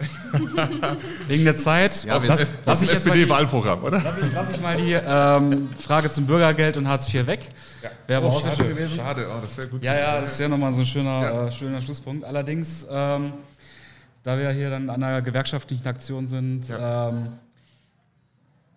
Wegen 1.28 1.43
der 1.43 1.58
Zeit. 1.58 2.06
Ja, 2.06 2.18
das, 2.18 2.47
das, 2.64 2.82
ist 2.82 2.89
ein 2.89 2.95
SPD-Wahlprogramm, 2.95 3.84
oder? 3.84 4.01
Lass 4.01 4.18
ich, 4.20 4.34
lass 4.34 4.51
ich 4.51 4.62
mal 4.62 4.78
die 4.78 4.93
ähm, 4.93 5.70
Frage 5.78 6.10
zum 6.10 6.26
Bürgergeld 6.26 6.78
und 6.78 6.88
Hartz 6.88 7.14
IV 7.14 7.28
weg. 7.28 7.49
Ja. 7.84 7.89
Wäre 8.08 8.22
oh, 8.22 8.28
aber 8.28 8.36
auch 8.38 8.41
schade, 8.41 8.56
schön 8.56 8.70
gewesen. 8.70 8.95
Schade, 8.95 9.28
oh, 9.30 9.41
das 9.41 9.58
wäre 9.58 9.68
gut. 9.68 9.84
Ja, 9.84 9.95
ja, 9.95 10.22
das 10.22 10.32
ist 10.32 10.39
ja 10.39 10.47
nochmal 10.47 10.74
so 10.74 10.80
ein 10.80 10.86
schöner, 10.86 11.22
ja. 11.22 11.47
äh, 11.47 11.51
schöner 11.51 11.82
Schlusspunkt. 11.82 12.24
Allerdings, 12.24 12.88
ähm, 12.89 13.34
da 14.24 14.38
wir 14.38 14.49
hier 14.51 14.70
dann 14.70 14.89
an 14.89 15.03
einer 15.03 15.22
gewerkschaftlichen 15.22 15.86
Aktion 15.86 16.26
sind, 16.26 16.70
ja. 16.70 17.10
ähm, 17.10 17.34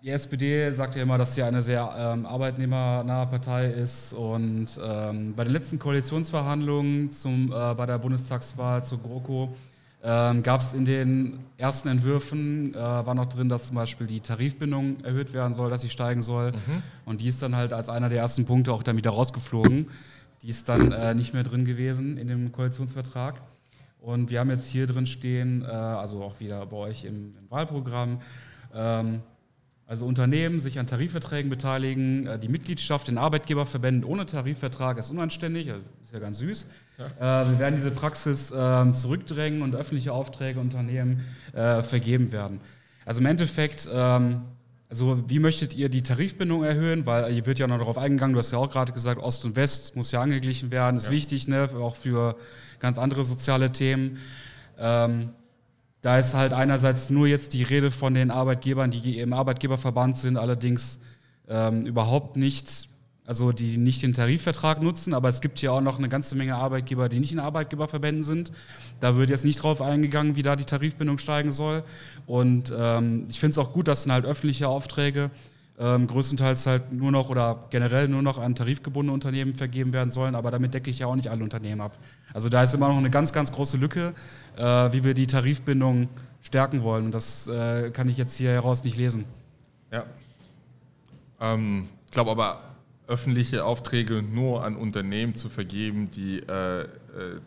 die 0.02 0.10
SPD 0.10 0.70
sagt 0.72 0.94
ja 0.94 1.02
immer, 1.02 1.18
dass 1.18 1.34
sie 1.34 1.42
eine 1.42 1.62
sehr 1.62 1.92
ähm, 1.96 2.26
arbeitnehmernahe 2.26 3.26
Partei 3.26 3.66
ist 3.66 4.12
und 4.12 4.78
ähm, 4.82 5.34
bei 5.34 5.44
den 5.44 5.52
letzten 5.52 5.78
Koalitionsverhandlungen 5.78 7.10
zum, 7.10 7.52
äh, 7.52 7.74
bei 7.74 7.86
der 7.86 7.98
Bundestagswahl 7.98 8.84
zur 8.84 9.02
GroKo 9.02 9.54
ähm, 10.00 10.44
Gab 10.44 10.60
es 10.60 10.74
in 10.74 10.84
den 10.84 11.40
ersten 11.56 11.88
Entwürfen, 11.88 12.72
äh, 12.72 12.78
war 12.78 13.14
noch 13.14 13.26
drin, 13.26 13.48
dass 13.48 13.66
zum 13.66 13.76
Beispiel 13.76 14.06
die 14.06 14.20
Tarifbindung 14.20 15.02
erhöht 15.02 15.32
werden 15.32 15.54
soll, 15.54 15.70
dass 15.70 15.80
sie 15.80 15.90
steigen 15.90 16.22
soll. 16.22 16.52
Mhm. 16.52 16.82
Und 17.04 17.20
die 17.20 17.26
ist 17.26 17.42
dann 17.42 17.56
halt 17.56 17.72
als 17.72 17.88
einer 17.88 18.08
der 18.08 18.20
ersten 18.20 18.46
Punkte 18.46 18.72
auch 18.72 18.84
wieder 18.86 19.10
rausgeflogen. 19.10 19.90
Die 20.42 20.48
ist 20.48 20.68
dann 20.68 20.92
äh, 20.92 21.14
nicht 21.14 21.34
mehr 21.34 21.42
drin 21.42 21.64
gewesen 21.64 22.16
in 22.16 22.28
dem 22.28 22.52
Koalitionsvertrag. 22.52 23.42
Und 24.00 24.30
wir 24.30 24.38
haben 24.38 24.50
jetzt 24.50 24.68
hier 24.68 24.86
drin 24.86 25.08
stehen, 25.08 25.62
äh, 25.62 25.66
also 25.66 26.22
auch 26.22 26.38
wieder 26.38 26.64
bei 26.66 26.76
euch 26.76 27.04
im, 27.04 27.32
im 27.36 27.50
Wahlprogramm, 27.50 28.20
ähm, 28.72 29.20
also 29.88 30.04
Unternehmen 30.04 30.60
sich 30.60 30.78
an 30.78 30.86
Tarifverträgen 30.86 31.48
beteiligen. 31.48 32.26
Äh, 32.26 32.38
die 32.38 32.48
Mitgliedschaft 32.48 33.08
in 33.08 33.16
Arbeitgeberverbänden 33.16 34.04
ohne 34.04 34.26
Tarifvertrag 34.26 34.98
ist 34.98 35.10
unanständig, 35.10 35.72
also 35.72 35.82
ist 36.02 36.12
ja 36.12 36.18
ganz 36.18 36.38
süß. 36.38 36.66
Ja. 36.98 37.42
Äh, 37.42 37.50
wir 37.50 37.58
werden 37.58 37.76
diese 37.76 37.90
Praxis 37.90 38.52
ähm, 38.54 38.92
zurückdrängen 38.92 39.62
und 39.62 39.74
öffentliche 39.74 40.12
Aufträge 40.12 40.60
Unternehmen 40.60 41.24
äh, 41.54 41.82
vergeben 41.82 42.32
werden. 42.32 42.60
Also 43.06 43.20
im 43.20 43.26
Endeffekt, 43.26 43.88
ähm, 43.90 44.42
also 44.90 45.24
wie 45.26 45.38
möchtet 45.38 45.74
ihr 45.74 45.88
die 45.88 46.02
Tarifbindung 46.02 46.64
erhöhen? 46.64 47.06
Weil 47.06 47.32
hier 47.32 47.46
wird 47.46 47.58
ja 47.58 47.66
noch 47.66 47.78
darauf 47.78 47.96
eingegangen, 47.96 48.34
du 48.34 48.40
hast 48.40 48.52
ja 48.52 48.58
auch 48.58 48.70
gerade 48.70 48.92
gesagt, 48.92 49.22
Ost 49.22 49.46
und 49.46 49.56
West 49.56 49.96
muss 49.96 50.12
ja 50.12 50.20
angeglichen 50.20 50.70
werden, 50.70 50.98
ist 50.98 51.06
ja. 51.06 51.12
wichtig, 51.12 51.48
ne? 51.48 51.66
auch 51.80 51.96
für 51.96 52.36
ganz 52.78 52.98
andere 52.98 53.24
soziale 53.24 53.72
Themen. 53.72 54.18
Ähm, 54.78 55.30
da 56.00 56.18
ist 56.18 56.34
halt 56.34 56.52
einerseits 56.52 57.10
nur 57.10 57.26
jetzt 57.26 57.54
die 57.54 57.62
Rede 57.62 57.90
von 57.90 58.14
den 58.14 58.30
Arbeitgebern, 58.30 58.90
die 58.90 59.18
im 59.18 59.32
Arbeitgeberverband 59.32 60.16
sind, 60.16 60.36
allerdings 60.36 61.00
ähm, 61.48 61.86
überhaupt 61.86 62.36
nicht, 62.36 62.88
also 63.24 63.52
die 63.52 63.76
nicht 63.76 64.02
den 64.02 64.12
Tarifvertrag 64.12 64.82
nutzen, 64.82 65.12
aber 65.12 65.28
es 65.28 65.40
gibt 65.40 65.60
ja 65.60 65.72
auch 65.72 65.80
noch 65.80 65.98
eine 65.98 66.08
ganze 66.08 66.36
Menge 66.36 66.54
Arbeitgeber, 66.54 67.08
die 67.08 67.18
nicht 67.18 67.32
in 67.32 67.40
Arbeitgeberverbänden 67.40 68.22
sind. 68.22 68.52
Da 69.00 69.16
wird 69.16 69.28
jetzt 69.28 69.44
nicht 69.44 69.62
drauf 69.62 69.82
eingegangen, 69.82 70.36
wie 70.36 70.42
da 70.42 70.56
die 70.56 70.64
Tarifbindung 70.64 71.18
steigen 71.18 71.52
soll. 71.52 71.82
Und 72.26 72.72
ähm, 72.76 73.26
ich 73.28 73.40
finde 73.40 73.52
es 73.52 73.58
auch 73.58 73.72
gut, 73.72 73.88
dass 73.88 74.04
dann 74.04 74.12
halt 74.12 74.24
öffentliche 74.24 74.68
Aufträge 74.68 75.30
ähm, 75.78 76.06
größtenteils 76.06 76.66
halt 76.66 76.92
nur 76.92 77.12
noch 77.12 77.30
oder 77.30 77.66
generell 77.70 78.08
nur 78.08 78.22
noch 78.22 78.38
an 78.38 78.54
tarifgebundene 78.54 79.12
Unternehmen 79.12 79.54
vergeben 79.54 79.92
werden 79.92 80.10
sollen, 80.10 80.34
aber 80.34 80.50
damit 80.50 80.74
decke 80.74 80.90
ich 80.90 80.98
ja 80.98 81.06
auch 81.06 81.14
nicht 81.14 81.28
alle 81.28 81.44
Unternehmen 81.44 81.80
ab. 81.80 81.96
Also 82.34 82.48
da 82.48 82.62
ist 82.62 82.74
immer 82.74 82.88
noch 82.88 82.96
eine 82.96 83.10
ganz, 83.10 83.32
ganz 83.32 83.52
große 83.52 83.76
Lücke, 83.76 84.14
äh, 84.56 84.62
wie 84.62 85.04
wir 85.04 85.14
die 85.14 85.26
Tarifbindung 85.26 86.08
stärken 86.42 86.82
wollen. 86.82 87.06
Und 87.06 87.12
das 87.12 87.46
äh, 87.46 87.90
kann 87.90 88.08
ich 88.08 88.16
jetzt 88.16 88.36
hier 88.36 88.50
heraus 88.50 88.82
nicht 88.82 88.96
lesen. 88.96 89.24
Ja. 89.92 90.04
Ähm, 91.40 91.88
ich 92.06 92.12
glaube 92.12 92.32
aber, 92.32 92.60
öffentliche 93.06 93.64
Aufträge 93.64 94.22
nur 94.22 94.64
an 94.64 94.76
Unternehmen 94.76 95.34
zu 95.34 95.48
vergeben, 95.48 96.10
die 96.10 96.40
äh, 96.40 96.82
äh 96.82 96.86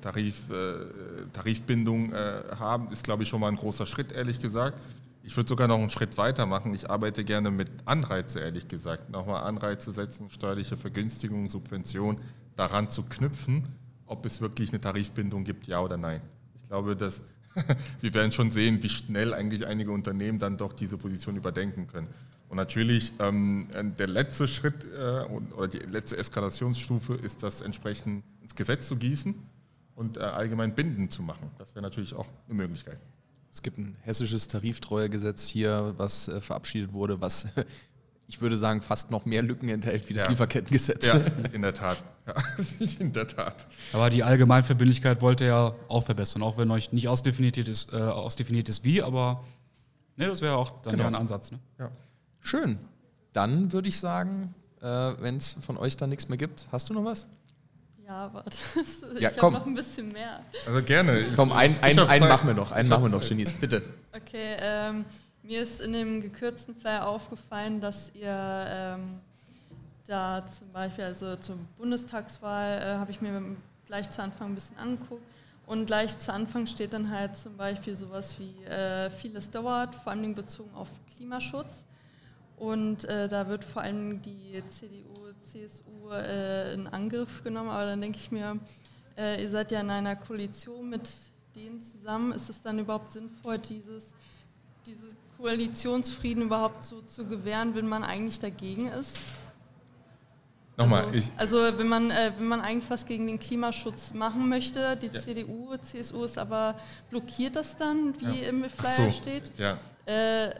Tarif, 0.01 0.49
äh, 0.49 1.33
Tarifbindung 1.33 2.11
äh, 2.13 2.41
haben, 2.57 2.91
ist, 2.91 3.03
glaube 3.03 3.23
ich, 3.23 3.29
schon 3.29 3.41
mal 3.41 3.49
ein 3.49 3.57
großer 3.57 3.85
Schritt, 3.85 4.11
ehrlich 4.11 4.39
gesagt. 4.39 4.77
Ich 5.23 5.37
würde 5.37 5.49
sogar 5.49 5.67
noch 5.67 5.77
einen 5.77 5.89
Schritt 5.89 6.17
weiter 6.17 6.45
machen. 6.45 6.73
Ich 6.73 6.89
arbeite 6.89 7.23
gerne 7.23 7.51
mit 7.51 7.69
Anreize, 7.85 8.39
ehrlich 8.39 8.67
gesagt. 8.67 9.09
Nochmal 9.09 9.43
Anreize 9.43 9.91
setzen, 9.91 10.29
steuerliche 10.31 10.77
Vergünstigungen, 10.77 11.47
Subventionen, 11.47 12.19
daran 12.55 12.89
zu 12.89 13.03
knüpfen, 13.03 13.67
ob 14.05 14.25
es 14.25 14.41
wirklich 14.41 14.69
eine 14.69 14.81
Tarifbindung 14.81 15.43
gibt, 15.43 15.67
ja 15.67 15.79
oder 15.79 15.97
nein. 15.97 16.21
Ich 16.61 16.69
glaube, 16.69 16.95
dass 16.95 17.21
wir 18.01 18.13
werden 18.13 18.31
schon 18.31 18.51
sehen, 18.51 18.81
wie 18.81 18.89
schnell 18.89 19.33
eigentlich 19.33 19.67
einige 19.67 19.91
Unternehmen 19.91 20.39
dann 20.39 20.57
doch 20.57 20.73
diese 20.73 20.97
Position 20.97 21.35
überdenken 21.35 21.87
können. 21.87 22.07
Und 22.49 22.57
natürlich 22.57 23.13
ähm, 23.19 23.67
der 23.97 24.07
letzte 24.07 24.47
Schritt 24.47 24.83
äh, 24.83 25.23
oder 25.55 25.67
die 25.67 25.79
letzte 25.79 26.17
Eskalationsstufe 26.17 27.13
ist 27.13 27.43
das 27.43 27.61
entsprechend 27.61 28.23
ins 28.41 28.55
Gesetz 28.55 28.87
zu 28.87 28.97
gießen 28.97 29.35
und 29.95 30.17
äh, 30.17 30.21
allgemein 30.21 30.75
bindend 30.75 31.11
zu 31.11 31.23
machen. 31.23 31.49
Das 31.57 31.73
wäre 31.75 31.83
natürlich 31.83 32.13
auch 32.13 32.27
eine 32.47 32.55
Möglichkeit. 32.55 32.99
Es 33.51 33.61
gibt 33.61 33.77
ein 33.77 33.97
hessisches 34.01 34.47
Tariftreuegesetz 34.47 35.47
hier, 35.47 35.93
was 35.97 36.27
äh, 36.27 36.39
verabschiedet 36.39 36.93
wurde, 36.93 37.19
was 37.19 37.47
ich 38.27 38.39
würde 38.39 38.55
sagen, 38.55 38.81
fast 38.81 39.11
noch 39.11 39.25
mehr 39.25 39.41
Lücken 39.41 39.67
enthält 39.67 40.07
wie 40.07 40.13
das 40.13 40.23
ja. 40.23 40.29
Lieferkettengesetz. 40.29 41.05
Ja, 41.05 41.19
in 41.51 41.61
der 41.61 41.73
Tat. 41.73 42.01
Ja, 42.25 42.33
in 42.99 43.11
der 43.11 43.27
Tat. 43.27 43.67
Aber 43.91 44.09
die 44.09 44.23
Allgemeinverbindlichkeit 44.23 45.21
wollte 45.21 45.43
er 45.43 45.75
auch 45.89 46.05
verbessern, 46.05 46.41
auch 46.41 46.57
wenn 46.57 46.71
euch 46.71 46.93
nicht 46.93 47.09
ausdefiniert 47.09 47.57
ist, 47.57 47.91
äh, 47.91 47.97
ausdefiniert 47.97 48.69
ist 48.69 48.85
wie, 48.85 49.03
aber 49.03 49.43
ne, 50.15 50.27
das 50.27 50.41
wäre 50.41 50.55
auch 50.55 50.81
dann 50.81 50.93
genau. 50.93 51.07
ein 51.07 51.15
Ansatz. 51.15 51.51
Ne? 51.51 51.59
Ja. 51.77 51.91
Schön. 52.39 52.77
Dann 53.33 53.73
würde 53.73 53.89
ich 53.89 53.99
sagen, 53.99 54.55
äh, 54.81 54.85
wenn 54.85 55.35
es 55.35 55.57
von 55.59 55.77
euch 55.77 55.97
dann 55.97 56.09
nichts 56.09 56.29
mehr 56.29 56.37
gibt, 56.37 56.67
hast 56.71 56.89
du 56.89 56.93
noch 56.93 57.03
was? 57.03 57.27
Ja, 58.11 58.25
aber 58.25 58.43
das, 58.75 59.05
ja, 59.19 59.29
ich 59.29 59.41
habe 59.41 59.53
noch 59.53 59.65
ein 59.65 59.73
bisschen 59.73 60.09
mehr. 60.09 60.41
Also 60.67 60.83
gerne. 60.83 61.27
Komm, 61.33 61.53
einen 61.53 61.77
ein, 61.81 61.97
ein 61.97 62.19
machen 62.19 62.47
wir 62.47 62.53
noch. 62.53 62.73
Einen 62.73 62.89
machen 62.89 63.03
wir 63.03 63.09
noch, 63.09 63.25
Genies, 63.25 63.53
bitte. 63.53 63.81
Okay, 64.13 64.57
ähm, 64.59 65.05
mir 65.43 65.61
ist 65.61 65.79
in 65.79 65.93
dem 65.93 66.19
gekürzten 66.19 66.75
Flyer 66.75 67.07
aufgefallen, 67.07 67.79
dass 67.79 68.11
ihr 68.13 68.27
ähm, 68.27 69.21
da 70.07 70.43
zum 70.45 70.73
Beispiel, 70.73 71.05
also 71.05 71.37
zur 71.37 71.55
Bundestagswahl, 71.77 72.81
äh, 72.81 72.97
habe 72.97 73.11
ich 73.11 73.21
mir 73.21 73.41
gleich 73.85 74.09
zu 74.09 74.21
Anfang 74.21 74.51
ein 74.51 74.55
bisschen 74.55 74.77
angeguckt. 74.77 75.23
Und 75.65 75.85
gleich 75.85 76.17
zu 76.19 76.33
Anfang 76.33 76.67
steht 76.67 76.91
dann 76.91 77.09
halt 77.09 77.37
zum 77.37 77.55
Beispiel 77.55 77.95
sowas 77.95 78.35
wie 78.39 78.65
äh, 78.65 79.09
vieles 79.09 79.49
dauert, 79.51 79.95
vor 79.95 80.11
allem 80.11 80.35
bezogen 80.35 80.75
auf 80.75 80.89
Klimaschutz. 81.15 81.85
Und 82.57 83.05
äh, 83.05 83.29
da 83.29 83.47
wird 83.47 83.63
vor 83.63 83.83
allem 83.83 84.21
die 84.21 84.61
CDU, 84.67 85.20
CSU 85.41 86.09
äh, 86.11 86.73
in 86.73 86.87
Angriff 86.87 87.43
genommen. 87.43 87.69
Aber 87.69 87.85
dann 87.85 88.01
denke 88.01 88.17
ich 88.17 88.31
mir, 88.31 88.59
äh, 89.17 89.41
ihr 89.41 89.49
seid 89.49 89.71
ja 89.71 89.81
in 89.81 89.89
einer 89.89 90.15
Koalition 90.15 90.89
mit 90.89 91.09
denen 91.55 91.81
zusammen. 91.81 92.31
Ist 92.31 92.49
es 92.49 92.61
dann 92.61 92.79
überhaupt 92.79 93.11
sinnvoll, 93.11 93.59
dieses, 93.59 94.13
dieses 94.85 95.15
Koalitionsfrieden 95.37 96.43
überhaupt 96.43 96.83
so 96.83 97.01
zu 97.01 97.27
gewähren, 97.27 97.75
wenn 97.75 97.87
man 97.87 98.03
eigentlich 98.03 98.39
dagegen 98.39 98.87
ist? 98.87 99.21
Nochmal, 100.77 101.05
also, 101.05 101.17
ich 101.17 101.25
also 101.35 101.77
wenn 101.77 101.87
man, 101.87 102.11
äh, 102.11 102.31
wenn 102.37 102.47
man 102.47 102.61
eigentlich 102.61 102.89
was 102.89 103.05
gegen 103.05 103.27
den 103.27 103.39
Klimaschutz 103.39 104.13
machen 104.13 104.47
möchte, 104.49 104.95
die 104.97 105.07
ja. 105.07 105.19
CDU, 105.19 105.75
CSU 105.77 106.23
ist 106.23 106.37
aber 106.37 106.75
blockiert 107.09 107.55
das 107.55 107.75
dann, 107.75 108.19
wie 108.19 108.41
ja. 108.41 108.49
im 108.49 108.69
Flyer 108.69 109.09
so. 109.09 109.11
steht. 109.11 109.51
Ja. 109.57 109.77
Äh, 110.05 110.53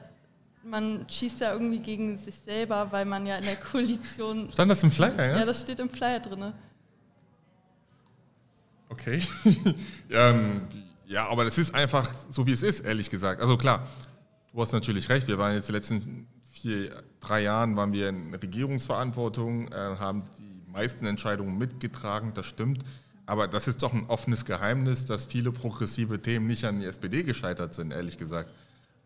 man 0.64 1.06
schießt 1.10 1.42
ja 1.42 1.54
irgendwie 1.54 1.80
gegen 1.80 2.18
sich 2.18 2.36
selber, 2.36 2.92
weil 2.92 3.06
man 3.06 3.26
ja 3.26 3.38
in 3.38 3.46
der 3.46 3.56
Koalition. 3.56 4.50
Stand 4.54 4.72
das 4.72 4.84
im 4.84 4.92
Flyer, 4.92 5.16
ja? 5.18 5.40
Ja, 5.40 5.46
das 5.46 5.62
steht 5.62 5.80
im 5.80 5.90
Flyer 5.90 6.20
drin. 6.20 6.54
Okay. 8.90 9.22
ja, 10.10 10.30
ähm, 10.30 10.62
ja, 11.08 11.28
aber 11.28 11.46
das 11.46 11.58
ist 11.58 11.74
einfach 11.74 12.14
so, 12.30 12.46
wie 12.46 12.52
es 12.52 12.64
ist, 12.64 12.82
ehrlich 12.82 13.10
gesagt. 13.10 13.42
Also 13.42 13.58
klar, 13.58 13.88
Du 14.54 14.62
hast 14.62 14.74
natürlich 14.74 15.08
recht. 15.08 15.28
Wir 15.30 15.38
waren 15.38 15.56
jetzt 15.56 15.70
die 15.70 15.74
letzten 15.74 16.28
vier, 16.52 16.92
drei 17.22 17.44
Jahren 17.44 17.78
waren 17.78 17.94
wir 17.94 18.10
in 18.10 18.34
Regierungsverantwortung, 18.36 19.70
äh, 19.70 19.76
haben 19.76 20.24
die 20.38 20.70
meisten 20.70 21.06
Entscheidungen 21.06 21.58
mitgetragen. 21.58 22.34
Das 22.34 22.48
stimmt. 22.48 22.84
Aber 23.26 23.48
das 23.48 23.70
ist 23.70 23.82
doch 23.82 23.94
ein 23.94 24.08
offenes 24.08 24.44
Geheimnis, 24.44 25.06
dass 25.06 25.24
viele 25.24 25.54
progressive 25.54 26.22
Themen 26.22 26.48
nicht 26.48 26.66
an 26.66 26.82
die 26.82 26.86
SPD 26.86 27.24
gescheitert 27.24 27.74
sind, 27.74 27.92
ehrlich 27.92 28.18
gesagt. 28.18 28.50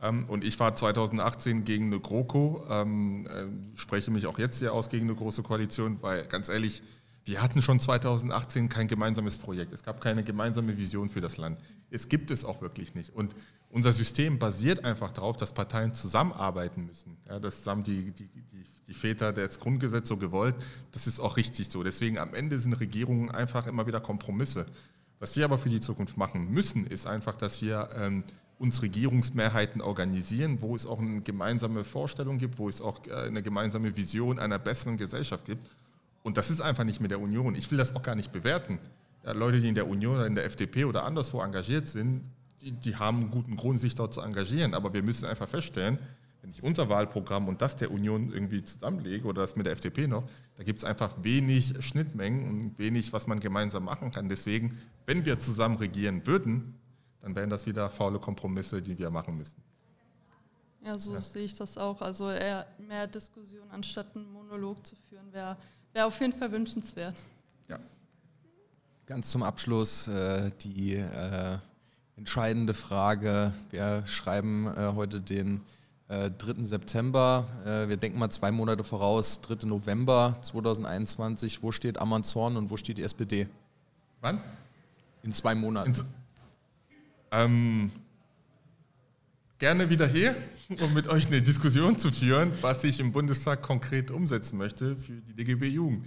Ähm, 0.05 0.25
und 0.27 0.43
ich 0.43 0.59
war 0.59 0.75
2018 0.75 1.65
gegen 1.65 1.87
eine 1.87 1.99
GroKo, 1.99 2.65
ähm, 2.69 3.27
äh, 3.27 3.77
spreche 3.77 4.11
mich 4.11 4.27
auch 4.27 4.39
jetzt 4.39 4.59
hier 4.59 4.73
aus 4.73 4.89
gegen 4.89 5.05
eine 5.05 5.15
große 5.15 5.43
Koalition, 5.43 5.97
weil 6.01 6.25
ganz 6.27 6.49
ehrlich, 6.49 6.83
wir 7.25 7.41
hatten 7.41 7.61
schon 7.63 7.79
2018 7.79 8.69
kein 8.69 8.87
gemeinsames 8.87 9.37
Projekt. 9.37 9.73
Es 9.73 9.81
gab 9.81 9.99
keine 9.99 10.23
gemeinsame 10.23 10.77
Vision 10.77 11.09
für 11.09 11.21
das 11.21 11.37
Land. 11.37 11.59
Es 11.89 12.07
gibt 12.07 12.29
es 12.29 12.45
auch 12.45 12.61
wirklich 12.61 12.93
nicht. 12.93 13.15
Und 13.15 13.35
unser 13.69 13.91
System 13.93 14.37
basiert 14.37 14.85
einfach 14.85 15.11
darauf, 15.11 15.35
dass 15.35 15.51
Parteien 15.51 15.95
zusammenarbeiten 15.95 16.85
müssen. 16.85 17.17
Ja, 17.27 17.39
das 17.39 17.65
haben 17.65 17.83
die, 17.83 18.11
die, 18.11 18.27
die, 18.27 18.65
die 18.87 18.93
Väter 18.93 19.33
des 19.33 19.59
Grundgesetzes 19.59 20.09
so 20.09 20.17
gewollt. 20.17 20.55
Das 20.91 21.07
ist 21.07 21.19
auch 21.19 21.35
richtig 21.35 21.69
so. 21.69 21.81
Deswegen 21.83 22.19
am 22.19 22.35
Ende 22.35 22.59
sind 22.59 22.73
Regierungen 22.73 23.31
einfach 23.31 23.65
immer 23.65 23.87
wieder 23.87 24.01
Kompromisse. 24.01 24.67
Was 25.19 25.35
wir 25.35 25.45
aber 25.45 25.57
für 25.57 25.69
die 25.69 25.81
Zukunft 25.81 26.17
machen 26.17 26.51
müssen, 26.51 26.85
ist 26.85 27.07
einfach, 27.07 27.35
dass 27.35 27.61
wir 27.63 27.89
ähm, 27.95 28.23
uns 28.57 28.81
Regierungsmehrheiten 28.81 29.81
organisieren, 29.81 30.61
wo 30.61 30.75
es 30.75 30.85
auch 30.85 30.99
eine 30.99 31.21
gemeinsame 31.21 31.83
Vorstellung 31.83 32.37
gibt, 32.37 32.57
wo 32.57 32.69
es 32.69 32.81
auch 32.81 33.05
äh, 33.07 33.27
eine 33.27 33.43
gemeinsame 33.43 33.95
Vision 33.95 34.39
einer 34.39 34.59
besseren 34.59 34.97
Gesellschaft 34.97 35.45
gibt. 35.45 35.69
Und 36.23 36.37
das 36.37 36.49
ist 36.49 36.61
einfach 36.61 36.85
nicht 36.85 37.01
mit 37.01 37.11
der 37.11 37.19
Union. 37.19 37.55
Ich 37.55 37.69
will 37.69 37.77
das 37.77 37.95
auch 37.95 38.01
gar 38.01 38.15
nicht 38.15 38.31
bewerten. 38.31 38.79
Ja, 39.23 39.33
Leute, 39.33 39.59
die 39.59 39.67
in 39.67 39.75
der 39.75 39.87
Union 39.87 40.15
oder 40.15 40.27
in 40.27 40.35
der 40.35 40.45
FDP 40.45 40.85
oder 40.85 41.03
anderswo 41.03 41.41
engagiert 41.41 41.87
sind, 41.87 42.21
die, 42.61 42.71
die 42.71 42.95
haben 42.95 43.21
einen 43.21 43.31
guten 43.31 43.55
Grund, 43.57 43.79
sich 43.79 43.95
dort 43.95 44.13
zu 44.13 44.21
engagieren. 44.21 44.73
Aber 44.73 44.93
wir 44.93 45.03
müssen 45.03 45.25
einfach 45.25 45.47
feststellen, 45.47 45.99
wenn 46.41 46.51
ich 46.51 46.63
unser 46.63 46.89
Wahlprogramm 46.89 47.47
und 47.47 47.61
das 47.61 47.75
der 47.75 47.91
Union 47.91 48.31
irgendwie 48.31 48.63
zusammenlege 48.63 49.27
oder 49.27 49.41
das 49.41 49.55
mit 49.55 49.65
der 49.65 49.73
FDP 49.73 50.07
noch, 50.07 50.23
da 50.57 50.63
gibt 50.63 50.79
es 50.79 50.85
einfach 50.85 51.13
wenig 51.23 51.73
Schnittmengen 51.79 52.47
und 52.47 52.79
wenig, 52.79 53.11
was 53.13 53.27
man 53.27 53.39
gemeinsam 53.39 53.83
machen 53.83 54.11
kann. 54.11 54.29
Deswegen, 54.29 54.77
wenn 55.05 55.25
wir 55.25 55.39
zusammen 55.39 55.77
regieren 55.77 56.25
würden, 56.25 56.75
dann 57.25 57.35
wären 57.35 57.49
das 57.49 57.65
wieder 57.65 57.89
faule 57.89 58.19
Kompromisse, 58.19 58.79
die 58.79 58.95
wir 58.99 59.09
machen 59.09 59.35
müssen. 59.35 59.55
Ja, 60.83 60.99
so 60.99 61.15
ja. 61.15 61.21
sehe 61.21 61.45
ich 61.45 61.55
das 61.55 61.75
auch. 61.75 61.99
Also 61.99 62.29
eher 62.29 62.67
mehr 62.77 63.07
Diskussion 63.07 63.67
anstatt 63.71 64.15
einen 64.15 64.31
Monolog 64.31 64.85
zu 64.85 64.95
führen, 65.09 65.33
wäre 65.33 65.57
wär 65.93 66.05
auf 66.05 66.21
jeden 66.21 66.33
Fall 66.33 66.51
wünschenswert. 66.51 67.15
Ja. 67.67 67.79
Ganz 69.07 69.31
zum 69.31 69.41
Abschluss 69.41 70.07
äh, 70.07 70.51
die 70.61 70.97
äh, 70.97 71.57
entscheidende 72.15 72.75
Frage. 72.75 73.51
Wir 73.71 74.05
schreiben 74.05 74.67
äh, 74.67 74.93
heute 74.93 75.19
den 75.19 75.61
äh, 76.09 76.29
3. 76.29 76.63
September. 76.65 77.47
Äh, 77.65 77.89
wir 77.89 77.97
denken 77.97 78.19
mal 78.19 78.29
zwei 78.29 78.51
Monate 78.51 78.83
voraus, 78.83 79.41
3. 79.41 79.65
November 79.65 80.37
2021. 80.41 81.63
Wo 81.63 81.71
steht 81.71 81.97
Amazon 81.97 82.55
und 82.55 82.69
wo 82.69 82.77
steht 82.77 82.99
die 82.99 83.03
SPD? 83.03 83.47
Wann? 84.21 84.39
In 85.23 85.33
zwei 85.33 85.55
Monaten. 85.55 85.89
In, 85.89 86.24
ähm, 87.31 87.91
gerne 89.59 89.89
wieder 89.89 90.07
hier, 90.07 90.35
um 90.81 90.93
mit 90.93 91.07
euch 91.07 91.27
eine 91.27 91.41
Diskussion 91.41 91.97
zu 91.97 92.11
führen, 92.11 92.51
was 92.61 92.83
ich 92.83 92.99
im 92.99 93.11
Bundestag 93.11 93.61
konkret 93.61 94.11
umsetzen 94.11 94.57
möchte 94.57 94.95
für 94.95 95.13
die 95.13 95.33
DGB 95.33 95.67
Jugend. 95.67 96.05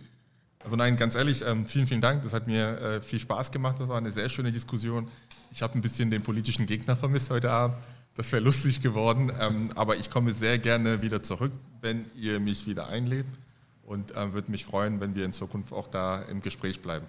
Also 0.64 0.76
nein, 0.76 0.96
ganz 0.96 1.14
ehrlich, 1.14 1.44
ähm, 1.46 1.66
vielen, 1.66 1.86
vielen 1.86 2.00
Dank. 2.00 2.22
Das 2.22 2.32
hat 2.32 2.46
mir 2.46 2.80
äh, 2.80 3.00
viel 3.00 3.20
Spaß 3.20 3.52
gemacht. 3.52 3.76
Das 3.78 3.88
war 3.88 3.96
eine 3.96 4.10
sehr 4.10 4.28
schöne 4.28 4.50
Diskussion. 4.50 5.08
Ich 5.50 5.62
habe 5.62 5.74
ein 5.74 5.80
bisschen 5.80 6.10
den 6.10 6.22
politischen 6.22 6.66
Gegner 6.66 6.96
vermisst 6.96 7.30
heute 7.30 7.50
Abend. 7.50 7.78
Das 8.16 8.32
wäre 8.32 8.42
lustig 8.42 8.80
geworden. 8.80 9.32
Ähm, 9.38 9.70
aber 9.76 9.96
ich 9.96 10.10
komme 10.10 10.32
sehr 10.32 10.58
gerne 10.58 11.00
wieder 11.00 11.22
zurück, 11.22 11.52
wenn 11.80 12.04
ihr 12.16 12.40
mich 12.40 12.66
wieder 12.66 12.88
einlädt. 12.88 13.26
Und 13.84 14.14
äh, 14.14 14.32
würde 14.32 14.50
mich 14.50 14.64
freuen, 14.64 15.00
wenn 15.00 15.14
wir 15.14 15.24
in 15.24 15.32
Zukunft 15.32 15.72
auch 15.72 15.86
da 15.86 16.22
im 16.22 16.40
Gespräch 16.40 16.82
bleiben. 16.82 17.06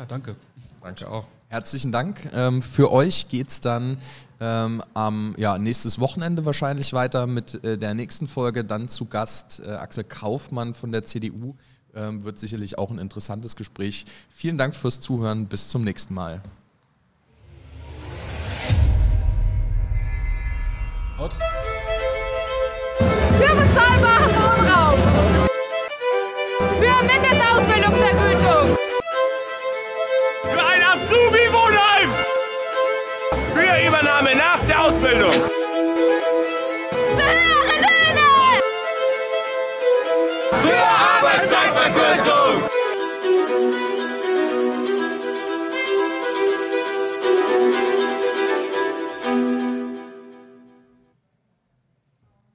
Ja, 0.00 0.06
danke. 0.06 0.34
Danke 0.80 1.10
auch. 1.10 1.26
Herzlichen 1.48 1.92
Dank. 1.92 2.26
Ähm, 2.32 2.62
für 2.62 2.90
euch 2.90 3.28
geht 3.28 3.48
es 3.48 3.60
dann 3.60 3.98
ähm, 4.40 4.82
am 4.94 5.34
ja, 5.36 5.58
nächstes 5.58 6.00
Wochenende 6.00 6.46
wahrscheinlich 6.46 6.94
weiter 6.94 7.26
mit 7.26 7.62
äh, 7.64 7.76
der 7.76 7.92
nächsten 7.92 8.26
Folge. 8.26 8.64
Dann 8.64 8.88
zu 8.88 9.04
Gast 9.04 9.60
äh, 9.62 9.72
Axel 9.72 10.04
Kaufmann 10.04 10.72
von 10.72 10.90
der 10.90 11.04
CDU. 11.04 11.54
Ähm, 11.94 12.24
wird 12.24 12.38
sicherlich 12.38 12.78
auch 12.78 12.90
ein 12.90 12.98
interessantes 12.98 13.56
Gespräch. 13.56 14.06
Vielen 14.30 14.56
Dank 14.56 14.74
fürs 14.74 15.02
Zuhören. 15.02 15.48
Bis 15.48 15.68
zum 15.68 15.84
nächsten 15.84 16.14
Mal. 16.14 16.40
Out. 21.18 21.34
Für 22.96 23.54
bezahlbaren 23.54 24.30
Wohnraum. 24.32 24.98
Für 26.80 27.04
Mindestausbildungsvergütung. 27.04 28.80
Für 30.42 30.64
ein 30.64 30.82
Azubi-Wohnheim! 30.82 32.10
Für 33.54 33.86
Übernahme 33.86 34.34
nach 34.34 34.60
der 34.66 34.80
Ausbildung! 34.84 35.32
Für 35.32 35.40
höhere 37.18 37.76
Löhne! 37.84 38.28
Für 40.62 40.80
Arbeitszeitverkürzung! 41.16 42.70